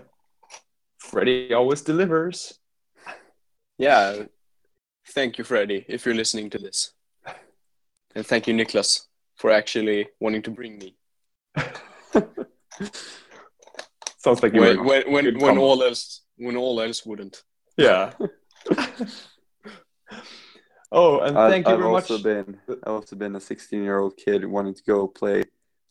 Freddie 1.06 1.54
always 1.54 1.82
delivers. 1.82 2.58
Yeah. 3.78 4.24
Thank 5.10 5.38
you, 5.38 5.44
Freddie, 5.44 5.84
if 5.88 6.04
you're 6.04 6.14
listening 6.14 6.50
to 6.50 6.58
this. 6.58 6.92
And 8.14 8.26
thank 8.26 8.46
you, 8.48 8.54
Niklas, 8.54 9.02
for 9.36 9.50
actually 9.50 10.08
wanting 10.20 10.42
to 10.42 10.50
bring 10.50 10.78
me. 10.78 10.96
Sounds 14.18 14.42
like 14.42 14.54
you 14.54 14.60
When, 14.60 14.84
when, 14.84 15.12
when, 15.12 15.24
when 15.24 15.38
combo. 15.40 15.60
all 15.62 15.82
else 15.82 16.22
when 16.38 16.56
all 16.56 16.80
else 16.80 17.06
wouldn't. 17.06 17.42
Yeah. 17.76 18.12
oh, 20.92 21.20
and 21.20 21.38
I, 21.38 21.50
thank 21.50 21.66
you 21.66 21.72
I've 21.72 21.78
very 21.78 21.90
also 21.90 22.14
much. 22.14 22.22
been, 22.24 22.58
I've 22.68 22.92
also 22.92 23.16
been 23.16 23.36
a 23.36 23.40
16 23.40 23.82
year 23.82 23.98
old 24.00 24.16
kid 24.16 24.44
wanting 24.44 24.74
to 24.74 24.82
go 24.82 25.06
play 25.06 25.44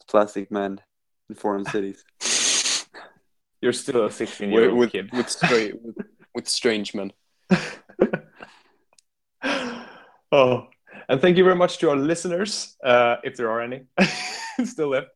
Plastic 0.08 0.52
Man 0.52 0.82
in 1.30 1.36
foreign 1.36 1.66
cities. 1.66 2.04
You're 3.62 3.74
still 3.74 4.06
a 4.06 4.12
16 4.12 4.52
year 4.52 4.70
old 4.70 4.78
with, 4.78 4.92
kid. 4.92 5.10
with, 5.14 5.30
stra- 5.30 5.72
with, 5.84 5.98
with 6.34 6.48
strange 6.48 6.94
men. 6.94 7.12
oh, 10.32 10.68
and 11.08 11.22
thank 11.22 11.38
you 11.38 11.44
very 11.44 11.56
much 11.56 11.78
to 11.80 11.90
our 11.90 11.96
listeners, 11.96 12.76
uh, 12.84 13.18
if 13.24 13.36
there 13.38 13.50
are 13.50 13.62
any 13.62 13.84
still 14.64 14.90
left. 14.90 15.10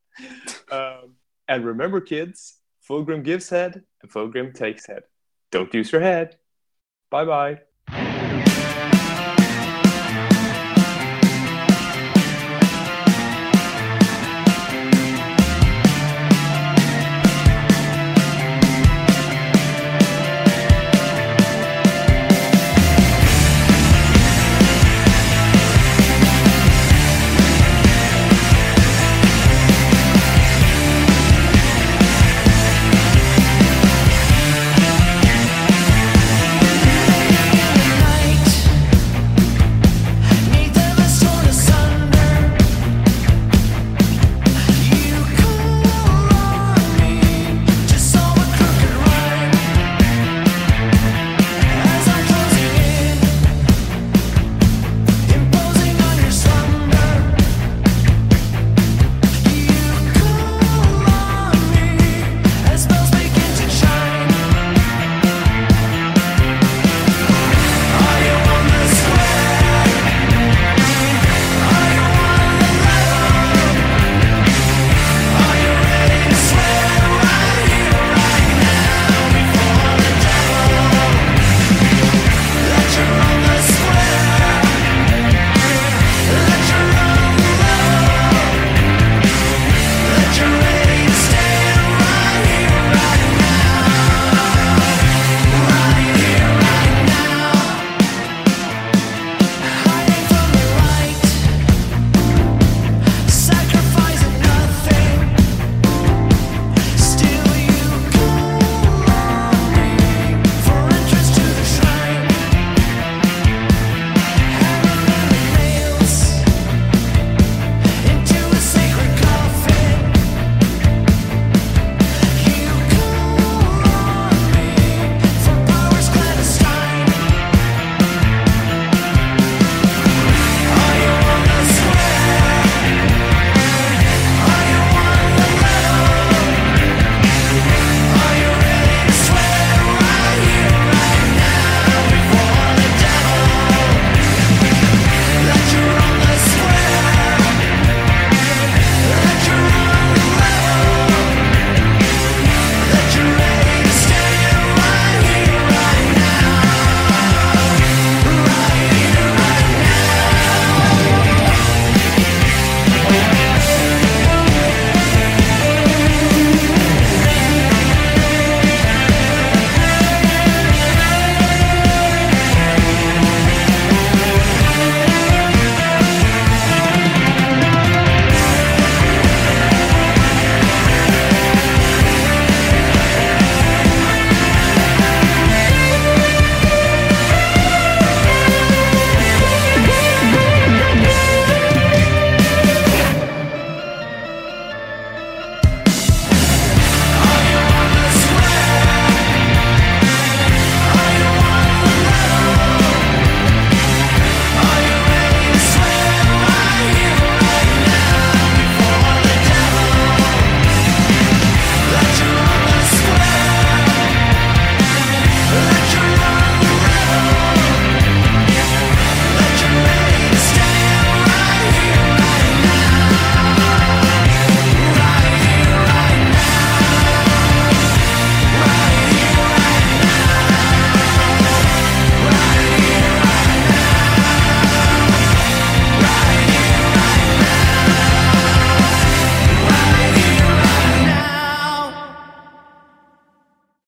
Um, 0.72 1.16
and 1.48 1.66
remember, 1.66 2.02
kids, 2.02 2.58
Fulgrim 2.88 3.24
gives 3.24 3.50
head 3.50 3.84
and 4.02 4.12
Fulgrim 4.12 4.54
takes 4.54 4.86
head. 4.88 5.04
Don't 5.52 5.74
use 5.74 5.92
your 5.92 6.02
head. 6.02 6.38
Bye 7.10 7.26
bye. 7.26 7.60